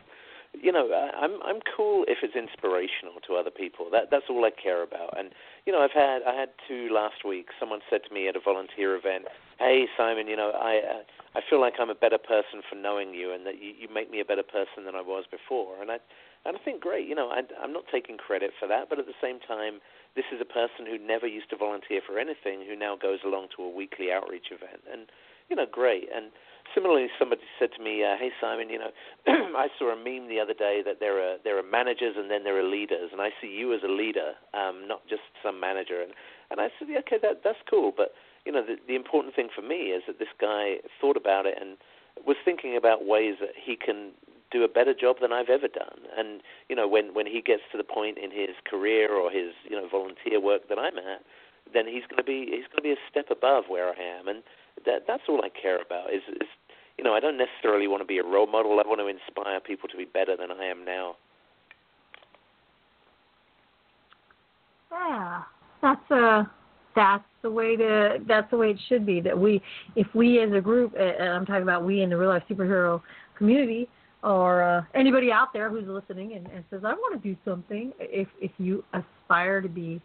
you 0.54 0.72
know, 0.72 0.92
I'm 0.94 1.42
I'm 1.42 1.62
cool 1.76 2.06
if 2.08 2.20
it's 2.22 2.36
inspirational 2.36 3.18
to 3.28 3.36
other 3.36 3.50
people. 3.50 3.88
That 3.92 4.12
that's 4.12 4.26
all 4.30 4.46
I 4.46 4.52
care 4.52 4.84
about. 4.84 5.18
And 5.18 5.32
you 5.66 5.74
know, 5.74 5.82
I've 5.82 5.96
had 5.96 6.22
I 6.28 6.36
had 6.36 6.50
two 6.68 6.90
last 6.92 7.26
week. 7.26 7.48
Someone 7.60 7.80
said 7.90 8.02
to 8.08 8.14
me 8.14 8.28
at 8.28 8.36
a 8.36 8.40
volunteer 8.44 8.96
event, 8.96 9.26
"Hey 9.58 9.88
Simon, 9.98 10.28
you 10.28 10.36
know, 10.36 10.52
I 10.52 10.78
uh, 10.78 11.04
I 11.36 11.42
feel 11.50 11.62
like 11.62 11.76
I'm 11.80 11.90
a 11.90 11.96
better 11.96 12.20
person 12.20 12.62
for 12.70 12.76
knowing 12.76 13.14
you, 13.14 13.32
and 13.32 13.46
that 13.48 13.62
you, 13.62 13.74
you 13.80 13.88
make 13.92 14.12
me 14.12 14.20
a 14.20 14.26
better 14.26 14.44
person 14.44 14.86
than 14.86 14.96
I 14.96 15.02
was 15.02 15.26
before." 15.32 15.82
And 15.82 15.90
I 15.90 15.98
and 16.46 16.58
I 16.58 16.60
think 16.64 16.82
great. 16.82 17.08
You 17.08 17.16
know, 17.16 17.30
I, 17.30 17.42
I'm 17.62 17.74
not 17.74 17.84
taking 17.92 18.18
credit 18.18 18.52
for 18.60 18.68
that, 18.68 18.90
but 18.90 19.00
at 19.00 19.06
the 19.06 19.18
same 19.22 19.40
time 19.40 19.80
this 20.16 20.26
is 20.34 20.42
a 20.42 20.46
person 20.46 20.86
who 20.86 20.98
never 20.98 21.26
used 21.26 21.50
to 21.50 21.58
volunteer 21.58 22.02
for 22.06 22.20
anything 22.20 22.66
who 22.68 22.76
now 22.76 22.96
goes 22.96 23.20
along 23.26 23.48
to 23.56 23.64
a 23.64 23.70
weekly 23.70 24.12
outreach 24.12 24.52
event. 24.52 24.84
And, 24.92 25.08
you 25.50 25.56
know, 25.56 25.66
great. 25.66 26.08
And 26.14 26.30
similarly, 26.76 27.08
somebody 27.18 27.42
said 27.58 27.70
to 27.78 27.84
me, 27.84 28.04
uh, 28.04 28.16
hey, 28.20 28.30
Simon, 28.40 28.70
you 28.70 28.78
know, 28.78 28.92
I 29.58 29.68
saw 29.80 29.92
a 29.92 29.96
meme 29.96 30.30
the 30.30 30.40
other 30.40 30.54
day 30.54 30.82
that 30.86 31.00
there 31.00 31.18
are, 31.18 31.38
there 31.44 31.58
are 31.58 31.64
managers 31.64 32.16
and 32.18 32.30
then 32.30 32.44
there 32.44 32.58
are 32.60 32.68
leaders. 32.68 33.10
And 33.12 33.22
I 33.22 33.30
see 33.42 33.48
you 33.48 33.74
as 33.74 33.82
a 33.84 33.92
leader, 33.92 34.34
um, 34.54 34.88
not 34.88 35.02
just 35.10 35.24
some 35.42 35.60
manager. 35.60 36.02
And, 36.02 36.14
and 36.52 36.62
I 36.62 36.70
said, 36.78 36.90
yeah, 36.92 37.00
okay, 37.00 37.18
that, 37.24 37.42
that's 37.44 37.64
cool. 37.70 37.92
But, 37.96 38.14
you 38.46 38.52
know, 38.52 38.64
the, 38.64 38.76
the 38.88 38.96
important 38.96 39.34
thing 39.34 39.50
for 39.54 39.64
me 39.64 39.96
is 39.96 40.04
that 40.08 40.20
this 40.20 40.34
guy 40.40 40.78
thought 41.02 41.18
about 41.18 41.48
it 41.48 41.58
and 41.60 41.78
was 42.28 42.38
thinking 42.46 42.78
about 42.78 43.06
ways 43.06 43.36
that 43.42 43.58
he 43.58 43.76
can 43.76 44.12
do 44.54 44.64
a 44.64 44.68
better 44.68 44.94
job 44.94 45.18
than 45.20 45.34
I've 45.34 45.50
ever 45.50 45.68
done. 45.68 46.06
And 46.16 46.42
you 46.70 46.76
know, 46.76 46.88
when 46.88 47.14
when 47.14 47.26
he 47.26 47.42
gets 47.42 47.64
to 47.72 47.78
the 47.78 47.84
point 47.84 48.18
in 48.18 48.32
his 48.32 48.56
career 48.70 49.12
or 49.12 49.32
his 49.32 49.52
you 49.68 49.76
know 49.76 49.88
volunteer 49.90 50.40
work 50.40 50.70
that 50.70 50.78
I'm 50.78 50.98
at, 50.98 51.26
then 51.74 51.88
he's 51.88 52.04
going 52.10 52.22
to 52.22 52.24
be 52.24 52.46
he's 52.46 52.70
going 52.70 52.78
to 52.78 52.88
be 52.88 52.94
a 52.94 53.02
step 53.10 53.28
above 53.32 53.66
where 53.68 53.90
I 53.90 54.20
am, 54.20 54.28
and 54.28 54.44
that 54.86 55.04
that's 55.08 55.24
all 55.28 55.42
I 55.44 55.50
care 55.50 55.82
about. 55.82 56.14
Is 56.14 56.22
is 56.30 56.48
you 56.98 57.04
know, 57.04 57.14
I 57.14 57.20
don't 57.20 57.38
necessarily 57.38 57.88
want 57.88 58.02
to 58.02 58.08
be 58.08 58.20
a 58.20 58.24
role 58.24 58.48
model. 58.48 58.80
I 58.80 58.88
want 58.88 59.02
to 59.02 59.08
inspire 59.08 59.60
people 59.60 59.90
to 59.90 59.98
be 59.98 60.06
better 60.06 60.38
than 60.38 60.52
I 60.52 60.66
am 60.66 60.86
now. 60.86 61.16
Yeah, 64.92 65.42
that's 65.82 66.12
a 66.12 66.52
that's 66.96 67.24
the 67.42 67.50
way 67.50 67.76
to 67.76 68.20
that's 68.28 68.50
the 68.52 68.58
way 68.58 68.72
it 68.72 68.80
should 68.88 69.06
be 69.06 69.20
that 69.22 69.38
we 69.38 69.62
if 69.96 70.08
we 70.14 70.40
as 70.42 70.52
a 70.54 70.62
group 70.62 70.94
and 70.98 71.30
i'm 71.30 71.46
talking 71.46 71.64
about 71.64 71.84
we 71.84 72.02
in 72.02 72.10
the 72.10 72.18
real 72.18 72.30
life 72.30 72.44
superhero 72.50 73.02
community 73.36 73.90
or 74.24 74.64
uh, 74.64 74.82
anybody 74.96 75.32
out 75.32 75.52
there 75.54 75.70
who's 75.70 75.88
listening 75.88 76.34
and, 76.34 76.48
and 76.48 76.64
says 76.70 76.82
i 76.86 76.94
want 76.94 77.22
to 77.22 77.28
do 77.28 77.36
something 77.46 77.92
if 78.00 78.28
if 78.42 78.52
you 78.58 78.84
aspire 78.94 79.62
to 79.62 79.70
be 79.70 80.02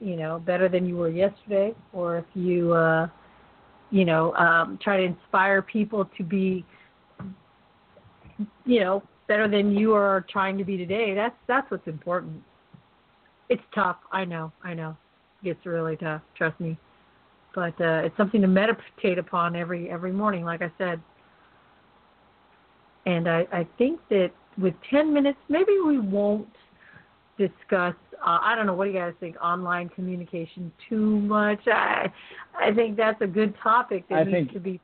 you 0.00 0.16
know 0.16 0.38
better 0.40 0.68
than 0.68 0.86
you 0.86 0.96
were 0.96 1.08
yesterday 1.08 1.74
or 1.92 2.18
if 2.18 2.24
you 2.34 2.72
uh 2.72 3.06
you 3.90 4.04
know 4.04 4.34
um 4.34 4.78
try 4.82 4.96
to 4.96 5.04
inspire 5.04 5.62
people 5.62 6.08
to 6.16 6.24
be 6.24 6.64
you 8.64 8.80
know 8.80 9.02
better 9.28 9.48
than 9.48 9.72
you 9.76 9.94
are 9.94 10.26
trying 10.28 10.58
to 10.58 10.64
be 10.64 10.76
today 10.76 11.14
that's 11.14 11.36
that's 11.46 11.70
what's 11.70 11.86
important 11.86 12.42
it's 13.48 13.62
tough 13.74 13.96
i 14.10 14.24
know 14.24 14.52
i 14.64 14.74
know 14.74 14.96
It 15.42 15.46
gets 15.46 15.66
really 15.66 15.96
tough. 15.96 16.22
Trust 16.36 16.58
me. 16.60 16.78
But 17.54 17.78
uh, 17.80 18.02
it's 18.04 18.16
something 18.16 18.40
to 18.40 18.46
meditate 18.46 19.18
upon 19.18 19.56
every 19.56 19.90
every 19.90 20.12
morning, 20.12 20.44
like 20.44 20.62
I 20.62 20.72
said. 20.78 21.00
And 23.06 23.28
I, 23.28 23.46
I 23.52 23.66
think 23.78 24.00
that 24.10 24.30
with 24.58 24.74
10 24.90 25.12
minutes, 25.12 25.38
maybe 25.48 25.72
we 25.84 25.98
won't 25.98 26.48
discuss. 27.38 27.94
Uh, 28.24 28.38
I 28.40 28.54
don't 28.54 28.66
know. 28.66 28.74
What 28.74 28.84
do 28.84 28.90
you 28.90 28.98
guys 28.98 29.14
think? 29.18 29.36
Online 29.42 29.88
communication 29.88 30.70
too 30.88 31.18
much? 31.20 31.60
I 31.66 32.12
I 32.58 32.72
think 32.72 32.96
that's 32.96 33.20
a 33.20 33.26
good 33.26 33.54
topic 33.62 34.08
that 34.08 34.14
I 34.14 34.24
needs 34.24 34.32
think, 34.36 34.52
to 34.52 34.60
be. 34.60 34.80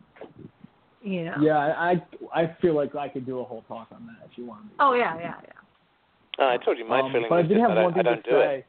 You 1.02 1.26
know. 1.26 1.34
Yeah, 1.40 1.58
I 1.58 2.02
I 2.34 2.56
feel 2.60 2.74
like 2.74 2.96
I 2.96 3.08
could 3.08 3.24
do 3.26 3.38
a 3.38 3.44
whole 3.44 3.62
talk 3.68 3.88
on 3.92 4.06
that 4.06 4.28
if 4.28 4.36
you 4.36 4.46
want 4.46 4.64
me. 4.64 4.70
Oh 4.80 4.94
yeah, 4.94 5.16
yeah, 5.18 5.34
yeah. 5.44 6.44
Uh, 6.44 6.50
I 6.50 6.56
told 6.64 6.78
you 6.78 6.86
my 6.88 7.00
Um, 7.00 7.12
feeling 7.12 7.26
but 7.28 7.36
I 7.36 7.42
did 7.42 7.50
just 7.50 7.60
have 7.60 7.70
that 7.70 7.78
I, 7.78 7.82
one 7.84 7.92
I 7.92 7.96
thing 7.96 8.04
don't 8.04 8.24
to 8.24 8.30
do 8.30 8.36
say. 8.36 8.64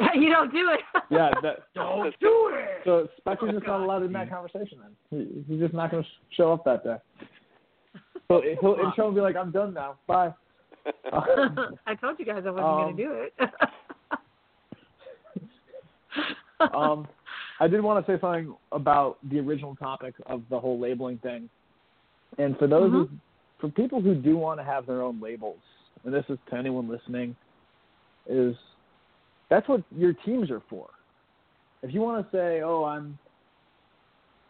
it. 0.00 0.14
you 0.20 0.28
don't 0.30 0.52
do 0.52 0.70
it. 0.72 0.80
Yeah, 1.10 1.30
that, 1.42 1.60
don't 1.74 2.14
do 2.20 2.50
it. 2.54 2.82
So 2.84 3.08
Spectre's 3.16 3.52
just 3.52 3.66
not 3.66 3.80
allowed 3.80 4.02
in 4.02 4.12
that 4.12 4.28
conversation. 4.28 4.78
Then 5.10 5.42
he, 5.46 5.52
he's 5.54 5.60
just 5.60 5.72
not 5.74 5.90
going 5.90 6.02
to 6.02 6.08
show 6.36 6.52
up 6.52 6.64
that 6.66 6.84
day. 6.84 6.96
So 8.28 8.42
he'll 8.60 8.76
intro 8.84 9.06
and 9.06 9.14
be 9.14 9.20
like, 9.22 9.36
"I'm 9.36 9.50
done 9.50 9.72
now. 9.72 9.96
Bye." 10.06 10.34
I 11.12 11.94
told 12.00 12.18
you 12.18 12.24
guys 12.24 12.44
I 12.46 12.50
wasn't 12.50 12.66
Um, 12.66 12.76
going 12.76 12.96
to 12.96 13.02
do 13.02 13.12
it. 13.12 13.34
um, 16.74 17.08
I 17.60 17.68
did 17.68 17.80
want 17.82 18.04
to 18.04 18.12
say 18.12 18.20
something 18.20 18.54
about 18.72 19.18
the 19.30 19.38
original 19.38 19.74
topic 19.76 20.14
of 20.26 20.42
the 20.50 20.58
whole 20.58 20.78
labeling 20.78 21.18
thing. 21.18 21.48
And 22.38 22.56
for 22.58 22.66
those, 22.66 22.90
who, 22.90 23.08
for 23.60 23.68
people 23.70 24.00
who 24.00 24.14
do 24.14 24.36
want 24.36 24.60
to 24.60 24.64
have 24.64 24.86
their 24.86 25.02
own 25.02 25.20
labels, 25.20 25.58
and 26.04 26.12
this 26.12 26.24
is 26.28 26.38
to 26.50 26.56
anyone 26.56 26.88
listening, 26.88 27.34
is 28.28 28.54
that's 29.48 29.66
what 29.68 29.82
your 29.96 30.12
teams 30.12 30.50
are 30.50 30.62
for. 30.68 30.88
If 31.82 31.94
you 31.94 32.00
want 32.02 32.24
to 32.24 32.36
say, 32.36 32.60
"Oh, 32.62 32.84
I'm," 32.84 33.18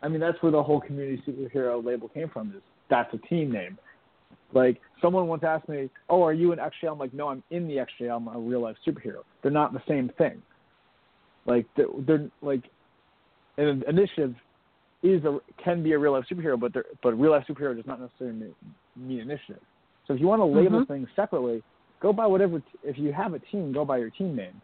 I 0.02 0.08
mean, 0.08 0.20
that's 0.20 0.40
where 0.42 0.50
the 0.50 0.62
whole 0.62 0.80
community 0.80 1.22
superhero 1.26 1.84
label 1.84 2.08
came 2.08 2.28
from. 2.28 2.50
Is 2.50 2.62
that's 2.90 3.12
a 3.14 3.18
team 3.18 3.52
name. 3.52 3.78
Like 4.52 4.80
someone 5.02 5.26
once 5.26 5.44
asked 5.44 5.68
me, 5.68 5.90
"Oh, 6.08 6.22
are 6.22 6.32
you 6.32 6.52
an 6.52 6.58
XJL?" 6.58 6.92
I'm 6.92 6.98
like, 6.98 7.12
"No, 7.12 7.28
I'm 7.28 7.42
in 7.50 7.68
the 7.68 7.76
XJL. 7.76 8.16
I'm 8.16 8.28
a 8.28 8.38
real 8.38 8.62
life 8.62 8.76
superhero. 8.86 9.22
They're 9.42 9.52
not 9.52 9.72
the 9.72 9.82
same 9.86 10.10
thing." 10.16 10.42
Like 11.46 11.66
they're, 11.76 11.86
they're 12.06 12.30
like 12.42 12.64
an 13.58 13.82
initiative 13.88 14.34
is 15.02 15.24
a 15.24 15.38
can 15.62 15.82
be 15.82 15.92
a 15.92 15.98
real 15.98 16.12
life 16.12 16.24
superhero, 16.30 16.58
but 16.58 16.72
they're, 16.72 16.84
but 17.02 17.18
real 17.18 17.32
life 17.32 17.44
superhero 17.48 17.76
does 17.76 17.86
not 17.86 18.00
necessarily 18.00 18.36
mean, 18.36 18.54
mean 18.96 19.20
initiative. 19.20 19.62
So 20.06 20.14
if 20.14 20.20
you 20.20 20.26
want 20.26 20.40
to 20.40 20.46
label 20.46 20.80
Mhm. 20.80 20.88
things 20.88 21.08
separately, 21.14 21.62
go 22.00 22.12
by 22.12 22.26
whatever. 22.26 22.60
T- 22.60 22.66
if 22.82 22.98
you 22.98 23.12
have 23.12 23.34
a 23.34 23.38
team, 23.38 23.72
go 23.72 23.84
by 23.84 23.98
your 23.98 24.10
team 24.10 24.34
name. 24.34 24.60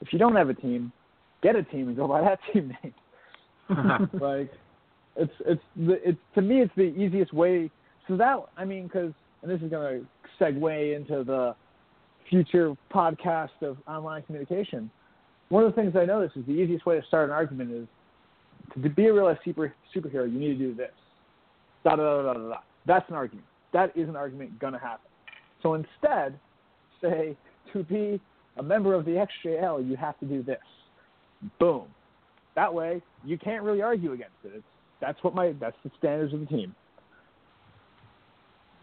If 0.00 0.12
you 0.12 0.18
don't 0.18 0.34
have 0.34 0.48
a 0.48 0.54
team, 0.54 0.92
get 1.42 1.56
a 1.56 1.62
team 1.62 1.88
and 1.88 1.96
go 1.96 2.08
by 2.08 2.22
that 2.22 2.40
team 2.52 2.74
name. 2.82 2.94
like 4.20 4.50
it's 5.16 5.32
it's 5.46 5.62
the 5.76 6.08
it's 6.08 6.18
to 6.34 6.42
me 6.42 6.62
it's 6.62 6.72
the 6.76 6.82
easiest 6.82 7.32
way. 7.32 7.70
So 8.08 8.16
that 8.16 8.38
I 8.56 8.64
mean, 8.64 8.84
because 8.84 9.12
and 9.42 9.50
this 9.50 9.60
is 9.62 9.70
going 9.70 10.00
to 10.00 10.44
segue 10.44 10.96
into 10.96 11.24
the 11.24 11.54
future 12.28 12.74
podcast 12.92 13.62
of 13.62 13.76
online 13.86 14.22
communication. 14.22 14.90
One 15.48 15.64
of 15.64 15.74
the 15.74 15.80
things 15.80 15.94
I 15.96 16.04
noticed 16.04 16.36
is 16.36 16.44
the 16.46 16.52
easiest 16.52 16.86
way 16.86 16.98
to 17.00 17.06
start 17.06 17.28
an 17.28 17.34
argument 17.34 17.70
is 17.70 17.86
to 18.82 18.88
be 18.88 19.06
a 19.06 19.12
real 19.12 19.26
life 19.26 19.38
super 19.44 19.72
superhero. 19.94 20.30
You 20.30 20.38
need 20.38 20.58
to 20.58 20.58
do 20.58 20.74
this. 20.74 20.90
Da 21.84 21.96
da 21.96 22.02
da 22.02 22.22
da 22.22 22.32
da. 22.32 22.48
da. 22.48 22.56
That's 22.86 23.08
an 23.08 23.14
argument. 23.14 23.46
That 23.72 23.96
is 23.96 24.08
an 24.08 24.16
argument 24.16 24.58
going 24.58 24.72
to 24.72 24.78
happen. 24.78 25.10
So 25.62 25.74
instead, 25.74 26.38
say 27.00 27.36
to 27.72 27.84
be 27.84 28.20
a 28.56 28.62
member 28.62 28.94
of 28.94 29.04
the 29.04 29.26
XJL, 29.44 29.88
you 29.88 29.96
have 29.96 30.18
to 30.20 30.26
do 30.26 30.42
this. 30.42 30.58
Boom. 31.60 31.84
That 32.54 32.72
way, 32.72 33.02
you 33.24 33.38
can't 33.38 33.62
really 33.62 33.82
argue 33.82 34.12
against 34.12 34.34
it. 34.44 34.52
It's, 34.56 34.64
that's 35.00 35.22
what 35.22 35.34
my 35.34 35.52
that's 35.60 35.76
the 35.84 35.90
standards 35.98 36.32
of 36.34 36.40
the 36.40 36.46
team. 36.46 36.74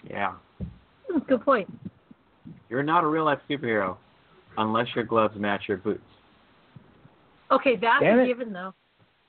Yeah. 0.10 0.34
Good 1.28 1.44
point. 1.44 1.72
You're 2.70 2.84
not 2.84 3.04
a 3.04 3.08
real 3.08 3.26
life 3.26 3.40
superhero 3.50 3.98
unless 4.58 4.88
your 4.96 5.04
gloves 5.06 5.36
match 5.38 5.64
your 5.68 5.78
boots. 5.78 6.02
Okay, 7.52 7.76
that's 7.76 8.02
Damn 8.04 8.20
a 8.20 8.24
it. 8.24 8.28
given 8.28 8.52
though. 8.52 8.74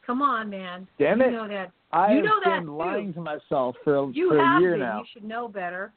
Come 0.07 0.23
on, 0.23 0.51
man. 0.51 0.87
Damn 0.99 1.21
you 1.21 1.27
it. 1.29 1.31
know 1.33 1.49
that. 1.49 1.71
I 1.93 2.11
you 2.11 2.17
have 2.17 2.25
know 2.25 2.41
that 2.45 2.59
been 2.61 2.67
too. 2.67 2.77
lying 2.77 3.15
to 3.15 3.21
myself 3.21 3.77
for 3.85 3.97
a, 3.99 4.11
You 4.13 4.31
for 4.31 4.39
have 4.39 4.59
a 4.59 4.61
year 4.61 4.71
been. 4.73 4.81
now. 4.81 4.99
You 5.01 5.05
should 5.13 5.25
know 5.25 5.47
better. 5.49 5.93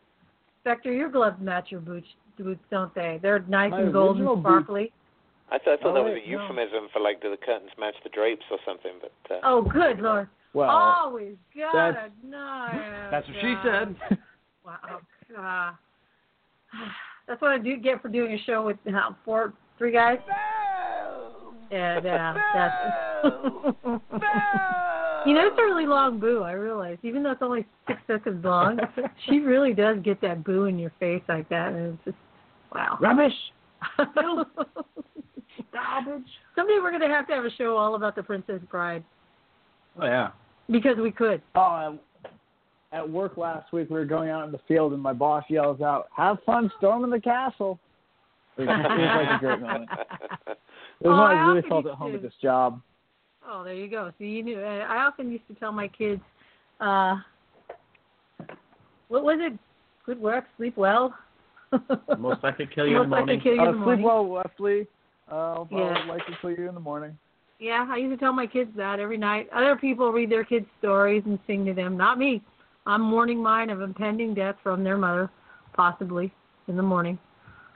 Spectre, 0.61 0.91
your 0.91 1.09
gloves 1.09 1.37
match 1.41 1.67
your 1.71 1.79
boots, 1.81 2.07
boots, 2.37 2.59
don't 2.69 2.93
they? 2.93 3.19
They're 3.21 3.39
nice 3.47 3.71
My 3.71 3.81
and 3.81 3.93
gold 3.93 4.17
and 4.17 4.25
original 4.27 4.35
boots- 4.35 4.45
sparkly. 4.45 4.91
I 5.49 5.57
thought, 5.59 5.79
I 5.79 5.81
thought 5.81 5.91
Oh, 5.91 5.93
that 5.93 6.03
was 6.03 6.13
wait, 6.13 6.27
a 6.27 6.31
no. 6.31 6.41
euphemism 6.41 6.89
for 6.91 6.99
like 6.99 7.21
do 7.21 7.31
the 7.31 7.37
curtains 7.37 7.71
match 7.79 7.95
the 8.03 8.09
drapes 8.09 8.43
or 8.51 8.57
something, 8.65 8.91
but 9.01 9.33
uh, 9.33 9.39
Oh, 9.43 9.61
good 9.61 9.99
lord. 10.01 10.27
Well, 10.53 10.69
Always 10.69 11.35
gotta 11.55 11.91
that's- 11.93 12.11
know. 12.23 12.67
That's 13.11 13.27
what 13.27 13.37
she 13.41 13.55
said. 13.63 13.95
Wow. 14.65 14.99
God. 15.33 15.73
That's 17.25 17.41
what 17.41 17.51
I 17.51 17.57
do 17.57 17.77
get 17.77 18.01
for 18.01 18.09
doing 18.09 18.33
a 18.33 18.37
show 18.43 18.65
with 18.65 18.75
uh, 18.87 19.11
four, 19.23 19.53
three 19.77 19.93
guys. 19.93 20.19
Yeah, 21.71 21.99
yeah, 22.03 22.33
that's. 22.53 22.75
you 25.25 25.33
know, 25.33 25.47
it's 25.47 25.57
a 25.57 25.63
really 25.63 25.85
long 25.85 26.19
boo. 26.19 26.43
I 26.43 26.51
realize, 26.51 26.97
even 27.03 27.23
though 27.23 27.31
it's 27.31 27.41
only 27.41 27.65
six 27.87 27.99
seconds 28.07 28.43
long, 28.43 28.77
she 29.25 29.39
really 29.39 29.73
does 29.73 29.97
get 30.03 30.21
that 30.21 30.43
boo 30.43 30.65
in 30.65 30.77
your 30.79 30.91
face 30.99 31.23
like 31.27 31.47
that, 31.49 31.73
and 31.73 31.93
it's 31.93 32.05
just 32.05 32.17
wow. 32.73 32.97
rubbish. 33.01 33.33
Garbage. 35.73 36.27
Someday 36.55 36.79
we're 36.81 36.91
gonna 36.91 37.07
have 37.07 37.27
to 37.27 37.33
have 37.33 37.45
a 37.45 37.51
show 37.57 37.75
all 37.77 37.95
about 37.95 38.15
the 38.15 38.23
Princess 38.23 38.61
Bride 38.69 39.03
Oh 39.99 40.05
yeah. 40.05 40.29
because 40.69 40.97
we 40.97 41.11
could. 41.11 41.41
Oh, 41.55 41.99
at, 42.23 42.31
at 42.99 43.09
work 43.09 43.37
last 43.37 43.71
week, 43.73 43.89
we 43.89 43.95
were 43.95 44.05
going 44.05 44.29
out 44.29 44.45
in 44.45 44.51
the 44.51 44.59
field, 44.67 44.93
and 44.93 45.01
my 45.01 45.13
boss 45.13 45.43
yells 45.49 45.81
out, 45.81 46.07
"Have 46.15 46.37
fun 46.45 46.71
storming 46.77 47.09
the 47.11 47.19
castle." 47.19 47.79
It 48.57 48.61
was, 48.65 48.69
it 48.69 48.89
was 48.89 49.25
like 49.27 49.41
a 49.41 49.45
great 49.45 49.61
moment. 49.61 49.89
It 50.99 51.07
was 51.07 51.13
Oh, 51.15 51.21
when 51.21 51.37
I 51.37 51.43
I 51.43 51.47
really 51.53 51.69
felt 51.69 51.85
at 51.85 51.93
home 51.93 52.11
to- 52.11 52.17
at 52.17 52.23
this 52.23 52.33
job. 52.41 52.81
Oh, 53.47 53.63
there 53.63 53.75
you 53.75 53.87
go. 53.87 54.11
See, 54.17 54.25
you 54.25 54.41
knew. 54.43 54.59
uh, 54.59 54.83
I 54.89 55.05
often 55.05 55.31
used 55.31 55.47
to 55.47 55.53
tell 55.53 55.71
my 55.71 55.87
kids, 55.87 56.21
uh, 56.81 57.17
what 59.07 59.23
was 59.23 59.37
it? 59.39 59.57
Good 60.05 60.19
work, 60.19 60.45
sleep 60.57 60.75
well. 60.75 61.13
Most 62.17 62.43
likely 62.43 62.65
kill 62.73 62.87
you 62.87 62.97
in 63.01 63.03
the 63.03 63.07
Most 63.09 63.27
likely 63.27 63.35
morning. 63.37 63.41
kill 63.41 63.53
you 63.55 63.61
Uh, 63.61 63.69
in 63.73 63.79
the 63.79 63.85
sleep 63.85 64.05
well, 64.05 64.25
Wesley. 64.25 64.87
Uh, 65.31 65.65
Yeah. 65.69 65.77
I'll 65.77 66.07
likely 66.07 66.35
kill 66.41 66.51
you 66.51 66.67
in 66.67 66.73
the 66.73 66.79
morning. 66.81 67.17
Yeah, 67.59 67.87
I 67.89 67.97
used 67.97 68.17
to 68.17 68.23
tell 68.23 68.33
my 68.33 68.45
kids 68.45 68.69
that 68.77 68.99
every 68.99 69.17
night. 69.17 69.49
Other 69.53 69.75
people 69.75 70.11
read 70.11 70.31
their 70.31 70.43
kids 70.43 70.67
stories 70.79 71.23
and 71.25 71.39
sing 71.47 71.65
to 71.65 71.73
them. 71.73 71.97
Not 71.97 72.19
me. 72.19 72.43
I'm 72.85 73.01
mourning 73.01 73.41
mine 73.41 73.69
of 73.69 73.81
impending 73.81 74.33
death 74.33 74.55
from 74.63 74.83
their 74.83 74.97
mother, 74.97 75.29
possibly 75.73 76.31
in 76.67 76.77
the 76.77 76.83
morning. 76.83 77.17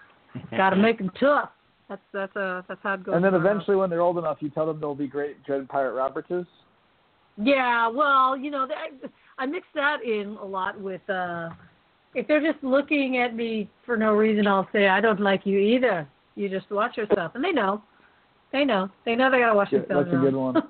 Got 0.51 0.71
to 0.71 0.75
make 0.75 0.99
them 0.99 1.11
tough. 1.19 1.49
That's 1.89 2.01
that's 2.13 2.35
uh 2.37 2.61
that's 2.69 2.79
how 2.83 2.93
it 2.93 3.03
goes. 3.03 3.15
And 3.15 3.25
then 3.25 3.33
house. 3.33 3.41
eventually, 3.41 3.75
when 3.75 3.89
they're 3.89 4.01
old 4.01 4.17
enough, 4.17 4.37
you 4.39 4.49
tell 4.49 4.65
them 4.65 4.79
they'll 4.79 4.95
be 4.95 5.07
great 5.07 5.43
Dread 5.43 5.67
Pirate 5.67 5.93
Robertses. 5.93 6.45
Yeah, 7.37 7.89
well, 7.89 8.37
you 8.37 8.51
know, 8.51 8.67
that, 8.67 9.09
I 9.37 9.45
mix 9.45 9.65
that 9.73 10.03
in 10.05 10.37
a 10.41 10.45
lot 10.45 10.79
with 10.79 11.01
uh 11.09 11.49
if 12.13 12.27
they're 12.27 12.41
just 12.41 12.63
looking 12.63 13.17
at 13.17 13.35
me 13.35 13.69
for 13.85 13.97
no 13.97 14.13
reason, 14.13 14.47
I'll 14.47 14.69
say 14.71 14.87
I 14.87 15.01
don't 15.01 15.19
like 15.19 15.45
you 15.45 15.57
either. 15.57 16.07
You 16.35 16.47
just 16.47 16.69
watch 16.71 16.95
yourself, 16.95 17.33
and 17.35 17.43
they 17.43 17.51
know. 17.51 17.83
They 18.51 18.65
know. 18.65 18.89
They 19.05 19.15
know 19.15 19.31
they 19.31 19.39
gotta 19.39 19.55
watch 19.55 19.69
Yeah, 19.71 19.79
themselves. 19.79 20.09
that's 20.11 20.17
a 20.17 20.19
good 20.19 20.35
one. 20.35 20.55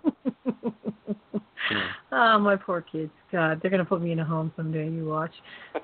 oh, 2.11 2.39
my 2.39 2.55
poor 2.55 2.81
kids. 2.81 3.11
God, 3.31 3.59
they're 3.61 3.71
gonna 3.71 3.85
put 3.85 4.01
me 4.01 4.11
in 4.11 4.19
a 4.19 4.25
home 4.25 4.51
someday. 4.55 4.89
You 4.89 5.05
watch. 5.05 5.33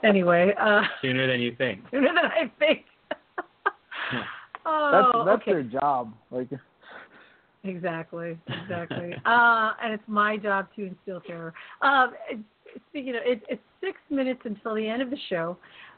Anyway, 0.03 0.53
uh 0.60 0.82
Sooner 1.02 1.28
than 1.28 1.40
you 1.41 1.56
think. 1.56 1.82
sooner 1.91 2.10
than 2.10 2.26
I 2.26 2.52
think. 2.60 2.86
That's 4.11 4.26
oh, 4.65 5.24
that's 5.26 5.41
okay. 5.41 5.52
their 5.53 5.64
job. 5.64 6.14
Like, 6.32 6.48
Exactly, 7.64 8.38
exactly. 8.48 9.14
uh, 9.26 9.72
and 9.84 9.94
it's 9.94 10.03
my 10.07 10.38
job 10.38 10.68
to 10.76 10.86
instill 10.86 11.19
terror. 11.22 11.53
Um, 11.82 12.14
speaking 12.90 13.15
of, 13.15 13.22
it, 13.26 13.41
it's 13.49 13.61
six 13.82 13.98
minutes 14.10 14.41
until 14.45 14.76
the 14.76 14.88
end 14.88 15.02
of 15.02 15.10
the 15.10 15.18
show. 15.30 15.57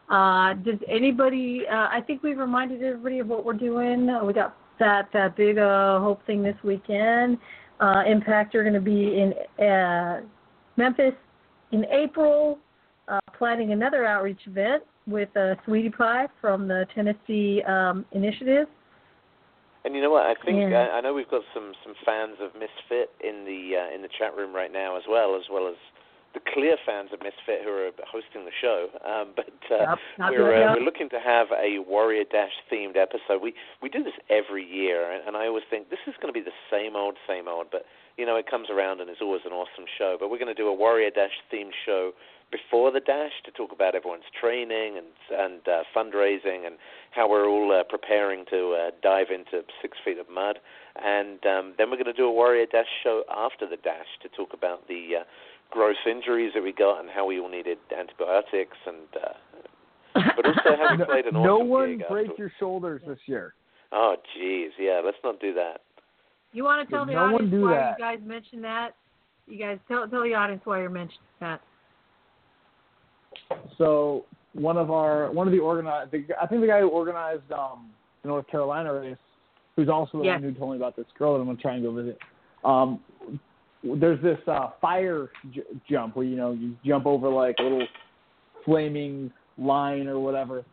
Uh, 0.09 0.53
does 0.53 0.79
anybody? 0.87 1.63
Uh, 1.71 1.87
I 1.91 2.01
think 2.07 2.23
we've 2.23 2.37
reminded 2.39 2.81
everybody 2.81 3.19
of 3.19 3.27
what 3.27 3.45
we're 3.45 3.53
doing. 3.53 4.09
Uh, 4.09 4.23
we 4.23 4.33
got 4.33 4.55
that 4.79 5.09
that 5.13 5.35
big 5.35 5.57
uh, 5.57 5.99
hope 5.99 6.25
thing 6.25 6.43
this 6.43 6.55
weekend. 6.63 7.37
uh, 7.79 8.03
Impact 8.07 8.55
are 8.55 8.63
going 8.63 8.73
to 8.73 8.81
be 8.81 9.21
in 9.21 9.65
uh, 9.65 10.21
Memphis 10.77 11.13
in 11.71 11.85
April, 11.85 12.57
uh, 13.07 13.19
planning 13.37 13.71
another 13.71 14.05
outreach 14.05 14.41
event 14.45 14.83
with 15.07 15.29
uh, 15.35 15.55
Sweetie 15.65 15.89
Pie 15.89 16.27
from 16.41 16.67
the 16.67 16.85
Tennessee 16.93 17.61
um, 17.67 18.05
Initiative. 18.11 18.67
And 19.85 19.95
you 19.95 20.01
know 20.01 20.11
what? 20.11 20.25
I 20.25 20.35
think 20.45 20.71
Yeah. 20.71 20.87
I, 20.91 20.97
I 20.97 21.01
know 21.01 21.13
we've 21.13 21.29
got 21.29 21.41
some 21.53 21.71
some 21.83 21.93
fans 22.05 22.37
of 22.41 22.53
Misfit 22.53 23.11
in 23.23 23.45
the 23.45 23.77
uh, 23.77 23.95
in 23.95 24.01
the 24.01 24.09
chat 24.19 24.35
room 24.35 24.53
right 24.53 24.71
now 24.71 24.97
as 24.97 25.03
well, 25.09 25.35
as 25.35 25.43
well 25.51 25.67
as 25.67 25.75
the 26.33 26.39
clear 26.53 26.77
fans 26.85 27.09
of 27.13 27.19
Misfit 27.19 27.63
who 27.63 27.69
are 27.69 27.91
hosting 28.05 28.45
the 28.45 28.53
show. 28.61 28.87
Um, 29.05 29.33
but 29.35 29.53
uh, 29.71 29.95
Yep, 29.95 30.31
we're 30.31 30.53
uh, 30.63 30.75
we're 30.75 30.85
looking 30.85 31.09
to 31.09 31.19
have 31.19 31.47
a 31.51 31.79
Warrior 31.79 32.23
Dash 32.31 32.53
themed 32.71 32.97
episode. 32.97 33.41
We 33.41 33.53
we 33.81 33.89
do 33.89 34.03
this 34.03 34.17
every 34.29 34.65
year, 34.65 35.11
and, 35.11 35.27
and 35.27 35.37
I 35.37 35.47
always 35.47 35.63
think 35.69 35.89
this 35.89 36.03
is 36.07 36.13
going 36.21 36.33
to 36.33 36.37
be 36.37 36.43
the 36.43 36.55
same 36.69 36.95
old, 36.95 37.15
same 37.27 37.47
old. 37.47 37.67
But 37.71 37.85
you 38.17 38.25
know, 38.25 38.35
it 38.35 38.49
comes 38.49 38.69
around 38.69 38.99
and 38.99 39.09
it's 39.09 39.21
always 39.21 39.41
an 39.45 39.53
awesome 39.53 39.85
show. 39.97 40.17
But 40.19 40.29
we're 40.29 40.37
going 40.37 40.53
to 40.53 40.61
do 40.61 40.67
a 40.67 40.73
Warrior 40.73 41.09
Dash 41.09 41.39
themed 41.51 41.71
show 41.85 42.11
before 42.51 42.91
the 42.91 42.99
dash 42.99 43.31
to 43.45 43.51
talk 43.51 43.71
about 43.71 43.95
everyone's 43.95 44.29
training 44.39 44.97
and 44.97 45.07
and 45.31 45.61
uh, 45.67 45.83
fundraising 45.95 46.65
and 46.65 46.75
how 47.11 47.29
we're 47.29 47.47
all 47.47 47.71
uh, 47.71 47.83
preparing 47.83 48.45
to 48.49 48.75
uh, 48.75 48.91
dive 49.01 49.27
into 49.29 49.63
six 49.81 49.97
feet 50.03 50.17
of 50.17 50.29
mud. 50.29 50.59
And 51.01 51.39
um, 51.45 51.73
then 51.77 51.89
we're 51.89 51.97
going 51.97 52.11
to 52.11 52.13
do 52.13 52.25
a 52.25 52.31
Warrior 52.31 52.65
Dash 52.65 52.91
show 53.03 53.23
after 53.29 53.67
the 53.67 53.77
dash 53.77 54.09
to 54.21 54.29
talk 54.29 54.49
about 54.53 54.87
the 54.87 55.21
uh, 55.21 55.23
gross 55.71 55.97
injuries 56.09 56.51
that 56.55 56.63
we 56.63 56.73
got 56.73 56.99
and 56.99 57.09
how 57.09 57.25
we 57.25 57.39
all 57.39 57.49
needed 57.49 57.77
antibiotics 57.97 58.77
and. 58.85 59.07
Uh, 59.15 59.33
but 60.35 60.43
also 60.45 60.75
how 60.75 60.87
we 60.91 60.97
no, 60.97 61.05
played 61.05 61.25
an 61.27 61.33
no 61.35 61.59
one 61.59 62.01
break 62.09 62.31
your 62.37 62.51
shoulders 62.59 62.99
this 63.07 63.19
year. 63.27 63.53
Oh, 63.91 64.15
jeez, 64.37 64.69
yeah. 64.79 65.01
Let's 65.05 65.17
not 65.23 65.39
do 65.39 65.53
that. 65.53 65.81
You 66.51 66.63
want 66.63 66.87
to 66.87 66.93
tell 66.93 67.05
the 67.05 67.13
No 67.13 67.25
one 67.25 67.33
audience 67.35 67.51
do 67.51 67.61
why 67.61 67.75
that. 67.75 67.95
you 67.97 68.03
guys 68.03 68.19
mentioned 68.25 68.63
that? 68.63 68.91
You 69.47 69.59
guys 69.59 69.77
tell 69.87 70.07
tell 70.07 70.23
the 70.23 70.33
audience 70.33 70.61
why 70.65 70.81
you're 70.81 70.89
mentioning 70.89 71.19
that. 71.41 71.61
So 73.77 74.25
one 74.53 74.77
of 74.77 74.91
our 74.91 75.31
one 75.31 75.47
of 75.47 75.53
the 75.53 75.59
organized, 75.59 76.11
the, 76.11 76.25
I 76.41 76.47
think 76.47 76.61
the 76.61 76.67
guy 76.67 76.79
who 76.79 76.89
organized 76.89 77.51
um, 77.51 77.89
the 78.23 78.29
North 78.29 78.47
Carolina 78.47 78.93
race, 78.93 79.17
who's 79.75 79.89
also 79.89 80.19
the 80.19 80.25
Yes. 80.25 80.41
one 80.41 80.51
who 80.51 80.59
told 80.59 80.71
me 80.71 80.77
about 80.77 80.95
this 80.95 81.05
girl 81.17 81.33
that 81.33 81.39
I'm 81.39 81.45
gonna 81.47 81.59
try 81.59 81.75
and 81.75 81.83
go 81.83 81.91
visit. 81.91 82.17
Um, 82.63 82.99
there's 83.83 84.21
this 84.21 84.37
uh, 84.47 84.69
fire 84.81 85.29
j- 85.51 85.61
jump 85.89 86.15
where 86.15 86.25
you 86.25 86.35
know 86.35 86.51
you 86.51 86.75
jump 86.85 87.05
over 87.05 87.29
like 87.29 87.55
a 87.59 87.63
little 87.63 87.87
flaming 88.65 89.31
line 89.57 90.07
or 90.07 90.19
whatever, 90.19 90.63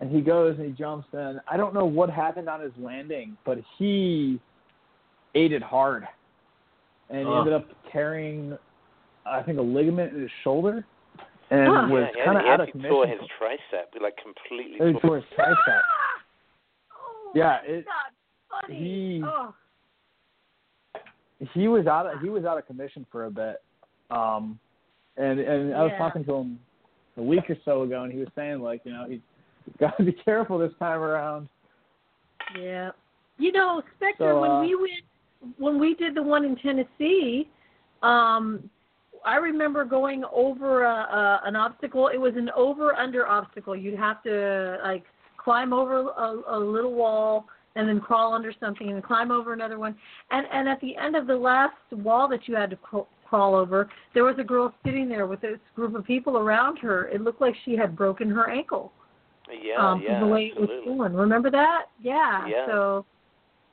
and 0.00 0.10
he 0.14 0.20
goes 0.20 0.56
and 0.58 0.66
he 0.66 0.72
jumps 0.72 1.06
and 1.12 1.40
I 1.50 1.56
don't 1.56 1.74
know 1.74 1.84
what 1.84 2.10
happened 2.10 2.48
on 2.48 2.60
his 2.60 2.72
landing, 2.78 3.36
but 3.44 3.58
he 3.78 4.40
ate 5.34 5.52
it 5.52 5.62
hard, 5.62 6.06
and 7.10 7.20
he 7.20 7.24
Ugh. 7.26 7.38
ended 7.38 7.52
up 7.54 7.66
tearing, 7.92 8.56
I 9.26 9.42
think, 9.42 9.58
a 9.58 9.62
ligament 9.62 10.14
in 10.14 10.22
his 10.22 10.30
shoulder, 10.42 10.84
and 11.50 11.66
Huh. 11.68 11.86
was 11.90 12.02
yeah, 12.14 12.20
he 12.20 12.24
kind 12.24 12.38
of 12.38 12.44
had, 12.44 12.52
out 12.52 12.60
of 12.60 12.66
he 12.66 12.72
commission. 12.72 12.90
tore 12.90 13.06
his 13.06 13.20
tricep, 13.40 14.00
like 14.02 14.14
completely. 14.22 14.74
He 14.86 14.92
tore 14.92 15.00
tore 15.00 15.16
his 15.16 15.24
tricep. 15.38 15.80
Oh, 16.96 17.32
Yeah, 17.34 17.58
it, 17.64 17.84
not 17.84 18.62
funny. 18.68 18.78
he- 18.78 19.22
oh. 19.24 19.54
He 21.52 21.68
was 21.68 21.86
out 21.86 22.06
of 22.06 22.20
he 22.20 22.28
was 22.28 22.44
out 22.44 22.58
of 22.58 22.66
commission 22.66 23.06
for 23.10 23.24
a 23.26 23.30
bit. 23.30 23.62
Um 24.10 24.58
and 25.16 25.40
and 25.40 25.74
I 25.74 25.82
was 25.82 25.92
talking 25.98 26.24
to 26.24 26.34
him 26.34 26.58
a 27.16 27.22
week 27.22 27.48
or 27.48 27.56
so 27.64 27.82
ago 27.82 28.02
and 28.02 28.12
he 28.12 28.18
was 28.18 28.28
saying 28.34 28.60
like, 28.60 28.82
you 28.84 28.92
know, 28.92 29.06
he's 29.08 29.20
got 29.78 29.96
to 29.96 30.04
be 30.04 30.12
careful 30.12 30.58
this 30.58 30.72
time 30.78 31.00
around. 31.00 31.48
Yeah. 32.58 32.90
You 33.38 33.52
know, 33.52 33.82
Spectre, 33.96 34.32
So, 34.32 34.40
when 34.40 34.50
uh, 34.50 34.60
we 34.60 34.74
went, 34.74 35.56
when 35.58 35.78
we 35.78 35.94
did 35.94 36.14
the 36.14 36.22
one 36.22 36.44
in 36.44 36.56
Tennessee, 36.56 37.48
um, 38.02 38.68
I 39.24 39.36
remember 39.36 39.84
going 39.84 40.22
over 40.32 40.84
a, 40.84 40.88
a, 40.88 41.40
an 41.46 41.56
obstacle. 41.56 42.08
It 42.08 42.18
was 42.18 42.34
an 42.36 42.50
over 42.56 42.94
under 42.94 43.26
obstacle. 43.26 43.74
You'd 43.74 43.98
have 43.98 44.22
to 44.24 44.78
like 44.84 45.04
climb 45.36 45.72
over 45.72 46.08
a, 46.10 46.56
a 46.56 46.58
little 46.58 46.94
wall 46.94 47.46
and 47.76 47.88
then 47.88 48.00
crawl 48.00 48.32
under 48.34 48.52
something 48.60 48.90
and 48.90 49.02
climb 49.02 49.30
over 49.30 49.52
another 49.52 49.78
one. 49.78 49.94
And 50.30 50.46
and 50.52 50.68
at 50.68 50.80
the 50.80 50.96
end 50.96 51.16
of 51.16 51.26
the 51.26 51.36
last 51.36 51.74
wall 51.92 52.28
that 52.28 52.46
you 52.48 52.54
had 52.54 52.70
to 52.70 52.76
crawl, 52.76 53.08
crawl 53.24 53.54
over, 53.54 53.88
there 54.12 54.24
was 54.24 54.36
a 54.38 54.44
girl 54.44 54.72
sitting 54.84 55.08
there 55.08 55.26
with 55.26 55.40
this 55.40 55.58
group 55.74 55.94
of 55.94 56.04
people 56.04 56.38
around 56.38 56.78
her. 56.78 57.08
It 57.08 57.20
looked 57.20 57.40
like 57.40 57.54
she 57.64 57.74
had 57.76 57.96
broken 57.96 58.28
her 58.30 58.48
ankle 58.50 58.92
Yeah, 59.50 59.74
um, 59.78 60.02
yeah, 60.06 60.20
the 60.20 60.26
way 60.26 60.46
it 60.46 60.50
absolutely. 60.52 60.92
was 60.92 60.98
going. 60.98 61.14
Remember 61.14 61.50
that? 61.50 61.86
Yeah. 62.00 62.46
Yeah. 62.46 62.66
So 62.66 63.04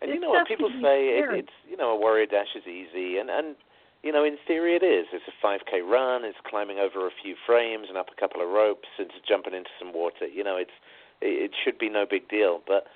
And 0.01 0.11
you 0.11 0.19
know 0.19 0.29
what 0.29 0.47
people 0.47 0.69
say? 0.81 1.19
It, 1.19 1.25
it's 1.31 1.55
you 1.69 1.77
know 1.77 1.91
a 1.91 1.99
warrior 1.99 2.25
dash 2.25 2.55
is 2.55 2.65
easy, 2.65 3.17
and 3.17 3.29
and 3.29 3.55
you 4.03 4.11
know 4.11 4.23
in 4.23 4.37
theory 4.47 4.75
it 4.75 4.83
is. 4.83 5.05
It's 5.13 5.25
a 5.27 5.45
5k 5.45 5.87
run. 5.87 6.25
It's 6.25 6.37
climbing 6.49 6.79
over 6.79 7.05
a 7.05 7.11
few 7.21 7.35
frames 7.45 7.85
and 7.87 7.97
up 7.97 8.07
a 8.15 8.19
couple 8.19 8.41
of 8.41 8.49
ropes. 8.49 8.87
It's 8.97 9.13
jumping 9.27 9.53
into 9.53 9.69
some 9.77 9.93
water. 9.93 10.25
You 10.25 10.43
know 10.43 10.57
it's 10.57 10.73
it, 11.21 11.51
it 11.51 11.51
should 11.63 11.77
be 11.77 11.89
no 11.89 12.05
big 12.09 12.27
deal. 12.29 12.61
But 12.65 12.87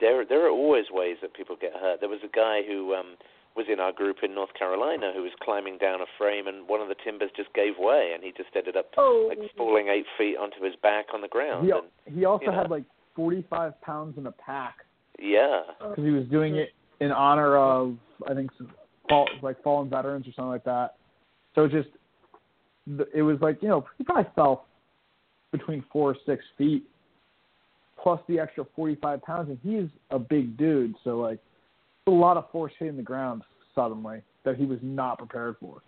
there 0.00 0.24
there 0.24 0.46
are 0.46 0.50
always 0.50 0.86
ways 0.90 1.16
that 1.22 1.34
people 1.34 1.56
get 1.60 1.72
hurt. 1.72 2.00
There 2.00 2.08
was 2.08 2.20
a 2.24 2.34
guy 2.34 2.62
who 2.66 2.94
um 2.94 3.16
was 3.56 3.66
in 3.70 3.80
our 3.80 3.92
group 3.92 4.18
in 4.22 4.34
North 4.34 4.54
Carolina 4.56 5.10
who 5.14 5.22
was 5.22 5.32
climbing 5.42 5.76
down 5.78 6.00
a 6.00 6.06
frame 6.16 6.46
and 6.46 6.68
one 6.68 6.80
of 6.80 6.88
the 6.88 6.94
timbers 7.04 7.30
just 7.36 7.52
gave 7.52 7.74
way 7.78 8.12
and 8.14 8.22
he 8.22 8.30
just 8.36 8.50
ended 8.54 8.76
up 8.76 8.86
Oh. 8.96 9.26
like 9.28 9.38
falling 9.56 9.88
eight 9.88 10.06
feet 10.16 10.36
onto 10.36 10.62
his 10.62 10.74
back 10.82 11.06
on 11.12 11.20
the 11.20 11.28
ground. 11.28 11.66
He 11.66 11.72
and, 11.72 12.16
he 12.16 12.24
also 12.24 12.44
you 12.44 12.50
know. 12.52 12.56
had 12.56 12.70
like 12.70 12.84
45 13.16 13.80
pounds 13.80 14.16
in 14.18 14.26
a 14.26 14.32
pack 14.32 14.76
yeah. 15.18 15.62
because 15.80 16.04
he 16.04 16.10
was 16.10 16.26
doing 16.28 16.56
it 16.56 16.70
in 17.00 17.10
honor 17.10 17.56
of 17.56 17.96
I 18.28 18.34
think 18.34 18.50
some 18.56 18.70
fall, 19.08 19.28
like 19.42 19.60
fallen 19.62 19.90
veterans 19.90 20.26
or 20.28 20.32
something 20.32 20.50
like 20.50 20.64
that. 20.64 20.94
So 21.54 21.64
it 21.64 21.72
just 21.72 21.88
it 23.14 23.22
was 23.22 23.38
like 23.40 23.58
you 23.62 23.68
know 23.68 23.84
he 23.98 24.04
probably 24.04 24.30
fell 24.34 24.66
between 25.52 25.84
four 25.92 26.12
or 26.12 26.16
six 26.24 26.44
feet 26.56 26.84
plus 28.02 28.20
the 28.28 28.38
extra 28.38 28.64
45 28.76 29.22
pounds 29.22 29.48
and 29.50 29.58
he's 29.62 29.88
a 30.10 30.18
big 30.18 30.56
dude 30.56 30.94
so 31.04 31.18
like 31.18 31.38
a 32.06 32.10
lot 32.10 32.36
of 32.36 32.50
force 32.50 32.72
hitting 32.78 32.96
the 32.96 33.02
ground 33.02 33.42
suddenly 33.74 34.22
that 34.44 34.56
he 34.56 34.64
was 34.64 34.78
not 34.82 35.18
prepared 35.18 35.56
for. 35.60 35.82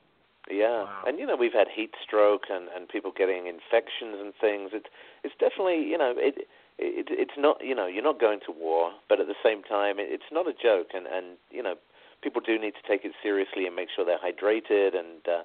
Yeah, 0.50 0.82
Wow. 0.84 1.04
and 1.06 1.18
you 1.18 1.26
know 1.26 1.36
we've 1.36 1.52
had 1.52 1.68
heat 1.68 1.94
stroke 2.02 2.44
and 2.50 2.68
and 2.74 2.88
people 2.88 3.12
getting 3.16 3.46
infections 3.46 4.18
and 4.20 4.34
things. 4.40 4.70
It's 4.74 4.86
it's 5.24 5.34
definitely 5.38 5.82
you 5.86 5.96
know 5.96 6.14
it. 6.16 6.46
It, 6.78 7.06
it's 7.10 7.38
not 7.38 7.62
you 7.64 7.74
know 7.74 7.86
you're 7.86 8.02
not 8.02 8.18
going 8.20 8.40
to 8.46 8.52
war, 8.52 8.92
but 9.08 9.20
at 9.20 9.26
the 9.28 9.38
same 9.42 9.62
time 9.62 9.98
it, 9.98 10.08
it's 10.10 10.30
not 10.32 10.48
a 10.48 10.52
joke, 10.52 10.88
and 10.94 11.06
and 11.06 11.38
you 11.50 11.62
know 11.62 11.76
people 12.22 12.42
do 12.44 12.58
need 12.58 12.74
to 12.74 12.84
take 12.86 13.04
it 13.04 13.12
seriously 13.22 13.66
and 13.66 13.76
make 13.76 13.88
sure 13.94 14.04
they're 14.04 14.18
hydrated 14.18 14.96
and 14.98 15.22
uh, 15.28 15.42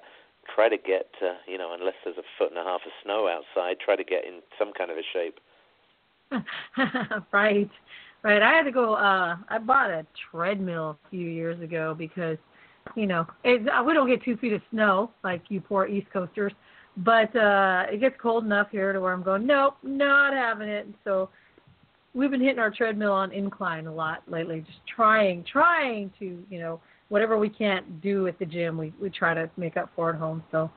try 0.52 0.68
to 0.68 0.76
get 0.76 1.14
uh, 1.22 1.38
you 1.46 1.56
know 1.56 1.72
unless 1.72 1.94
there's 2.04 2.18
a 2.18 2.26
foot 2.36 2.50
and 2.50 2.58
a 2.58 2.64
half 2.64 2.82
of 2.84 2.92
snow 3.02 3.28
outside, 3.28 3.78
try 3.78 3.94
to 3.94 4.04
get 4.04 4.24
in 4.24 4.42
some 4.58 4.72
kind 4.76 4.90
of 4.90 4.96
a 4.98 5.06
shape. 5.12 5.38
right, 7.32 7.70
right. 8.22 8.42
I 8.42 8.50
had 8.52 8.62
to 8.64 8.72
go. 8.72 8.94
uh 8.94 9.36
I 9.48 9.58
bought 9.58 9.90
a 9.90 10.06
treadmill 10.30 10.98
a 11.04 11.10
few 11.10 11.26
years 11.26 11.60
ago 11.62 11.94
because, 11.96 12.38
you 12.94 13.06
know, 13.06 13.26
it, 13.44 13.66
uh, 13.68 13.82
we 13.82 13.94
don't 13.94 14.08
get 14.08 14.22
two 14.24 14.36
feet 14.36 14.52
of 14.52 14.62
snow 14.70 15.10
like 15.24 15.42
you 15.48 15.60
poor 15.60 15.86
East 15.86 16.08
Coasters, 16.12 16.52
but 16.98 17.34
uh 17.36 17.84
it 17.90 18.00
gets 18.00 18.16
cold 18.20 18.44
enough 18.44 18.68
here 18.70 18.92
to 18.92 19.00
where 19.00 19.12
I'm 19.12 19.22
going. 19.22 19.46
Nope, 19.46 19.76
not 19.82 20.32
having 20.32 20.68
it. 20.68 20.86
So 21.04 21.30
we've 22.14 22.30
been 22.30 22.40
hitting 22.40 22.58
our 22.58 22.70
treadmill 22.70 23.12
on 23.12 23.32
incline 23.32 23.86
a 23.86 23.94
lot 23.94 24.22
lately, 24.26 24.60
just 24.60 24.80
trying, 24.94 25.44
trying 25.50 26.10
to, 26.18 26.42
you 26.50 26.58
know, 26.58 26.80
whatever 27.08 27.38
we 27.38 27.48
can't 27.48 28.00
do 28.02 28.26
at 28.26 28.38
the 28.38 28.46
gym, 28.46 28.76
we 28.76 28.92
we 29.00 29.10
try 29.10 29.34
to 29.34 29.48
make 29.56 29.76
up 29.76 29.90
for 29.94 30.10
at 30.10 30.16
home. 30.16 30.42
So, 30.50 30.70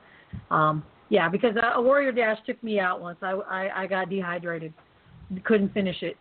um, 0.50 0.84
yeah, 1.08 1.28
because 1.28 1.56
a, 1.56 1.78
a 1.78 1.82
Warrior 1.82 2.12
Dash 2.12 2.38
took 2.46 2.62
me 2.62 2.80
out 2.80 3.00
once. 3.00 3.18
I 3.22 3.32
I, 3.32 3.82
I 3.82 3.86
got 3.86 4.08
dehydrated, 4.08 4.72
couldn't 5.44 5.72
finish 5.74 6.02
it. 6.02 6.16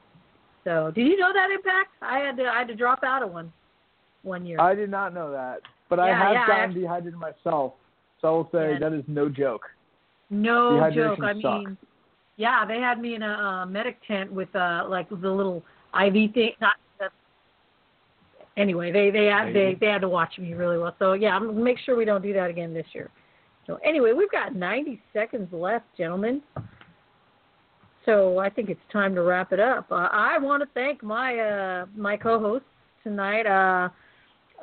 So, 0.63 0.91
did 0.93 1.07
you 1.07 1.17
know 1.17 1.31
that 1.33 1.49
impact? 1.51 1.89
I 2.01 2.19
had 2.19 2.37
to 2.37 2.43
I 2.45 2.59
had 2.59 2.67
to 2.67 2.75
drop 2.75 3.03
out 3.03 3.23
of 3.23 3.31
one 3.31 3.51
one 4.23 4.45
year. 4.45 4.59
I 4.61 4.75
did 4.75 4.89
not 4.91 5.13
know 5.13 5.31
that, 5.31 5.61
but 5.89 5.99
I 5.99 6.07
have 6.09 6.33
yeah, 6.33 6.43
I 6.43 6.47
gotten 6.47 6.63
actually- 6.69 6.81
dehydrated 6.81 7.19
myself. 7.19 7.73
So 8.21 8.27
I 8.27 8.31
will 8.31 8.49
say 8.51 8.73
Yeah. 8.73 8.79
that 8.79 8.93
is 8.93 9.03
no 9.07 9.29
joke. 9.29 9.63
No 10.29 10.73
Dehydration 10.73 10.93
joke. 10.95 11.19
I 11.23 11.33
sucks. 11.33 11.43
mean, 11.43 11.77
yeah, 12.37 12.65
they 12.65 12.77
had 12.77 13.01
me 13.01 13.15
in 13.15 13.23
a 13.23 13.27
uh, 13.33 13.65
medic 13.65 13.97
tent 14.07 14.31
with 14.31 14.55
uh 14.55 14.85
like 14.87 15.09
the 15.09 15.15
little 15.29 15.63
IV 15.99 16.33
thing. 16.33 16.51
Not 16.61 16.75
the, 16.99 17.09
anyway. 18.57 18.91
They 18.91 19.09
they 19.09 19.25
had 19.25 19.53
they 19.53 19.75
they 19.79 19.87
had 19.87 20.01
to 20.01 20.09
watch 20.09 20.37
me 20.37 20.53
really 20.53 20.77
well. 20.77 20.95
So 20.99 21.13
yeah, 21.13 21.35
I'm 21.35 21.47
gonna 21.47 21.59
make 21.59 21.79
sure 21.79 21.95
we 21.95 22.05
don't 22.05 22.21
do 22.21 22.33
that 22.33 22.49
again 22.49 22.73
this 22.73 22.85
year. 22.93 23.09
So 23.67 23.77
anyway, 23.83 24.13
we've 24.13 24.31
got 24.31 24.55
90 24.55 24.99
seconds 25.13 25.47
left, 25.53 25.85
gentlemen. 25.97 26.41
So 28.05 28.39
I 28.39 28.49
think 28.49 28.69
it's 28.69 28.81
time 28.91 29.13
to 29.15 29.21
wrap 29.21 29.53
it 29.53 29.59
up. 29.59 29.91
Uh, 29.91 30.07
I 30.11 30.37
want 30.39 30.63
to 30.63 30.69
thank 30.73 31.03
my 31.03 31.37
uh, 31.39 31.85
my 31.95 32.17
co-hosts 32.17 32.67
tonight. 33.03 33.45
Uh, 33.45 33.89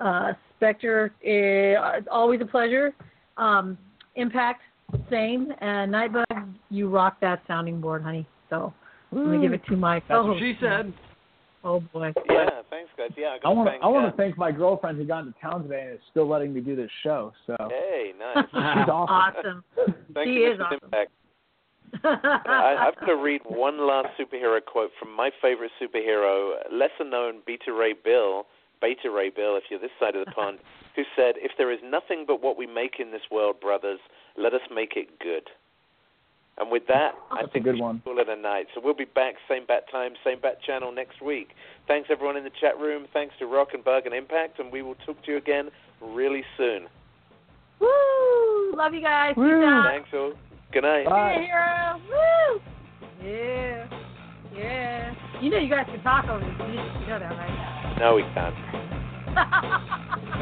uh, 0.02 0.32
Spectre, 0.56 1.12
uh, 1.24 2.00
always 2.10 2.40
a 2.40 2.46
pleasure. 2.46 2.94
Um, 3.36 3.78
Impact, 4.16 4.62
same. 5.08 5.52
And 5.60 5.92
Nightbug, 5.92 6.52
you 6.70 6.88
rock 6.88 7.18
that 7.20 7.42
sounding 7.46 7.80
board, 7.80 8.02
honey. 8.02 8.26
So 8.50 8.72
I'm 9.12 9.24
gonna 9.24 9.40
give 9.40 9.52
it 9.52 9.64
to 9.66 9.76
my 9.76 10.00
That's 10.00 10.10
what 10.10 10.22
co-host. 10.22 10.40
she 10.40 10.54
said. 10.60 10.92
Oh 11.62 11.80
boy. 11.92 12.12
Yeah, 12.28 12.48
thanks 12.70 12.90
guys. 12.96 13.10
Yeah, 13.16 13.36
I, 13.44 13.48
I 13.48 13.52
want 13.52 13.68
to. 13.68 13.84
I 13.84 13.88
want 13.88 14.10
to 14.10 14.16
thank 14.16 14.36
my 14.38 14.50
girlfriend 14.50 14.98
who 14.98 15.04
got 15.04 15.20
into 15.20 15.34
town 15.40 15.62
today 15.62 15.82
and 15.82 15.94
is 15.94 16.00
still 16.10 16.28
letting 16.28 16.52
me 16.52 16.60
do 16.60 16.74
this 16.74 16.90
show. 17.02 17.32
So 17.46 17.56
Hey, 17.68 18.12
nice. 18.18 18.44
she's 18.50 18.88
awesome. 18.88 19.14
Awesome. 19.14 19.64
Thank 20.14 20.26
She 20.28 20.32
you, 20.34 20.52
is 20.52 20.58
Mr. 20.58 20.62
awesome. 20.66 20.78
Impact. 20.84 21.10
I, 22.04 22.88
I've 22.88 22.98
got 23.00 23.06
to 23.06 23.16
read 23.16 23.42
one 23.44 23.86
last 23.86 24.08
superhero 24.18 24.64
quote 24.64 24.90
from 24.98 25.14
my 25.14 25.30
favorite 25.40 25.70
superhero, 25.80 26.54
lesser 26.72 27.08
known 27.08 27.40
Beta 27.46 27.72
Ray 27.72 27.92
Bill, 27.92 28.46
Beta 28.80 29.10
Ray 29.10 29.30
Bill, 29.30 29.56
if 29.56 29.64
you're 29.70 29.80
this 29.80 29.90
side 30.00 30.16
of 30.16 30.24
the 30.24 30.32
pond, 30.32 30.58
who 30.96 31.02
said, 31.16 31.34
"If 31.38 31.52
there 31.58 31.72
is 31.72 31.80
nothing 31.84 32.24
but 32.26 32.42
what 32.42 32.56
we 32.56 32.66
make 32.66 32.96
in 32.98 33.10
this 33.10 33.22
world, 33.30 33.60
brothers, 33.60 34.00
let 34.36 34.54
us 34.54 34.60
make 34.74 34.94
it 34.96 35.18
good." 35.18 35.50
And 36.58 36.72
with 36.72 36.88
that, 36.88 37.14
I 37.30 37.42
That's 37.42 37.48
a 37.48 37.52
think 37.52 37.64
good 37.66 37.74
we 37.74 37.78
should 37.78 37.84
one. 37.84 38.02
call 38.04 38.18
it 38.18 38.28
a 38.28 38.34
night. 38.34 38.66
So 38.74 38.80
we'll 38.82 38.94
be 38.94 39.04
back, 39.04 39.34
same 39.48 39.64
bat 39.66 39.84
time, 39.92 40.14
same 40.24 40.40
bat 40.40 40.58
channel 40.66 40.90
next 40.90 41.22
week. 41.22 41.50
Thanks 41.86 42.08
everyone 42.10 42.36
in 42.36 42.42
the 42.42 42.50
chat 42.60 42.76
room. 42.80 43.06
Thanks 43.12 43.34
to 43.38 43.46
Rock 43.46 43.68
and 43.74 43.84
Bug 43.84 44.06
and 44.06 44.14
Impact, 44.14 44.58
and 44.58 44.72
we 44.72 44.82
will 44.82 44.96
talk 45.06 45.22
to 45.24 45.30
you 45.30 45.36
again 45.36 45.70
really 46.02 46.42
soon. 46.56 46.88
Woo! 47.80 48.72
Love 48.74 48.92
you 48.92 49.00
guys. 49.00 49.34
Woo. 49.36 49.84
Thanks 49.84 50.08
all. 50.12 50.32
Good 50.72 50.82
night. 50.82 51.06
Bye. 51.06 51.46
Yeah, 51.48 51.96
hero. 51.96 52.00
Woo! 52.10 52.60
Yeah. 53.24 53.88
Yeah. 54.54 55.14
You 55.40 55.50
know 55.50 55.58
you 55.58 55.70
guys 55.70 55.86
can 55.86 56.02
talk 56.02 56.26
over 56.26 56.40
this 56.40 56.54
music. 56.58 56.92
You 57.00 57.06
know 57.08 57.18
that, 57.18 57.30
right? 57.30 57.96
No, 58.00 58.14
we 58.16 58.22
can't. 58.34 58.54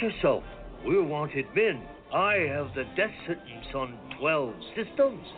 yourself. 0.00 0.42
We're 0.84 1.02
wanted 1.02 1.46
men. 1.54 1.82
I 2.12 2.34
have 2.48 2.74
the 2.74 2.84
death 2.96 3.10
sentence 3.26 3.66
on 3.74 3.98
12 4.18 4.54
systems. 4.76 5.37